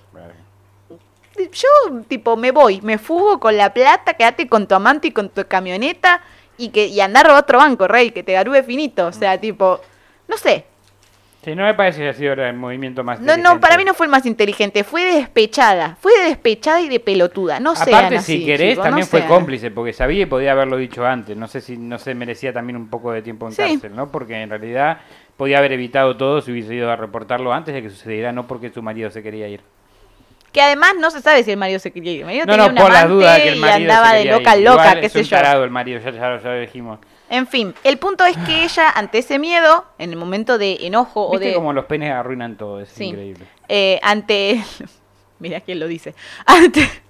yo, 1.38 2.02
tipo, 2.08 2.36
me 2.36 2.50
voy, 2.50 2.82
me 2.82 2.98
fugo 2.98 3.40
con 3.40 3.58
la 3.58 3.72
plata, 3.72 4.16
quédate 4.16 4.48
con 4.48 4.66
tu 4.66 4.74
amante 4.74 5.10
y 5.10 5.12
con 5.12 5.30
tu 5.30 5.46
camioneta 5.48 6.22
y 6.58 6.70
que 6.70 6.88
y 6.88 7.00
andar 7.00 7.30
a 7.30 7.38
otro 7.38 7.60
banco, 7.60 7.88
rey, 7.88 8.10
que 8.10 8.24
te 8.24 8.34
garúe 8.34 8.64
finito. 8.64 9.06
O 9.06 9.12
sea, 9.12 9.40
tipo, 9.40 9.80
no 10.28 10.38
sé. 10.38 10.66
Sí, 11.44 11.56
no 11.56 11.64
me 11.64 11.74
parece 11.76 12.00
que 12.00 12.10
haya 12.10 12.18
sido 12.18 12.34
el 12.34 12.54
movimiento 12.56 13.06
más 13.06 13.22
No, 13.22 13.38
no, 13.38 13.60
para 13.62 13.78
mí 13.78 13.86
no 13.86 13.94
fue 13.94 14.06
el 14.08 14.12
más 14.12 14.26
inteligente, 14.26 14.84
fue 14.84 15.04
de 15.06 15.14
despechada. 15.20 15.96
Fue 16.02 16.12
de 16.20 16.26
despechada 16.30 16.82
y 16.82 16.90
de 16.90 17.00
pelotuda. 17.00 17.60
No 17.62 17.74
sean 17.76 17.96
Aparte, 18.00 18.18
así, 18.18 18.40
si 18.40 18.46
querés, 18.46 18.72
chicos, 18.72 18.84
también 18.84 19.06
no 19.06 19.10
fue 19.10 19.20
sean. 19.22 19.32
cómplice, 19.32 19.72
porque 19.72 19.94
sabía 19.94 20.24
y 20.24 20.26
podía 20.26 20.52
haberlo 20.52 20.76
dicho 20.76 21.06
antes. 21.06 21.38
No 21.38 21.48
sé 21.48 21.62
si 21.62 21.78
no 21.78 22.00
se 22.00 22.16
merecía 22.16 22.52
también 22.52 22.76
un 22.76 22.90
poco 22.90 23.12
de 23.14 23.22
tiempo 23.22 23.46
en 23.48 23.54
Sí. 23.54 23.62
cárcel, 23.62 23.96
¿no? 23.96 24.12
Porque 24.12 24.42
en 24.42 24.50
realidad 24.50 24.98
podía 25.38 25.60
haber 25.60 25.72
evitado 25.72 26.18
todo 26.18 26.42
si 26.42 26.52
hubiese 26.52 26.76
ido 26.76 26.92
a 26.92 26.98
reportarlo 26.98 27.54
antes 27.54 27.74
de 27.74 27.82
que 27.82 27.90
sucediera, 27.92 28.34
no 28.34 28.46
porque 28.46 28.70
su 28.72 28.82
marido 28.82 29.10
se 29.10 29.24
quería 29.24 29.48
ir. 29.48 29.62
Que 30.52 30.62
además 30.62 30.96
no 31.00 31.12
se 31.12 31.22
sabe 31.22 31.44
si 31.44 31.52
el 31.52 31.58
marido 31.58 31.80
se 31.80 31.92
quería 31.92 32.12
ir. 32.14 32.20
El 32.22 32.26
marido 32.26 32.46
No, 32.48 32.54
tenía 32.66 32.72
no, 32.74 32.82
por 32.82 32.92
la 32.92 33.06
duda 33.06 33.36
que 33.42 33.50
el 33.50 33.58
y 33.58 33.60
marido 33.60 33.78
andaba 33.94 34.12
se 34.12 34.18
de 34.18 34.26
loca 34.26 34.58
ir. 34.58 34.64
loca, 34.66 34.82
Igual 34.84 35.00
qué 35.00 35.06
es 35.06 35.12
sé 35.14 35.20
un 35.20 35.26
yo. 35.26 35.38
tarado 35.38 35.64
el 35.64 35.70
marido, 35.70 36.00
ya, 36.02 36.12
ya 36.12 36.40
ya 36.42 36.50
lo 36.50 36.60
dijimos. 36.60 37.00
En 37.30 37.46
fin, 37.48 37.74
el 37.84 37.98
punto 38.00 38.24
es 38.26 38.38
que 38.38 38.64
ella, 38.64 38.90
ante 38.90 39.18
ese 39.18 39.38
miedo, 39.38 39.86
en 39.98 40.12
el 40.12 40.16
momento 40.16 40.58
de 40.58 40.78
enojo 40.82 41.28
o 41.28 41.32
¿Viste 41.32 41.50
de... 41.50 41.54
como 41.56 41.74
los 41.74 41.86
penes 41.86 42.12
arruinan 42.14 42.56
todo? 42.58 42.80
Es 42.80 42.90
Sí. 42.90 43.06
increíble. 43.06 43.46
Eh, 43.68 44.00
ante. 44.02 44.64
Mira 45.40 45.60
quién 45.62 45.80
lo 45.80 45.88
dice. 45.88 46.16
Ante. 46.46 46.90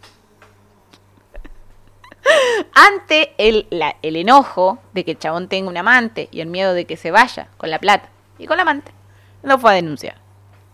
Ante 2.74 3.34
el, 3.38 3.68
la- 3.70 3.96
el 4.02 4.16
enojo 4.18 4.80
de 4.94 5.06
que 5.06 5.12
el 5.12 5.20
chabón 5.20 5.48
tenga 5.48 5.70
un 5.70 5.78
amante 5.78 6.28
y 6.32 6.42
el 6.42 6.48
miedo 6.48 6.74
de 6.74 6.86
que 6.86 6.98
se 6.98 7.12
vaya 7.12 7.48
con 7.58 7.70
la 7.70 7.80
plata 7.80 8.10
y 8.38 8.48
con 8.48 8.58
la 8.58 8.64
amante, 8.64 8.92
lo 9.44 9.58
fue 9.58 9.72
a 9.72 9.76
denunciar. 9.76 10.16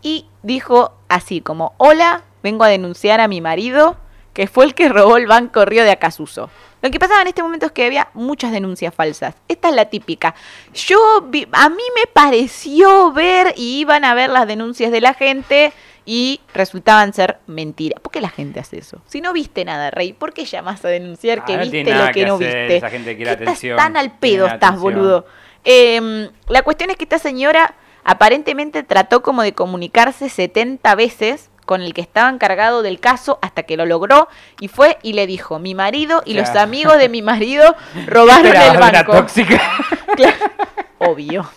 Y 0.01 0.25
dijo 0.41 0.93
así 1.09 1.41
como, 1.41 1.73
hola, 1.77 2.23
vengo 2.41 2.63
a 2.63 2.69
denunciar 2.69 3.19
a 3.19 3.27
mi 3.27 3.39
marido 3.39 3.97
que 4.33 4.47
fue 4.47 4.65
el 4.65 4.73
que 4.73 4.89
robó 4.89 5.17
el 5.17 5.27
banco 5.27 5.63
Río 5.65 5.83
de 5.83 5.91
Acasuso. 5.91 6.49
Lo 6.81 6.91
que 6.91 6.99
pasaba 6.99 7.21
en 7.21 7.27
este 7.27 7.41
momento 7.43 7.67
es 7.67 7.71
que 7.71 7.85
había 7.85 8.09
muchas 8.13 8.51
denuncias 8.51 8.93
falsas. 8.93 9.35
Esta 9.47 9.69
es 9.69 9.75
la 9.75 9.85
típica. 9.85 10.35
Yo 10.73 11.21
vi- 11.27 11.47
a 11.53 11.69
mí 11.69 11.83
me 11.95 12.07
pareció 12.11 13.11
ver 13.13 13.53
y 13.55 13.79
iban 13.79 14.03
a 14.03 14.13
ver 14.13 14.29
las 14.29 14.47
denuncias 14.47 14.91
de 14.91 14.99
la 14.99 15.13
gente 15.13 15.71
y 16.05 16.41
resultaban 16.53 17.13
ser 17.13 17.37
mentiras. 17.47 18.01
¿Por 18.01 18.11
qué 18.11 18.19
la 18.19 18.29
gente 18.29 18.59
hace 18.59 18.79
eso? 18.79 19.01
Si 19.07 19.21
no 19.21 19.31
viste 19.31 19.63
nada, 19.63 19.91
Rey, 19.91 20.11
¿por 20.11 20.33
qué 20.33 20.43
llamas 20.43 20.83
a 20.83 20.89
denunciar 20.89 21.39
Ah, 21.39 21.45
que 21.45 21.55
viste 21.57 21.83
lo 21.85 22.05
que, 22.07 22.11
que 22.11 22.25
no 22.25 22.35
hacer, 22.35 22.47
viste? 22.47 22.75
esa 22.77 22.89
gente 22.89 23.15
quiere 23.15 23.29
¿Qué 23.37 23.43
estás 23.43 23.47
atención, 23.53 23.77
tan 23.77 23.95
al 23.95 24.11
pedo 24.17 24.45
estás, 24.47 24.71
atención. 24.71 24.81
boludo? 24.81 25.25
Eh, 25.63 26.29
la 26.49 26.61
cuestión 26.63 26.89
es 26.89 26.97
que 26.97 27.05
esta 27.05 27.19
señora 27.19 27.75
aparentemente 28.03 28.83
trató 28.83 29.21
como 29.23 29.41
de 29.43 29.53
comunicarse 29.53 30.27
70 30.27 30.93
veces 30.95 31.49
con 31.65 31.81
el 31.81 31.93
que 31.93 32.01
estaba 32.01 32.29
encargado 32.29 32.81
del 32.81 32.99
caso 32.99 33.39
hasta 33.41 33.63
que 33.63 33.77
lo 33.77 33.85
logró 33.85 34.27
y 34.59 34.67
fue 34.67 34.97
y 35.03 35.13
le 35.13 35.27
dijo, 35.27 35.59
mi 35.59 35.73
marido 35.75 36.21
y 36.25 36.33
los 36.33 36.49
amigos 36.49 36.97
de 36.97 37.09
mi 37.09 37.21
marido 37.21 37.75
robaron 38.07 38.45
el 38.55 38.77
banco. 38.77 39.11
tóxica. 39.13 39.61
Claro. 40.15 40.35
Obvio. 40.99 41.49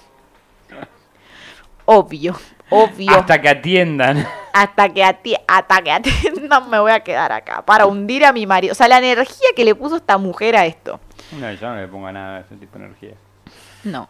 Obvio. 1.84 2.36
Obvio. 2.70 3.12
Hasta 3.12 3.40
que 3.40 3.48
atiendan. 3.48 4.26
Hasta 4.52 4.88
que, 4.88 5.02
ati- 5.04 5.38
hasta 5.46 5.82
que 5.82 5.92
atiendan 5.92 6.68
me 6.70 6.78
voy 6.80 6.90
a 6.92 7.00
quedar 7.00 7.30
acá 7.32 7.62
para 7.62 7.86
hundir 7.86 8.24
a 8.24 8.32
mi 8.32 8.46
marido. 8.46 8.72
O 8.72 8.74
sea, 8.74 8.88
la 8.88 8.98
energía 8.98 9.48
que 9.54 9.64
le 9.64 9.74
puso 9.74 9.96
esta 9.96 10.18
mujer 10.18 10.56
a 10.56 10.66
esto. 10.66 10.98
No, 11.32 11.52
yo 11.52 11.68
no 11.68 11.76
le 11.76 11.86
pongo 11.86 12.10
nada 12.10 12.36
de 12.38 12.40
ese 12.46 12.56
tipo 12.56 12.78
de 12.78 12.86
energía. 12.86 13.14
No. 13.84 14.08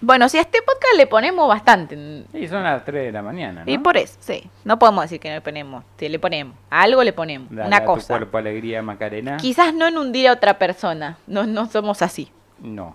Bueno, 0.00 0.28
si 0.28 0.38
a 0.38 0.42
este 0.42 0.62
podcast 0.62 0.94
le 0.96 1.06
ponemos 1.06 1.48
bastante. 1.48 2.24
Y 2.32 2.46
son 2.46 2.62
las 2.62 2.84
3 2.84 3.06
de 3.06 3.12
la 3.12 3.22
mañana, 3.22 3.64
¿no? 3.64 3.70
Y 3.70 3.78
por 3.78 3.96
eso, 3.96 4.16
sí. 4.20 4.48
No 4.64 4.78
podemos 4.78 5.02
decir 5.04 5.18
que 5.18 5.28
no 5.28 5.34
le 5.34 5.40
ponemos. 5.40 5.84
Si 5.98 6.08
le 6.08 6.18
ponemos. 6.18 6.56
A 6.70 6.82
algo 6.82 7.02
le 7.02 7.12
ponemos. 7.12 7.48
Dale 7.50 7.66
una 7.66 7.78
a 7.78 7.80
tu 7.80 7.86
cosa. 7.86 8.06
cuerpo 8.06 8.38
alegría, 8.38 8.80
Macarena. 8.80 9.38
Quizás 9.38 9.74
no 9.74 9.88
en 9.88 9.98
hundir 9.98 10.28
a 10.28 10.32
otra 10.32 10.58
persona. 10.58 11.18
No, 11.26 11.46
no 11.46 11.66
somos 11.66 12.02
así. 12.02 12.30
No. 12.60 12.94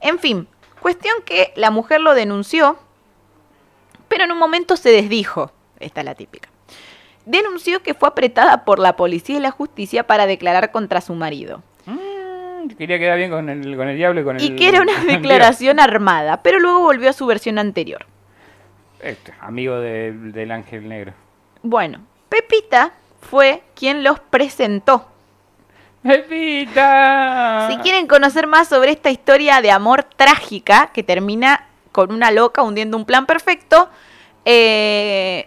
En 0.00 0.18
fin, 0.18 0.46
cuestión 0.80 1.14
que 1.24 1.52
la 1.56 1.70
mujer 1.70 2.00
lo 2.00 2.14
denunció, 2.14 2.78
pero 4.08 4.24
en 4.24 4.32
un 4.32 4.38
momento 4.38 4.76
se 4.76 4.90
desdijo. 4.90 5.52
Esta 5.78 6.00
es 6.00 6.04
la 6.04 6.14
típica. 6.14 6.50
Denunció 7.24 7.82
que 7.82 7.94
fue 7.94 8.08
apretada 8.08 8.64
por 8.64 8.78
la 8.78 8.96
policía 8.96 9.36
y 9.36 9.40
la 9.40 9.50
justicia 9.50 10.06
para 10.06 10.26
declarar 10.26 10.70
contra 10.72 11.00
su 11.00 11.14
marido. 11.14 11.62
Quería 12.78 12.98
quedar 12.98 13.16
bien 13.18 13.30
con 13.30 13.48
el, 13.48 13.76
con 13.76 13.88
el 13.88 13.96
diablo 13.96 14.20
y 14.20 14.24
con 14.24 14.36
el. 14.36 14.42
y 14.42 14.56
que 14.56 14.68
era 14.68 14.80
una 14.80 14.92
Dios. 15.00 15.06
declaración 15.06 15.80
armada, 15.80 16.42
pero 16.42 16.58
luego 16.58 16.80
volvió 16.80 17.10
a 17.10 17.12
su 17.12 17.26
versión 17.26 17.58
anterior. 17.58 18.06
Este, 19.00 19.32
amigo 19.40 19.76
de- 19.80 20.12
del 20.12 20.50
ángel 20.50 20.88
negro. 20.88 21.12
Bueno, 21.62 22.00
Pepita 22.28 22.92
fue 23.20 23.62
quien 23.74 24.02
los 24.04 24.20
presentó. 24.20 25.06
¡Pepita! 26.02 27.68
Si 27.70 27.76
quieren 27.78 28.06
conocer 28.06 28.46
más 28.46 28.68
sobre 28.68 28.90
esta 28.92 29.10
historia 29.10 29.60
de 29.60 29.70
amor 29.70 30.04
trágica 30.04 30.90
que 30.92 31.02
termina 31.02 31.66
con 31.92 32.12
una 32.12 32.30
loca 32.30 32.62
hundiendo 32.62 32.96
un 32.96 33.04
plan 33.04 33.26
perfecto, 33.26 33.88
eh, 34.44 35.46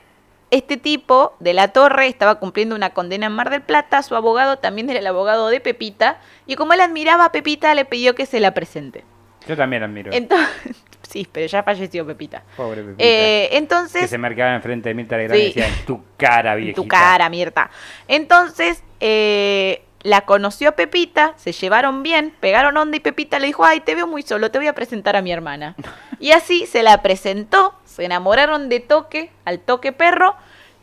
este 0.54 0.78
tipo 0.78 1.36
de 1.40 1.54
la 1.54 1.70
torre 1.70 2.08
estaba 2.08 2.36
cumpliendo 2.36 2.76
una 2.76 2.92
condena 2.92 3.26
en 3.26 3.32
Mar 3.32 3.50
del 3.50 3.62
Plata, 3.62 4.04
su 4.04 4.16
abogado 4.16 4.58
también 4.60 4.90
era 4.90 5.00
el 5.00 5.08
abogado 5.08 5.48
de 5.50 5.60
Pepita, 5.60 6.20
y 6.46 6.56
como 6.56 6.74
él 6.74 6.82
admiraba 6.82 7.26
a 7.26 7.32
Pepita, 7.32 7.74
le 7.74 7.86
pidió 7.86 8.14
que 8.14 8.26
se 8.28 8.40
la 8.40 8.54
presente. 8.54 9.04
Yo 9.48 9.58
también 9.58 9.82
la 9.82 9.88
admiro. 9.88 10.12
Entonces, 10.14 10.48
sí, 11.02 11.28
pero 11.32 11.48
ya 11.48 11.64
falleció 11.64 12.06
Pepita. 12.06 12.44
Pobre 12.56 12.82
Pepita. 12.84 13.04
Eh, 13.04 13.48
que 13.52 13.58
entonces, 13.58 14.10
se 14.10 14.18
marcaba 14.18 14.56
enfrente 14.56 14.90
de 14.90 14.96
Mirta 14.96 15.18
Legrand 15.18 15.40
Sí. 15.40 15.46
y 15.46 15.48
decía, 15.48 15.68
en 15.68 15.86
tu 15.86 16.04
cara, 16.18 16.54
en 16.54 16.58
viejita. 16.60 16.82
tu 16.82 16.88
cara, 16.88 17.30
Mirta. 17.30 17.72
Entonces, 18.08 18.84
eh, 19.00 19.84
la 20.04 20.22
conoció 20.22 20.70
a 20.70 20.72
Pepita, 20.74 21.34
se 21.38 21.52
llevaron 21.54 22.04
bien, 22.04 22.34
pegaron 22.40 22.76
onda 22.78 22.98
y 22.98 23.00
Pepita 23.00 23.40
le 23.40 23.48
dijo, 23.48 23.64
ay, 23.66 23.80
te 23.80 23.96
veo 23.96 24.06
muy 24.08 24.22
solo, 24.22 24.52
te 24.52 24.58
voy 24.58 24.68
a 24.68 24.74
presentar 24.76 25.16
a 25.16 25.22
mi 25.22 25.32
hermana. 25.32 25.76
Y 26.20 26.32
así 26.32 26.66
se 26.66 26.84
la 26.84 27.02
presentó, 27.02 27.74
se 27.86 28.06
enamoraron 28.06 28.70
de 28.70 28.80
toque, 28.82 29.32
al 29.46 29.60
toque 29.60 29.92
perro, 29.94 30.36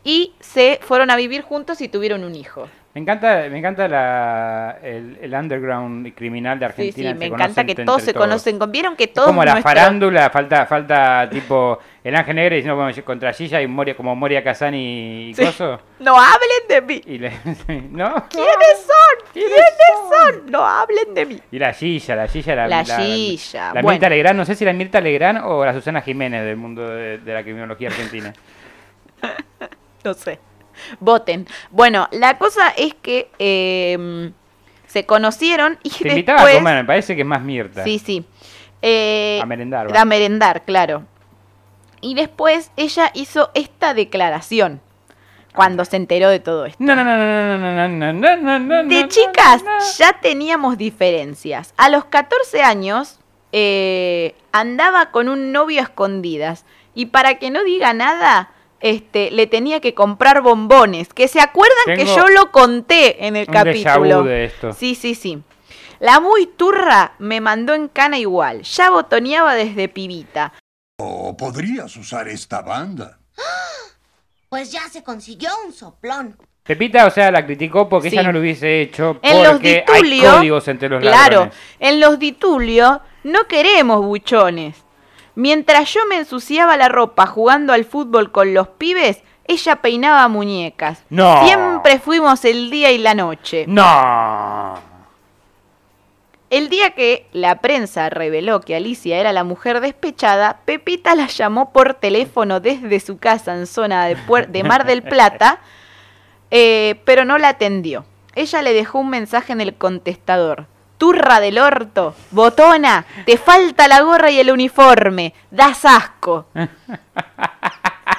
y 0.03 0.33
se 0.39 0.79
fueron 0.81 1.11
a 1.11 1.15
vivir 1.15 1.43
juntos 1.43 1.79
y 1.81 1.87
tuvieron 1.87 2.23
un 2.23 2.35
hijo. 2.35 2.67
Me 2.93 2.99
encanta, 2.99 3.45
me 3.49 3.57
encanta 3.57 3.87
la, 3.87 4.77
el, 4.83 5.17
el 5.21 5.33
underground 5.33 6.13
criminal 6.13 6.59
de 6.59 6.65
Sí, 6.65 6.69
Argentina. 6.71 7.09
sí, 7.11 7.13
me 7.13 7.19
se 7.19 7.25
encanta 7.27 7.43
conocen 7.63 7.67
que 7.67 7.85
todos 7.85 8.01
se 8.03 8.13
conocen. 8.13 8.59
con- 8.59 8.69
Vieron 8.69 8.97
que 8.97 9.07
todos 9.07 9.27
como 9.27 9.45
la 9.45 9.53
nuestros- 9.53 9.73
farándula, 9.73 10.29
falta, 10.29 10.65
falta 10.65 11.29
tipo 11.31 11.79
el 12.03 12.13
ángel 12.17 12.35
negro 12.35 12.55
diciendo 12.57 12.75
como 12.77 13.05
contra 13.05 13.31
Gilla 13.31 13.61
y 13.61 13.67
Moria, 13.67 13.95
como 13.95 14.13
Moria 14.13 14.43
Kazan 14.43 14.75
y 14.75 15.31
Sí. 15.33 15.45
Coso. 15.45 15.79
No 15.99 16.15
hablen 16.17 16.67
de 16.67 16.81
mí. 16.81 17.01
Y 17.05 17.17
le, 17.19 17.29
¿no? 17.91 18.27
¿Quiénes 18.27 18.85
son? 18.85 19.00
¿Quiénes 19.33 19.59
son? 20.09 20.51
No 20.51 20.65
hablen 20.65 21.13
de 21.13 21.25
mí. 21.25 21.39
Y 21.51 21.59
la 21.59 21.73
Gilla, 21.73 22.15
la 22.15 22.27
Gilla 22.27 22.53
era 22.53 22.67
La 22.67 22.83
Gilla, 22.83 23.67
La, 23.73 23.81
bueno. 23.81 23.89
Mirta 23.91 24.09
Legrand, 24.09 24.37
no 24.37 24.45
sé 24.45 24.55
si 24.55 24.65
la 24.65 24.73
Mirta 24.73 24.99
Legrand 25.01 25.39
o 25.45 25.63
la 25.65 25.73
Susana 25.73 26.01
Jiménez 26.01 26.43
del 26.43 26.57
mundo 26.57 26.87
de, 26.87 27.17
de 27.19 27.33
la 27.33 27.43
criminología 27.43 27.89
argentina. 27.89 28.33
No 30.03 30.15
sé. 30.15 30.39
Voten. 30.99 31.45
Bueno, 31.69 32.07
la 32.11 32.39
cosa 32.39 32.69
es 32.75 32.95
que 32.95 33.29
eh, 33.37 34.31
se 34.87 35.05
conocieron 35.05 35.77
y 35.83 35.91
Te 35.91 36.09
invitaba 36.09 36.39
a 36.41 36.45
después... 36.45 36.57
comer, 36.63 36.75
me 36.77 36.85
parece 36.85 37.15
que 37.15 37.21
es 37.21 37.27
más 37.27 37.43
Mirta. 37.43 37.83
Sí, 37.83 37.99
sí. 37.99 38.25
Eh, 38.81 39.39
A 39.41 39.45
merendar, 39.45 39.93
va. 39.95 40.01
A 40.01 40.05
merendar, 40.05 40.63
claro. 40.63 41.03
Y 42.01 42.15
después 42.15 42.71
ella 42.77 43.11
hizo 43.13 43.51
esta 43.53 43.93
declaración 43.93 44.81
cuando 45.53 45.85
se 45.85 45.97
enteró 45.97 46.29
de 46.29 46.39
todo 46.39 46.65
esto. 46.65 46.77
No, 46.83 46.95
no, 46.95 47.03
no, 47.03 47.17
no, 47.17 47.57
no, 47.57 47.57
no, 47.57 47.87
no, 47.87 48.13
no, 48.13 48.37
no, 48.37 48.59
no, 48.59 48.83
De 48.89 49.01
no, 49.01 49.07
chicas 49.07 49.63
no, 49.63 49.77
no. 49.77 49.85
ya 49.97 50.19
teníamos 50.21 50.77
diferencias. 50.77 51.73
A 51.77 51.89
los 51.89 52.05
14 52.05 52.63
años 52.63 53.19
eh, 53.51 54.35
andaba 54.51 55.11
con 55.11 55.27
un 55.29 55.51
novio 55.51 55.81
a 55.81 55.83
escondidas 55.83 56.65
y 56.93 57.07
para 57.07 57.39
que 57.39 57.51
no 57.51 57.63
diga 57.63 57.93
nada, 57.93 58.51
este, 58.79 59.31
le 59.31 59.47
tenía 59.47 59.79
que 59.79 59.93
comprar 59.93 60.41
bombones. 60.41 61.09
Que 61.13 61.27
se 61.27 61.39
acuerdan 61.39 61.95
que 61.95 62.05
yo 62.05 62.27
lo 62.29 62.51
conté 62.51 63.27
en 63.27 63.35
el 63.35 63.47
un 63.47 63.53
capítulo. 63.53 64.23
de 64.23 64.45
esto. 64.45 64.73
Sí, 64.73 64.95
sí, 64.95 65.15
sí. 65.15 65.43
La 65.99 66.19
muy 66.19 66.47
turra 66.47 67.13
me 67.19 67.41
mandó 67.41 67.73
en 67.73 67.87
cana 67.87 68.17
igual. 68.17 68.63
Ya 68.63 68.89
botoneaba 68.89 69.53
desde 69.53 69.87
pibita. 69.87 70.53
O 70.97 71.37
podrías 71.37 71.95
usar 71.95 72.27
esta 72.27 72.61
banda. 72.61 73.19
Pues 74.51 74.69
ya 74.69 74.81
se 74.89 75.01
consiguió 75.01 75.49
un 75.65 75.71
soplón. 75.71 76.35
Pepita, 76.63 77.05
o 77.05 77.09
sea, 77.09 77.31
la 77.31 77.45
criticó 77.45 77.87
porque 77.87 78.09
Sí. 78.09 78.17
ella 78.17 78.23
no 78.27 78.33
lo 78.33 78.41
hubiese 78.41 78.81
hecho 78.81 79.17
En 79.21 79.41
los 79.45 79.61
hay 79.61 79.75
ditulio, 79.77 80.29
códigos 80.35 80.67
entre 80.67 80.89
los 80.89 80.99
claro, 80.99 81.15
ladrones. 81.35 81.55
en 81.79 81.99
los 82.01 82.19
ditulio 82.19 82.99
no 83.23 83.45
queremos 83.47 84.05
buchones. 84.05 84.75
Mientras 85.35 85.93
yo 85.93 86.01
me 86.09 86.17
ensuciaba 86.17 86.75
la 86.75 86.89
ropa 86.89 87.27
jugando 87.27 87.71
al 87.71 87.85
fútbol 87.85 88.33
con 88.33 88.53
los 88.53 88.67
pibes, 88.67 89.23
ella 89.47 89.77
peinaba 89.77 90.27
muñecas. 90.27 91.05
No. 91.09 91.45
Siempre 91.45 91.99
fuimos 91.99 92.43
el 92.43 92.69
día 92.69 92.91
y 92.91 92.97
la 92.97 93.13
noche. 93.15 93.63
No. 93.69 94.90
El 96.51 96.69
día 96.69 96.91
que 96.91 97.27
la 97.31 97.61
prensa 97.61 98.09
reveló 98.09 98.59
que 98.61 98.75
Alicia 98.75 99.17
era 99.17 99.31
la 99.33 99.43
mujer 99.45 99.79
despechada, 99.79 100.59
Pepita 100.65 101.15
la 101.15 101.27
llamó 101.27 101.71
por 101.71 101.93
teléfono 101.95 102.59
desde 102.59 102.99
su 102.99 103.17
casa 103.17 103.55
en 103.55 103.65
zona 103.65 104.05
de, 104.05 104.17
Puer- 104.17 104.47
de 104.47 104.63
Mar 104.63 104.85
del 104.85 105.01
Plata, 105.01 105.59
eh, 106.51 106.99
pero 107.05 107.23
no 107.25 107.37
la 107.37 107.47
atendió. 107.49 108.05
Ella 108.35 108.61
le 108.61 108.73
dejó 108.73 108.99
un 108.99 109.09
mensaje 109.09 109.53
en 109.53 109.61
el 109.61 109.75
contestador. 109.75 110.67
Turra 110.97 111.39
del 111.39 111.57
orto, 111.57 112.13
botona, 112.31 113.05
te 113.25 113.37
falta 113.37 113.87
la 113.87 114.01
gorra 114.01 114.29
y 114.29 114.39
el 114.39 114.51
uniforme, 114.51 115.33
das 115.51 115.85
asco. 115.85 116.45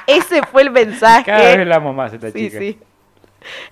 Ese 0.07 0.43
fue 0.47 0.63
el 0.63 0.71
mensaje. 0.71 1.25
Cada 1.31 1.57
vez 1.57 1.67
la 1.67 1.77
amo 1.77 1.93
más 1.93 2.13
esta 2.13 2.31
Sí, 2.31 2.47
chica. 2.49 2.59
sí. 2.59 2.79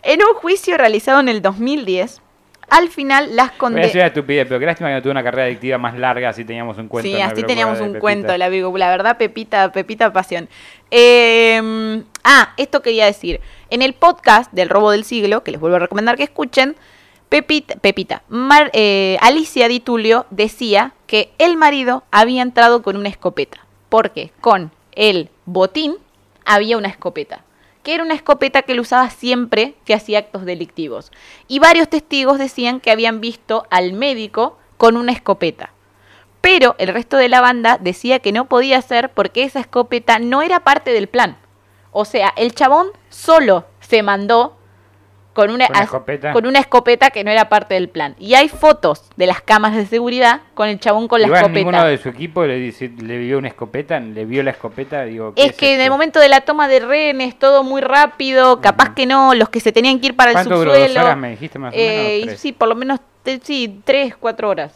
En 0.02 0.20
un 0.22 0.34
juicio 0.34 0.76
realizado 0.76 1.18
en 1.20 1.28
el 1.28 1.42
2010, 1.42 2.20
al 2.70 2.88
final 2.88 3.36
las 3.36 3.50
condenas... 3.52 3.88
decir 3.88 4.00
una 4.00 4.06
estupidez, 4.08 4.46
pero 4.48 4.58
qué 4.60 4.66
lástima 4.66 4.88
que 4.88 4.94
no 4.94 5.02
tuvo 5.02 5.10
una 5.12 5.22
carrera 5.22 5.44
adictiva 5.44 5.76
más 5.78 5.98
larga 5.98 6.30
así 6.30 6.44
teníamos 6.44 6.78
un 6.78 6.88
cuento. 6.88 7.10
Sí, 7.10 7.20
así 7.20 7.42
teníamos 7.42 7.78
un 7.80 7.88
Pepita. 7.88 8.00
cuento, 8.00 8.36
la. 8.38 8.48
La 8.48 8.90
verdad, 8.90 9.16
Pepita, 9.18 9.70
Pepita 9.72 10.12
Pasión. 10.12 10.48
Eh, 10.90 12.02
ah, 12.24 12.52
esto 12.56 12.82
quería 12.82 13.06
decir. 13.06 13.40
En 13.70 13.82
el 13.82 13.94
podcast 13.94 14.52
del 14.52 14.68
robo 14.68 14.90
del 14.90 15.04
siglo, 15.04 15.42
que 15.44 15.50
les 15.52 15.60
vuelvo 15.60 15.76
a 15.76 15.80
recomendar 15.80 16.16
que 16.16 16.24
escuchen, 16.24 16.76
Pepita, 17.28 17.76
Pepita, 17.76 18.22
Mar- 18.28 18.70
eh, 18.72 19.16
Alicia 19.20 19.68
Di 19.68 19.80
Tulio 19.80 20.26
decía 20.30 20.92
que 21.06 21.30
el 21.38 21.56
marido 21.56 22.02
había 22.10 22.42
entrado 22.42 22.82
con 22.82 22.96
una 22.96 23.08
escopeta. 23.08 23.58
Porque 23.88 24.32
con 24.40 24.72
el 24.92 25.30
botín 25.46 25.94
había 26.44 26.76
una 26.76 26.88
escopeta. 26.88 27.44
Que 27.82 27.94
era 27.94 28.04
una 28.04 28.14
escopeta 28.14 28.62
que 28.62 28.72
él 28.72 28.80
usaba 28.80 29.10
siempre 29.10 29.74
que 29.84 29.94
hacía 29.94 30.18
actos 30.18 30.44
delictivos. 30.44 31.12
Y 31.48 31.58
varios 31.58 31.88
testigos 31.88 32.38
decían 32.38 32.80
que 32.80 32.90
habían 32.90 33.20
visto 33.20 33.66
al 33.70 33.92
médico 33.92 34.58
con 34.76 34.96
una 34.96 35.12
escopeta. 35.12 35.72
Pero 36.40 36.74
el 36.78 36.88
resto 36.88 37.16
de 37.16 37.28
la 37.28 37.40
banda 37.40 37.78
decía 37.78 38.18
que 38.18 38.32
no 38.32 38.46
podía 38.46 38.80
ser 38.82 39.10
porque 39.10 39.44
esa 39.44 39.60
escopeta 39.60 40.18
no 40.18 40.42
era 40.42 40.60
parte 40.60 40.92
del 40.92 41.08
plan. 41.08 41.36
O 41.92 42.04
sea, 42.04 42.32
el 42.36 42.54
chabón 42.54 42.88
solo 43.08 43.66
se 43.80 44.02
mandó 44.02 44.56
con 45.32 45.50
una, 45.50 45.66
¿Con 45.68 45.76
escopeta? 45.76 46.32
con 46.32 46.44
una 46.46 46.58
escopeta 46.58 47.10
que 47.10 47.22
no 47.24 47.30
era 47.30 47.48
parte 47.48 47.74
del 47.74 47.88
plan. 47.88 48.16
Y 48.18 48.34
hay 48.34 48.48
fotos 48.48 49.04
de 49.16 49.26
las 49.26 49.40
cámaras 49.40 49.76
de 49.76 49.86
seguridad 49.86 50.40
con 50.54 50.68
el 50.68 50.80
chabón 50.80 51.06
con 51.08 51.20
la 51.20 51.26
Igual 51.28 51.40
escopeta. 51.42 51.58
ninguno 51.58 51.84
de 51.84 51.98
su 51.98 52.08
equipo 52.08 52.44
le, 52.44 52.56
dice, 52.56 52.90
le 53.00 53.18
vio 53.18 53.38
una 53.38 53.48
escopeta, 53.48 54.00
le 54.00 54.24
vio 54.24 54.42
la 54.42 54.50
escopeta, 54.50 55.04
digo... 55.04 55.32
¿qué 55.34 55.46
Es 55.46 55.52
que 55.54 55.74
en 55.74 55.80
el 55.80 55.90
momento 55.90 56.18
de 56.20 56.28
la 56.28 56.40
toma 56.40 56.66
de 56.68 56.80
rehenes, 56.80 57.38
todo 57.38 57.62
muy 57.62 57.80
rápido, 57.80 58.60
capaz 58.60 58.94
que 58.94 59.06
no, 59.06 59.34
los 59.34 59.48
que 59.48 59.60
se 59.60 59.70
tenían 59.72 60.00
que 60.00 60.06
ir 60.08 60.16
para 60.16 60.30
el 60.30 60.34
¿Cuánto 60.34 60.56
duró? 60.58 60.72
¿Dos 60.72 60.78
subsuelo. 60.80 61.04
horas 61.04 61.16
me 61.16 61.30
dijiste 61.30 61.58
más 61.58 61.72
o 61.72 61.76
menos? 61.76 61.94
eh, 62.32 62.36
sí, 62.36 62.52
por 62.52 62.68
lo 62.68 62.74
menos, 62.74 63.00
te- 63.22 63.40
sí, 63.42 63.80
tres, 63.84 64.16
cuatro 64.16 64.48
horas. 64.48 64.72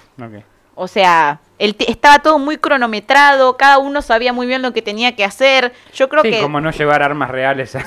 O 0.77 0.89
sea, 0.89 1.41
el 1.59 1.77
estaba 1.87 2.19
todo 2.21 2.39
muy 2.39 2.57
cronometrado, 2.59 3.57
cada 3.57 3.79
uno 3.79 4.03
sabía 4.03 4.33
muy 4.33 4.47
bien 4.47 4.61
lo 4.63 4.73
que 4.73 4.83
tenía 4.83 5.15
que 5.15 5.25
hacer. 5.25 5.73
Yo 5.95 6.09
creo 6.09 6.23
Sí, 6.23 6.31
que 6.31 6.41
como 6.41 6.61
no 6.61 6.71
llevar 6.73 7.03
armas 7.03 7.31
reales. 7.31 7.75
a- 7.77 7.85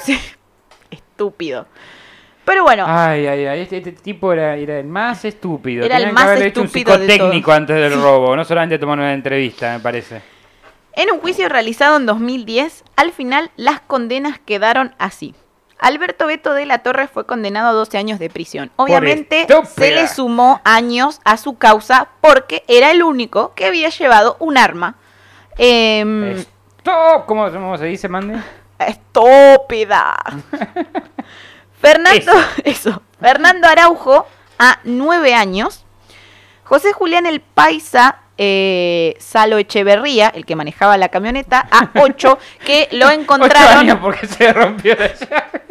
estúpido. 0.91 1.65
Pero 2.47 2.63
bueno, 2.63 2.85
Ay, 2.87 3.27
ay, 3.27 3.45
ay, 3.45 3.59
este, 3.59 3.79
este 3.79 3.91
tipo 3.91 4.31
era, 4.31 4.55
era 4.55 4.79
el 4.79 4.87
más 4.87 5.25
estúpido. 5.25 5.83
Era 5.83 5.97
el 5.97 6.13
más 6.13 6.23
que 6.23 6.29
haberle 6.29 6.45
hecho 6.47 6.61
un 6.61 6.67
estúpido 6.67 6.97
de 6.97 7.05
psicotécnico 7.05 7.47
todos. 7.47 7.57
antes 7.57 7.75
del 7.75 8.01
robo, 8.01 8.37
no 8.37 8.45
solamente 8.45 8.79
tomar 8.79 8.97
una 8.99 9.13
entrevista, 9.13 9.73
me 9.73 9.81
parece. 9.81 10.21
en 10.93 11.11
un 11.11 11.19
juicio 11.19 11.49
realizado 11.49 11.97
en 11.97 12.05
2010, 12.05 12.85
al 12.95 13.11
final 13.11 13.51
las 13.57 13.81
condenas 13.81 14.39
quedaron 14.39 14.95
así. 14.97 15.35
Alberto 15.77 16.25
Beto 16.25 16.53
de 16.53 16.65
la 16.65 16.79
Torre 16.79 17.09
fue 17.09 17.25
condenado 17.25 17.67
a 17.67 17.73
12 17.73 17.97
años 17.97 18.17
de 18.17 18.29
prisión. 18.29 18.71
Obviamente 18.77 19.45
se 19.65 19.91
le 19.91 20.07
sumó 20.07 20.61
años 20.63 21.19
a 21.25 21.35
su 21.35 21.57
causa 21.57 22.07
porque 22.21 22.63
era 22.69 22.91
el 22.91 23.03
único 23.03 23.55
que 23.55 23.65
había 23.65 23.89
llevado 23.89 24.37
un 24.39 24.57
arma. 24.57 24.95
Em, 25.57 26.37
Stop, 26.77 27.25
¿cómo, 27.25 27.51
cómo 27.51 27.77
se 27.77 27.87
dice, 27.87 28.07
Mandy? 28.07 28.39
Estúpida. 28.79 30.15
Fernando, 31.81 32.31
eso. 32.63 33.01
Fernando 33.19 33.67
Araujo, 33.67 34.27
a 34.59 34.79
nueve 34.83 35.33
años. 35.33 35.85
José 36.63 36.91
Julián 36.91 37.25
el 37.25 37.39
Paisa 37.39 38.19
eh, 38.37 39.15
Salo 39.19 39.57
Echeverría, 39.57 40.29
el 40.29 40.45
que 40.45 40.55
manejaba 40.55 40.97
la 40.97 41.09
camioneta, 41.09 41.67
a 41.71 41.89
ocho, 42.01 42.37
que 42.65 42.87
lo 42.91 43.09
encontraron. 43.09 43.79
años 43.79 43.99
porque 44.01 44.27
se 44.27 44.53
rompió 44.53 44.95
la 44.95 45.13
llave. 45.13 45.61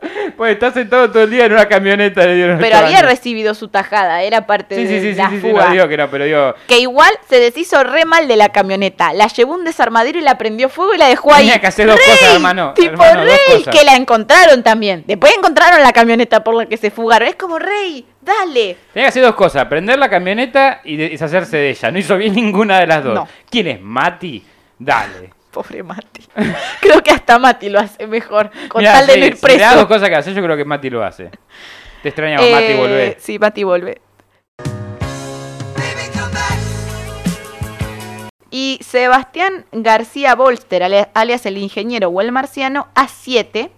Pues 0.36 0.52
está 0.54 0.72
sentado 0.72 1.10
todo 1.10 1.24
el 1.24 1.30
día 1.30 1.44
en 1.44 1.52
una 1.52 1.66
camioneta. 1.68 2.24
Le 2.24 2.34
dieron 2.34 2.58
Pero 2.58 2.76
ocho 2.78 2.86
había 2.86 3.02
recibido 3.02 3.52
su 3.54 3.68
tajada, 3.68 4.22
era 4.22 4.46
parte 4.46 4.74
Sí, 4.76 4.84
de 4.84 4.88
sí, 4.88 5.00
sí, 5.00 5.10
sí, 5.12 5.18
la 5.18 5.28
sí, 5.28 5.36
sí, 5.36 5.40
fuga. 5.42 5.66
no 5.66 5.72
digo 5.72 5.88
que 5.88 5.96
no, 5.98 6.10
pero 6.10 6.24
digo. 6.24 6.54
Que 6.66 6.78
igual 6.80 7.10
se 7.28 7.38
deshizo 7.38 7.82
re 7.84 8.06
mal 8.06 8.26
de 8.26 8.36
la 8.36 8.48
camioneta. 8.48 9.12
La 9.12 9.26
llevó 9.26 9.54
un 9.54 9.64
desarmadero 9.64 10.18
y 10.18 10.22
la 10.22 10.38
prendió 10.38 10.68
fuego 10.70 10.94
y 10.94 10.98
la 10.98 11.08
dejó 11.08 11.34
ahí. 11.34 11.42
Tenía 11.44 11.60
que 11.60 11.66
hacer 11.66 11.86
dos 11.86 11.96
¡Rey! 11.96 12.06
cosas, 12.08 12.34
hermano, 12.34 12.72
Tipo 12.74 13.02
hermano, 13.04 13.24
rey, 13.24 13.62
que 13.70 13.84
la 13.84 13.96
encontraron 13.96 14.62
también. 14.62 15.04
Después 15.06 15.34
encontraron 15.36 15.82
la 15.82 15.92
camioneta 15.92 16.42
por 16.42 16.54
la 16.54 16.64
que 16.66 16.78
se 16.78 16.90
fugaron. 16.90 17.28
Es 17.28 17.34
como 17.36 17.58
rey, 17.58 18.06
dale. 18.22 18.76
Tenía 18.94 19.06
que 19.06 19.08
hacer 19.10 19.22
dos 19.22 19.34
cosas: 19.34 19.66
prender 19.66 19.98
la 19.98 20.08
camioneta 20.08 20.80
y 20.84 20.96
de- 20.96 21.10
deshacerse 21.10 21.58
de 21.58 21.70
ella. 21.70 21.90
No 21.90 21.98
hizo 21.98 22.16
bien 22.16 22.34
ninguna 22.34 22.80
de 22.80 22.86
las 22.86 23.04
dos. 23.04 23.14
No. 23.14 23.28
¿Quién 23.50 23.66
es 23.66 23.80
Mati? 23.82 24.42
Dale. 24.78 25.30
Pobre 25.50 25.82
Mati. 25.82 26.22
Creo 26.80 27.02
que 27.02 27.10
hasta 27.10 27.38
Mati 27.38 27.68
lo 27.70 27.80
hace 27.80 28.06
mejor. 28.06 28.50
Con 28.68 28.80
Mirá, 28.80 28.92
tal 28.94 29.06
de 29.08 29.12
sí, 29.14 29.20
no 29.20 29.26
ir 29.26 29.36
si 29.36 29.46
le 29.46 29.56
preso. 29.56 29.88
cosas 29.88 30.08
que 30.08 30.14
hacer, 30.16 30.34
yo 30.34 30.42
creo 30.42 30.56
que 30.56 30.64
Mati 30.64 30.90
lo 30.90 31.04
hace. 31.04 31.30
Te 32.02 32.08
extrañamos, 32.08 32.48
Mati, 32.50 32.64
Eh, 32.64 32.76
volvé. 32.76 33.16
Sí, 33.20 33.38
Mati 33.38 33.64
vuelve. 33.64 34.00
Y 38.52 38.80
Sebastián 38.82 39.64
García 39.70 40.34
Bolster, 40.34 40.82
alias 41.14 41.46
el 41.46 41.56
ingeniero 41.58 42.08
o 42.08 42.20
el 42.20 42.32
marciano, 42.32 42.88
a 42.94 43.06
7. 43.06 43.70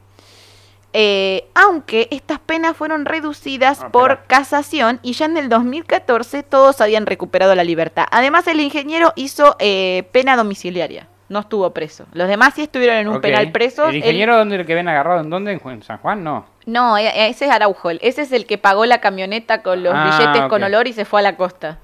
aunque 1.55 2.09
estas 2.11 2.39
penas 2.39 2.77
fueron 2.77 3.05
reducidas 3.07 3.81
Ah, 3.83 3.89
por 3.91 4.11
espera. 4.13 4.27
casación 4.27 4.99
y 5.03 5.13
ya 5.15 5.25
en 5.27 5.37
el 5.39 5.49
2014 5.49 6.43
todos 6.43 6.81
habían 6.83 7.07
recuperado 7.07 7.55
la 7.55 7.65
libertad. 7.65 8.05
Además, 8.11 8.47
el 8.47 8.61
ingeniero 8.61 9.13
hizo 9.17 9.57
eh, 9.59 10.05
pena 10.13 10.37
domiciliaria, 10.37 11.09
no 11.33 11.41
estuvo 11.41 11.71
preso. 11.73 12.07
Los 12.13 12.29
demás 12.29 12.55
sí 12.55 12.63
estuvieron 12.63 12.97
en 12.99 13.09
un 13.09 13.21
penal 13.21 13.51
presos. 13.51 13.89
¿El 13.89 13.95
él- 13.97 13.97
ingeniero 13.99 14.37
dónde 14.37 14.57
el 14.57 14.67
que 14.67 14.75
ven 14.75 14.87
agarrado? 14.89 15.21
¿En 15.23 15.31
dónde? 15.31 15.53
¿En 15.65 15.83
San 15.83 15.99
Juan? 15.99 16.23
No. 16.23 16.47
No, 16.67 16.97
e- 16.99 17.29
ese 17.29 17.47
es 17.47 17.51
Araujo. 17.51 17.91
Ese 17.91 18.23
es 18.23 18.33
el 18.33 18.47
que 18.47 18.59
pagó 18.59 18.87
la 18.87 19.01
camioneta 19.01 19.63
con 19.63 19.83
los 19.83 19.93
Ah, 19.97 20.19
billetes 20.19 20.49
con 20.49 20.63
olor 20.63 20.87
y 20.87 20.93
se 20.93 21.05
fue 21.05 21.21
a 21.21 21.23
la 21.25 21.37
costa. 21.37 21.79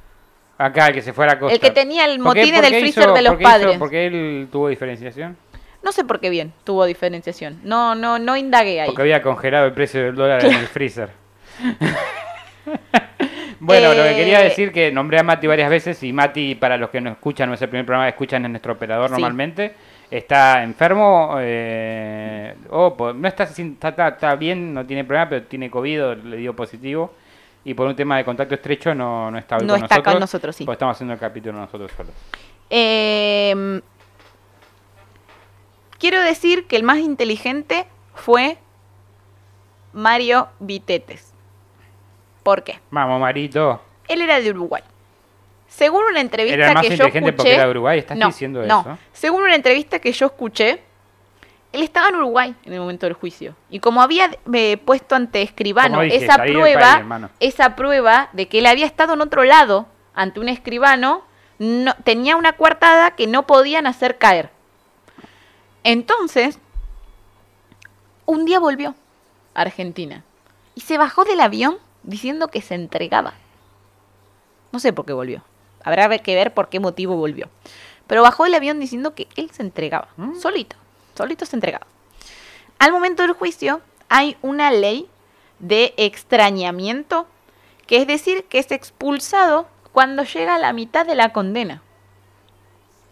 Acá, 0.58 0.86
el 0.88 0.94
que 0.94 1.02
se 1.02 1.12
fue 1.12 1.24
a 1.24 1.28
la 1.28 1.38
costa. 1.38 1.54
El 1.54 1.60
que 1.60 1.70
tenía 1.70 2.04
el 2.04 2.18
¿Por 2.20 2.34
qué- 2.34 2.40
motín 2.40 2.54
por 2.54 2.64
en 2.64 2.66
el 2.66 2.72
qué 2.72 2.80
freezer 2.80 3.02
hizo- 3.04 3.14
de 3.14 3.22
los 3.22 3.30
por 3.32 3.38
qué 3.38 3.44
hizo- 3.44 3.50
padres. 3.52 3.78
¿Por 3.78 3.90
qué 3.90 4.06
él 4.06 4.48
tuvo 4.52 4.68
diferenciación? 4.68 5.36
No 5.82 5.92
sé 5.92 6.04
por 6.04 6.20
qué 6.20 6.28
bien 6.30 6.52
tuvo 6.64 6.84
diferenciación. 6.84 7.60
No, 7.62 7.94
no, 7.94 8.18
no 8.18 8.36
indagué 8.36 8.80
ahí. 8.80 8.86
Porque 8.88 9.02
había 9.02 9.22
congelado 9.22 9.66
el 9.66 9.72
precio 9.72 10.02
del 10.02 10.14
dólar 10.16 10.44
en 10.44 10.52
el 10.54 10.66
freezer. 10.68 11.10
bueno, 13.60 13.94
lo 13.94 14.02
que 14.02 14.14
quería 14.16 14.40
Eh, 14.40 14.44
decir 14.44 14.72
que 14.72 14.90
nombré 14.92 15.18
a 15.18 15.22
Mati 15.22 15.46
varias 15.46 15.70
veces 15.70 16.02
y 16.02 16.12
Mati, 16.12 16.54
para 16.54 16.76
los 16.76 16.90
que 16.90 17.00
no 17.00 17.10
escuchan, 17.10 17.48
no 17.48 17.54
es 17.54 17.62
el 17.62 17.68
primer 17.68 17.84
programa 17.86 18.06
que 18.06 18.10
escuchan, 18.10 18.44
es 18.44 18.50
nuestro 18.50 18.72
operador 18.74 19.08
Sí. 19.08 19.12
normalmente. 19.12 19.74
Está 20.10 20.62
enfermo, 20.62 21.36
eh, 21.38 22.54
o 22.70 23.12
no 23.14 23.28
está, 23.28 23.44
está, 23.44 24.08
está- 24.08 24.34
bien, 24.36 24.72
no 24.72 24.86
tiene 24.86 25.04
problema, 25.04 25.28
pero 25.28 25.44
tiene 25.46 25.70
COVID, 25.70 26.14
le 26.24 26.36
dio 26.38 26.54
positivo. 26.56 27.12
Y 27.64 27.74
por 27.74 27.86
un 27.86 27.94
tema 27.94 28.16
de 28.16 28.24
contacto 28.24 28.54
estrecho 28.54 28.94
no, 28.94 29.30
no 29.30 29.36
está 29.36 29.56
hoy 29.56 29.66
No 29.66 29.74
con 29.74 29.82
está 29.82 29.96
nosotros. 29.96 30.14
con 30.14 30.20
nosotros, 30.20 30.56
sí. 30.56 30.64
Porque 30.64 30.74
estamos 30.76 30.96
haciendo 30.96 31.12
el 31.12 31.20
capítulo 31.20 31.58
nosotros 31.58 31.92
solos. 31.94 32.12
Eh, 32.70 33.80
quiero 35.98 36.22
decir 36.22 36.66
que 36.66 36.76
el 36.76 36.84
más 36.84 36.98
inteligente 36.98 37.86
fue 38.14 38.56
Mario 39.92 40.48
Vitetes. 40.60 41.27
¿Por 42.48 42.62
qué? 42.62 42.80
Vamos, 42.90 43.20
Marito. 43.20 43.78
Él 44.08 44.22
era 44.22 44.40
de 44.40 44.48
Uruguay. 44.48 44.82
Según 45.66 46.02
una 46.04 46.22
entrevista 46.22 46.54
Era 46.54 46.68
el 46.68 46.74
más 46.76 46.82
que 46.86 46.96
yo 46.96 47.04
escuché, 47.04 47.32
porque 47.34 47.54
era 47.54 47.64
de 47.64 47.70
Uruguay, 47.72 47.98
¿estás 47.98 48.16
no, 48.16 48.28
diciendo 48.28 48.64
no. 48.64 48.80
eso? 48.80 48.98
Según 49.12 49.42
una 49.42 49.54
entrevista 49.54 49.98
que 49.98 50.10
yo 50.12 50.24
escuché, 50.24 50.80
él 51.74 51.82
estaba 51.82 52.08
en 52.08 52.14
Uruguay 52.14 52.54
en 52.64 52.72
el 52.72 52.80
momento 52.80 53.04
del 53.04 53.12
juicio 53.12 53.54
y 53.68 53.80
como 53.80 54.00
había 54.00 54.30
eh, 54.50 54.78
puesto 54.78 55.14
ante 55.14 55.42
escribano 55.42 56.00
dije, 56.00 56.24
esa 56.24 56.38
prueba, 56.38 57.04
país, 57.06 57.30
esa 57.40 57.76
prueba 57.76 58.30
de 58.32 58.48
que 58.48 58.60
él 58.60 58.66
había 58.66 58.86
estado 58.86 59.12
en 59.12 59.20
otro 59.20 59.44
lado 59.44 59.86
ante 60.14 60.40
un 60.40 60.48
escribano, 60.48 61.24
no, 61.58 61.94
tenía 62.02 62.36
una 62.36 62.54
coartada 62.54 63.10
que 63.10 63.26
no 63.26 63.46
podían 63.46 63.86
hacer 63.86 64.16
caer. 64.16 64.48
Entonces, 65.84 66.58
un 68.24 68.46
día 68.46 68.58
volvió 68.58 68.94
a 69.52 69.60
Argentina 69.60 70.24
y 70.74 70.80
se 70.80 70.96
bajó 70.96 71.26
del 71.26 71.40
avión 71.40 71.76
diciendo 72.08 72.48
que 72.48 72.62
se 72.62 72.74
entregaba. 72.74 73.34
No 74.72 74.80
sé 74.80 74.92
por 74.92 75.04
qué 75.04 75.12
volvió. 75.12 75.42
Habrá 75.84 76.08
que 76.18 76.34
ver 76.34 76.54
por 76.54 76.68
qué 76.68 76.80
motivo 76.80 77.16
volvió. 77.16 77.48
Pero 78.06 78.22
bajó 78.22 78.44
del 78.44 78.54
avión 78.54 78.80
diciendo 78.80 79.14
que 79.14 79.28
él 79.36 79.50
se 79.52 79.62
entregaba. 79.62 80.08
Solito. 80.40 80.76
Solito 81.14 81.44
se 81.44 81.54
entregaba. 81.54 81.86
Al 82.78 82.92
momento 82.92 83.22
del 83.22 83.32
juicio 83.32 83.82
hay 84.08 84.36
una 84.40 84.70
ley 84.70 85.08
de 85.58 85.92
extrañamiento, 85.98 87.26
que 87.86 87.98
es 87.98 88.06
decir, 88.06 88.44
que 88.44 88.58
es 88.58 88.72
expulsado 88.72 89.68
cuando 89.92 90.22
llega 90.22 90.54
a 90.54 90.58
la 90.58 90.72
mitad 90.72 91.04
de 91.04 91.14
la 91.14 91.32
condena. 91.32 91.82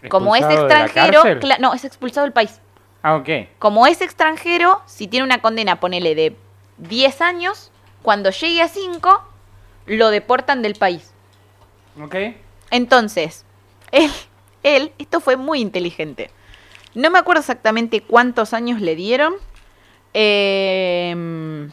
Como 0.08 0.36
es 0.36 0.42
¿Expulsado 0.42 0.68
de 0.68 0.74
la 0.74 0.84
extranjero, 0.86 1.58
no, 1.60 1.74
es 1.74 1.84
expulsado 1.84 2.24
del 2.24 2.32
país. 2.32 2.60
Ah, 3.02 3.16
ok. 3.16 3.28
Como 3.58 3.86
es 3.86 4.00
extranjero, 4.00 4.80
si 4.86 5.06
tiene 5.06 5.24
una 5.24 5.42
condena, 5.42 5.80
ponele 5.80 6.14
de 6.14 6.36
10 6.78 7.20
años, 7.20 7.70
cuando 8.06 8.30
llegue 8.30 8.62
a 8.62 8.68
5, 8.68 9.24
lo 9.86 10.10
deportan 10.10 10.62
del 10.62 10.76
país. 10.76 11.10
Ok. 12.00 12.14
Entonces, 12.70 13.44
él, 13.90 14.12
él, 14.62 14.92
esto 14.96 15.18
fue 15.18 15.34
muy 15.34 15.60
inteligente. 15.60 16.30
No 16.94 17.10
me 17.10 17.18
acuerdo 17.18 17.40
exactamente 17.40 18.02
cuántos 18.02 18.52
años 18.52 18.80
le 18.80 18.94
dieron. 18.94 19.34
em, 20.14 21.72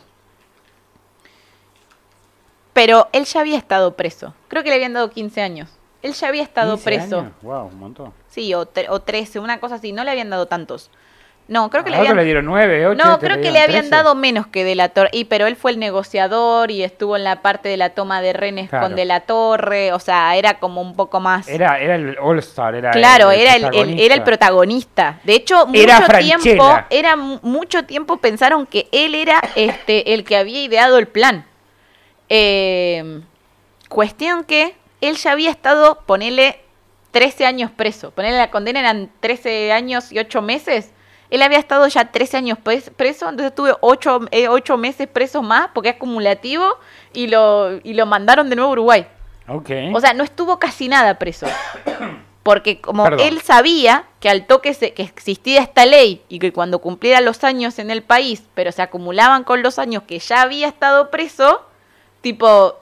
pero 2.74 3.10
él 3.12 3.26
ya 3.26 3.42
había 3.42 3.60
estado 3.60 3.96
preso. 3.96 4.34
Creo 4.48 4.64
que 4.64 4.70
le 4.70 4.76
habían 4.78 4.94
dado 4.94 5.12
15 5.12 5.40
años. 5.40 5.70
Él 6.02 6.14
ya 6.14 6.30
había 6.30 6.42
estado 6.42 6.74
15 6.78 6.84
preso. 6.84 7.20
años. 7.20 7.34
Wow, 7.44 7.68
un 7.68 7.78
montón. 7.78 8.14
Sí, 8.30 8.52
o, 8.56 8.68
o 8.90 9.00
13, 9.02 9.38
una 9.40 9.60
cosa 9.60 9.76
así. 9.76 9.92
No 9.94 10.04
le 10.04 10.10
habían 10.10 10.32
dado 10.32 10.48
tantos. 10.48 10.90
No, 11.48 11.70
creo 11.70 11.84
que 11.84 11.90
le 11.90 11.98
habían... 11.98 12.16
le 12.16 12.24
dieron 12.24 12.46
9, 12.46 12.88
8. 12.88 13.04
No, 13.04 13.20
creo 13.20 13.42
que 13.42 13.52
le 13.52 13.60
habían 13.60 13.90
dado 13.90 14.16
menos 14.16 14.48
que 14.48 14.64
De 14.64 14.76
la 14.76 14.90
Torre. 14.90 15.10
Y 15.12 15.26
pero 15.26 15.46
él 15.46 15.58
fue 15.58 15.72
el 15.72 15.80
negociador 15.80 16.72
y 16.72 16.84
estuvo 16.84 17.18
en 17.18 17.26
la 17.26 17.42
parte 17.42 17.68
de 17.68 17.76
la 17.76 17.90
toma 17.90 18.22
de 18.22 18.32
renes 18.32 18.70
Claro. 18.70 18.88
con 18.88 18.96
De 18.96 19.04
la 19.04 19.20
Torre. 19.22 19.92
O 19.92 20.00
sea, 20.00 20.36
era 20.38 20.60
como 20.60 20.82
un 20.82 20.96
poco 20.96 21.20
más. 21.20 21.50
Era, 21.50 21.80
era 21.80 21.96
el 21.96 22.18
All-Star, 22.18 22.76
era 22.76 22.92
claro, 22.92 23.30
era 23.32 23.56
el, 23.58 23.66
el- 23.76 24.00
era 24.00 24.16
el 24.16 24.24
protagonista. 24.24 25.20
De 25.26 25.34
hecho, 25.36 25.68
mucho 25.68 25.82
tiempo, 26.20 26.80
era 26.90 27.16
mu- 27.18 27.40
mucho 27.42 27.84
tiempo 27.84 28.18
pensaron 28.18 28.66
que 28.66 28.88
él 28.94 29.14
era 29.14 29.42
este 29.56 30.14
el 30.14 30.24
que 30.24 30.38
había 30.38 30.64
ideado 30.64 30.98
el 30.98 31.08
plan. 31.08 31.46
Eh, 32.30 33.20
cuestión 33.90 34.46
que 34.46 34.76
él 35.02 35.18
ya 35.18 35.34
había 35.34 35.52
estado, 35.52 36.00
ponele 36.06 36.62
13 37.12 37.46
años 37.46 37.70
preso. 37.70 38.12
Ponele 38.12 38.38
la 38.38 38.50
condena 38.50 38.80
eran 38.80 39.12
13 39.20 39.74
años 39.74 40.10
y 40.12 40.20
8 40.20 40.42
meses. 40.42 40.93
Él 41.34 41.42
había 41.42 41.58
estado 41.58 41.88
ya 41.88 42.12
13 42.12 42.38
años 42.38 42.58
pres- 42.64 42.92
preso, 42.92 43.28
entonces 43.28 43.56
tuve 43.56 43.74
8, 43.82 44.78
meses 44.78 45.08
preso 45.08 45.42
más 45.42 45.70
porque 45.74 45.90
es 45.90 45.96
acumulativo 45.96 46.78
y 47.12 47.28
lo, 47.28 47.72
y 47.84 47.96
lo 47.96 48.06
mandaron 48.06 48.50
de 48.50 48.56
nuevo 48.56 48.70
a 48.70 48.74
Uruguay. 48.74 49.08
Ok. 49.48 49.70
O 49.94 50.00
sea, 50.00 50.14
no 50.14 50.24
estuvo 50.24 50.60
casi 50.60 50.88
nada 50.88 51.18
preso. 51.18 51.48
Porque 52.44 52.82
como 52.82 53.04
Perdón. 53.06 53.26
él 53.26 53.42
sabía 53.42 54.04
que 54.20 54.30
al 54.30 54.46
toque 54.46 54.74
se- 54.74 54.94
que 54.94 55.02
existía 55.04 55.62
esta 55.62 55.86
ley 55.86 56.22
y 56.30 56.40
que 56.40 56.52
cuando 56.54 56.80
cumpliera 56.80 57.20
los 57.22 57.44
años 57.44 57.80
en 57.80 57.90
el 57.90 58.04
país, 58.04 58.44
pero 58.54 58.72
se 58.72 58.82
acumulaban 58.82 59.44
con 59.44 59.64
los 59.64 59.80
años 59.80 60.04
que 60.04 60.20
ya 60.20 60.42
había 60.42 60.68
estado 60.68 61.10
preso, 61.10 61.66
tipo, 62.22 62.76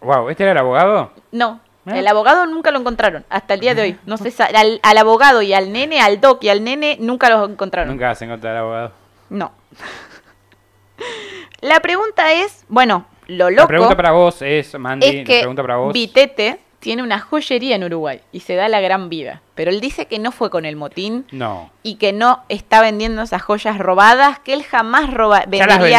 wow, 0.00 0.28
¿este 0.30 0.44
era 0.44 0.52
el 0.52 0.58
abogado? 0.58 1.10
no. 1.32 1.60
¿Eh? 1.86 1.98
El 1.98 2.06
abogado 2.08 2.46
nunca 2.46 2.70
lo 2.70 2.78
encontraron 2.78 3.24
hasta 3.30 3.54
el 3.54 3.60
día 3.60 3.74
de 3.74 3.82
hoy. 3.82 3.98
No 4.06 4.16
se 4.16 4.32
al, 4.42 4.80
al 4.82 4.98
abogado 4.98 5.42
y 5.42 5.52
al 5.54 5.72
nene, 5.72 6.00
al 6.00 6.20
doc 6.20 6.42
y 6.44 6.48
al 6.48 6.62
nene 6.62 6.96
nunca 7.00 7.30
los 7.30 7.48
encontraron. 7.48 7.90
Nunca 7.90 8.08
vas 8.08 8.20
a 8.20 8.24
encontrar 8.24 8.56
al 8.56 8.62
abogado. 8.62 8.92
No. 9.30 9.52
La 11.60 11.80
pregunta 11.80 12.32
es, 12.32 12.64
bueno, 12.68 13.06
lo 13.26 13.50
loco 13.50 13.62
La 13.62 13.68
pregunta 13.68 13.96
para 13.96 14.12
vos 14.12 14.40
es, 14.42 14.78
Mandy, 14.78 15.06
es 15.06 15.16
la 15.28 15.40
pregunta 15.40 15.62
para 15.62 15.76
vos. 15.76 15.92
Vitete 15.92 16.60
tiene 16.80 17.02
una 17.02 17.20
joyería 17.20 17.76
en 17.76 17.84
Uruguay 17.84 18.20
y 18.32 18.40
se 18.40 18.54
da 18.56 18.68
la 18.68 18.80
gran 18.80 19.08
vida. 19.10 19.42
Pero 19.54 19.70
él 19.70 19.80
dice 19.80 20.06
que 20.06 20.18
no 20.18 20.32
fue 20.32 20.50
con 20.50 20.64
el 20.64 20.76
motín 20.76 21.26
No. 21.30 21.70
y 21.82 21.96
que 21.96 22.12
no 22.12 22.42
está 22.48 22.80
vendiendo 22.80 23.22
esas 23.22 23.42
joyas 23.42 23.78
robadas, 23.78 24.38
que 24.40 24.54
él 24.54 24.64
jamás 24.64 25.12
roba, 25.12 25.44
Ya 25.50 25.66
las 25.66 25.78
vendería 25.78 25.98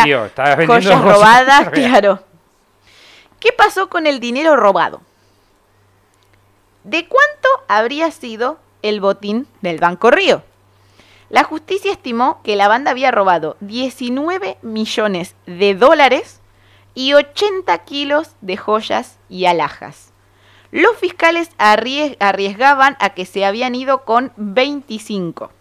vendió, 0.58 0.68
joyas 0.68 1.02
robadas, 1.02 1.70
claro. 1.70 2.24
¿Qué 3.40 3.52
pasó 3.52 3.90
con 3.90 4.08
el 4.08 4.20
dinero 4.20 4.56
robado? 4.56 5.02
¿De 6.84 7.08
cuánto 7.08 7.48
habría 7.68 8.12
sido 8.12 8.58
el 8.82 9.02
botín 9.02 9.48
del 9.62 9.78
Banco 9.80 10.12
Río? 10.12 10.44
La 11.30 11.44
justicia 11.44 11.92
estimó 11.92 12.42
que 12.44 12.56
la 12.56 12.68
banda 12.68 12.92
había 12.92 13.12
robado 13.12 13.56
19 13.62 14.58
millones 14.62 15.36
de 15.46 15.76
dólares 15.76 16.42
y 16.94 17.14
80 17.14 17.78
kilos 17.86 18.32
de 18.42 18.58
joyas 18.58 19.18
y 19.30 19.46
alhajas. 19.46 20.12
Los 20.72 20.98
fiscales 20.98 21.50
arries- 21.58 22.18
arriesgaban 22.20 22.98
a 23.00 23.12
que 23.12 23.26
se 23.26 23.46
habían 23.46 23.76
ido 23.76 24.04
con 24.04 24.34
25. 24.36 25.52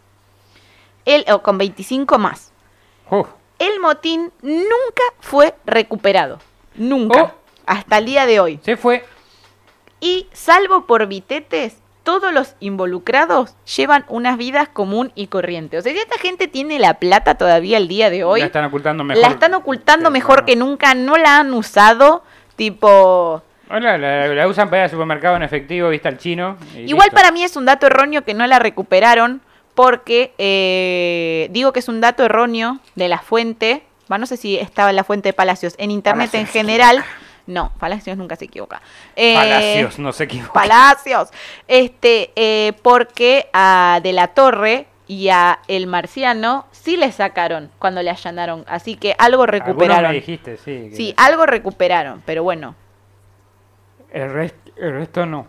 Él, 1.05 1.25
o 1.33 1.43
con 1.43 1.59
25 1.59 2.19
más. 2.19 2.53
Uf, 3.11 3.29
el 3.59 3.79
motín 3.81 4.33
nunca 4.43 5.03
fue 5.21 5.55
recuperado. 5.67 6.39
Nunca. 6.75 7.23
Oh. 7.23 7.33
Hasta 7.67 7.99
el 7.99 8.07
día 8.07 8.27
de 8.27 8.41
hoy. 8.41 8.61
Se 8.65 8.77
fue. 8.77 9.05
Y 10.01 10.27
salvo 10.32 10.86
por 10.86 11.06
vitetes, 11.06 11.77
todos 12.02 12.32
los 12.32 12.55
involucrados 12.60 13.55
llevan 13.77 14.05
unas 14.09 14.39
vidas 14.39 14.68
común 14.68 15.12
y 15.14 15.27
corriente. 15.27 15.78
O 15.78 15.82
sea, 15.82 15.93
si 15.93 15.98
esta 15.98 16.18
gente 16.18 16.48
tiene 16.48 16.78
la 16.78 16.94
plata 16.94 17.36
todavía 17.36 17.77
el 17.77 17.89
día 17.89 18.10
de 18.10 18.24
hoy, 18.24 18.40
La 18.40 18.47
están 18.47 18.64
ocultando 18.64 19.05
mejor. 19.05 19.22
la 19.22 19.28
están 19.28 19.55
ocultando 19.55 20.10
mejor 20.10 20.44
que 20.44 20.56
nunca, 20.56 20.94
no 20.94 21.16
la 21.16 21.39
han 21.39 21.52
usado, 21.52 22.24
tipo... 22.56 23.43
Hola, 23.72 23.98
la, 23.98 24.27
la 24.27 24.48
usan 24.48 24.68
para 24.68 24.78
ir 24.78 24.85
al 24.85 24.90
supermercado 24.90 25.36
en 25.36 25.44
efectivo, 25.44 25.89
vista 25.90 26.09
al 26.09 26.18
chino. 26.18 26.56
Igual 26.74 27.06
listo. 27.06 27.14
para 27.14 27.31
mí 27.31 27.44
es 27.44 27.55
un 27.55 27.66
dato 27.66 27.86
erróneo 27.86 28.24
que 28.24 28.35
no 28.35 28.44
la 28.47 28.59
recuperaron 28.59 29.43
porque 29.74 30.35
eh, 30.39 31.48
digo 31.52 31.72
que 31.72 31.78
es 31.78 31.89
un 31.89 32.01
dato 32.01 32.24
erróneo 32.24 32.81
de 32.97 33.09
la 33.09 33.18
fuente, 33.18 33.85
va, 34.10 34.18
no 34.18 34.27
sé 34.27 34.36
si 34.36 34.59
estaba 34.59 34.90
en 34.90 34.97
la 34.97 35.05
fuente 35.05 35.28
de 35.28 35.32
Palacios, 35.32 35.74
en 35.78 35.90
internet 35.93 36.31
Palacios 36.32 36.48
en 36.48 36.52
general, 36.52 37.05
no, 37.51 37.72
Palacios 37.78 38.16
nunca 38.16 38.36
se 38.36 38.47
equivoca. 38.47 38.81
Eh, 39.16 39.35
Palacios, 39.35 39.98
no 39.98 40.12
se 40.12 40.24
equivoca. 40.24 40.52
Palacios. 40.52 41.31
Este, 41.68 42.32
eh, 42.36 42.72
porque 42.82 43.48
a 43.52 44.01
De 44.02 44.12
la 44.12 44.28
Torre 44.28 44.86
y 45.06 45.28
a 45.28 45.59
El 45.68 45.86
Marciano 45.86 46.66
sí 46.70 46.97
le 46.97 47.10
sacaron 47.12 47.70
cuando 47.78 48.02
le 48.02 48.10
allanaron. 48.10 48.64
Así 48.68 48.97
que 48.97 49.14
algo 49.18 49.44
recuperaron. 49.47 50.10
me 50.10 50.14
dijiste, 50.16 50.56
sí. 50.56 50.89
que- 50.90 50.97
Sí, 50.97 51.14
algo 51.16 51.47
recuperaron, 51.47 52.22
pero 52.24 52.43
bueno, 52.43 52.74
El, 54.12 54.31
rest- 54.32 54.72
el 54.77 54.93
resto 54.93 55.27
no. 55.27 55.47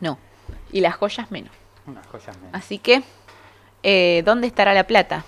no. 0.00 0.18
Y 0.72 0.80
las 0.80 0.94
joyas 0.96 1.30
menos. 1.30 1.52
Unas 1.86 2.06
joyas 2.06 2.36
menos. 2.38 2.54
Así 2.54 2.78
que, 2.78 3.02
eh, 3.82 4.22
¿dónde 4.24 4.46
estará 4.46 4.72
la 4.74 4.84
plata? 4.86 5.24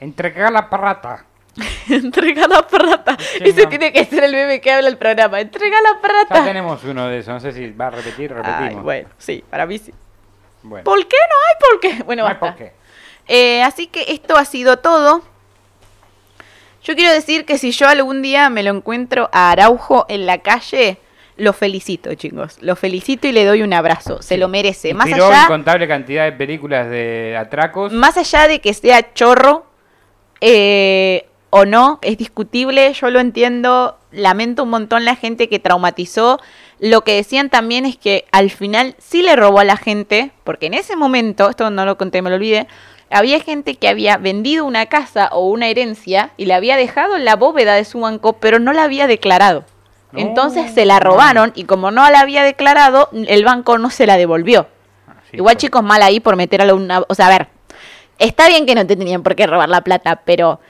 Entregar 0.00 0.52
la 0.52 0.68
parrata. 0.68 1.24
Entrega 1.90 2.46
la 2.48 2.66
plata. 2.66 3.16
Ese 3.40 3.66
tiene 3.66 3.92
que 3.92 4.04
ser 4.06 4.24
el 4.24 4.34
bebé 4.34 4.60
que 4.60 4.72
habla 4.72 4.88
el 4.88 4.96
programa. 4.96 5.40
Entrega 5.40 5.76
la 5.82 5.94
Ya 5.94 6.00
plata. 6.00 6.44
tenemos 6.44 6.82
uno 6.84 7.08
de 7.08 7.18
esos. 7.18 7.34
No 7.34 7.40
sé 7.40 7.52
si 7.52 7.70
va 7.72 7.88
a 7.88 7.90
repetir, 7.90 8.32
repetimos. 8.32 8.68
Ay, 8.68 8.74
bueno, 8.76 9.08
sí, 9.18 9.44
para 9.50 9.66
mí 9.66 9.78
sí. 9.78 9.92
Bueno. 10.62 10.84
¿Por 10.84 10.98
qué 11.06 11.16
no 11.28 11.36
hay 11.48 11.70
por 11.70 11.80
qué? 11.80 12.02
Bueno, 12.04 12.22
No 12.22 12.28
hay 12.28 12.34
basta. 12.34 12.46
por 12.46 12.56
qué. 12.56 12.72
Eh, 13.28 13.62
así 13.62 13.86
que 13.86 14.04
esto 14.08 14.36
ha 14.36 14.44
sido 14.44 14.78
todo. 14.78 15.22
Yo 16.84 16.94
quiero 16.96 17.12
decir 17.12 17.44
que 17.44 17.58
si 17.58 17.70
yo 17.72 17.86
algún 17.88 18.22
día 18.22 18.48
me 18.50 18.62
lo 18.62 18.70
encuentro 18.70 19.28
a 19.32 19.50
Araujo 19.52 20.04
en 20.08 20.26
la 20.26 20.38
calle, 20.38 20.98
lo 21.36 21.52
felicito, 21.52 22.14
chicos. 22.14 22.58
Lo 22.60 22.74
felicito 22.76 23.26
y 23.28 23.32
le 23.32 23.44
doy 23.44 23.62
un 23.62 23.72
abrazo. 23.72 24.20
Se 24.22 24.36
lo 24.36 24.48
merece. 24.48 24.92
Más 24.94 25.06
Inspiró 25.06 25.28
allá, 25.28 25.44
incontable 25.44 25.86
cantidad 25.86 26.24
de 26.24 26.32
películas 26.32 26.88
de 26.88 27.36
atracos. 27.38 27.92
más 27.92 28.16
allá 28.16 28.48
de 28.48 28.60
que 28.60 28.74
sea 28.74 29.12
chorro 29.14 29.66
eh, 30.40 31.28
o 31.54 31.66
no, 31.66 31.98
es 32.00 32.16
discutible. 32.16 32.94
Yo 32.94 33.10
lo 33.10 33.20
entiendo. 33.20 33.98
Lamento 34.10 34.62
un 34.62 34.70
montón 34.70 35.04
la 35.04 35.16
gente 35.16 35.50
que 35.50 35.58
traumatizó. 35.58 36.40
Lo 36.78 37.02
que 37.04 37.14
decían 37.16 37.50
también 37.50 37.84
es 37.84 37.98
que 37.98 38.24
al 38.32 38.50
final 38.50 38.96
sí 38.98 39.20
le 39.20 39.36
robó 39.36 39.58
a 39.60 39.64
la 39.64 39.76
gente, 39.76 40.32
porque 40.44 40.66
en 40.66 40.74
ese 40.74 40.96
momento, 40.96 41.50
esto 41.50 41.70
no 41.70 41.84
lo 41.84 41.98
conté, 41.98 42.22
me 42.22 42.30
lo 42.30 42.36
olvidé, 42.36 42.66
había 43.10 43.38
gente 43.40 43.74
que 43.74 43.88
había 43.88 44.16
vendido 44.16 44.64
una 44.64 44.86
casa 44.86 45.28
o 45.32 45.46
una 45.50 45.68
herencia 45.68 46.30
y 46.38 46.46
la 46.46 46.56
había 46.56 46.78
dejado 46.78 47.16
en 47.16 47.26
la 47.26 47.36
bóveda 47.36 47.74
de 47.74 47.84
su 47.84 48.00
banco, 48.00 48.32
pero 48.32 48.58
no 48.58 48.72
la 48.72 48.84
había 48.84 49.06
declarado. 49.06 49.64
No. 50.10 50.20
Entonces 50.20 50.72
se 50.72 50.86
la 50.86 51.00
robaron 51.00 51.52
y 51.54 51.64
como 51.64 51.90
no 51.90 52.08
la 52.10 52.20
había 52.20 52.42
declarado, 52.44 53.10
el 53.12 53.44
banco 53.44 53.76
no 53.76 53.90
se 53.90 54.06
la 54.06 54.16
devolvió. 54.16 54.68
Ah, 55.06 55.16
sí, 55.30 55.36
Igual 55.36 55.56
por- 55.56 55.60
chicos, 55.60 55.82
mal 55.82 56.02
ahí 56.02 56.18
por 56.20 56.36
meter 56.36 56.62
a 56.62 56.74
una... 56.74 57.02
O 57.08 57.14
sea, 57.14 57.26
a 57.26 57.30
ver, 57.30 57.48
está 58.18 58.48
bien 58.48 58.64
que 58.64 58.74
no 58.74 58.86
te 58.86 58.96
tenían 58.96 59.22
por 59.22 59.36
qué 59.36 59.46
robar 59.46 59.68
la 59.68 59.82
plata, 59.82 60.22
pero 60.24 60.60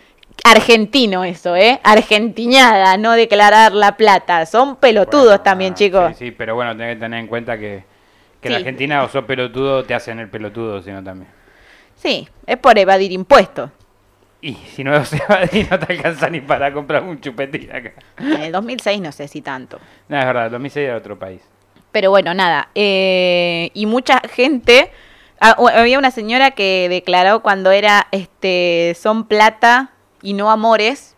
argentino 0.44 1.24
eso, 1.24 1.56
¿eh? 1.56 1.81
Argentiñada, 1.82 2.97
no 2.97 3.12
declarar 3.12 3.73
la 3.73 3.97
plata. 3.97 4.47
Son 4.47 4.77
pelotudos 4.77 5.24
Bueno, 5.27 5.43
también, 5.43 5.73
ah, 5.73 5.77
chicos. 5.77 6.16
Sí, 6.16 6.27
sí, 6.27 6.31
pero 6.32 6.55
bueno, 6.55 6.77
tenés 6.77 6.97
que 6.97 7.01
tener 7.01 7.20
en 7.20 7.27
cuenta 7.27 7.59
que, 7.59 7.85
que 8.40 8.48
en. 8.48 8.55
Argentina 8.56 9.02
o 9.05 9.09
sos 9.09 9.24
pelotudo 9.24 9.85
te 9.85 9.94
hacen 9.94 10.19
el 10.19 10.28
pelotudo, 10.28 10.82
sino 10.82 11.02
también. 11.02 11.31
Sí, 11.97 12.28
es 12.47 12.56
por 12.56 12.77
evadir 12.78 13.12
impuestos. 13.12 13.70
Y 14.40 14.55
si 14.55 14.82
no 14.82 15.05
se 15.05 15.19
va 15.31 15.43
y 15.52 15.62
no 15.70 15.78
te 15.78 15.93
alcanza 15.93 16.28
ni 16.28 16.40
para 16.40 16.73
comprar 16.73 17.05
un 17.05 17.20
chupetín 17.20 17.70
acá. 17.70 17.93
En 18.19 18.43
el 18.43 18.51
2006 18.52 19.01
no 19.01 19.12
sé 19.12 19.28
si 19.28 19.40
tanto. 19.40 19.78
No, 20.09 20.19
es 20.19 20.24
verdad, 20.27 20.51
2006 20.51 20.89
era 20.89 20.97
otro 20.97 21.16
país. 21.16 21.40
Pero 21.93 22.10
bueno, 22.10 22.35
nada. 22.35 22.69
eh, 22.74 23.70
y 23.74 23.86
mucha 23.86 24.20
gente. 24.28 24.90
ah, 25.39 25.55
había 25.77 25.97
una 25.98 26.10
señora 26.10 26.51
que 26.51 26.89
declaró 26.89 27.40
cuando 27.43 27.70
era 27.70 28.09
este 28.10 28.97
son 29.01 29.28
plata 29.28 29.91
y 30.23 30.32
no 30.35 30.51
amores. 30.51 31.16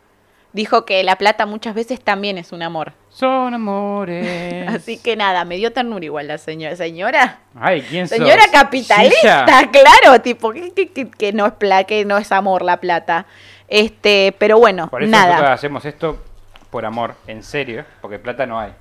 Dijo 0.52 0.85
que 0.85 1.02
la 1.02 1.16
plata 1.16 1.47
muchas 1.47 1.74
veces 1.74 2.01
también 2.01 2.39
es 2.39 2.52
un 2.52 2.62
amor. 2.62 2.93
Son 3.09 3.52
amores. 3.55 4.68
Así 4.72 4.98
que 4.98 5.16
nada, 5.16 5.44
me 5.44 5.56
dio 5.56 5.72
ternura 5.72 6.05
igual 6.05 6.28
la 6.28 6.39
señora. 6.39 6.76
Señora, 6.76 7.40
Ay, 7.60 7.82
¿quién 7.82 8.06
sos? 8.09 8.18
señora 8.18 8.44
capitalista, 8.52 9.47
Silla. 9.47 9.70
claro, 9.72 10.20
tipo, 10.20 10.52
que, 10.52 10.72
que- 10.72 11.10
que- 11.10 11.32
no 11.32 11.47
es 11.47 11.52
pla, 11.55 11.82
que 11.85 12.05
no 12.05 12.18
es 12.18 12.31
amor 12.31 12.62
la 12.62 12.78
plata. 12.78 13.26
Este, 13.66 14.35
pero 14.39 14.59
bueno, 14.59 14.89
Por 14.89 15.02
eso 15.02 15.10
nosotros 15.10 15.40
nada. 15.40 15.52
hacemos 15.52 15.85
esto 15.85 16.22
por 16.70 16.85
amor, 16.85 17.16
en 17.26 17.43
serio, 17.43 17.85
porque 18.01 18.18
plata 18.20 18.47
no 18.47 18.60
hay. 18.60 18.72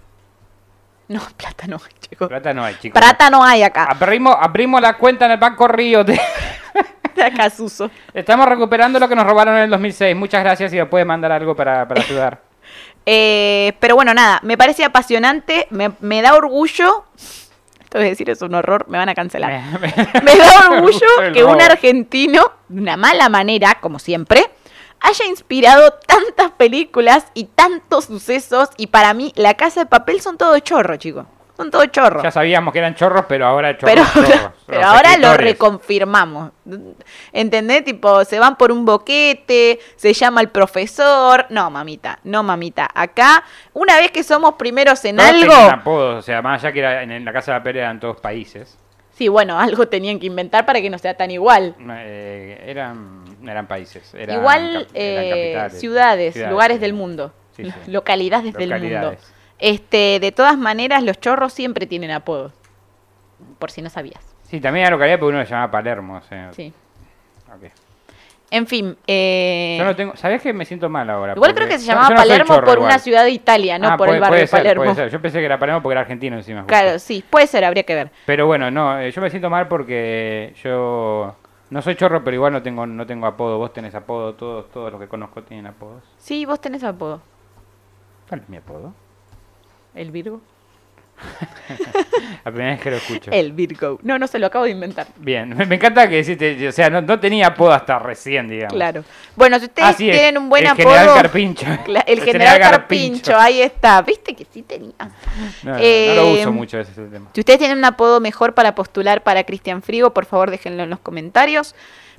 No, 1.08 1.22
plata 1.38 1.66
no 1.68 1.78
hay, 1.78 1.94
chicos. 2.08 2.28
Plata 2.28 2.54
no 2.54 2.64
hay, 2.64 2.76
chicos. 2.76 3.00
Plata 3.02 3.30
no 3.32 3.44
hay 3.44 3.64
acá. 3.64 3.86
Abrimos, 3.86 4.36
abrimos 4.40 4.80
la 4.80 4.96
cuenta 4.98 5.26
en 5.26 5.32
el 5.32 5.38
Banco 5.40 5.68
Río. 5.68 6.06
Te- 6.06 6.20
Estamos 8.14 8.48
recuperando 8.48 9.00
lo 9.00 9.08
que 9.08 9.16
nos 9.16 9.26
robaron 9.26 9.56
en 9.58 9.64
el 9.64 9.70
2006. 9.70 10.16
Muchas 10.16 10.44
gracias 10.44 10.74
y 10.74 10.78
me 10.78 10.86
puede 10.86 11.06
mandar 11.06 11.32
algo 11.32 11.56
para, 11.56 11.88
para 11.88 12.02
ayudar. 12.06 12.42
Eh, 13.06 13.74
pero 13.80 13.96
bueno, 13.96 14.14
nada, 14.14 14.40
me 14.44 14.58
parece 14.58 14.84
apasionante, 14.86 15.68
me, 15.70 15.92
me 16.00 16.22
da 16.22 16.36
orgullo. 16.36 17.06
Esto 17.84 18.00
de 18.00 18.06
decir 18.06 18.30
es 18.30 18.42
un 18.42 18.56
horror, 18.56 18.86
me 18.88 18.98
van 18.98 19.10
a 19.10 19.14
cancelar. 19.16 19.52
Me- 19.52 19.80
me- 19.80 20.22
Me 20.24 20.38
da 20.38 20.70
orgullo 20.72 21.06
que 21.34 21.44
un 21.44 21.62
argentino, 21.62 22.52
de 22.70 22.82
una 22.82 22.98
mala 22.98 23.30
manera, 23.30 23.78
como 23.82 24.00
siempre, 24.00 24.50
haya 25.02 25.26
inspirado 25.26 25.94
tantas 26.08 26.52
películas 26.52 27.26
y 27.34 27.44
tantos 27.46 28.06
sucesos. 28.06 28.70
Y 28.78 28.88
para 28.88 29.14
mí, 29.14 29.34
La 29.36 29.56
Casa 29.56 29.82
de 29.82 29.86
Papel 29.88 30.22
son 30.22 30.38
todo 30.38 30.58
chorro, 30.60 30.96
chicos. 30.96 31.26
Son 31.56 31.70
todo 31.70 31.86
chorro. 31.86 32.24
Ya 32.24 32.32
sabíamos 32.32 32.72
que 32.74 32.80
eran 32.80 32.96
chorros, 32.96 33.26
pero 33.28 33.46
ahora 33.46 33.78
chorros. 33.78 34.08
Pero, 34.14 34.28
chorros. 34.28 34.52
pero 34.66 34.86
ahora 34.86 35.18
lo 35.18 35.36
reconfirmamos. 35.36 36.52
¿Entendés? 37.32 37.84
Tipo, 37.86 38.26
se 38.26 38.40
van 38.40 38.58
por 38.58 38.72
un 38.72 38.86
boquete, 38.86 39.80
se 39.96 40.14
llama 40.14 40.42
el 40.42 40.50
profesor. 40.50 41.46
No, 41.50 41.70
mamita, 41.70 42.20
no, 42.24 42.42
mamita. 42.42 42.90
Acá, 42.94 43.44
una 43.74 43.98
vez 43.98 44.10
que 44.12 44.24
somos 44.24 44.56
primeros 44.56 45.06
en 45.06 45.18
Todos 45.18 45.30
algo. 45.30 45.54
tenían 45.54 45.80
apodos, 45.80 46.20
o 46.20 46.22
sea, 46.24 46.42
más 46.42 46.64
allá 46.64 46.74
que 46.74 46.80
era 46.80 47.04
en, 47.04 47.12
en 47.12 47.24
la 47.24 47.34
Casa 47.34 47.54
de 47.54 47.60
Papel 47.60 47.78
eran 47.78 48.00
todos 48.00 48.20
países. 48.20 48.78
Sí, 49.12 49.28
bueno, 49.28 49.60
algo 49.60 49.88
tenían 49.88 50.20
que 50.20 50.26
inventar 50.26 50.66
para 50.66 50.82
que 50.82 50.90
no 50.90 50.98
sea 50.98 51.14
tan 51.14 51.30
igual. 51.30 51.76
Eh, 51.88 52.64
eran, 52.66 53.24
eran 53.48 53.68
países. 53.68 54.12
eran 54.16 54.38
igual 54.38 54.88
eran 54.94 55.68
eh, 55.68 55.70
ciudades, 55.70 56.36
lugares 56.50 56.78
sí. 56.78 56.82
del 56.82 56.94
mundo. 56.94 57.32
Sí, 57.56 57.66
sí. 57.66 57.92
Localidades, 57.92 58.54
del 58.56 58.80
mundo. 58.80 59.16
Este, 59.66 60.20
de 60.20 60.34
todas 60.34 60.58
maneras, 60.58 61.04
los 61.04 61.22
chorros 61.22 61.54
siempre 61.54 61.88
tienen 61.88 62.12
apodos. 62.12 62.52
Por 63.60 63.72
si 63.72 63.82
no 63.82 63.90
sabías. 63.90 64.20
Sí, 64.44 64.60
también 64.60 64.86
era 64.88 64.92
localidad 64.96 65.20
porque 65.20 65.36
uno 65.38 65.46
se 65.46 65.52
llamaba 65.52 65.72
Palermo. 65.72 66.18
o 66.18 66.22
sea, 66.22 66.52
Sí. 66.52 66.74
ok. 67.48 67.72
En 68.52 68.68
fin, 68.68 68.98
eh, 69.08 69.78
Yo 69.80 69.86
no 69.86 69.96
tengo, 69.96 70.18
¿Sabés 70.18 70.42
que 70.42 70.52
me 70.52 70.66
siento 70.66 70.90
mal 70.90 71.10
ahora? 71.10 71.32
igual 71.34 71.56
creo 71.56 71.68
que 71.70 71.80
se 71.80 71.86
llamaba 71.86 72.10
no 72.10 72.16
Palermo 72.18 72.56
por 72.56 72.64
igual. 72.76 72.80
una 72.82 73.00
ciudad 73.00 73.24
de 73.24 73.32
Italia, 73.32 73.80
no 73.80 73.88
Ah, 73.88 73.92
por 73.98 74.08
puede- 74.08 74.18
el 74.18 74.22
barrio 74.22 74.40
de 74.42 74.48
Palermo. 74.48 74.84
puede 74.84 74.96
ser. 74.96 75.10
Yo 75.10 75.22
pensé 75.22 75.40
que 75.40 75.46
era 75.46 75.58
Palermo 75.58 75.82
porque 75.82 75.94
era 75.94 76.02
argentino 76.02 76.36
encima. 76.36 76.60
justo. 76.60 76.68
Claro, 76.68 77.00
sí, 77.00 77.24
puede 77.30 77.48
ser, 77.48 77.64
habría 77.64 77.84
que 77.84 77.96
ver. 77.96 78.12
Pero 78.26 78.46
bueno, 78.46 78.70
no, 78.70 79.00
eh, 79.00 79.12
yo 79.12 79.22
me 79.22 79.30
siento 79.30 79.50
mal 79.50 79.70
porque 79.70 80.54
yo 80.62 81.36
no 81.70 81.82
soy 81.82 81.96
chorro, 81.96 82.22
pero 82.24 82.36
igual 82.36 82.52
no 82.52 82.62
tengo 82.62 82.86
no 82.86 83.06
tengo 83.08 83.26
apodo. 83.28 83.58
Vos 83.60 83.72
tenés 83.72 83.96
apodo, 83.96 84.34
todos 84.36 84.70
todos 84.72 84.92
los 84.92 85.00
que 85.00 85.08
conozco 85.08 85.42
tienen 85.42 85.68
apodos. 85.68 86.04
Sí, 86.18 86.46
vos 86.46 86.60
tenés 86.60 86.84
apodo. 86.84 87.22
¿Cuál 88.28 88.42
es 88.42 88.50
mi 88.50 88.58
apodo? 88.58 88.94
El 89.96 90.12
Virgo. 90.12 90.42
La 92.44 92.52
primera 92.52 92.72
vez 92.72 92.82
que 92.82 92.90
lo 92.90 92.98
escucho. 92.98 93.32
El 93.32 93.54
Virgo. 93.54 94.00
No, 94.04 94.20
no 94.20 94.28
se 94.28 94.40
lo 94.40 94.48
acabo 94.48 94.66
de 94.66 94.72
inventar. 94.72 95.08
Bien, 95.18 95.56
me, 95.56 95.66
me 95.66 95.76
encanta 95.76 96.10
que 96.10 96.16
deciste, 96.18 96.68
o 96.68 96.72
sea, 96.72 96.90
no, 96.90 97.02
no 97.02 97.20
tenía 97.20 97.48
apodo 97.48 97.72
hasta 97.72 98.00
recién, 98.00 98.50
digamos. 98.50 98.74
Claro. 98.74 99.04
Bueno, 99.36 99.58
si 99.60 99.66
ustedes 99.66 99.96
tienen 99.98 100.38
un 100.38 100.50
buen 100.50 100.64
el 100.64 100.72
apodo. 100.72 100.90
general 100.92 101.16
Carpincho. 101.16 101.66
El 102.08 102.22
general 102.22 102.60
Carpincho, 102.60 103.38
ahí 103.38 103.62
está. 103.62 104.02
¿Viste 104.02 104.36
que 104.36 104.46
sí 104.52 104.64
tenía? 104.64 104.94
No, 105.64 105.78
Eh, 105.80 106.14
lo 106.16 106.32
uso 106.32 106.52
mucho, 106.52 106.80
ese 106.80 106.92
tema. 106.94 107.30
Si 107.34 107.40
ustedes 107.40 107.60
tienen 107.60 107.78
un 107.78 107.86
apodo 107.86 108.20
mejor 108.20 108.54
para 108.54 108.76
postular 108.76 109.24
para 109.24 109.44
Cristian 109.46 109.82
Frigo, 109.82 110.14
por 110.14 110.26
favor 110.26 110.52
déjenlo 110.52 110.84
en 110.84 110.90
los 110.90 111.00
comentarios. 111.00 111.76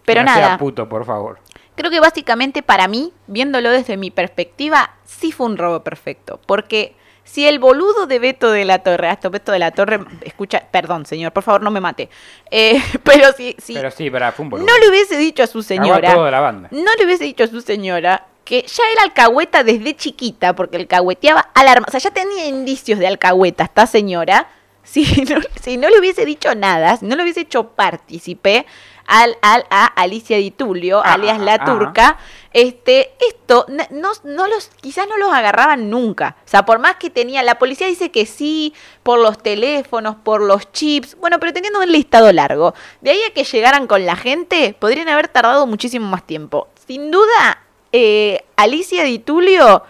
Pero 0.06 0.20
Que 0.20 0.26
no 0.26 0.32
sea 0.34 0.42
nada, 0.42 0.58
puto, 0.58 0.88
por 0.88 1.04
favor. 1.06 1.38
creo 1.76 1.90
que 1.90 1.98
básicamente 2.00 2.62
para 2.62 2.88
mí, 2.88 3.12
viéndolo 3.26 3.70
desde 3.70 3.96
mi 3.96 4.10
perspectiva, 4.10 4.90
sí 5.04 5.32
fue 5.32 5.46
un 5.46 5.56
robo 5.56 5.82
perfecto. 5.82 6.40
Porque 6.46 6.94
si 7.24 7.46
el 7.46 7.58
boludo 7.58 8.06
de 8.06 8.18
Beto 8.18 8.50
de 8.52 8.64
la 8.64 8.80
Torre, 8.80 9.08
hasta 9.08 9.28
Beto 9.28 9.50
de 9.52 9.58
la 9.58 9.70
Torre, 9.72 10.00
escucha, 10.22 10.62
perdón, 10.70 11.06
señor, 11.06 11.32
por 11.32 11.42
favor, 11.42 11.62
no 11.62 11.70
me 11.70 11.80
mate. 11.80 12.08
Eh, 12.50 12.80
pero 13.02 13.32
si, 13.32 13.56
si 13.58 13.74
Pero 13.74 13.90
sí, 13.90 14.10
para, 14.10 14.30
fue 14.32 14.44
un 14.44 14.50
boludo. 14.50 14.66
no 14.66 14.78
le 14.78 14.88
hubiese 14.88 15.16
dicho 15.16 15.42
a 15.42 15.46
su 15.46 15.62
señora, 15.62 16.14
toda 16.14 16.30
la 16.30 16.40
banda. 16.40 16.68
no 16.70 16.90
le 16.98 17.04
hubiese 17.04 17.24
dicho 17.24 17.44
a 17.44 17.46
su 17.48 17.60
señora 17.60 18.26
que 18.44 18.62
ya 18.62 18.82
era 18.92 19.02
alcahueta 19.04 19.64
desde 19.64 19.96
chiquita, 19.96 20.54
porque 20.54 20.76
alcahueteaba 20.76 21.50
alarma, 21.54 21.86
o 21.88 21.90
sea, 21.90 22.00
ya 22.00 22.10
tenía 22.10 22.46
indicios 22.46 22.98
de 22.98 23.06
alcahueta 23.06 23.64
esta 23.64 23.86
señora, 23.86 24.48
si 24.84 25.02
no, 25.24 25.40
si 25.62 25.78
no 25.78 25.88
le 25.88 25.98
hubiese 25.98 26.26
dicho 26.26 26.54
nada, 26.54 26.98
si 26.98 27.06
no 27.06 27.16
le 27.16 27.22
hubiese 27.22 27.40
hecho 27.40 27.70
partícipe 27.70 28.66
al, 29.06 29.36
al- 29.42 29.66
a 29.70 29.86
Alicia 29.86 30.36
Di 30.36 30.50
Tulio, 30.50 31.00
Ah, 31.04 31.14
alias 31.14 31.38
ah, 31.40 31.44
la 31.44 31.54
ah. 31.54 31.64
turca, 31.64 32.18
este, 32.52 33.12
esto 33.28 33.66
no, 33.68 34.10
no 34.24 34.46
los, 34.46 34.68
quizás 34.80 35.06
no 35.08 35.16
los 35.16 35.32
agarraban 35.32 35.90
nunca. 35.90 36.36
O 36.44 36.48
sea, 36.48 36.64
por 36.64 36.78
más 36.78 36.96
que 36.96 37.10
tenía, 37.10 37.42
la 37.42 37.58
policía 37.58 37.86
dice 37.86 38.10
que 38.10 38.26
sí, 38.26 38.74
por 39.02 39.18
los 39.18 39.38
teléfonos, 39.38 40.16
por 40.16 40.40
los 40.40 40.70
chips, 40.72 41.16
bueno, 41.18 41.38
pero 41.40 41.52
teniendo 41.52 41.80
un 41.80 41.90
listado 41.90 42.32
largo. 42.32 42.74
De 43.00 43.10
ahí 43.10 43.20
a 43.28 43.32
que 43.34 43.44
llegaran 43.44 43.86
con 43.86 44.06
la 44.06 44.16
gente, 44.16 44.74
podrían 44.78 45.08
haber 45.08 45.28
tardado 45.28 45.66
muchísimo 45.66 46.06
más 46.08 46.24
tiempo. 46.24 46.68
Sin 46.86 47.10
duda, 47.10 47.62
eh, 47.92 48.44
Alicia 48.56 49.04
Di 49.04 49.18
Tulio 49.18 49.82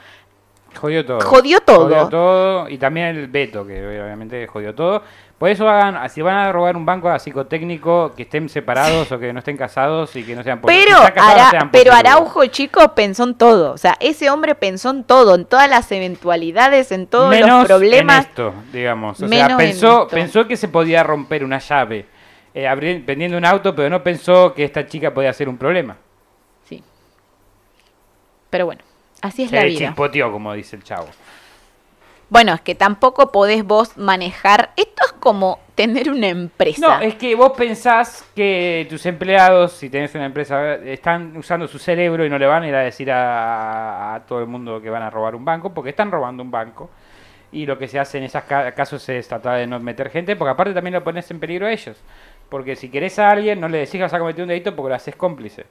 Jodió 0.77 1.05
todo. 1.07 1.21
Jodió 1.21 1.61
todo. 1.61 1.85
Jodió 1.85 2.09
todo. 2.09 2.69
Y 2.69 2.79
también 2.79 3.07
el 3.17 3.29
Beto, 3.29 3.67
que 3.67 3.79
obviamente 3.87 4.47
jodió 4.47 4.75
todo. 4.75 5.03
Por 5.39 5.49
eso 5.51 5.69
hagan, 5.69 6.09
si 6.11 6.23
van 6.23 6.37
a 6.37 6.53
robar 6.53 6.77
un 6.77 6.87
banco 6.87 7.09
a 7.09 7.19
psicotécnico, 7.19 8.15
que 8.17 8.23
estén 8.23 8.49
separados 8.49 9.11
o 9.13 9.19
que 9.19 9.33
no 9.33 9.41
estén 9.41 9.57
casados 9.57 10.15
y 10.17 10.23
que 10.25 10.35
no 10.37 10.43
sean 10.45 10.61
Pero, 10.63 10.85
si 10.87 10.93
están 10.93 11.13
casados, 11.13 11.41
Ara- 11.43 11.51
sean 11.51 11.71
pero. 11.71 11.93
Araujo, 11.93 12.47
chicos, 12.47 12.89
pensó 12.95 13.25
en 13.25 13.35
todo. 13.35 13.73
O 13.73 13.77
sea, 13.79 13.97
ese 14.01 14.31
hombre 14.31 14.55
pensó 14.55 14.91
en 14.91 15.03
todo, 15.05 15.35
en 15.35 15.45
todas 15.45 15.69
las 15.69 15.91
eventualidades, 15.93 16.93
en 16.93 17.07
todos 17.09 17.31
Menos 17.31 17.51
los 17.51 17.67
problemas. 17.67 18.25
en 18.25 18.31
esto, 18.31 18.55
digamos. 18.73 19.21
O 19.21 19.27
Menos 19.27 19.47
sea, 19.47 19.51
en 19.53 19.57
pensó, 19.59 20.09
pensó 20.09 20.47
que 20.47 20.57
se 20.57 20.69
podía 20.69 21.03
romper 21.03 21.43
una 21.45 21.59
llave 21.59 22.07
eh, 22.55 23.03
vendiendo 23.05 23.37
un 23.37 23.45
auto, 23.45 23.75
pero 23.75 23.91
no 23.91 24.03
pensó 24.03 24.55
que 24.55 24.63
esta 24.65 24.87
chica 24.87 25.13
podía 25.13 25.33
ser 25.33 25.49
un 25.49 25.59
problema. 25.59 25.97
Sí. 26.69 26.81
Pero 28.51 28.67
bueno, 28.67 28.83
así 29.21 29.43
es 29.43 29.51
Se 29.51 29.57
la 29.57 29.65
vida. 29.65 29.89
chispoteó, 29.89 30.31
como 30.31 30.53
dice 30.55 30.77
el 30.77 30.85
chavo. 30.85 31.09
Bueno, 32.31 32.55
es 32.55 32.61
que 32.63 32.75
tampoco 32.75 33.31
podés 33.31 33.65
vos 33.65 33.97
manejar. 33.97 34.71
Esto 34.77 35.05
es 35.07 35.13
como 35.13 35.61
tener 35.75 36.11
una 36.11 36.29
empresa. 36.29 36.99
No, 36.99 37.01
es 37.05 37.15
que 37.17 37.35
vos 37.35 37.53
pensás 37.57 38.25
que 38.35 38.87
tus 38.89 39.05
empleados, 39.07 39.73
si 39.73 39.91
tenés 39.91 40.15
una 40.15 40.27
empresa, 40.27 40.75
están 40.77 41.37
usando 41.37 41.69
su 41.69 41.79
cerebro 41.79 42.25
y 42.25 42.31
no 42.31 42.39
le 42.39 42.47
van 42.47 42.63
a 42.65 42.69
ir 42.69 42.75
a 42.75 42.81
decir 42.81 43.11
a, 43.13 44.23
todo 44.27 44.41
el 44.41 44.47
mundo 44.47 44.81
que 44.81 44.91
van 44.91 45.03
a 45.03 45.11
robar 45.11 45.35
un 45.35 45.45
banco, 45.45 45.73
porque 45.75 45.91
están 45.91 46.11
robando 46.11 46.43
un 46.43 46.51
banco. 46.51 46.91
Y 47.53 47.67
lo 47.67 47.79
que 47.79 47.87
se 47.87 48.01
hace 48.01 48.19
en 48.19 48.25
esos 48.25 48.43
ca- 48.45 48.73
casos 48.73 49.09
es 49.09 49.29
tratar 49.29 49.59
de 49.59 49.67
no 49.67 49.79
meter 49.79 50.11
gente, 50.11 50.35
porque 50.35 50.51
aparte 50.51 50.75
también 50.75 50.95
lo 50.95 51.05
pones 51.05 51.31
en 51.31 51.39
peligro 51.39 51.67
a 51.67 51.73
ellos. 51.73 51.97
Porque 52.49 52.75
si 52.75 52.89
querés 52.89 53.19
a 53.21 53.31
alguien, 53.31 53.61
no 53.61 53.69
le 53.69 53.79
decís 53.79 53.93
que 53.93 54.03
vas 54.03 54.15
a 54.15 54.19
cometer 54.19 54.43
un 54.43 54.49
delito 54.49 54.75
porque 54.75 54.89
lo 54.89 54.95
haces 54.97 55.15
cómplice. 55.15 55.67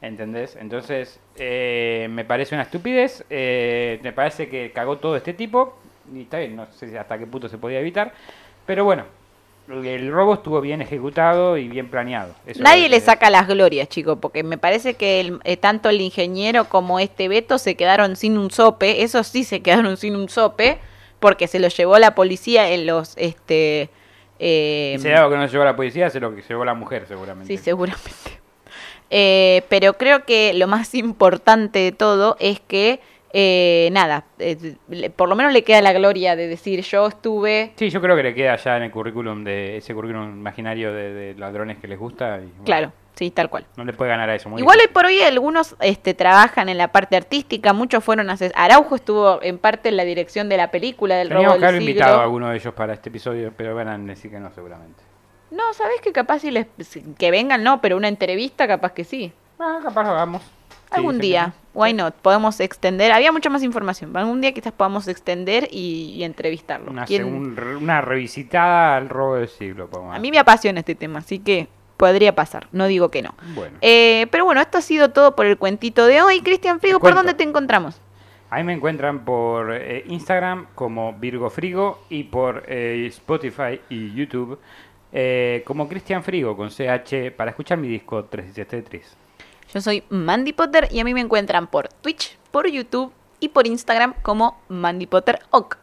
¿Entendés? 0.00 0.56
Entonces, 0.56 1.20
eh, 1.36 2.06
me 2.10 2.24
parece 2.24 2.54
una 2.54 2.62
estupidez. 2.64 3.24
eh, 3.30 4.00
me 4.02 4.12
parece 4.12 4.48
que 4.48 4.72
cagó 4.72 4.98
todo 4.98 5.16
este 5.16 5.32
tipo. 5.32 5.76
Y 6.14 6.22
está 6.22 6.38
bien, 6.38 6.56
no 6.56 6.66
sé 6.72 6.98
hasta 6.98 7.18
qué 7.18 7.26
punto 7.26 7.48
se 7.48 7.58
podía 7.58 7.80
evitar. 7.80 8.12
Pero 8.66 8.84
bueno, 8.84 9.04
el 9.68 10.10
robo 10.10 10.34
estuvo 10.34 10.60
bien 10.60 10.80
ejecutado 10.80 11.56
y 11.56 11.68
bien 11.68 11.88
planeado. 11.88 12.34
Eso 12.46 12.62
Nadie 12.62 12.88
le 12.88 13.00
saca 13.00 13.28
las 13.30 13.46
glorias, 13.46 13.88
chicos, 13.88 14.18
porque 14.20 14.42
me 14.42 14.56
parece 14.58 14.94
que 14.94 15.20
el- 15.20 15.40
eh, 15.44 15.56
tanto 15.56 15.88
el 15.90 16.00
ingeniero 16.00 16.64
como 16.68 16.98
este 17.00 17.28
Beto 17.28 17.58
se 17.58 17.74
quedaron 17.74 18.16
sin 18.16 18.38
un 18.38 18.50
sope. 18.50 19.02
Esos 19.02 19.26
sí 19.26 19.44
se 19.44 19.60
quedaron 19.60 19.96
sin 19.96 20.16
un 20.16 20.28
sope, 20.28 20.78
porque 21.20 21.48
se 21.48 21.58
los 21.58 21.76
llevó 21.76 21.98
la 21.98 22.14
policía 22.14 22.70
en 22.70 22.86
los. 22.86 23.14
este 23.18 23.90
eh, 24.38 24.96
Si 25.00 25.08
algo 25.08 25.30
que 25.30 25.36
no 25.36 25.46
llevó 25.46 25.64
la 25.64 25.76
policía, 25.76 26.08
se 26.10 26.20
lo 26.20 26.34
que 26.34 26.42
llevó 26.42 26.64
la 26.64 26.74
mujer, 26.74 27.06
seguramente. 27.06 27.56
Sí, 27.56 27.62
seguramente. 27.62 28.08
Eh, 29.10 29.62
pero 29.70 29.94
creo 29.94 30.26
que 30.26 30.52
lo 30.52 30.66
más 30.66 30.94
importante 30.94 31.78
de 31.78 31.92
todo 31.92 32.36
es 32.40 32.60
que, 32.60 33.00
eh, 33.32 33.88
nada, 33.92 34.24
eh, 34.38 34.76
por 35.14 35.28
lo 35.28 35.36
menos 35.36 35.52
le 35.52 35.62
queda 35.62 35.82
la 35.82 35.92
gloria 35.92 36.34
de 36.36 36.46
decir 36.48 36.80
yo 36.82 37.06
estuve... 37.08 37.72
Sí, 37.76 37.90
yo 37.90 38.00
creo 38.00 38.16
que 38.16 38.22
le 38.22 38.34
queda 38.34 38.56
ya 38.56 38.76
en 38.76 38.84
el 38.84 38.90
currículum 38.90 39.44
de 39.44 39.76
ese 39.78 39.94
currículum 39.94 40.30
imaginario 40.38 40.92
de, 40.92 41.12
de 41.12 41.34
ladrones 41.34 41.78
que 41.78 41.88
les 41.88 41.98
gusta. 41.98 42.38
Y, 42.38 42.46
bueno, 42.46 42.64
Claro, 42.64 42.92
sí, 43.14 43.30
tal 43.30 43.50
cual. 43.50 43.66
No 43.76 43.84
le 43.84 43.92
puede 43.92 44.10
ganar 44.10 44.30
a 44.30 44.34
eso. 44.34 44.48
muy 44.48 44.60
Igual 44.62 44.76
hoy 44.78 44.82
difícil. 44.82 44.92
por 44.94 45.04
hoy 45.06 45.20
algunos 45.20 45.76
este, 45.80 46.14
trabajan 46.14 46.68
en 46.70 46.78
la 46.78 46.88
parte 46.88 47.16
artística, 47.16 47.72
muchos 47.74 48.02
fueron 48.02 48.30
a 48.30 48.32
hacer... 48.32 48.52
Araujo 48.54 48.94
estuvo 48.94 49.42
en 49.42 49.58
parte 49.58 49.90
en 49.90 49.96
la 49.98 50.04
dirección 50.04 50.48
de 50.48 50.56
la 50.56 50.70
película 50.70 51.16
del 51.16 51.28
robo 51.28 51.40
Teníamos 51.40 51.58
que 51.58 51.66
del 51.66 51.74
siglo. 51.80 51.90
invitado 51.90 52.20
a 52.20 52.22
alguno 52.24 52.48
de 52.48 52.56
ellos 52.56 52.72
para 52.74 52.94
este 52.94 53.10
episodio, 53.10 53.52
pero 53.56 53.74
van 53.74 53.88
a 53.88 53.98
decir 53.98 54.30
que 54.30 54.40
no, 54.40 54.50
seguramente. 54.54 55.02
No, 55.50 55.72
¿sabés 55.74 56.00
que 56.02 56.12
capaz 56.12 56.40
si 56.40 56.50
les... 56.50 56.66
que 57.18 57.30
vengan, 57.30 57.62
no, 57.62 57.80
pero 57.80 57.96
una 57.96 58.08
entrevista 58.08 58.66
capaz 58.66 58.92
que 58.92 59.04
sí. 59.04 59.32
Ah, 59.58 59.80
capaz 59.82 60.04
lo 60.04 60.10
hagamos. 60.10 60.42
Algún 60.90 61.18
día, 61.18 61.52
why 61.74 61.92
not? 61.92 62.14
Podemos 62.16 62.60
extender, 62.60 63.12
había 63.12 63.30
mucha 63.32 63.50
más 63.50 63.62
información, 63.62 64.16
algún 64.16 64.40
día 64.40 64.52
quizás 64.52 64.72
podamos 64.72 65.06
extender 65.08 65.68
y, 65.70 66.12
y 66.16 66.24
entrevistarlo. 66.24 66.90
Una, 66.90 67.04
¿Quién- 67.04 67.24
segun- 67.56 67.76
una 67.82 68.00
revisitada 68.00 68.96
al 68.96 69.08
robo 69.08 69.36
del 69.36 69.48
siglo. 69.48 69.88
podemos 69.88 70.16
A 70.16 70.18
mí 70.18 70.30
me 70.30 70.38
apasiona 70.38 70.80
este 70.80 70.94
tema, 70.94 71.18
así 71.20 71.38
que 71.38 71.68
podría 71.96 72.34
pasar, 72.34 72.68
no 72.72 72.86
digo 72.86 73.10
que 73.10 73.22
no. 73.22 73.34
Bueno. 73.54 73.76
Eh, 73.80 74.26
pero 74.30 74.44
bueno, 74.44 74.60
esto 74.60 74.78
ha 74.78 74.82
sido 74.82 75.10
todo 75.10 75.34
por 75.36 75.46
el 75.46 75.58
cuentito 75.58 76.06
de 76.06 76.22
hoy. 76.22 76.40
Cristian 76.42 76.80
Frigo, 76.80 77.00
¿por 77.00 77.14
dónde 77.14 77.34
te 77.34 77.42
encontramos? 77.44 78.00
Ahí 78.50 78.64
me 78.64 78.72
encuentran 78.72 79.26
por 79.26 79.74
eh, 79.74 80.04
Instagram 80.06 80.68
como 80.74 81.12
Virgo 81.12 81.50
Frigo 81.50 82.02
y 82.08 82.24
por 82.24 82.64
eh, 82.66 83.04
Spotify 83.08 83.78
y 83.90 84.14
YouTube 84.14 84.58
eh, 85.12 85.62
como 85.66 85.86
Cristian 85.88 86.22
Frigo 86.22 86.56
con 86.56 86.70
CH 86.70 87.30
para 87.36 87.50
escuchar 87.50 87.76
mi 87.78 87.88
disco 87.88 88.24
373. 88.24 89.16
Yo 89.72 89.80
soy 89.80 90.02
Mandy 90.08 90.52
Potter 90.52 90.88
y 90.90 91.00
a 91.00 91.04
mí 91.04 91.12
me 91.14 91.20
encuentran 91.20 91.66
por 91.66 91.88
Twitch, 91.88 92.38
por 92.50 92.68
YouTube 92.68 93.12
y 93.40 93.50
por 93.50 93.66
Instagram 93.66 94.14
como 94.22 94.60
Mandy 94.68 95.06
Potter 95.06 95.40
Oc. 95.50 95.78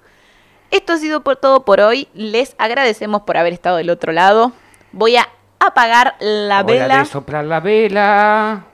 Esto 0.72 0.94
ha 0.94 0.98
sido 0.98 1.22
por 1.22 1.36
todo 1.36 1.64
por 1.64 1.80
hoy. 1.80 2.08
Les 2.14 2.56
agradecemos 2.58 3.22
por 3.22 3.38
haber 3.38 3.54
estado 3.54 3.78
del 3.78 3.90
otro 3.90 4.12
lado. 4.12 4.52
Voy 4.92 5.16
a 5.16 5.30
apagar 5.60 6.16
la 6.20 6.62
Hora 6.62 6.74
vela. 6.74 7.06
soplar 7.06 7.46
la 7.46 7.60
vela. 7.60 8.66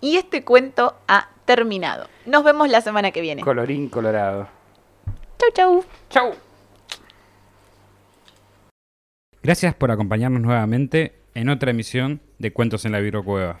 Y 0.00 0.16
este 0.16 0.44
cuento 0.44 0.96
ha 1.06 1.28
terminado. 1.44 2.08
Nos 2.24 2.44
vemos 2.44 2.68
la 2.70 2.80
semana 2.80 3.10
que 3.10 3.20
viene. 3.20 3.42
Colorín 3.42 3.88
colorado. 3.88 4.48
Chau, 5.38 5.50
chau. 5.52 5.84
Chau. 6.10 6.34
Gracias 9.42 9.74
por 9.74 9.90
acompañarnos 9.90 10.40
nuevamente 10.40 11.20
en 11.34 11.50
otra 11.50 11.70
emisión 11.70 12.20
de 12.38 12.52
Cuentos 12.52 12.84
en 12.84 12.92
la 12.92 12.98
Virocueva. 13.00 13.60